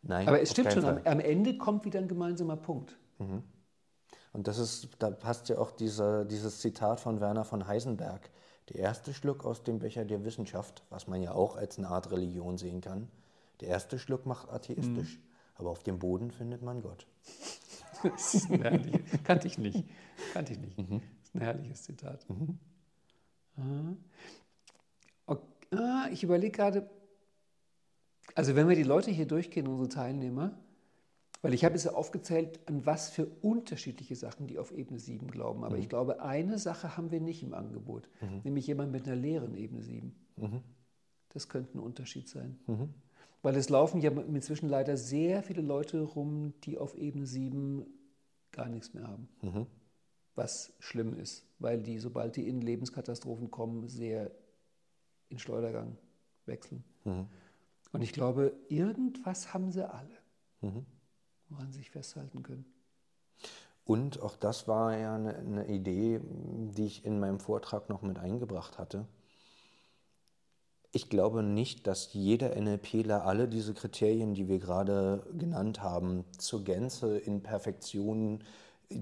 Nein, 0.02 0.28
Aber 0.28 0.41
es 0.41 0.52
stimmt 0.52 0.74
schon, 0.74 0.86
am, 0.86 1.02
am, 1.04 1.20
Ende 1.20 1.58
kommt 1.58 1.86
wieder 1.86 2.00
ein 2.00 2.08
gemeinsamer 2.08 2.56
Punkt. 2.56 2.97
Mhm. 3.18 3.43
Und 4.32 4.47
das 4.47 4.58
ist, 4.58 4.89
da 5.00 5.12
passt 5.12 5.50
ja 5.50 5.58
auch 5.58 5.72
diese, 5.72 6.26
dieses 6.26 6.60
Zitat 6.60 7.00
von 7.00 7.20
Werner 7.20 7.43
von 7.43 7.68
Heisenberg. 7.68 8.30
Der 8.70 8.78
erste 8.80 9.14
Schluck 9.14 9.45
aus 9.45 9.64
dem 9.64 9.80
Becher 9.80 10.06
der 10.06 10.24
Wissenschaft, 10.24 10.84
was 10.89 11.08
man 11.08 11.22
ja 11.22 11.34
auch 11.34 11.56
als 11.56 11.78
eine 11.78 11.88
Art 11.88 12.12
Religion 12.12 12.58
sehen 12.58 12.82
kann, 12.82 13.10
der 13.62 13.70
erste 13.70 14.00
Schluck 14.00 14.26
macht 14.26 14.50
atheistisch, 14.50 15.18
mhm. 15.18 15.24
aber 15.56 15.70
auf 15.72 15.84
dem 15.84 16.00
Boden 16.00 16.32
findet 16.32 16.62
man 16.62 16.82
Gott. 16.82 17.08
das 18.04 18.36
ist 18.36 18.52
ein 18.52 18.62
herrliches, 18.62 19.02
kannte 19.24 19.47
ich 19.47 19.58
nicht. 19.58 19.84
Kannte 20.34 20.54
ich 20.54 20.60
nicht. 20.60 20.78
Mhm. 20.78 21.02
Das 21.02 21.24
ist 21.24 21.36
ein 21.36 21.41
herrliches 21.41 21.84
Zitat. 21.84 22.26
Mhm. 22.30 23.97
Okay. 25.26 25.45
Ah, 25.72 26.08
ich 26.12 26.24
überlege 26.24 26.52
gerade, 26.52 26.89
also 28.36 28.56
wenn 28.56 28.68
wir 28.70 28.76
die 28.76 28.84
Leute 28.84 29.12
hier 29.12 29.26
durchgehen, 29.26 29.68
unsere 29.68 29.90
Teilnehmer, 29.90 30.58
weil 31.42 31.54
ich 31.54 31.64
habe 31.64 31.76
es 31.76 31.86
ja 31.86 31.94
aufgezählt, 31.94 32.60
an 32.66 32.86
was 32.86 33.10
für 33.10 33.26
unterschiedliche 33.42 34.16
Sachen 34.16 34.48
die 34.48 34.60
auf 34.60 34.72
Ebene 34.72 35.00
7 35.00 35.28
glauben. 35.32 35.64
Aber 35.64 35.76
mhm. 35.76 35.82
ich 35.82 35.90
glaube, 35.90 36.22
eine 36.22 36.58
Sache 36.58 36.98
haben 36.98 37.12
wir 37.12 37.22
nicht 37.22 37.44
im 37.44 37.54
Angebot, 37.54 38.10
mhm. 38.22 38.42
nämlich 38.44 38.68
jemand 38.68 38.92
mit 38.92 39.08
einer 39.08 39.16
leeren 39.16 39.56
Ebene 39.56 39.82
7. 39.82 40.14
Mhm. 40.36 40.62
Das 41.30 41.48
könnte 41.48 41.78
ein 41.78 41.80
Unterschied 41.80 42.28
sein. 42.28 42.60
Mhm. 42.68 42.90
Weil 43.42 43.56
es 43.56 43.70
laufen 43.70 44.02
ja 44.02 44.12
inzwischen 44.12 44.68
leider 44.68 44.98
sehr 44.98 45.44
viele 45.44 45.62
Leute 45.62 46.02
rum, 46.02 46.54
die 46.66 46.78
auf 46.78 46.98
Ebene 46.98 47.26
7 47.26 47.86
gar 48.52 48.68
nichts 48.68 48.94
mehr 48.94 49.08
haben. 49.08 49.30
Mhm. 49.42 49.66
Was 50.36 50.74
schlimm 50.80 51.14
ist, 51.14 51.46
weil 51.60 51.82
die, 51.82 52.00
sobald 52.00 52.36
die 52.36 52.48
in 52.50 52.62
Lebenskatastrophen 52.62 53.50
kommen, 53.50 53.88
sehr 53.88 54.32
in 55.30 55.40
Schleudergang 55.40 55.98
wechseln. 56.46 56.84
Und 57.92 58.02
ich 58.02 58.14
glaube, 58.14 58.54
irgendwas 58.68 59.54
haben 59.54 59.72
sie 59.72 59.90
alle. 59.90 60.18
Mhm 60.62 60.86
woran 61.50 61.72
sie 61.72 61.80
sich 61.80 61.92
festhalten 61.92 62.44
können. 62.44 62.66
Und 63.84 64.22
auch 64.22 64.36
das 64.36 64.68
war 64.68 64.96
ja 64.98 65.16
eine, 65.16 65.36
eine, 65.36 65.68
Idee, 65.68 66.22
die 66.24 66.86
ich 66.86 67.06
in 67.06 67.20
meinem 67.20 67.40
Vortrag 67.40 67.90
noch 67.90 68.04
mit 68.04 68.20
eingebracht 68.20 68.78
hatte. 68.78 69.08
Ich 70.92 71.10
glaube 71.10 71.44
nicht, 71.44 71.88
dass 71.88 72.14
jeder 72.14 72.56
NLPler 72.60 73.26
alle 73.26 73.48
diese 73.48 73.74
Kriterien, 73.74 74.34
die 74.34 74.48
wir 74.48 74.60
gerade 74.60 75.26
genannt 75.38 75.82
haben, 75.82 76.26
zur 76.38 76.64
Gänze 76.64 77.18
in 77.18 77.42
Perfektion 77.42 78.44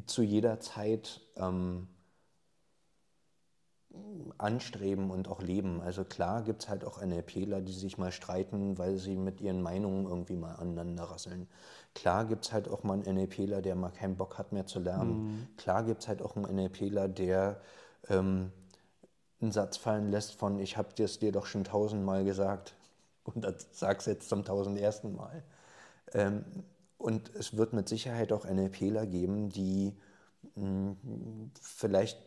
zu 0.05 0.21
jeder 0.21 0.59
Zeit 0.59 1.21
ähm, 1.35 1.87
anstreben 4.37 5.11
und 5.11 5.27
auch 5.27 5.41
leben. 5.41 5.81
Also 5.81 6.03
klar 6.03 6.43
gibt 6.43 6.63
es 6.63 6.69
halt 6.69 6.85
auch 6.85 7.01
NLPler, 7.01 7.61
die 7.61 7.73
sich 7.73 7.97
mal 7.97 8.11
streiten, 8.11 8.77
weil 8.77 8.97
sie 8.97 9.15
mit 9.15 9.41
ihren 9.41 9.61
Meinungen 9.61 10.05
irgendwie 10.05 10.35
mal 10.35 10.55
aneinander 10.55 11.05
rasseln. 11.05 11.47
Klar 11.95 12.25
gibt 12.25 12.45
es 12.45 12.53
halt 12.53 12.69
auch 12.69 12.83
mal 12.83 12.93
einen 12.93 13.15
NLPler, 13.15 13.61
der 13.61 13.75
mal 13.75 13.89
keinen 13.91 14.17
Bock 14.17 14.37
hat 14.37 14.51
mehr 14.51 14.65
zu 14.67 14.79
lernen. 14.79 15.23
Mhm. 15.23 15.47
Klar 15.57 15.83
gibt 15.83 16.01
es 16.03 16.07
halt 16.07 16.21
auch 16.21 16.35
einen 16.35 16.45
NLPler, 16.45 17.07
der 17.07 17.59
ähm, 18.09 18.51
einen 19.41 19.51
Satz 19.51 19.77
fallen 19.77 20.11
lässt 20.11 20.33
von, 20.35 20.59
ich 20.59 20.77
habe 20.77 20.89
es 21.03 21.19
dir 21.19 21.31
doch 21.31 21.45
schon 21.45 21.63
tausendmal 21.63 22.23
gesagt 22.25 22.75
und 23.23 23.43
das 23.43 23.67
sag's 23.73 24.05
jetzt 24.05 24.29
zum 24.29 24.45
tausendersten 24.45 25.15
Mal. 25.15 25.43
Ähm, 26.13 26.45
und 26.97 27.33
es 27.35 27.55
wird 27.57 27.73
mit 27.73 27.89
Sicherheit 27.89 28.31
auch 28.33 28.45
NLPler 28.45 29.05
geben, 29.05 29.49
die 29.49 29.95
mh, 30.55 30.95
vielleicht 31.61 32.17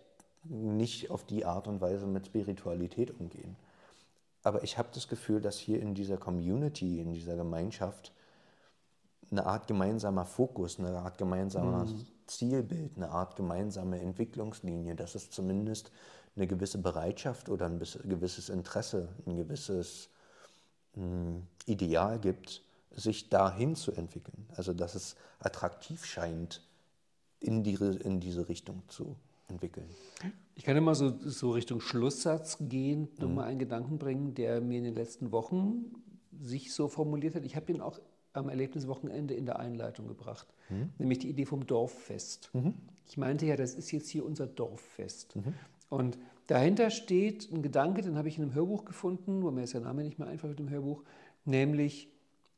nicht 0.44 1.10
auf 1.10 1.24
die 1.24 1.44
Art 1.44 1.68
und 1.68 1.80
Weise 1.80 2.06
mit 2.06 2.26
Spiritualität 2.26 3.18
umgehen. 3.18 3.56
Aber 4.42 4.62
ich 4.62 4.78
habe 4.78 4.88
das 4.94 5.08
Gefühl, 5.08 5.40
dass 5.40 5.58
hier 5.58 5.80
in 5.80 5.94
dieser 5.94 6.16
Community, 6.16 7.00
in 7.00 7.12
dieser 7.12 7.36
Gemeinschaft 7.36 8.12
eine 9.30 9.46
Art 9.46 9.66
gemeinsamer 9.66 10.24
Fokus, 10.24 10.78
eine 10.78 10.98
Art 10.98 11.18
gemeinsames 11.18 11.92
mhm. 11.92 12.06
Zielbild, 12.26 12.96
eine 12.96 13.10
Art 13.10 13.36
gemeinsame 13.36 14.00
Entwicklungslinie, 14.00 14.94
dass 14.94 15.14
es 15.14 15.30
zumindest 15.30 15.92
eine 16.36 16.46
gewisse 16.46 16.78
Bereitschaft 16.78 17.48
oder 17.48 17.66
ein 17.66 17.78
gewisses 17.78 18.48
Interesse, 18.48 19.08
ein 19.26 19.36
gewisses 19.36 20.08
mh, 20.94 21.02
hm, 21.02 21.46
Ideal 21.66 22.18
gibt, 22.18 22.62
sich 22.90 23.28
dahin 23.28 23.76
zu 23.76 23.92
entwickeln. 23.92 24.48
Also 24.56 24.72
dass 24.72 24.94
es 24.94 25.16
attraktiv 25.38 26.04
scheint, 26.04 26.62
in, 27.40 27.62
die, 27.62 27.74
in 27.74 28.20
diese 28.20 28.48
Richtung 28.48 28.82
zu 28.88 29.16
entwickeln. 29.50 29.86
Ich 30.54 30.64
kann 30.64 30.76
immer 30.76 30.94
so, 30.94 31.12
so 31.18 31.50
Richtung 31.52 31.80
Schlusssatz 31.80 32.58
gehen, 32.60 33.02
mhm. 33.02 33.08
nochmal 33.18 33.46
einen 33.46 33.58
Gedanken 33.58 33.98
bringen, 33.98 34.34
der 34.34 34.60
mir 34.60 34.78
in 34.78 34.84
den 34.84 34.94
letzten 34.94 35.32
Wochen 35.32 35.92
sich 36.40 36.72
so 36.72 36.88
formuliert 36.88 37.34
hat. 37.34 37.44
Ich 37.44 37.56
habe 37.56 37.72
ihn 37.72 37.80
auch 37.80 37.98
am 38.32 38.48
Erlebniswochenende 38.48 39.34
in 39.34 39.46
der 39.46 39.58
Einleitung 39.58 40.06
gebracht, 40.06 40.46
mhm. 40.68 40.90
nämlich 40.98 41.18
die 41.18 41.28
Idee 41.28 41.46
vom 41.46 41.66
Dorffest. 41.66 42.50
Mhm. 42.52 42.74
Ich 43.06 43.16
meinte 43.16 43.46
ja, 43.46 43.56
das 43.56 43.74
ist 43.74 43.90
jetzt 43.90 44.08
hier 44.08 44.24
unser 44.24 44.46
Dorffest. 44.46 45.34
Mhm. 45.34 45.54
Und 45.88 46.18
dahinter 46.46 46.90
steht 46.90 47.50
ein 47.52 47.62
Gedanke, 47.62 48.02
den 48.02 48.16
habe 48.16 48.28
ich 48.28 48.36
in 48.36 48.44
einem 48.44 48.54
Hörbuch 48.54 48.84
gefunden, 48.84 49.42
wo 49.42 49.50
mir 49.50 49.62
jetzt 49.62 49.74
der 49.74 49.80
Name 49.80 50.04
nicht 50.04 50.18
mehr 50.18 50.28
einfach 50.28 50.48
mit 50.48 50.58
dem 50.58 50.70
Hörbuch, 50.70 51.02
nämlich 51.44 52.08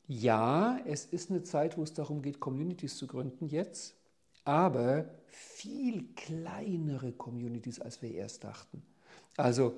ja, 0.06 0.78
es 0.84 1.06
ist 1.06 1.30
eine 1.30 1.42
Zeit, 1.42 1.78
wo 1.78 1.82
es 1.82 1.94
darum 1.94 2.20
geht, 2.20 2.40
Communities 2.40 2.96
zu 2.96 3.06
gründen 3.06 3.46
jetzt 3.46 3.96
aber 4.44 5.06
viel 5.28 6.04
kleinere 6.16 7.12
Communities, 7.12 7.80
als 7.80 8.02
wir 8.02 8.12
erst 8.12 8.44
dachten. 8.44 8.82
Also 9.36 9.76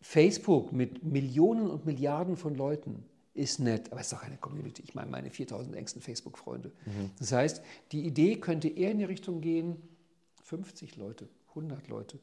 Facebook 0.00 0.72
mit 0.72 1.04
Millionen 1.04 1.70
und 1.70 1.86
Milliarden 1.86 2.36
von 2.36 2.54
Leuten 2.54 3.04
ist 3.34 3.60
nett, 3.60 3.90
aber 3.90 4.00
es 4.00 4.08
ist 4.08 4.12
doch 4.12 4.22
eine 4.22 4.36
Community. 4.36 4.82
Ich 4.82 4.94
meine, 4.94 5.10
meine 5.10 5.30
4000 5.30 5.74
engsten 5.74 6.02
Facebook-Freunde. 6.02 6.70
Mhm. 6.84 7.10
Das 7.18 7.32
heißt, 7.32 7.62
die 7.92 8.04
Idee 8.04 8.36
könnte 8.36 8.68
eher 8.68 8.90
in 8.90 8.98
die 8.98 9.04
Richtung 9.04 9.40
gehen, 9.40 9.76
50 10.42 10.96
Leute, 10.96 11.28
100 11.50 11.88
Leute. 11.88 12.18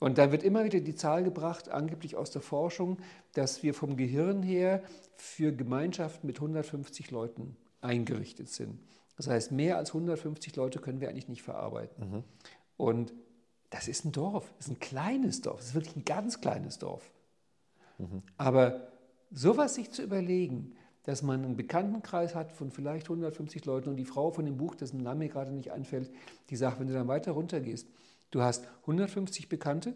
Und 0.00 0.18
da 0.18 0.32
wird 0.32 0.42
immer 0.42 0.64
wieder 0.64 0.80
die 0.80 0.94
Zahl 0.94 1.22
gebracht, 1.22 1.68
angeblich 1.68 2.16
aus 2.16 2.30
der 2.30 2.42
Forschung, 2.42 2.98
dass 3.34 3.62
wir 3.62 3.74
vom 3.74 3.96
Gehirn 3.96 4.42
her 4.42 4.82
für 5.16 5.52
Gemeinschaften 5.52 6.26
mit 6.26 6.36
150 6.36 7.10
Leuten 7.10 7.56
eingerichtet 7.80 8.48
sind. 8.48 8.80
Das 9.18 9.28
heißt, 9.28 9.52
mehr 9.52 9.76
als 9.76 9.90
150 9.90 10.56
Leute 10.56 10.78
können 10.78 11.00
wir 11.00 11.10
eigentlich 11.10 11.28
nicht 11.28 11.42
verarbeiten. 11.42 12.10
Mhm. 12.10 12.24
Und 12.78 13.12
das 13.68 13.86
ist 13.86 14.06
ein 14.06 14.12
Dorf, 14.12 14.50
das 14.56 14.68
ist 14.68 14.72
ein 14.72 14.80
kleines 14.80 15.42
Dorf, 15.42 15.58
das 15.58 15.68
ist 15.68 15.74
wirklich 15.74 15.96
ein 15.96 16.04
ganz 16.06 16.40
kleines 16.40 16.78
Dorf. 16.78 17.12
Mhm. 17.98 18.22
Aber 18.38 18.88
sowas 19.30 19.74
sich 19.74 19.90
zu 19.90 20.02
überlegen, 20.02 20.72
dass 21.02 21.22
man 21.22 21.44
einen 21.44 21.56
Bekanntenkreis 21.56 22.34
hat 22.34 22.52
von 22.52 22.70
vielleicht 22.70 23.06
150 23.06 23.64
Leuten 23.66 23.90
und 23.90 23.96
die 23.96 24.06
Frau 24.06 24.30
von 24.30 24.46
dem 24.46 24.56
Buch, 24.56 24.74
dessen 24.74 25.02
Name 25.02 25.20
mir 25.24 25.28
gerade 25.28 25.52
nicht 25.52 25.72
einfällt, 25.72 26.10
die 26.48 26.56
sagt, 26.56 26.80
wenn 26.80 26.86
du 26.86 26.94
dann 26.94 27.08
weiter 27.08 27.32
runtergehst, 27.32 27.88
Du 28.30 28.42
hast 28.42 28.66
150 28.82 29.48
Bekannte, 29.48 29.94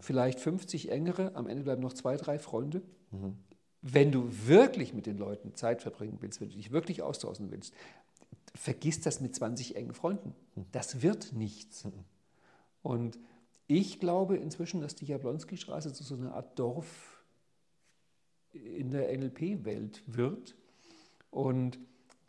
vielleicht 0.00 0.38
50 0.38 0.90
engere, 0.92 1.34
am 1.34 1.48
Ende 1.48 1.64
bleiben 1.64 1.82
noch 1.82 1.92
zwei, 1.92 2.16
drei 2.16 2.38
Freunde. 2.38 2.82
Wenn 3.80 4.12
du 4.12 4.28
wirklich 4.46 4.94
mit 4.94 5.06
den 5.06 5.18
Leuten 5.18 5.56
Zeit 5.56 5.82
verbringen 5.82 6.18
willst, 6.20 6.40
wenn 6.40 6.48
du 6.48 6.54
dich 6.54 6.70
wirklich 6.70 7.02
austauschen 7.02 7.50
willst, 7.50 7.74
vergiss 8.54 9.00
das 9.00 9.20
mit 9.20 9.34
20 9.34 9.76
engen 9.76 9.94
Freunden. 9.94 10.34
Das 10.72 11.02
wird 11.02 11.32
nichts. 11.32 11.86
Und 12.82 13.18
ich 13.66 14.00
glaube 14.00 14.36
inzwischen, 14.36 14.80
dass 14.80 14.94
die 14.94 15.06
Jablonski-Straße 15.06 15.92
zu 15.92 16.04
so 16.04 16.14
einer 16.14 16.34
Art 16.34 16.58
Dorf 16.58 17.24
in 18.52 18.90
der 18.90 19.16
NLP-Welt 19.16 20.02
wird. 20.06 20.54
Und 21.30 21.78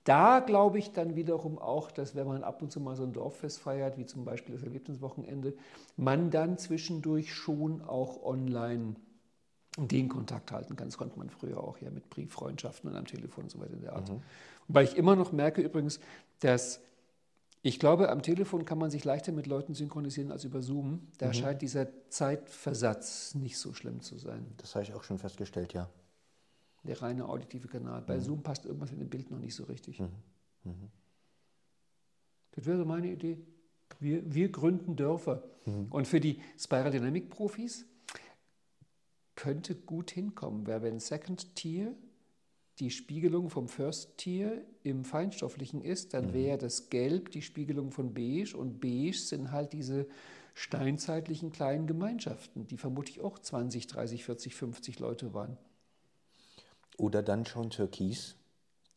da 0.06 0.40
glaube 0.40 0.80
ich 0.80 0.92
dann 0.92 1.16
wiederum 1.16 1.58
auch, 1.58 1.92
dass 1.92 2.16
wenn 2.16 2.28
man 2.28 2.44
ab 2.44 2.62
und 2.62 2.72
zu 2.72 2.80
mal 2.80 2.96
so 2.96 3.04
ein 3.04 3.14
Dorffest 3.14 3.60
feiert, 3.60 3.98
wie 3.98 4.06
zum 4.06 4.26
Beispiel 4.26 4.56
das 4.56 4.64
Erlebniswochenende, 4.64 5.56
man 5.96 6.30
dann 6.30 6.58
zwischendurch 6.58 7.34
schon 7.34 7.82
auch 7.82 8.24
online 8.24 8.96
den 9.78 10.10
Kontakt 10.10 10.52
halten 10.52 10.76
kann. 10.76 10.88
Das 10.88 10.98
konnte 10.98 11.18
man 11.18 11.30
früher 11.30 11.64
auch 11.64 11.78
ja 11.80 11.90
mit 11.90 12.10
Brieffreundschaften 12.10 12.90
und 12.90 12.96
am 12.96 13.06
Telefon 13.06 13.46
und 13.46 13.50
so 13.50 13.60
weiter 13.60 13.74
in 13.74 13.82
der 13.82 13.94
Art. 13.94 14.10
Mhm. 14.10 14.22
Weil 14.68 14.86
ich 14.86 14.98
immer 14.98 15.16
noch 15.16 15.32
merke 15.32 15.62
übrigens, 15.62 16.00
dass 16.40 16.82
ich 17.66 17.80
glaube, 17.80 18.10
am 18.10 18.22
Telefon 18.22 18.66
kann 18.66 18.78
man 18.78 18.92
sich 18.92 19.06
leichter 19.06 19.32
mit 19.32 19.48
Leuten 19.48 19.74
synchronisieren 19.74 20.32
als 20.34 20.44
über 20.44 20.62
Zoom. 20.62 21.08
Da 21.18 21.28
mhm. 21.28 21.34
scheint 21.34 21.62
dieser 21.62 21.88
Zeitversatz 22.10 23.36
nicht 23.36 23.58
so 23.58 23.74
schlimm 23.74 24.02
zu 24.02 24.18
sein. 24.18 24.46
Das 24.58 24.76
habe 24.76 24.84
ich 24.84 24.94
auch 24.94 25.04
schon 25.04 25.18
festgestellt, 25.18 25.74
ja. 25.74 25.90
Der 26.84 27.02
reine 27.02 27.30
auditive 27.30 27.70
Kanal. 27.70 28.02
Bei 28.02 28.18
mhm. 28.18 28.22
Zoom 28.22 28.44
passt 28.44 28.66
irgendwas 28.66 28.92
mit 28.92 29.00
dem 29.00 29.10
Bild 29.10 29.32
noch 29.32 29.40
nicht 29.40 29.56
so 29.56 29.64
richtig. 29.64 30.00
Mhm. 30.02 30.10
mhm. 30.66 30.90
Das 32.52 32.66
wäre 32.66 32.78
so 32.78 32.86
meine 32.86 33.08
Idee. 33.08 33.40
Wir, 34.00 34.22
wir 34.32 34.52
gründen 34.52 34.98
Dörfer. 34.98 35.44
Mhm. 35.66 35.88
Und 35.90 36.08
für 36.08 36.20
die 36.20 36.42
Spiral 36.58 36.92
Dynamic 36.92 37.30
Profis 37.30 37.86
könnte 39.44 39.76
gut 39.76 40.10
hinkommen, 40.10 40.66
weil 40.68 40.82
wenn 40.84 41.02
Second 41.02 41.54
Tier 41.58 41.94
die 42.80 42.90
Spiegelung 42.90 43.50
vom 43.50 43.68
First 43.68 44.18
Tier 44.18 44.64
im 44.84 45.04
Feinstofflichen 45.04 45.82
ist, 45.82 46.14
dann 46.14 46.28
mhm. 46.28 46.34
wäre 46.34 46.58
das 46.58 46.90
Gelb 46.90 47.30
die 47.32 47.42
Spiegelung 47.42 47.92
von 47.92 48.14
Beige 48.14 48.56
und 48.56 48.80
Beige 48.80 49.18
sind 49.18 49.52
halt 49.52 49.74
diese 49.74 50.08
steinzeitlichen 50.54 51.52
kleinen 51.52 51.88
Gemeinschaften, 51.88 52.68
die 52.68 52.78
vermutlich 52.78 53.20
auch 53.20 53.38
20, 53.38 53.88
30, 53.88 54.24
40, 54.24 54.56
50 54.56 55.00
Leute 55.00 55.34
waren. 55.34 55.58
Oder 56.98 57.22
dann 57.22 57.46
schon 57.46 57.70
Türkis, 57.70 58.38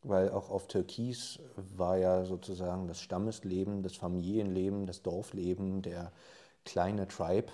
weil 0.04 0.30
auch 0.30 0.50
auf 0.50 0.68
Türkis 0.68 1.40
war 1.56 1.98
ja 1.98 2.24
sozusagen 2.24 2.86
das 2.86 3.00
Stammesleben, 3.00 3.82
das 3.82 3.96
Familienleben, 3.96 4.86
das 4.86 5.02
Dorfleben, 5.02 5.82
der 5.82 6.12
kleine 6.64 7.08
Tribe, 7.08 7.50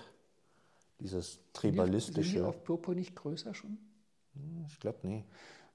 dieses 1.03 1.41
tribalistische. 1.53 2.31
Sind 2.31 2.41
die 2.41 2.43
auf 2.43 2.63
Purpur 2.65 2.95
nicht 2.95 3.15
größer 3.17 3.55
schon? 3.55 3.79
Hm, 4.35 4.67
ich 4.69 4.81
glaube, 4.81 4.99
nee. 5.03 5.25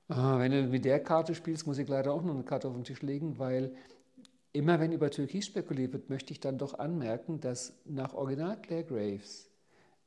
Ah, 0.10 0.40
wenn 0.40 0.52
du 0.52 0.64
mit 0.64 0.86
der 0.86 1.02
Karte 1.04 1.36
spielst, 1.36 1.68
muss 1.68 1.78
ich 1.78 1.88
leider 1.88 2.14
auch 2.14 2.24
noch 2.24 2.34
eine 2.34 2.44
Karte 2.44 2.68
auf 2.70 2.76
den 2.76 2.86
Tisch 2.86 3.02
legen, 3.02 3.40
weil 3.40 3.76
immer 4.54 4.80
wenn 4.80 4.92
über 4.92 5.12
Türkis 5.12 5.46
spekuliert 5.46 5.94
wird, 5.94 6.10
möchte 6.10 6.32
ich 6.32 6.40
dann 6.40 6.58
doch 6.58 6.80
anmerken, 6.80 7.42
dass 7.42 7.74
nach 7.86 8.14
Original 8.14 8.60
Claire 8.62 8.86
Graves 8.86 9.50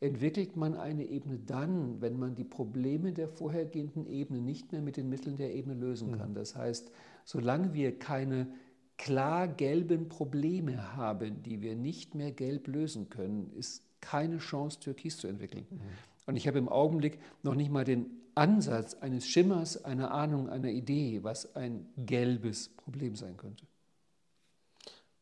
entwickelt 0.01 0.57
man 0.57 0.75
eine 0.75 1.05
Ebene 1.05 1.39
dann, 1.39 2.01
wenn 2.01 2.19
man 2.19 2.35
die 2.35 2.45
Probleme 2.45 3.13
der 3.13 3.29
vorhergehenden 3.29 4.07
Ebene 4.07 4.41
nicht 4.41 4.73
mehr 4.73 4.81
mit 4.81 4.97
den 4.97 5.11
Mitteln 5.11 5.37
der 5.37 5.55
Ebene 5.55 5.75
lösen 5.75 6.17
kann. 6.17 6.31
Mhm. 6.31 6.35
Das 6.35 6.57
heißt, 6.57 6.91
solange 7.25 7.75
wir 7.75 7.99
keine 7.99 8.49
klar 8.97 9.47
gelben 9.47 10.09
Probleme 10.09 10.97
haben, 10.97 11.43
die 11.43 11.61
wir 11.61 11.77
nicht 11.77 12.15
mehr 12.15 12.33
gelb 12.33 12.67
lösen 12.67 13.11
können, 13.11 13.51
ist 13.53 13.85
keine 14.01 14.39
Chance, 14.39 14.81
Türkis 14.81 15.19
zu 15.19 15.27
entwickeln. 15.27 15.67
Mhm. 15.71 15.81
Und 16.27 16.37
ich 16.37 16.47
habe 16.47 16.59
im 16.59 16.69
Augenblick 16.69 17.19
noch 17.43 17.55
nicht 17.55 17.71
mal 17.71 17.85
den 17.85 18.07
Ansatz 18.35 18.95
eines 18.95 19.27
Schimmers, 19.27 19.85
einer 19.85 20.13
Ahnung, 20.13 20.49
einer 20.49 20.69
Idee, 20.69 21.23
was 21.23 21.57
ein 21.57 21.87
gelbes 21.97 22.69
Problem 22.69 23.17
sein 23.17 23.37
könnte. 23.37 23.67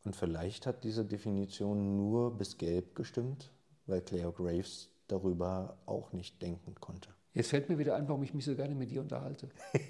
Und 0.05 0.15
vielleicht 0.15 0.65
hat 0.65 0.83
diese 0.83 1.05
Definition 1.05 1.97
nur 1.97 2.37
bis 2.37 2.57
gelb 2.57 2.95
gestimmt, 2.95 3.51
weil 3.85 4.01
Cleo 4.01 4.31
Graves 4.31 4.89
darüber 5.07 5.77
auch 5.85 6.13
nicht 6.13 6.41
denken 6.41 6.75
konnte. 6.75 7.09
Jetzt 7.33 7.49
fällt 7.49 7.69
mir 7.69 7.77
wieder 7.77 7.95
ein, 7.95 8.07
warum 8.07 8.23
ich 8.23 8.33
mich 8.33 8.45
so 8.45 8.55
gerne 8.55 8.75
mit 8.75 8.91
dir 8.91 9.01
unterhalte. 9.01 9.49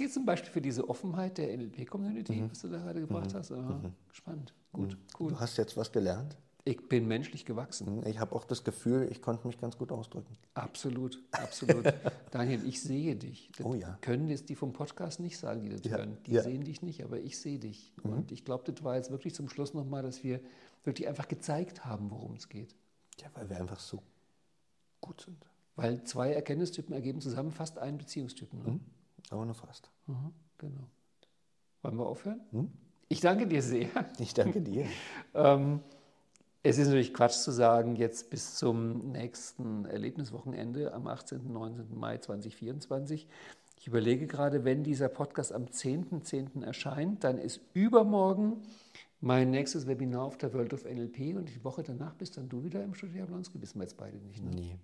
Jetzt 0.00 0.14
zum 0.14 0.24
Beispiel 0.24 0.50
für 0.50 0.60
diese 0.60 0.88
Offenheit 0.88 1.38
der 1.38 1.56
NLP-Community, 1.56 2.36
mhm. 2.36 2.50
was 2.50 2.60
du 2.60 2.68
da 2.68 2.78
gerade 2.78 3.00
gebracht 3.00 3.32
mhm. 3.32 3.36
hast? 3.36 3.50
Mhm. 3.50 3.92
Spannend, 4.12 4.54
gut, 4.72 4.92
mhm. 4.92 4.98
cool. 5.18 5.30
Du 5.32 5.40
hast 5.40 5.56
jetzt 5.56 5.76
was 5.76 5.92
gelernt? 5.92 6.36
Ich 6.64 6.88
bin 6.88 7.08
menschlich 7.08 7.44
gewachsen. 7.44 7.96
Mhm. 7.96 8.06
Ich 8.06 8.18
habe 8.18 8.34
auch 8.34 8.44
das 8.44 8.64
Gefühl, 8.64 9.08
ich 9.10 9.22
konnte 9.22 9.46
mich 9.46 9.58
ganz 9.58 9.78
gut 9.78 9.92
ausdrücken. 9.92 10.36
Absolut, 10.54 11.22
absolut. 11.32 11.84
Daniel, 12.30 12.66
ich 12.66 12.82
sehe 12.82 13.16
dich. 13.16 13.50
Das 13.56 13.66
oh 13.66 13.74
ja. 13.74 13.98
können 14.02 14.28
jetzt 14.28 14.48
die 14.48 14.56
vom 14.56 14.72
Podcast 14.72 15.20
nicht 15.20 15.38
sagen, 15.38 15.62
die 15.62 15.70
das 15.70 15.82
ja. 15.84 15.96
hören. 15.96 16.18
Die 16.26 16.32
ja. 16.32 16.42
sehen 16.42 16.64
dich 16.64 16.82
nicht, 16.82 17.02
aber 17.02 17.18
ich 17.18 17.38
sehe 17.38 17.58
dich. 17.58 17.92
Mhm. 18.02 18.12
Und 18.12 18.32
ich 18.32 18.44
glaube, 18.44 18.70
das 18.70 18.84
war 18.84 18.96
jetzt 18.96 19.10
wirklich 19.10 19.34
zum 19.34 19.48
Schluss 19.48 19.74
nochmal, 19.74 20.02
dass 20.02 20.22
wir 20.22 20.40
wirklich 20.84 21.08
einfach 21.08 21.28
gezeigt 21.28 21.84
haben, 21.84 22.10
worum 22.10 22.34
es 22.34 22.48
geht. 22.48 22.74
Ja, 23.20 23.28
weil 23.34 23.48
wir 23.48 23.58
einfach 23.58 23.80
so 23.80 24.02
gut 25.00 25.22
sind. 25.22 25.46
Weil 25.76 26.04
zwei 26.04 26.32
Erkenntnistypen 26.32 26.94
ergeben 26.94 27.20
zusammen 27.20 27.52
fast 27.52 27.78
einen 27.78 27.96
Beziehungstypen. 27.96 28.62
Ne? 28.62 28.70
Mhm. 28.72 28.80
Aber 29.30 29.44
nur 29.44 29.54
fast. 29.54 29.90
Mhm, 30.06 30.32
genau. 30.58 30.86
Wollen 31.82 31.96
wir 31.96 32.06
aufhören? 32.06 32.40
Hm? 32.50 32.70
Ich 33.08 33.20
danke 33.20 33.46
dir 33.46 33.62
sehr. 33.62 33.88
Ich 34.18 34.34
danke 34.34 34.60
dir. 34.60 34.86
ähm, 35.34 35.80
es 36.62 36.76
ist 36.76 36.88
natürlich 36.88 37.14
Quatsch 37.14 37.38
zu 37.38 37.52
sagen, 37.52 37.96
jetzt 37.96 38.28
bis 38.28 38.56
zum 38.56 39.12
nächsten 39.12 39.86
Erlebniswochenende 39.86 40.92
am 40.92 41.06
18. 41.06 41.40
und 41.40 41.52
19. 41.52 41.98
Mai 41.98 42.18
2024. 42.18 43.26
Ich 43.78 43.86
überlege 43.86 44.26
gerade, 44.26 44.64
wenn 44.64 44.84
dieser 44.84 45.08
Podcast 45.08 45.54
am 45.54 45.64
10.10. 45.64 46.22
.10. 46.22 46.64
erscheint, 46.64 47.24
dann 47.24 47.38
ist 47.38 47.60
übermorgen 47.72 48.62
mein 49.22 49.50
nächstes 49.50 49.86
Webinar 49.86 50.24
auf 50.24 50.36
der 50.36 50.52
World 50.52 50.74
of 50.74 50.84
NLP 50.84 51.34
und 51.34 51.48
die 51.48 51.64
Woche 51.64 51.82
danach 51.82 52.14
bist 52.14 52.36
dann 52.36 52.48
du 52.48 52.62
wieder 52.62 52.84
im 52.84 52.94
Studio 52.94 53.20
Jablonski. 53.20 53.60
Wissen 53.60 53.78
wir 53.78 53.84
jetzt 53.84 53.96
beide 53.96 54.18
nicht. 54.18 54.44
Ne? 54.44 54.50
Nee. 54.50 54.78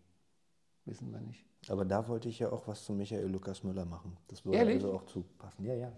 Wissen 0.87 1.13
wir 1.13 1.21
nicht. 1.21 1.45
Aber 1.69 1.85
da 1.85 2.07
wollte 2.09 2.29
ich 2.29 2.39
ja 2.39 2.51
auch 2.51 2.67
was 2.69 2.85
zu 2.85 2.93
Michael 2.93 3.27
Lukas 3.27 3.65
Müller 3.65 3.85
machen. 3.85 4.17
Das 4.29 4.45
würde 4.45 4.59
Ehrlich? 4.59 4.77
also 4.77 4.93
auch 4.95 5.07
zupassen. 5.07 5.65
Ja, 5.65 5.75
ja. 5.75 5.93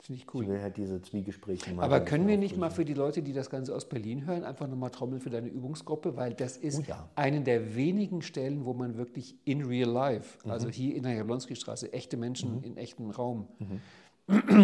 Das 0.00 0.06
finde 0.06 0.22
ich 0.22 0.34
cool. 0.34 0.44
Ich 0.44 0.48
will 0.48 0.62
halt 0.62 0.76
diese 0.78 1.02
Zwiegespräche 1.02 1.74
machen. 1.74 1.84
Aber 1.84 2.00
können 2.00 2.26
wir 2.26 2.38
nicht 2.38 2.56
mal 2.56 2.70
für 2.70 2.86
die 2.86 2.94
Leute, 2.94 3.20
die 3.20 3.34
das 3.34 3.50
Ganze 3.50 3.74
aus 3.74 3.86
Berlin 3.86 4.24
hören, 4.24 4.44
einfach 4.44 4.66
nochmal 4.66 4.90
trommeln 4.90 5.20
für 5.20 5.28
deine 5.28 5.48
Übungsgruppe? 5.48 6.16
Weil 6.16 6.32
das 6.32 6.56
ist 6.56 6.78
oh 6.78 6.84
ja. 6.88 7.08
eine 7.16 7.42
der 7.42 7.74
wenigen 7.74 8.22
Stellen, 8.22 8.64
wo 8.64 8.72
man 8.72 8.96
wirklich 8.96 9.36
in 9.44 9.62
real 9.62 9.90
life, 9.90 10.38
mhm. 10.46 10.52
also 10.52 10.70
hier 10.70 10.96
in 10.96 11.02
der 11.02 11.12
Jablonski-Straße, 11.12 11.92
echte 11.92 12.16
Menschen 12.16 12.58
mhm. 12.58 12.64
in 12.64 12.76
echten 12.78 13.10
Raum. 13.10 13.48
Mhm. 13.58 13.80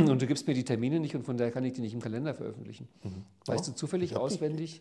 Und 0.09 0.23
du 0.23 0.27
gibst 0.27 0.47
mir 0.47 0.55
die 0.55 0.65
Termine 0.65 1.01
nicht 1.01 1.15
und 1.17 1.25
von 1.25 1.37
daher 1.37 1.51
kann 1.51 1.65
ich 1.65 1.73
die 1.73 1.81
nicht 1.81 1.93
im 1.93 2.01
Kalender 2.01 2.33
veröffentlichen. 2.33 2.89
Mhm. 3.03 3.25
Weißt 3.47 3.69
du 3.69 3.73
zufällig 3.73 4.17
auswendig, 4.17 4.81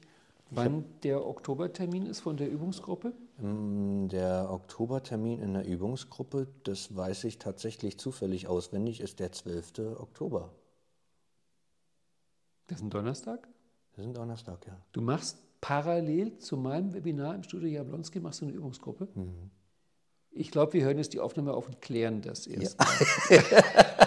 wann 0.51 0.85
der 1.03 1.25
Oktobertermin 1.25 2.05
ist 2.05 2.21
von 2.21 2.37
der 2.37 2.49
Übungsgruppe? 2.49 3.13
Mm, 3.39 4.07
der 4.07 4.49
Oktobertermin 4.49 5.41
in 5.41 5.53
der 5.53 5.65
Übungsgruppe, 5.65 6.47
das 6.63 6.95
weiß 6.95 7.25
ich 7.25 7.37
tatsächlich 7.37 7.97
zufällig 7.99 8.47
auswendig, 8.47 9.01
ist 9.01 9.19
der 9.19 9.31
12. 9.31 9.97
Oktober. 9.99 10.51
Das 12.67 12.79
ist 12.79 12.83
ein 12.83 12.89
Donnerstag? 12.89 13.47
Das 13.91 14.03
ist 14.03 14.09
ein 14.09 14.13
Donnerstag, 14.13 14.65
ja. 14.67 14.77
Du 14.91 15.01
machst 15.01 15.37
parallel 15.61 16.37
zu 16.37 16.57
meinem 16.57 16.93
Webinar 16.93 17.35
im 17.35 17.43
Studio 17.43 17.67
Jablonski 17.69 18.19
machst 18.19 18.41
du 18.41 18.45
eine 18.45 18.53
Übungsgruppe? 18.53 19.07
Mhm. 19.13 19.51
Ich 20.31 20.51
glaube, 20.51 20.73
wir 20.73 20.83
hören 20.83 20.97
jetzt 20.97 21.13
die 21.13 21.19
Aufnahme 21.19 21.53
auf 21.53 21.67
und 21.67 21.81
klären 21.81 22.21
das 22.21 22.45
erst. 22.45 22.77
Ja. 23.29 23.39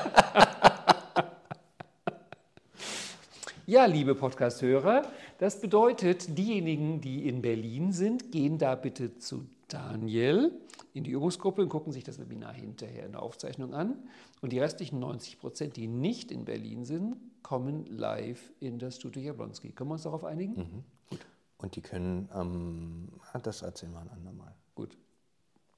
Ja, 3.68 3.84
liebe 3.84 4.14
Podcast-Hörer, 4.14 5.02
das 5.36 5.60
bedeutet, 5.60 6.38
diejenigen, 6.38 7.02
die 7.02 7.28
in 7.28 7.42
Berlin 7.42 7.92
sind, 7.92 8.32
gehen 8.32 8.56
da 8.56 8.74
bitte 8.74 9.18
zu 9.18 9.44
Daniel 9.68 10.58
in 10.94 11.04
die 11.04 11.10
Übungsgruppe 11.10 11.60
und 11.60 11.68
gucken 11.68 11.92
sich 11.92 12.02
das 12.02 12.18
Webinar 12.18 12.54
hinterher 12.54 13.04
in 13.04 13.12
der 13.12 13.22
Aufzeichnung 13.22 13.74
an. 13.74 13.98
Und 14.40 14.54
die 14.54 14.58
restlichen 14.58 14.98
90 15.00 15.38
Prozent, 15.38 15.76
die 15.76 15.86
nicht 15.86 16.32
in 16.32 16.46
Berlin 16.46 16.86
sind, 16.86 17.16
kommen 17.42 17.84
live 17.84 18.54
in 18.58 18.78
das 18.78 18.96
Studio 18.96 19.20
Jablonski. 19.20 19.72
Können 19.72 19.90
wir 19.90 19.94
uns 19.94 20.04
darauf 20.04 20.24
einigen? 20.24 20.54
Mhm. 20.54 20.84
Gut. 21.10 21.26
Und 21.58 21.76
die 21.76 21.82
können, 21.82 22.30
ähm, 22.34 23.08
das 23.42 23.60
erzählen 23.60 23.92
wir 23.92 24.00
ein 24.00 24.08
andermal. 24.08 24.54
Gut. 24.76 24.96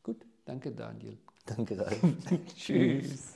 Gut. 0.04 0.24
Danke, 0.44 0.70
Daniel. 0.70 1.18
Danke, 1.44 1.76
Ralf. 1.76 2.00
Tschüss. 2.54 3.34